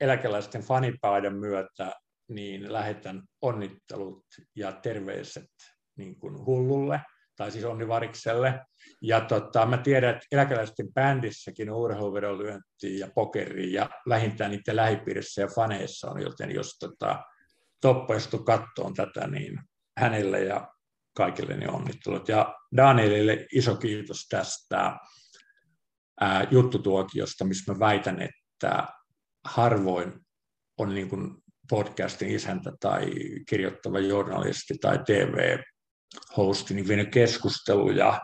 eläkeläisten 0.00 0.62
fanipaidan 0.62 1.34
myötä 1.34 1.92
niin 2.30 2.72
lähetän 2.72 3.22
onnittelut 3.42 4.24
ja 4.56 4.72
terveiset 4.72 5.50
niin 5.96 6.18
kuin 6.18 6.44
hullulle, 6.44 7.00
tai 7.36 7.50
siis 7.50 7.64
Onni 7.64 7.88
Varikselle. 7.88 8.60
Ja 9.02 9.20
tota, 9.20 9.66
mä 9.66 9.78
tiedän, 9.78 10.10
että 10.10 10.26
eläkeläisten 10.32 10.92
bändissäkin 10.94 11.70
on 11.70 11.90
ja 12.82 13.08
pokeria, 13.14 13.80
ja 13.80 13.90
vähintään 14.08 14.50
niiden 14.50 14.76
lähipiirissä 14.76 15.40
ja 15.40 15.48
faneissa 15.54 16.10
on, 16.10 16.22
joten 16.22 16.54
jos 16.54 16.76
tota, 16.80 17.22
toppaistu 17.80 18.38
kattoon 18.38 18.94
tätä, 18.94 19.26
niin 19.26 19.60
hänelle 19.98 20.44
ja 20.44 20.68
kaikille 21.16 21.56
niin 21.56 21.70
onnittelut. 21.70 22.28
Ja 22.28 22.54
Danielille 22.76 23.46
iso 23.54 23.76
kiitos 23.76 24.26
tästä 24.28 24.96
ää, 26.20 26.46
juttutuokiosta, 26.50 27.44
missä 27.44 27.72
mä 27.72 27.78
väitän, 27.78 28.22
että 28.22 28.88
harvoin 29.44 30.12
on 30.78 30.94
niin 30.94 31.08
kuin 31.08 31.42
podcastin 31.70 32.30
isäntä 32.30 32.72
tai 32.80 33.10
kirjoittava 33.48 33.98
journalisti 33.98 34.74
tai 34.80 34.98
TV-hosti, 35.06 36.74
niin 36.74 36.88
vienyt 36.88 37.10
keskusteluja 37.10 38.20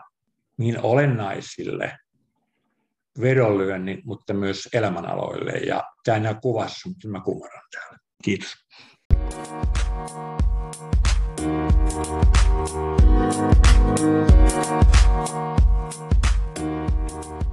niin 0.57 0.81
olennaisille 0.81 1.97
vedonlyönnin, 3.21 4.01
mutta 4.05 4.33
myös 4.33 4.69
elämänaloille. 4.73 5.51
Ja 5.51 5.83
tämä 6.03 6.19
näy 6.19 6.35
kuvassa, 6.41 6.89
mutta 6.89 7.07
mä 7.07 7.21
kumaran 7.21 7.63
täällä. 7.71 7.97
Kiitos. 8.23 8.53
Thank 13.97 14.21
you. 17.41 17.46